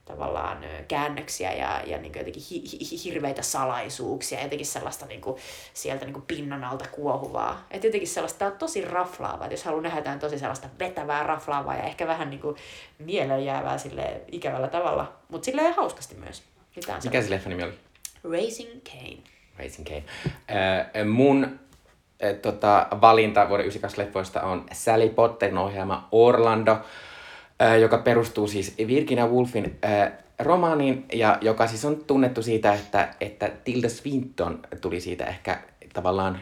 tavallaan 0.09 0.57
käännöksiä 0.87 1.53
ja, 1.53 1.81
ja 1.85 1.97
niin 1.97 2.13
jotenkin 2.15 2.43
hi, 2.51 2.61
hi, 2.91 3.03
hirveitä 3.05 3.41
salaisuuksia, 3.41 4.43
jotenkin 4.43 4.65
sellaista 4.65 5.05
niin 5.05 5.21
kuin, 5.21 5.37
sieltä 5.73 6.05
niin 6.05 6.13
kuin 6.13 6.25
pinnan 6.27 6.63
alta 6.63 6.85
kuohuvaa. 6.91 7.65
Että 7.71 7.87
jotenkin 7.87 8.07
sellaista, 8.07 8.45
on 8.45 8.51
tosi 8.51 8.81
raflaavaa, 8.81 9.45
että 9.45 9.53
jos 9.53 9.63
haluaa 9.63 9.83
nähdä 9.83 9.99
jotain 9.99 10.19
tosi 10.19 10.39
sellaista 10.39 10.67
vetävää, 10.79 11.23
raflaavaa 11.23 11.75
ja 11.75 11.83
ehkä 11.83 12.07
vähän 12.07 12.29
niin 12.29 12.41
kuin 12.41 12.55
mieleen 12.99 13.45
jäävää 13.45 13.77
sille 13.77 14.21
ikävällä 14.31 14.67
tavalla, 14.67 15.13
mutta 15.29 15.45
silleen 15.45 15.73
hauskasti 15.73 16.15
myös. 16.15 16.43
Mitään 16.75 17.01
Mikä 17.03 17.21
se 17.21 17.29
leffa 17.29 17.49
nimi 17.49 17.63
oli? 17.63 17.73
Racing 18.23 18.83
Kane. 18.83 19.17
Racing 19.59 19.87
Kane. 19.87 20.03
Äh, 20.25 21.05
mun 21.05 21.59
äh, 22.23 22.35
tota, 22.41 22.87
valinta 23.01 23.49
vuoden 23.49 23.65
92 23.65 24.01
leffoista 24.01 24.41
on 24.41 24.65
Sally 24.71 25.09
Potterin 25.09 25.57
ohjaama 25.57 26.07
Orlando 26.11 26.77
joka 27.81 27.97
perustuu 27.97 28.47
siis 28.47 28.75
Virginia 28.77 29.27
Woolfin 29.27 29.79
romaaniin, 30.39 31.05
ja 31.13 31.37
joka 31.41 31.67
siis 31.67 31.85
on 31.85 32.03
tunnettu 32.07 32.41
siitä, 32.41 32.73
että, 32.73 33.07
että 33.21 33.51
Tilda 33.63 33.89
Swinton 33.89 34.59
tuli 34.81 35.01
siitä 35.01 35.25
ehkä 35.25 35.59
tavallaan 35.93 36.39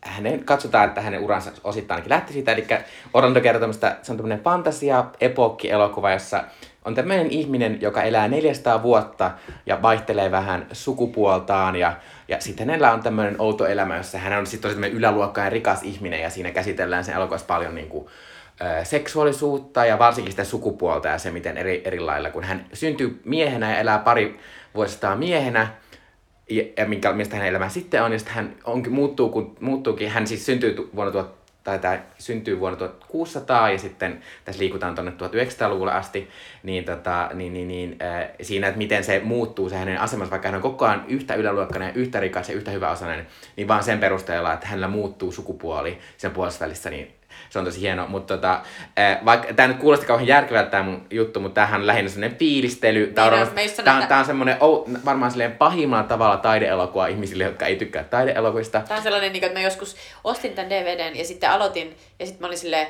hänen, 0.00 0.44
katsotaan, 0.44 0.88
että 0.88 1.00
hänen 1.00 1.20
uransa 1.20 1.50
osittainkin 1.64 2.10
lähti 2.10 2.32
siitä, 2.32 2.52
eli 2.52 2.66
Orlando 3.14 3.40
kertoo 3.40 3.60
tämmöistä, 3.60 3.96
se 4.02 4.12
on 4.12 4.18
tämmöinen 4.18 4.44
fantasia 4.44 5.04
epokki 5.20 5.70
elokuva, 5.70 6.12
jossa 6.12 6.44
on 6.84 6.94
tämmöinen 6.94 7.30
ihminen, 7.30 7.78
joka 7.80 8.02
elää 8.02 8.28
400 8.28 8.82
vuotta 8.82 9.30
ja 9.66 9.82
vaihtelee 9.82 10.30
vähän 10.30 10.66
sukupuoltaan 10.72 11.76
ja, 11.76 11.96
ja 12.28 12.40
sitten 12.40 12.66
hänellä 12.66 12.92
on 12.92 13.02
tämmöinen 13.02 13.36
outo 13.38 13.66
elämä, 13.66 13.96
jossa 13.96 14.18
hän 14.18 14.38
on 14.38 14.46
sitten 14.46 14.70
tosi 14.70 14.88
yläluokkainen 14.88 15.52
rikas 15.52 15.82
ihminen 15.82 16.20
ja 16.20 16.30
siinä 16.30 16.50
käsitellään 16.50 17.04
sen 17.04 17.14
elokuvassa 17.14 17.46
paljon 17.46 17.74
niin 17.74 17.88
kuin, 17.88 18.08
seksuaalisuutta 18.84 19.84
ja 19.84 19.98
varsinkin 19.98 20.32
sitä 20.32 20.44
sukupuolta 20.44 21.08
ja 21.08 21.18
se, 21.18 21.30
miten 21.30 21.56
eri, 21.56 21.82
eri 21.84 22.00
lailla, 22.00 22.30
kun 22.30 22.44
hän 22.44 22.66
syntyy 22.72 23.20
miehenä 23.24 23.70
ja 23.70 23.78
elää 23.78 23.98
pari 23.98 24.40
vuosistaan 24.74 25.18
miehenä, 25.18 25.68
ja, 26.50 26.64
ja 26.76 26.86
minkä, 26.86 27.12
mistä 27.12 27.36
hänen 27.36 27.48
elämä 27.48 27.68
sitten 27.68 28.02
on, 28.02 28.12
ja 28.12 28.18
sitten 28.18 28.34
hän 28.34 28.54
onkin, 28.64 28.92
muuttuu, 28.92 29.28
kun, 29.28 29.56
muuttuukin, 29.60 30.10
hän 30.10 30.26
siis 30.26 30.46
syntyy 30.46 30.90
vuonna 30.94 31.12
tuot, 31.12 31.38
tai 31.64 31.78
tämä 31.78 31.98
syntyy 32.18 32.60
vuonna 32.60 32.78
1600 32.78 33.70
ja 33.70 33.78
sitten 33.78 34.20
tässä 34.44 34.60
liikutaan 34.60 34.94
tuonne 34.94 35.12
1900-luvulle 35.12 35.92
asti, 35.92 36.28
niin, 36.62 36.84
tota, 36.84 37.30
niin, 37.34 37.52
niin, 37.52 37.68
niin 37.68 37.96
äh, 38.02 38.28
siinä, 38.42 38.68
että 38.68 38.78
miten 38.78 39.04
se 39.04 39.20
muuttuu 39.24 39.68
se 39.68 39.76
hänen 39.76 40.00
asemansa, 40.00 40.30
vaikka 40.30 40.48
hän 40.48 40.56
on 40.56 40.62
koko 40.62 40.84
ajan 40.84 41.04
yhtä 41.08 41.34
yläluokkainen, 41.34 41.94
yhtä 41.94 42.20
rikas 42.20 42.48
ja 42.48 42.54
yhtä 42.54 42.70
hyvä 42.70 42.90
osainen, 42.90 43.26
niin 43.56 43.68
vaan 43.68 43.84
sen 43.84 43.98
perusteella, 43.98 44.52
että 44.52 44.66
hänellä 44.66 44.88
muuttuu 44.88 45.32
sukupuoli 45.32 45.98
sen 46.16 46.30
puolessa 46.30 46.90
niin 46.90 47.17
se 47.50 47.58
on 47.58 47.64
tosi 47.64 47.80
hieno. 47.80 48.06
Mutta 48.06 48.34
tota, 48.34 48.62
vaikka 49.24 49.54
tämä 49.54 49.68
nyt 49.68 49.76
kuulosti 49.76 50.06
kauhean 50.06 50.28
järkevältä 50.28 50.70
tämä 50.70 50.82
mun 50.82 51.06
juttu, 51.10 51.40
mutta 51.40 51.54
tämähän 51.54 51.80
on 51.80 51.86
lähinnä 51.86 52.10
sellainen 52.10 52.38
fiilistely. 52.38 53.06
Tämä 53.06 53.26
on, 53.26 53.32
niin, 53.32 53.70
on, 53.78 53.84
tämä, 53.84 54.06
tämä 54.06 54.20
on 54.20 54.26
semmoinen 54.26 54.56
oh, 54.60 54.88
varmaan 55.04 55.30
silleen 55.30 55.52
pahimmalla 55.52 56.04
tavalla 56.04 56.36
taideelokuva 56.36 57.06
ihmisille, 57.06 57.44
jotka 57.44 57.66
ei 57.66 57.76
tykkää 57.76 58.04
taideelokuvista. 58.04 58.80
Tämä 58.80 58.98
on 58.98 59.02
sellainen, 59.02 59.32
niin 59.32 59.44
että 59.44 59.58
mä 59.58 59.64
joskus 59.64 59.96
ostin 60.24 60.52
tämän 60.52 60.70
DVDn 60.70 61.16
ja 61.16 61.24
sitten 61.24 61.50
aloitin 61.50 61.96
ja 62.18 62.26
sitten 62.26 62.40
mä 62.42 62.46
olin 62.46 62.58
silleen, 62.58 62.86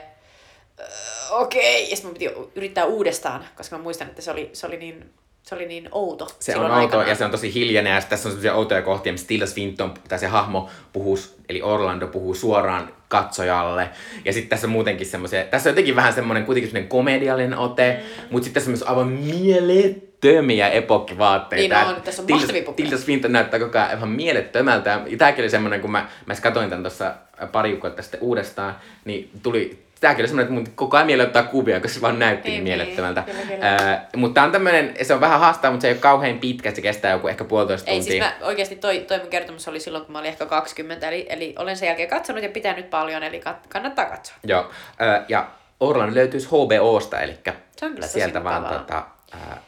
okei, 1.31 1.83
okay. 1.83 1.91
ja 1.91 1.97
sitten 1.97 2.07
mun 2.07 2.15
piti 2.19 2.51
yrittää 2.55 2.85
uudestaan, 2.85 3.45
koska 3.57 3.77
mä 3.77 3.83
muistan, 3.83 4.09
että 4.09 4.23
se 4.23 4.31
oli, 4.31 4.51
se 4.53 4.67
oli 4.67 4.77
niin 4.77 5.13
se 5.49 5.55
oli 5.55 5.67
niin 5.67 5.89
outo. 5.93 6.29
Se 6.41 6.57
on 6.57 6.71
outo 6.71 7.03
ja 7.03 7.15
se 7.15 7.25
on 7.25 7.31
tosi 7.31 7.55
hiljainen 7.55 7.95
ja 7.95 8.01
tässä 8.01 8.29
on 8.29 8.33
sellaisia 8.33 8.55
outoja 8.55 8.83
kohtia, 8.83 9.13
missä 9.13 9.27
Tilda 9.27 9.47
Swinton, 9.47 9.95
tai 10.09 10.19
se 10.19 10.27
hahmo 10.27 10.71
puhuu, 10.93 11.19
eli 11.49 11.63
Orlando 11.63 12.07
puhuu 12.07 12.35
suoraan 12.35 12.93
katsojalle. 13.09 13.91
Ja 14.25 14.33
sitten 14.33 14.49
tässä 14.49 14.67
on 14.67 14.71
muutenkin 14.71 15.07
semmoisia, 15.07 15.45
tässä 15.45 15.69
on 15.69 15.73
jotenkin 15.73 15.97
vähän 15.97 16.13
semmoinen 16.13 16.45
kuitenkin 16.45 16.71
semmoinen 16.71 16.89
komediallinen 16.89 17.59
ote, 17.59 18.01
mm. 18.01 18.23
mutta 18.31 18.45
sitten 18.45 18.55
tässä 18.55 18.71
on 18.71 18.73
myös 18.73 18.83
aivan 18.83 19.09
mielettömiä 19.09 20.69
epokkivaatteita. 20.69 21.85
Niin 21.85 21.97
on, 21.97 22.03
tässä 22.03 22.23
on 22.23 22.29
mahtavia 22.31 22.63
Tilda 22.77 22.99
Swinton 22.99 23.33
näyttää 23.33 23.61
koko 23.61 23.79
ajan 23.79 23.97
ihan 23.97 24.09
mielettömältä. 24.09 25.01
Ja 25.07 25.19
tämäkin 25.19 25.43
oli 25.43 25.51
semmoinen, 25.51 25.81
kun 25.81 25.91
mä, 25.91 26.09
mä 26.27 26.35
katoin 26.35 26.71
tämän 26.71 26.83
tuossa 26.83 27.15
pari 27.53 27.71
kuukautta 27.71 28.03
sitten 28.03 28.21
uudestaan, 28.21 28.77
niin 29.05 29.31
tuli 29.43 29.88
Tämäkin 30.01 30.23
oli 30.23 30.29
semmoinen, 30.29 30.53
että 30.63 30.71
mun 30.71 30.77
koko 30.77 30.97
ajan 30.97 31.07
mieli 31.07 31.23
ottaa 31.23 31.43
kuvia, 31.43 31.81
koska 31.81 31.95
se 31.95 32.01
vaan 32.01 32.19
näytti 32.19 32.49
niin, 32.49 32.55
Niin, 32.55 32.79
mielettömältä. 32.79 33.23
kyllä, 33.23 33.41
kyllä. 33.43 33.75
Äh, 33.75 34.01
mutta 34.17 34.35
tää 34.35 34.45
on 34.45 34.53
tämmönen, 34.53 34.95
se 35.03 35.15
on 35.15 35.21
vähän 35.21 35.41
haastava, 35.41 35.71
mutta 35.73 35.83
se 35.83 35.89
ei 35.89 35.93
ole 35.95 36.01
kauhean 36.01 36.39
pitkä, 36.39 36.75
se 36.75 36.81
kestää 36.83 37.13
joku 37.13 37.29
ehkä 37.29 37.45
puolitoista 37.45 37.91
Ei 37.91 37.97
tuntia. 37.97 38.11
siis 38.25 38.41
mä 38.41 38.47
oikeasti 38.47 38.77
toi, 38.77 38.99
toi 39.09 39.19
mun 39.19 39.29
kertomus 39.29 39.69
oli 39.69 39.81
silloin, 39.81 40.05
kun 40.05 40.13
mä 40.13 40.19
olin 40.19 40.29
ehkä 40.29 40.47
20, 40.47 41.09
eli, 41.09 41.27
eli 41.29 41.55
olen 41.59 41.77
sen 41.77 41.87
jälkeen 41.87 42.09
katsonut 42.09 42.43
ja 42.43 42.49
pitänyt 42.49 42.91
paljon, 42.91 43.23
eli 43.23 43.41
kat, 43.41 43.67
kannattaa 43.67 44.05
katsoa. 44.05 44.37
Joo, 44.45 44.71
äh, 45.03 45.25
ja 45.29 45.49
Orlando 45.81 46.15
löytyisi 46.15 46.49
HBOsta, 46.49 47.21
eli 47.21 47.35
Se 47.77 47.87
on 47.87 47.95
kyllä 47.95 48.07
sieltä 48.07 48.45
vaan 48.45 48.63
mukavaa. 48.63 48.79
tota, 48.81 49.05
äh, 49.35 49.59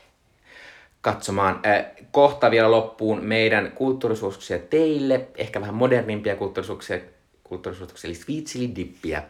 katsomaan. 1.01 1.61
Äh, 1.67 1.85
kohta 2.11 2.51
vielä 2.51 2.71
loppuun 2.71 3.25
meidän 3.25 3.73
kulttuurisuosituksia 3.75 4.59
teille, 4.59 5.27
ehkä 5.37 5.61
vähän 5.61 5.75
modernimpia 5.75 6.37
kulttuurisuosituksia, 6.37 6.99
kulttuurisuosituksia 7.45 8.09
eli 8.09 8.15
Sweet 8.15 8.45
Chili 8.45 8.77
Dippiä. 8.77 9.23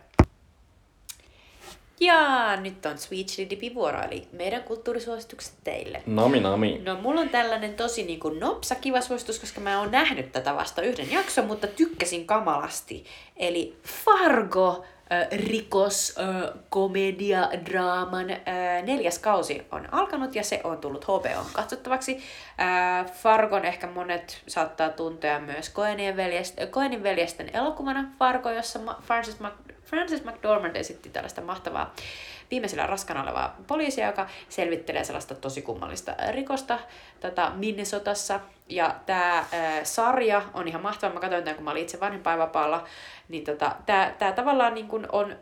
Ja 2.00 2.56
nyt 2.56 2.86
on 2.86 2.98
Sweet 2.98 3.26
Chili 3.26 3.50
Dipin 3.50 3.74
vuoro, 3.74 4.02
eli 4.02 4.28
meidän 4.32 4.62
kulttuurisuositukset 4.62 5.54
teille. 5.64 6.02
Nami 6.06 6.40
nami. 6.40 6.80
No 6.84 6.94
mulla 7.00 7.20
on 7.20 7.28
tällainen 7.28 7.74
tosi 7.74 8.02
niin 8.02 8.20
kuin 8.20 8.40
nopsa 8.40 8.74
kiva 8.74 9.00
suositus, 9.00 9.38
koska 9.38 9.60
mä 9.60 9.80
oon 9.80 9.90
nähnyt 9.90 10.32
tätä 10.32 10.54
vasta 10.54 10.82
yhden 10.82 11.10
jakson, 11.10 11.46
mutta 11.46 11.66
tykkäsin 11.66 12.26
kamalasti. 12.26 13.04
Eli 13.36 13.76
Fargo 14.04 14.84
äh, 15.12 15.28
rikos, 15.46 16.14
äh, 16.18 16.50
komedia, 16.68 17.48
draaman 17.70 18.30
äh, 18.30 18.38
neljäs 18.86 19.18
kausi 19.18 19.62
on 19.72 19.94
alkanut 19.94 20.34
ja 20.34 20.44
se 20.44 20.60
on 20.64 20.78
tullut 20.78 21.04
HBO 21.04 21.44
katsottavaksi. 21.52 22.18
Äh, 22.60 23.12
Fargon 23.12 23.64
ehkä 23.64 23.86
monet 23.86 24.42
saattaa 24.46 24.88
tuntea 24.88 25.40
myös 25.40 25.72
Coenien 25.72 26.16
veljesten, 26.16 26.68
Coenin 26.68 27.02
veljesten 27.02 27.50
elokuvana 27.52 28.04
Fargo, 28.18 28.50
jossa 28.50 28.78
Ma- 28.78 29.00
Francis 29.90 30.24
McDormand 30.24 30.76
esitti 30.76 31.10
tällaista 31.10 31.40
mahtavaa 31.40 31.94
viimeisellä 32.50 32.86
raskana 32.86 33.22
olevaa 33.22 33.56
poliisia, 33.66 34.06
joka 34.06 34.26
selvittelee 34.48 35.04
sellaista 35.04 35.34
tosi 35.34 35.62
kummallista 35.62 36.14
rikosta 36.30 36.78
tota, 37.20 37.52
Minnesotassa. 37.54 38.40
Ja 38.68 38.94
tämä 39.06 39.38
äh, 39.38 39.46
sarja 39.82 40.42
on 40.54 40.68
ihan 40.68 40.82
mahtava. 40.82 41.14
Mä 41.14 41.20
katsoin 41.20 41.44
tämän, 41.44 41.56
kun 41.56 41.64
mä 41.64 41.70
olin 41.70 41.82
itse 41.82 42.00
vanhempainvapaalla. 42.00 42.84
Niin 43.28 43.44
tota, 43.44 43.76
tämä 44.18 44.32
tavallaan 44.36 44.74
niin 44.74 44.88
kun 44.88 45.06
on 45.12 45.30
äh, 45.32 45.36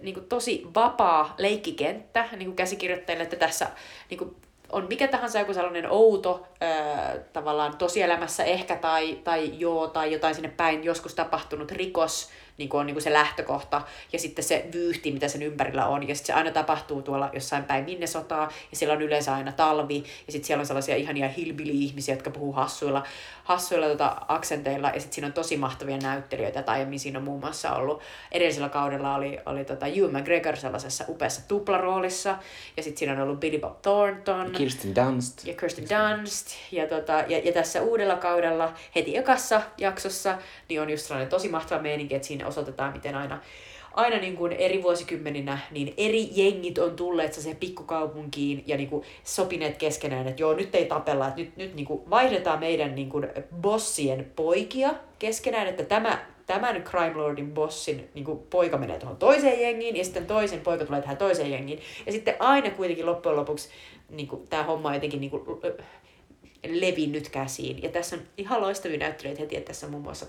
niin 0.00 0.14
kun 0.14 0.24
tosi 0.24 0.66
vapaa 0.74 1.34
leikkikenttä 1.38 2.24
niin 2.36 2.46
kun 2.46 2.56
käsikirjoittajille, 2.56 3.22
että 3.24 3.36
tässä 3.36 3.66
niin 4.10 4.18
kun 4.18 4.36
on 4.72 4.86
mikä 4.88 5.08
tahansa 5.08 5.38
joku 5.38 5.54
sellainen 5.54 5.90
outo 5.90 6.46
ää, 6.60 7.16
tavallaan 7.32 7.76
tosielämässä 7.76 8.44
ehkä 8.44 8.76
tai, 8.76 9.18
tai 9.24 9.52
joo 9.58 9.88
tai 9.88 10.12
jotain 10.12 10.34
sinne 10.34 10.52
päin 10.56 10.84
joskus 10.84 11.14
tapahtunut 11.14 11.70
rikos 11.70 12.30
niin 12.60 12.68
kuin 12.68 12.80
on 12.80 12.86
niin 12.86 12.94
kuin 12.94 13.02
se 13.02 13.12
lähtökohta 13.12 13.82
ja 14.12 14.18
sitten 14.18 14.44
se 14.44 14.66
vyyhti, 14.72 15.12
mitä 15.12 15.28
sen 15.28 15.42
ympärillä 15.42 15.86
on. 15.86 16.08
Ja 16.08 16.14
sitten 16.14 16.26
se 16.26 16.32
aina 16.32 16.50
tapahtuu 16.50 17.02
tuolla 17.02 17.30
jossain 17.32 17.64
päin 17.64 17.84
Minnesotaa 17.84 18.50
ja 18.70 18.76
siellä 18.76 18.94
on 18.94 19.02
yleensä 19.02 19.34
aina 19.34 19.52
talvi 19.52 20.04
ja 20.26 20.32
sitten 20.32 20.46
siellä 20.46 20.60
on 20.60 20.66
sellaisia 20.66 20.96
ihania 20.96 21.28
hillbilly-ihmisiä, 21.28 22.14
jotka 22.14 22.30
puhuu 22.30 22.52
hassuilla, 22.52 23.02
hassuilla 23.44 23.86
tota 23.86 24.16
aksenteilla 24.28 24.88
ja 24.88 25.00
sitten 25.00 25.12
siinä 25.12 25.26
on 25.26 25.32
tosi 25.32 25.56
mahtavia 25.56 25.98
näyttelijöitä. 25.98 26.62
Tai 26.62 26.80
aiemmin 26.80 27.00
siinä 27.00 27.18
on 27.18 27.24
muun 27.24 27.40
muassa 27.40 27.74
ollut, 27.74 28.00
edellisellä 28.32 28.68
kaudella 28.68 29.14
oli, 29.14 29.38
oli 29.46 29.64
tota 29.64 29.86
Hugh 29.86 30.12
McGregor 30.12 30.56
sellaisessa 30.56 31.04
upeassa 31.08 31.48
tuplaroolissa 31.48 32.38
ja 32.76 32.82
sitten 32.82 32.98
siinä 32.98 33.12
on 33.12 33.20
ollut 33.20 33.40
Billy 33.40 33.58
Bob 33.58 33.82
Thornton 33.82 34.50
Kirsten 34.52 34.94
Dunst. 34.94 35.44
ja 35.44 35.54
Kirsten 35.54 35.84
Dunst. 35.84 36.46
Ja, 36.72 36.86
tota, 36.86 37.12
ja, 37.12 37.38
ja 37.38 37.52
tässä 37.52 37.82
uudella 37.82 38.16
kaudella 38.16 38.72
heti 38.94 39.16
ekassa 39.16 39.62
jaksossa 39.78 40.38
niin 40.68 40.80
on 40.80 40.90
just 40.90 41.06
sellainen 41.06 41.30
tosi 41.30 41.48
mahtava 41.48 41.82
meininki, 41.82 42.14
että 42.14 42.28
siinä 42.28 42.46
osoitetaan, 42.50 42.92
miten 42.92 43.14
aina, 43.14 43.40
aina 43.94 44.16
niin 44.16 44.36
kuin 44.36 44.52
eri 44.52 44.82
vuosikymmeninä 44.82 45.58
niin 45.70 45.94
eri 45.96 46.28
jengit 46.32 46.78
on 46.78 46.96
tulleet 46.96 47.32
se 47.32 47.54
pikkukaupunkiin 47.54 48.64
ja 48.66 48.76
niin 48.76 48.88
kuin 48.88 49.04
sopineet 49.24 49.76
keskenään, 49.76 50.28
että 50.28 50.42
joo, 50.42 50.54
nyt 50.54 50.74
ei 50.74 50.84
tapella, 50.84 51.28
että 51.28 51.40
nyt, 51.40 51.56
nyt 51.56 51.74
niin 51.74 51.86
kuin 51.86 52.10
vaihdetaan 52.10 52.60
meidän 52.60 52.94
niin 52.94 53.08
kuin 53.08 53.26
bossien 53.60 54.32
poikia 54.36 54.94
keskenään, 55.18 55.66
että 55.66 55.84
tämä, 55.84 56.26
tämän 56.46 56.82
crime 56.82 57.14
lordin 57.14 57.54
bossin 57.54 58.08
niin 58.14 58.24
kuin 58.24 58.38
poika 58.38 58.78
menee 58.78 58.98
tuohon 58.98 59.16
toiseen 59.16 59.60
jengiin 59.60 59.96
ja 59.96 60.04
sitten 60.04 60.26
toisen 60.26 60.60
poika 60.60 60.84
tulee 60.84 61.00
tähän 61.00 61.16
toiseen 61.16 61.50
jengiin. 61.50 61.80
Ja 62.06 62.12
sitten 62.12 62.34
aina 62.38 62.70
kuitenkin 62.70 63.06
loppujen 63.06 63.36
lopuksi 63.36 63.68
niin 64.10 64.28
kuin, 64.28 64.48
tämä 64.48 64.62
homma 64.62 64.88
on 64.88 64.94
jotenkin 64.94 65.20
niin 65.20 65.30
kuin, 65.30 65.42
levinnyt 66.68 67.28
käsiin. 67.28 67.82
Ja 67.82 67.88
tässä 67.88 68.16
on 68.16 68.22
ihan 68.36 68.60
loistavia 68.60 68.98
näyttelijöitä 68.98 69.40
heti, 69.40 69.56
että 69.56 69.68
tässä 69.68 69.86
on 69.86 69.90
muun 69.90 70.02
muassa 70.02 70.26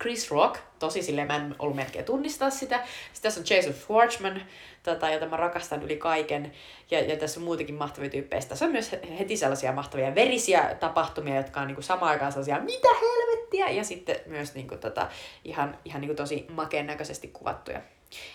Chris 0.00 0.30
Rock, 0.30 0.60
tosi 0.78 1.02
silleen 1.02 1.26
mä 1.26 1.36
en 1.36 1.54
ollut 1.58 1.76
melkein 1.76 2.04
tunnistaa 2.04 2.50
sitä. 2.50 2.76
Sitten 3.12 3.22
tässä 3.22 3.40
on 3.40 3.46
Jason 3.56 3.74
Schwartzman, 3.74 4.42
tota, 4.82 5.10
jota 5.10 5.26
mä 5.26 5.36
rakastan 5.36 5.82
yli 5.82 5.96
kaiken. 5.96 6.52
Ja, 6.90 7.00
ja 7.00 7.16
tässä 7.16 7.40
on 7.40 7.44
muutenkin 7.44 7.74
mahtavia 7.74 8.10
tyyppejä. 8.10 8.42
Tässä 8.48 8.64
on 8.64 8.72
myös 8.72 8.90
heti 9.18 9.36
sellaisia 9.36 9.72
mahtavia 9.72 10.14
verisiä 10.14 10.76
tapahtumia, 10.80 11.36
jotka 11.36 11.60
on 11.60 11.68
niin 11.68 11.82
samaan 11.82 12.12
aikaan 12.12 12.32
sellaisia, 12.32 12.60
mitä 12.60 12.88
helvettiä, 13.00 13.70
ja 13.70 13.84
sitten 13.84 14.16
myös 14.26 14.54
niin 14.54 14.68
kuin, 14.68 14.80
tota, 14.80 15.08
ihan, 15.44 15.78
ihan 15.84 16.00
niin 16.00 16.08
kuin 16.08 16.16
tosi 16.16 16.46
makeen 16.50 16.86
näköisesti 16.86 17.28
kuvattuja. 17.28 17.80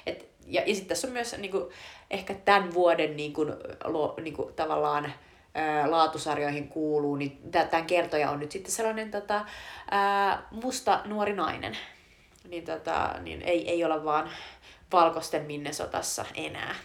Et, 0.06 0.30
ja, 0.46 0.62
ja 0.62 0.76
sitten 0.76 0.88
tässä 0.88 1.08
on 1.08 1.14
myös 1.14 1.38
niin 1.38 1.52
kuin, 1.52 1.70
ehkä 2.12 2.34
tämän 2.34 2.74
vuoden 2.74 3.18
niin 3.18 3.34
kuin, 3.34 3.54
lo, 3.84 4.14
niin 4.22 4.34
kuin, 4.34 4.54
tavallaan 4.54 5.14
ää, 5.58 5.92
laatusarjoihin 5.92 6.68
kuuluu, 6.68 7.16
niin 7.16 7.40
tämän 7.52 7.86
kertoja 7.86 8.30
on 8.30 8.40
nyt 8.40 8.52
sitten 8.52 8.72
sellainen 8.72 9.12
tota, 9.12 9.46
ää, 9.92 10.42
musta 10.52 11.02
nuori 11.06 11.34
nainen. 11.34 11.78
Niin, 12.50 12.66
tota, 12.66 13.10
niin 13.22 13.42
ei, 13.42 13.70
ei 13.70 13.84
olla 13.84 14.04
vaan 14.04 14.30
valkoisten 14.94 15.46
Minnesotassa 15.46 16.26
enää. 16.36 16.76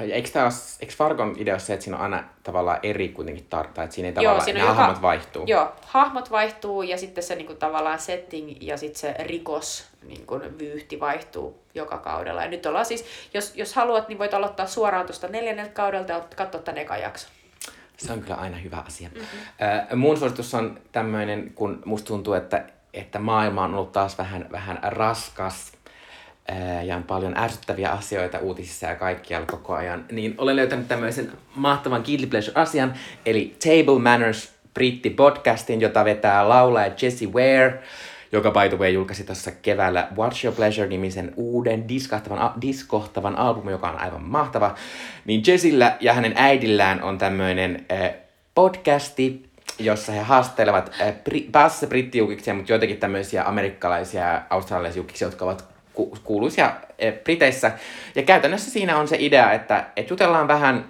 Ja 0.00 0.14
eikö, 0.14 0.28
os- 0.28 0.76
eikö 0.80 0.94
Fargon 0.94 1.34
idea 1.38 1.54
ole 1.54 1.60
se, 1.60 1.72
että 1.72 1.84
siinä 1.84 1.96
on 1.96 2.02
aina 2.02 2.24
tavallaan 2.42 2.78
eri 2.82 3.08
kuitenkin 3.08 3.46
tartta, 3.50 3.82
että 3.82 3.94
siinä 3.94 4.08
ei 4.08 4.14
Joo, 4.14 4.22
tavallaan, 4.22 4.44
siinä 4.44 4.58
ne 4.58 4.64
on 4.64 4.70
joka- 4.70 4.82
hahmot 4.82 5.02
vaihtuu. 5.02 5.44
Joo, 5.46 5.72
hahmot 5.86 6.30
vaihtuu 6.30 6.82
ja 6.82 6.98
sitten 6.98 7.24
se 7.24 7.34
niinku, 7.34 7.54
tavallaan 7.54 7.98
setting 7.98 8.56
ja 8.60 8.76
sitten 8.76 9.00
se 9.00 9.14
rikos 9.18 9.84
niinku, 10.02 10.40
vyyhti 10.58 11.00
vaihtuu 11.00 11.62
joka 11.74 11.98
kaudella. 11.98 12.42
Ja 12.42 12.48
nyt 12.48 12.66
ollaan 12.66 12.86
siis, 12.86 13.04
jos, 13.34 13.52
jos 13.56 13.74
haluat, 13.74 14.08
niin 14.08 14.18
voit 14.18 14.34
aloittaa 14.34 14.66
suoraan 14.66 15.06
tuosta 15.06 15.28
neljänneltä 15.28 15.72
kaudelta 15.72 16.12
ja 16.12 16.24
katsoa 16.36 16.60
tämän 16.60 16.78
ekan 16.78 17.00
jakson. 17.00 17.30
Se 17.96 18.12
on 18.12 18.20
kyllä 18.20 18.34
aina 18.34 18.56
hyvä 18.56 18.76
asia. 18.86 19.08
Mm-hmm. 19.08 19.66
Äh, 19.66 19.96
mun 19.96 20.16
suositus 20.16 20.54
on 20.54 20.80
tämmöinen, 20.92 21.52
kun 21.54 21.82
musta 21.84 22.06
tuntuu, 22.06 22.34
että, 22.34 22.64
että 22.94 23.18
maailma 23.18 23.64
on 23.64 23.74
ollut 23.74 23.92
taas 23.92 24.18
vähän, 24.18 24.46
vähän 24.52 24.78
raskas 24.82 25.72
äh, 26.50 26.86
ja 26.86 26.96
on 26.96 27.02
paljon 27.02 27.38
ärsyttäviä 27.38 27.90
asioita 27.90 28.38
uutisissa 28.38 28.86
ja 28.86 28.94
kaikkialla 28.94 29.46
koko 29.46 29.74
ajan, 29.74 30.04
niin 30.12 30.34
olen 30.38 30.56
löytänyt 30.56 30.88
tämmöisen 30.88 31.32
mahtavan 31.54 32.02
Guilty 32.06 32.26
Pleasure-asian, 32.26 32.94
eli 33.26 33.56
Table 33.62 34.02
Manners 34.02 34.56
britti-podcastin, 34.74 35.80
jota 35.80 36.04
vetää 36.04 36.48
laulaja 36.48 36.92
Jessie 37.02 37.28
Ware, 37.28 37.82
joka 38.32 38.50
by 38.50 38.68
the 38.68 38.78
way 38.78 38.90
julkaisi 38.90 39.24
tuossa 39.24 39.50
keväällä 39.50 40.08
Watch 40.16 40.44
Your 40.44 40.56
Pleasure-nimisen 40.56 41.32
uuden 41.36 41.88
diskahtavan, 41.88 42.38
a- 42.38 42.54
diskohtavan 42.60 43.36
albumin, 43.38 43.72
joka 43.72 43.90
on 43.90 43.98
aivan 44.00 44.22
mahtava. 44.22 44.74
Niin 45.24 45.42
Jessillä 45.46 45.96
ja 46.00 46.12
hänen 46.12 46.32
äidillään 46.36 47.02
on 47.02 47.18
tämmöinen 47.18 47.86
äh, 47.92 48.10
podcasti, 48.54 49.46
jossa 49.78 50.12
he 50.12 50.20
haastelevat 50.20 50.92
äh, 51.00 51.14
bri- 51.30 51.50
pääasiassa 51.52 51.86
brittijuukiksia, 51.86 52.54
mutta 52.54 52.72
joitakin 52.72 52.96
tämmöisiä 52.98 53.44
amerikkalaisia 53.44 54.22
ja 54.22 54.42
australialaisia 54.50 54.98
juukiksia, 55.00 55.28
jotka 55.28 55.44
ovat 55.44 55.64
ku- 55.92 56.18
kuuluisia 56.24 56.66
äh, 56.66 57.14
Briteissä. 57.24 57.72
Ja 58.14 58.22
käytännössä 58.22 58.70
siinä 58.70 58.98
on 58.98 59.08
se 59.08 59.16
idea, 59.20 59.52
että, 59.52 59.86
että 59.96 60.12
jutellaan 60.12 60.48
vähän 60.48 60.84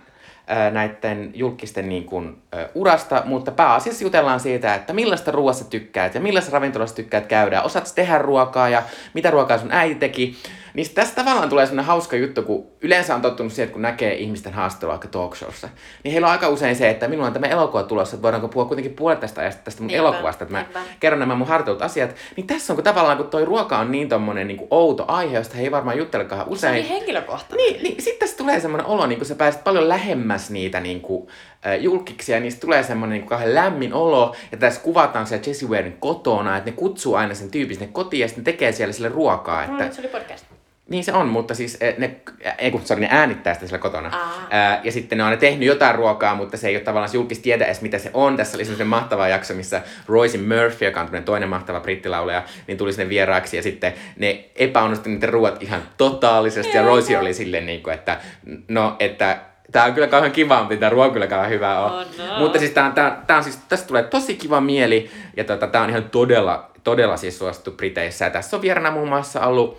näiden 0.70 1.30
julkisten 1.34 1.88
niin 1.88 2.04
kuin, 2.04 2.36
urasta, 2.74 3.22
mutta 3.24 3.50
pääasiassa 3.50 4.04
jutellaan 4.04 4.40
siitä, 4.40 4.74
että 4.74 4.92
millaista 4.92 5.30
ruoasta 5.30 5.64
tykkäät 5.64 6.14
ja 6.14 6.20
millaisessa 6.20 6.54
ravintolassa 6.54 6.96
tykkäät 6.96 7.26
käydä, 7.26 7.62
osaat 7.62 7.92
tehdä 7.94 8.18
ruokaa 8.18 8.68
ja 8.68 8.82
mitä 9.14 9.30
ruokaa 9.30 9.58
sun 9.58 9.72
äiti 9.72 9.94
teki. 9.94 10.36
Niin 10.76 10.94
tästä 10.94 11.14
tavallaan 11.14 11.48
tulee 11.48 11.66
sellainen 11.66 11.86
hauska 11.86 12.16
juttu, 12.16 12.42
kun 12.42 12.66
yleensä 12.80 13.14
on 13.14 13.22
tottunut 13.22 13.52
siihen, 13.52 13.64
että 13.64 13.72
kun 13.72 13.82
näkee 13.82 14.14
ihmisten 14.14 14.52
haastattelua 14.52 14.90
vaikka 14.92 15.08
talk 15.08 15.36
showssa, 15.36 15.68
niin 16.04 16.12
heillä 16.12 16.26
on 16.26 16.32
aika 16.32 16.48
usein 16.48 16.76
se, 16.76 16.90
että 16.90 17.08
minulla 17.08 17.26
on 17.26 17.32
tämä 17.32 17.46
elokuva 17.46 17.82
tulossa, 17.82 18.16
että 18.16 18.22
voidaanko 18.22 18.48
puhua 18.48 18.66
kuitenkin 18.66 18.94
puolet 18.94 19.20
tästä 19.20 19.40
ajasta 19.40 19.62
tästä 19.64 19.82
mun 19.82 19.86
Niinpä, 19.86 19.98
elokuvasta, 20.08 20.44
että 20.44 20.52
mä 20.52 20.62
niinpä. 20.62 20.80
kerron 21.00 21.20
nämä 21.20 21.34
mun 21.34 21.48
harjoitellut 21.48 21.82
asiat. 21.82 22.14
Niin 22.36 22.46
tässä 22.46 22.72
on 22.72 22.76
kun 22.76 22.84
tavallaan, 22.84 23.16
kun 23.16 23.26
toi 23.26 23.44
ruoka 23.44 23.78
on 23.78 23.92
niin 23.92 24.08
tommonen 24.08 24.46
niin 24.48 24.56
kuin 24.58 24.68
outo 24.70 25.04
aihe, 25.08 25.36
josta 25.36 25.56
he 25.56 25.62
ei 25.62 25.70
varmaan 25.70 25.98
juttelekaan 25.98 26.44
Se 26.44 26.50
usein. 26.50 26.74
oli 26.74 26.88
henkilökohtainen. 26.88 27.66
Niin, 27.66 27.82
niin 27.82 28.02
sitten 28.02 28.18
tässä 28.28 28.36
tulee 28.36 28.60
semmoinen 28.60 28.86
olo, 28.86 29.06
niin 29.06 29.18
kun 29.18 29.26
sä 29.26 29.34
pääset 29.34 29.64
paljon 29.64 29.88
lähemmäs 29.88 30.50
niitä 30.50 30.80
niin 30.80 31.00
kuin, 31.00 31.28
äh, 31.66 31.80
julkiksia, 31.80 32.40
niin 32.40 32.60
tulee 32.60 32.82
semmoinen 32.82 33.18
niin 33.18 33.28
kauhean 33.28 33.54
lämmin 33.54 33.94
olo. 33.94 34.34
Ja 34.52 34.58
tässä 34.58 34.80
kuvataan 34.80 35.26
siellä 35.26 35.44
Jessie 35.46 35.68
Warein 35.68 35.96
kotona, 36.00 36.56
että 36.56 36.70
ne 36.70 36.76
kutsuu 36.76 37.14
aina 37.14 37.34
sen 37.34 37.50
tyypin 37.50 37.76
sinne 37.76 37.92
kotiin 37.92 38.20
ja 38.20 38.28
sitten 38.28 38.42
ne 38.44 38.52
tekee 38.52 38.72
siellä 38.72 38.92
sille 38.92 39.08
ruokaa. 39.08 39.64
Että... 39.64 39.84
No, 39.86 39.92
se 39.92 40.00
oli 40.00 40.08
podcast. 40.08 40.46
Niin 40.88 41.04
se 41.04 41.12
on, 41.12 41.28
mutta 41.28 41.54
siis 41.54 41.76
eh, 41.80 41.94
ne, 41.98 42.16
ei 42.58 42.70
kun, 42.70 42.80
sorry, 42.84 43.00
ne 43.00 43.08
äänittää 43.10 43.54
sitä 43.54 43.66
siellä 43.66 43.82
kotona. 43.82 44.08
Aa. 44.08 44.46
Ää, 44.50 44.80
ja 44.84 44.92
sitten 44.92 45.18
ne 45.18 45.24
on 45.24 45.30
ne 45.30 45.36
tehnyt 45.36 45.68
jotain 45.68 45.94
ruokaa, 45.94 46.34
mutta 46.34 46.56
se 46.56 46.68
ei 46.68 46.76
ole 46.76 46.84
tavallaan 46.84 47.10
julkisesti 47.14 47.44
tiedä 47.44 47.64
edes 47.64 47.80
mitä 47.80 47.98
se 47.98 48.10
on. 48.14 48.36
Tässä 48.36 48.56
oli 48.56 48.64
semmoinen 48.64 48.86
mahtava 48.86 49.28
jakso, 49.28 49.54
missä 49.54 49.82
Roisin 50.06 50.40
Murphy, 50.40 50.84
joka 50.84 51.00
on 51.00 51.24
toinen 51.24 51.48
mahtava 51.48 51.80
brittilaulaja, 51.80 52.42
niin 52.66 52.78
tuli 52.78 52.92
sinne 52.92 53.08
vieraaksi 53.08 53.56
ja 53.56 53.62
sitten 53.62 53.94
ne 54.18 54.44
epäonnistui 54.56 55.12
niiden 55.12 55.28
ruoat 55.28 55.62
ihan 55.62 55.82
totaalisesti. 55.96 56.76
Ja 56.76 56.82
Roisi 56.82 57.16
oli 57.16 57.34
silleen 57.34 57.66
niin 57.66 57.82
kuin, 57.82 57.94
että 57.94 58.20
no, 58.68 58.96
että 58.98 59.38
Tää 59.72 59.84
on 59.84 59.94
kyllä 59.94 60.06
kauhean 60.06 60.32
kivampi, 60.32 60.76
tää 60.76 60.90
ruoka 60.90 61.06
on 61.06 61.12
kyllä 61.12 61.26
kauhean 61.26 61.50
hyvä 61.50 61.80
on. 61.80 61.92
Oh 61.92 62.06
no. 62.18 62.38
Mutta 62.38 62.58
siis 62.58 62.70
tää 62.70 62.86
on, 62.86 62.92
tää, 62.92 63.22
tää 63.26 63.36
on 63.36 63.44
siis, 63.44 63.56
tästä 63.68 63.86
tulee 63.86 64.02
tosi 64.02 64.34
kiva 64.34 64.60
mieli, 64.60 65.10
ja 65.36 65.44
tota, 65.44 65.66
tää 65.66 65.82
on 65.82 65.90
ihan 65.90 66.10
todella, 66.10 66.70
todella 66.84 67.16
siis 67.16 67.38
suosittu 67.38 67.70
Briteissä. 67.70 68.24
Ja 68.24 68.30
tässä 68.30 68.56
on 68.56 68.62
vieraana 68.62 68.90
muun 68.90 69.08
muassa 69.08 69.46
ollut 69.46 69.78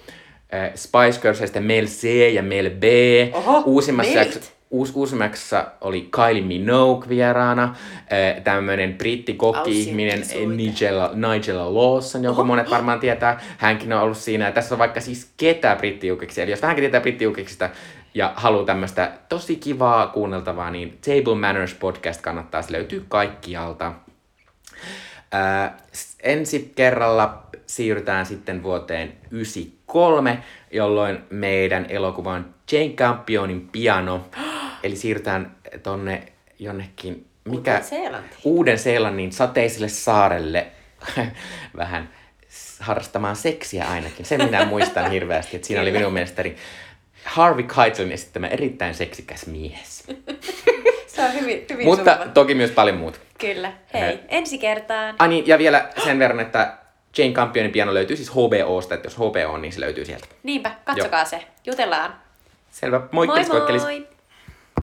äh, 0.54 0.72
Spice 0.76 1.22
Girls, 1.22 1.40
ja 1.40 1.48
sitten 1.48 1.64
Mel 1.64 1.86
C 1.86 2.34
ja 2.34 2.44
Mel 2.44 2.70
B. 2.70 2.84
Oho, 3.34 3.64
Uusimmassa, 3.66 4.20
jakso, 4.20 4.40
uus, 4.70 4.92
uusimmassa 4.96 5.66
oli 5.82 6.10
Kylie 6.12 6.42
Minogue 6.42 7.10
vieraana, 7.10 7.64
äh, 7.64 8.44
tämmönen 8.44 8.94
brittikokki-ihminen 8.94 10.20
Aussinkisuita. 10.20 10.54
Nigella, 10.56 11.12
Nigella 11.14 11.74
Lawson, 11.74 12.24
jonka 12.24 12.44
monet 12.44 12.70
varmaan 12.70 13.00
tietää. 13.00 13.42
Hänkin 13.58 13.94
on 13.94 14.02
ollut 14.02 14.18
siinä. 14.18 14.46
Ja 14.46 14.52
tässä 14.52 14.76
on 14.76 14.80
vaikka 14.80 15.02
siis 15.02 15.32
ketä 15.38 15.76
brittijukeksi. 15.76 16.42
Eli 16.42 16.52
jos 16.52 16.62
vähänkin 16.62 16.82
tietää 16.82 17.02
brittijukeksista 17.02 17.70
ja 18.14 18.34
haluaa 18.36 18.66
tämmöistä 18.66 19.12
tosi 19.30 19.56
kivaa 19.56 20.08
kuunneltavaa, 20.08 20.72
niin 20.72 20.98
Table 21.06 21.36
Manners 21.36 21.74
podcast 21.74 22.22
kannattaa. 22.22 22.62
Se 22.62 22.72
löytyy 22.72 23.06
kaikkialta. 23.10 23.94
Ää, 25.32 25.78
ensi 26.24 26.72
kerralla 26.76 27.44
siirrytään 27.66 28.26
sitten 28.26 28.64
vuoteen 28.64 29.14
93, 29.88 30.44
jolloin 30.72 31.20
meidän 31.30 31.86
elokuva 31.90 32.32
on 32.34 32.54
Jane 32.72 32.90
Campionin 32.90 33.70
piano. 33.72 34.28
Eli 34.84 34.96
siirrytään 34.96 35.56
tonne 35.84 36.24
jonnekin, 36.60 37.26
mikä, 37.46 37.72
Uuteen-Seelantiin. 37.72 38.40
Uuden-Seelannin 38.44 39.32
sateiselle 39.32 39.88
saarelle 39.90 40.68
vähän 41.78 42.10
harrastamaan 42.80 43.36
seksiä 43.36 43.86
ainakin. 43.86 44.26
Sen 44.26 44.44
minä 44.46 44.66
muistan 44.66 45.12
hirveästi, 45.12 45.56
että 45.56 45.68
siinä 45.68 45.82
oli 45.82 45.92
minun 45.92 46.14
mielestäni 46.14 46.56
Harvey 47.24 47.66
Keitelin 47.76 48.12
esittämä 48.12 48.48
erittäin 48.48 48.94
seksikäs 48.94 49.48
mies. 49.48 50.04
Se 51.08 51.24
on 51.26 51.34
hyvin, 51.34 51.66
hyvin 51.70 51.86
Mutta 51.86 52.14
summa. 52.18 52.32
toki 52.34 52.56
myös 52.56 52.72
paljon 52.72 52.98
muut. 52.98 53.20
Kyllä. 53.38 53.74
Hei, 53.94 54.02
Eh. 54.14 54.20
ensi 54.28 54.58
kertaan. 54.58 55.16
Ai 55.20 55.28
niin, 55.28 55.48
ja 55.48 55.58
vielä 55.58 55.90
sen 56.04 56.20
verran, 56.20 56.40
että 56.40 56.78
Jane 57.18 57.34
Campionin 57.34 57.72
piano 57.72 57.94
löytyy 57.94 58.18
siis 58.18 58.32
HBOsta, 58.32 58.96
että 58.96 59.06
jos 59.06 59.18
HBO 59.18 59.54
on, 59.54 59.62
niin 59.62 59.74
se 59.74 59.80
löytyy 59.80 60.06
sieltä. 60.06 60.28
Niinpä, 60.44 60.72
katsokaa 60.86 61.26
se. 61.26 61.48
Jutellaan. 61.66 62.16
Selvä, 62.72 63.02
moikka, 63.12 63.36
moi 63.36 63.46
koikkelis. 63.46 63.82
moi! 63.82 64.07